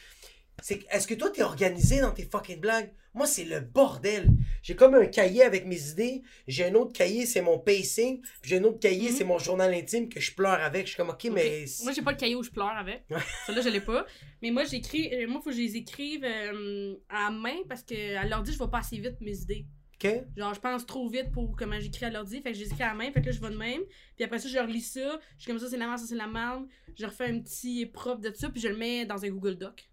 C'est 0.62 0.86
est-ce 0.92 1.08
que 1.08 1.14
toi, 1.14 1.30
t'es 1.30 1.44
organisé 1.44 2.00
dans 2.00 2.12
tes 2.12 2.24
fucking 2.24 2.60
blagues? 2.60 2.92
Moi, 3.16 3.28
c'est 3.28 3.44
le 3.44 3.60
bordel. 3.60 4.30
J'ai 4.62 4.76
comme 4.76 4.96
un 4.96 5.06
cahier 5.06 5.44
avec 5.44 5.66
mes 5.66 5.90
idées. 5.90 6.24
J'ai 6.48 6.66
un 6.66 6.74
autre 6.76 6.94
cahier, 6.94 7.26
c'est 7.26 7.42
mon 7.42 7.60
pacing. 7.60 8.22
Puis 8.42 8.50
j'ai 8.50 8.58
un 8.58 8.64
autre 8.64 8.80
cahier, 8.80 9.10
Mhm. 9.10 9.16
c'est 9.16 9.24
mon 9.24 9.38
journal 9.38 9.74
intime 9.74 10.10
que 10.10 10.20
je 10.20 10.34
pleure 10.34 10.54
avec. 10.62 10.86
Je 10.86 10.92
suis 10.94 10.98
comme, 10.98 11.10
ok, 11.10 11.26
mais. 11.32 11.66
Moi, 11.84 11.92
j'ai 11.92 12.02
pas 12.02 12.12
le 12.12 12.18
cahier 12.18 12.36
où 12.36 12.44
je 12.44 12.50
pleure 12.50 12.76
avec. 12.76 13.04
Celle-là, 13.46 13.62
je 13.62 13.70
l'ai 13.70 13.82
pas. 13.82 14.06
Mais 14.42 14.52
moi, 14.52 14.64
j'écris. 14.64 15.14
euh, 15.14 15.28
Moi, 15.28 15.42
faut 15.44 15.50
que 15.50 15.56
je 15.56 15.62
les 15.62 15.76
écrive 15.76 16.24
euh, 16.24 16.96
à 17.10 17.30
main 17.30 17.58
parce 17.68 17.84
que 17.84 18.16
à 18.16 18.26
l'ordi, 18.26 18.54
je 18.54 18.60
vais 18.60 18.68
pas 18.70 18.80
assez 18.80 18.98
vite 18.98 19.20
mes 19.22 19.38
idées. 19.38 19.66
Ok? 20.04 20.12
Genre, 20.36 20.54
je 20.54 20.60
pense 20.60 20.86
trop 20.86 21.08
vite 21.08 21.32
pour 21.32 21.56
comment 21.56 21.80
j'écris 21.80 22.06
à 22.06 22.10
l'ordi. 22.10 22.42
Fait 22.42 22.52
que 22.52 22.58
je 22.58 22.64
les 22.64 22.70
écris 22.72 22.84
à 22.84 22.88
la 22.90 22.94
main. 22.96 23.12
Fait 23.12 23.22
que 23.22 23.28
là, 23.28 23.32
je 23.32 23.42
vais 23.42 23.50
de 23.52 23.58
même. 23.58 23.82
Puis 24.16 24.24
après 24.26 24.40
ça, 24.40 24.48
je 24.50 24.58
relis 24.58 24.82
ça. 24.82 25.20
Je 25.38 25.44
suis 25.44 25.52
comme 25.52 25.60
ça, 25.60 25.70
c'est 25.70 25.78
la 25.78 25.86
merde, 25.88 26.00
ça, 26.00 26.06
c'est 26.08 26.16
la 26.16 26.28
merde. 26.28 26.66
Je 26.98 27.06
refais 27.06 27.26
un 27.26 27.40
petit 27.42 27.86
propre 27.86 28.22
de 28.22 28.34
ça. 28.34 28.50
Puis 28.50 28.62
je 28.62 28.70
le 28.70 28.78
mets 28.78 29.06
dans 29.06 29.24
un 29.24 29.30
Google 29.30 29.56
Doc. 29.58 29.88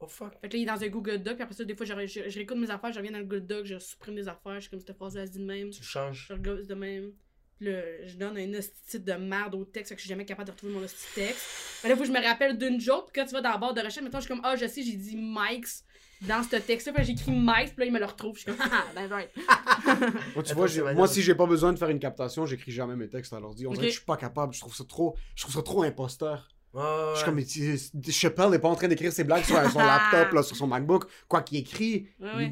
Oh 0.00 0.06
fuck. 0.06 0.32
Fait 0.40 0.48
que 0.48 0.56
là, 0.56 0.60
il 0.60 0.62
est 0.62 0.66
dans 0.66 0.82
un 0.82 0.88
Google 0.88 1.18
Doc. 1.18 1.34
Puis 1.34 1.42
après 1.42 1.54
ça, 1.54 1.64
des 1.64 1.74
fois, 1.74 1.84
je, 1.86 2.06
je, 2.06 2.28
je 2.28 2.34
réécoute 2.36 2.56
mes 2.56 2.70
affaires. 2.70 2.92
Je 2.92 2.98
reviens 2.98 3.12
dans 3.12 3.18
le 3.18 3.24
Google 3.24 3.46
Doc. 3.46 3.64
Je 3.66 3.78
supprime 3.78 4.14
des 4.14 4.28
affaires. 4.28 4.54
Je 4.56 4.60
suis 4.60 4.70
comme 4.70 4.80
cette 4.80 4.96
phrase-là, 4.96 5.22
elle 5.22 5.28
se 5.28 5.32
dit 5.32 5.38
de 5.40 5.44
même. 5.44 5.70
Tu 5.70 5.80
le 5.80 5.84
changes. 5.86 6.26
Je 6.28 6.34
regosse 6.34 6.66
de 6.66 6.74
même. 6.74 7.12
Là, 7.60 7.80
je 8.06 8.14
donne 8.14 8.38
un 8.38 8.54
hostie 8.54 9.00
de 9.00 9.12
merde 9.14 9.56
au 9.56 9.64
texte, 9.64 9.88
fait 9.88 9.96
que 9.96 10.00
je 10.00 10.04
suis 10.04 10.08
jamais 10.08 10.24
capable 10.24 10.46
de 10.46 10.52
retrouver 10.52 10.72
mon 10.74 10.80
hostie 10.80 11.04
de 11.16 11.22
texte. 11.26 11.44
Mais 11.82 11.88
là, 11.88 11.96
faut 11.96 12.02
que 12.02 12.06
je 12.06 12.12
me 12.12 12.24
rappelle 12.24 12.56
d'une 12.56 12.80
joke. 12.80 13.10
Puis 13.12 13.20
quand 13.20 13.26
tu 13.26 13.32
vas 13.34 13.40
dans 13.40 13.50
la 13.50 13.58
barre 13.58 13.74
de 13.74 13.80
recherche, 13.80 14.00
maintenant, 14.00 14.20
je 14.20 14.26
suis 14.26 14.32
comme, 14.32 14.44
ah, 14.44 14.54
je 14.54 14.66
sais, 14.68 14.80
j'ai 14.84 14.94
dit 14.94 15.16
Mike's 15.16 15.82
dans 16.20 16.44
ce 16.44 16.54
texte-là. 16.54 16.92
Puis 16.92 17.04
j'écris 17.04 17.32
Mike's, 17.32 17.70
puis 17.72 17.80
là, 17.80 17.86
il 17.86 17.92
me 17.92 17.98
le 17.98 18.04
retrouve. 18.04 18.36
Je 18.36 18.42
suis 18.42 18.52
comme, 18.52 18.60
ah, 18.72 18.84
ben, 18.94 19.08
right. 19.12 19.30
Moi, 20.36 20.44
tu 20.44 20.54
vois, 20.54 20.94
moi, 20.94 21.08
si 21.08 21.20
j'ai 21.20 21.34
pas 21.34 21.46
besoin 21.46 21.72
de 21.72 21.78
faire 21.80 21.88
une 21.90 21.98
captation, 21.98 22.46
j'écris 22.46 22.70
jamais 22.70 22.94
mes 22.94 23.08
textes 23.08 23.32
à 23.32 23.40
l'ordi. 23.40 23.66
On 23.66 23.70
dirait 23.72 23.82
Ok. 23.82 23.86
que 23.86 23.90
je 23.92 23.96
suis 23.96 24.06
pas 24.06 24.16
capable. 24.16 24.54
Je 24.54 24.60
trouve 24.60 24.76
ça 24.76 24.84
trop, 24.84 25.16
je 25.34 25.42
trouve 25.42 25.54
ça 25.56 25.62
trop 25.62 25.82
imposteur. 25.82 26.48
Ouais, 26.78 27.12
Je 27.14 27.16
suis 27.16 27.24
comme, 27.24 28.12
Chappelle 28.12 28.50
n'est 28.50 28.58
pas 28.58 28.68
en 28.68 28.74
train 28.76 28.88
d'écrire 28.88 29.12
ses 29.12 29.24
blagues 29.24 29.44
sur 29.44 29.56
son 29.70 29.78
laptop, 29.80 30.32
là, 30.32 30.42
sur 30.42 30.56
son 30.56 30.66
MacBook. 30.66 31.04
Quoi 31.28 31.42
qu'il 31.42 31.58
écrit, 31.58 32.06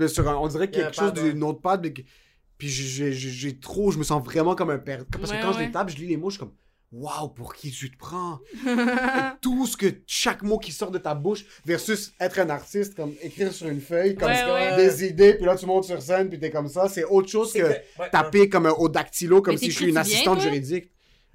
sur 0.08 0.28
un- 0.28 0.36
on 0.36 0.48
dirait 0.48 0.70
quelque 0.70 0.94
chose 0.94 1.12
d'une 1.12 1.42
autre 1.44 1.60
pad. 1.60 1.80
mais 1.82 1.94
Puis 2.58 2.68
j'ai- 2.68 3.58
trop, 3.58 3.90
je 3.90 3.98
me 3.98 4.02
sens 4.04 4.24
vraiment 4.24 4.54
comme 4.54 4.70
un 4.70 4.78
père. 4.78 5.04
Parce 5.10 5.30
que 5.30 5.36
Ouais, 5.36 5.42
quand 5.42 5.52
je 5.52 5.58
les 5.60 5.70
tape, 5.70 5.90
je 5.90 5.96
lis 5.96 6.06
les 6.06 6.16
mots, 6.16 6.30
je 6.30 6.36
suis 6.36 6.40
comme, 6.40 6.54
waouh, 6.90 7.28
pour 7.28 7.54
qui 7.54 7.70
tu 7.70 7.90
te 7.90 7.98
prends? 7.98 8.38
Et 8.54 8.58
tout 9.42 9.66
ce 9.66 9.76
que, 9.76 9.86
chaque 10.06 10.42
mot 10.42 10.56
qui 10.58 10.72
sort 10.72 10.90
de 10.90 10.96
ta 10.98 11.14
bouche 11.14 11.44
versus 11.66 12.12
être 12.18 12.38
un 12.38 12.48
artiste, 12.48 12.94
comme 12.94 13.12
écrire 13.22 13.52
sur 13.52 13.68
une 13.68 13.80
feuille, 13.82 14.14
comme 14.14 14.28
Ouais, 14.28 14.36
ça, 14.36 14.54
ouais. 14.54 14.76
des 14.76 15.04
idées, 15.04 15.34
puis 15.34 15.44
là 15.44 15.54
tu 15.56 15.66
montes 15.66 15.84
sur 15.84 16.00
scène, 16.00 16.28
puis 16.30 16.38
t'es 16.38 16.50
comme 16.50 16.68
ça. 16.68 16.88
C'est 16.88 17.04
autre 17.04 17.28
chose 17.28 17.52
que 17.52 17.74
taper 18.10 18.48
comme 18.48 18.64
un- 18.66 18.70
au 18.70 18.88
dactylo, 18.88 19.42
comme 19.42 19.54
Mais 19.54 19.58
si 19.58 19.70
je 19.70 19.76
suis 19.76 19.88
une 19.90 19.98
assistante 19.98 20.36
toi? 20.38 20.44
juridique. 20.44 20.90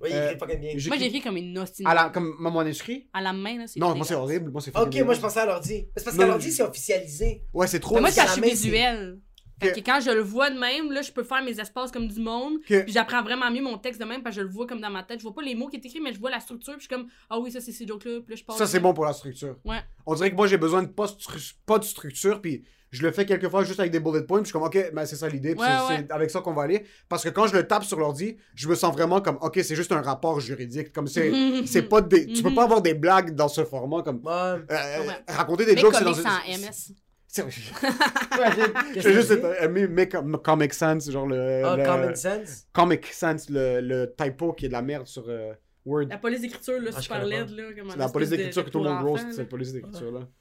Il 0.09 0.13
Euh, 0.13 0.25
écrit 0.31 0.39
fucking 0.39 0.59
bien. 0.59 0.71
J'écris- 0.73 0.87
Moi, 0.89 0.97
j'ai 0.97 1.05
écrit 1.05 1.21
comme 1.21 1.37
une 1.37 1.57
hostie. 1.57 1.83
À 1.85 1.93
la, 1.93 2.09
comme 2.09 2.35
mon 2.39 2.51
manuscrit? 2.51 3.07
À 3.13 3.21
la 3.21 3.33
main, 3.33 3.57
là, 3.59 3.67
c'est 3.67 3.79
Non, 3.79 3.95
moi 3.95 4.05
c'est 4.05 4.15
horrible. 4.15 4.51
Moi 4.51 4.61
c'est 4.61 4.75
Ok, 4.77 4.95
moi 5.03 5.13
je 5.13 5.19
pensais 5.21 5.39
à 5.39 5.45
l'ordi. 5.45 5.87
C'est 5.95 6.03
parce 6.03 6.17
qu'à 6.17 6.25
l'ordi, 6.27 6.51
c'est 6.51 6.63
officialisé. 6.63 7.43
Ouais, 7.53 7.67
c'est 7.67 7.79
trop. 7.79 7.95
Mais 7.95 8.01
moi, 8.01 8.11
c'est 8.11 8.21
je 8.21 8.25
la 8.27 8.31
suis 8.33 8.41
visuel. 8.41 9.19
Fait 9.59 9.73
que 9.73 9.79
quand 9.85 9.99
je 10.03 10.09
le 10.09 10.21
vois 10.21 10.49
de 10.49 10.57
même, 10.57 10.91
là, 10.91 11.03
je 11.03 11.11
peux 11.11 11.21
faire 11.23 11.43
mes 11.43 11.59
espaces 11.59 11.91
comme 11.91 12.07
du 12.07 12.19
monde. 12.19 12.59
Puis 12.65 12.81
j'apprends 12.87 13.21
vraiment 13.21 13.51
mieux 13.51 13.61
mon 13.61 13.77
texte 13.77 14.01
de 14.01 14.05
même 14.05 14.23
parce 14.23 14.35
que 14.35 14.41
je 14.41 14.47
le 14.47 14.51
vois 14.51 14.65
comme 14.65 14.81
dans 14.81 14.89
ma 14.89 15.03
tête. 15.03 15.19
Je 15.19 15.23
vois 15.23 15.35
pas 15.35 15.43
les 15.43 15.53
mots 15.53 15.67
qui 15.67 15.75
est 15.75 15.85
écrit, 15.85 15.99
mais 16.01 16.11
je 16.13 16.19
vois 16.19 16.31
la 16.31 16.39
structure. 16.39 16.73
Puis 16.73 16.87
je 16.87 16.87
suis 16.87 16.95
comme, 16.95 17.07
ah 17.29 17.37
oui, 17.39 17.51
ça 17.51 17.61
c'est 17.61 17.71
ces 17.71 17.85
jokes-là. 17.85 18.21
Puis 18.25 18.33
là, 18.33 18.35
je 18.37 18.43
passe. 18.43 18.57
Ça, 18.57 18.65
c'est 18.65 18.79
bon 18.79 18.91
pour 18.93 19.05
la 19.05 19.13
structure. 19.13 19.57
Ouais. 19.63 19.81
On 20.07 20.15
dirait 20.15 20.31
que 20.31 20.35
moi, 20.35 20.47
j'ai 20.47 20.57
besoin 20.57 20.81
de 20.81 20.87
pas, 20.87 21.05
stru- 21.05 21.53
pas 21.67 21.77
de 21.77 21.83
structure, 21.83 22.41
puis 22.41 22.63
je 22.91 23.01
le 23.03 23.11
fais 23.11 23.25
quelquefois 23.25 23.63
juste 23.63 23.79
avec 23.79 23.91
des 23.91 23.99
bullet 23.99 24.23
points, 24.23 24.39
puis 24.39 24.45
je 24.45 24.49
suis 24.49 24.53
comme, 24.53 24.63
ok, 24.63 24.91
ben 24.93 25.05
c'est 25.05 25.15
ça 25.15 25.27
l'idée, 25.29 25.53
Ouais, 25.55 25.65
c'est 25.87 25.93
ouais. 25.95 26.07
avec 26.09 26.29
ça 26.29 26.41
qu'on 26.41 26.53
va 26.53 26.63
aller. 26.63 26.85
Parce 27.09 27.23
que 27.23 27.29
quand 27.29 27.47
je 27.47 27.53
le 27.55 27.65
tape 27.65 27.83
sur 27.85 27.99
l'ordi, 27.99 28.37
je 28.53 28.67
me 28.67 28.75
sens 28.75 28.93
vraiment 28.93 29.21
comme, 29.21 29.37
ok, 29.41 29.59
c'est 29.63 29.75
juste 29.75 29.91
un 29.93 30.01
rapport 30.01 30.39
juridique. 30.39 30.91
Comme 30.93 31.07
c'est, 31.07 31.31
c'est 31.65 31.83
pas 31.83 32.01
des, 32.01 32.27
tu 32.27 32.43
peux 32.43 32.49
Mhm. 32.49 32.55
pas 32.55 32.63
avoir 32.63 32.81
des 32.81 32.93
blagues 32.93 33.33
dans 33.33 33.47
ce 33.47 33.63
format, 33.63 34.01
comme, 34.03 34.17
Ouais. 34.23 34.31
euh, 34.31 34.57
Ouais. 34.69 35.07
raconter 35.27 35.65
des 35.65 35.75
Mais 35.75 35.81
jokes, 35.81 35.95
c'est 35.95 36.03
comme 36.03 36.13
dans 36.13 36.19
en 36.29 36.57
MS. 36.57 36.93
C'est- 37.33 37.49
juste 39.13 39.31
aimé 39.61 39.87
mais 39.87 40.09
comme 40.09 40.37
Comic 40.41 40.73
Sans, 40.73 40.99
genre 41.09 41.25
le. 41.27 41.63
Ah, 41.63 41.77
le- 41.77 41.85
Common 41.85 42.13
Sense. 42.15 42.65
Comic 42.73 43.05
Sans, 43.07 43.49
le, 43.49 43.79
le 43.79 44.13
typo 44.17 44.51
qui 44.51 44.65
est 44.65 44.67
de 44.67 44.73
la 44.73 44.81
merde 44.81 45.07
sur 45.07 45.23
euh, 45.29 45.53
Word. 45.85 46.07
La 46.09 46.17
police 46.17 46.41
d'écriture, 46.41 46.79
là, 46.79 46.89
Ah, 46.93 46.97
je 46.97 47.01
super 47.03 47.25
laide, 47.25 47.49
là. 47.51 47.63
Comme 47.77 47.97
la 47.97 48.09
police 48.09 48.29
d'écriture 48.29 48.65
que 48.65 48.69
tout 48.69 48.83
le 48.83 48.89
monde 48.89 49.03
roast, 49.07 49.27
cette 49.29 49.37
là. 49.37 49.45
police 49.45 49.71
d'écriture-là. 49.73 50.19
Tu 50.21 50.40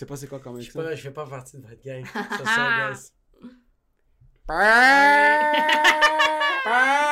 sais 0.00 0.06
pas 0.06 0.16
c'est 0.16 0.26
quoi 0.26 0.40
comme 0.40 0.60
Je 0.60 0.72
pas, 0.72 0.94
je 0.94 1.02
fais 1.02 1.10
pas 1.10 1.26
partie 1.26 1.58
de 1.58 1.62
votre 1.62 1.82
gang. 1.82 2.04
Ça, 2.44 2.94
ça. 2.96 3.12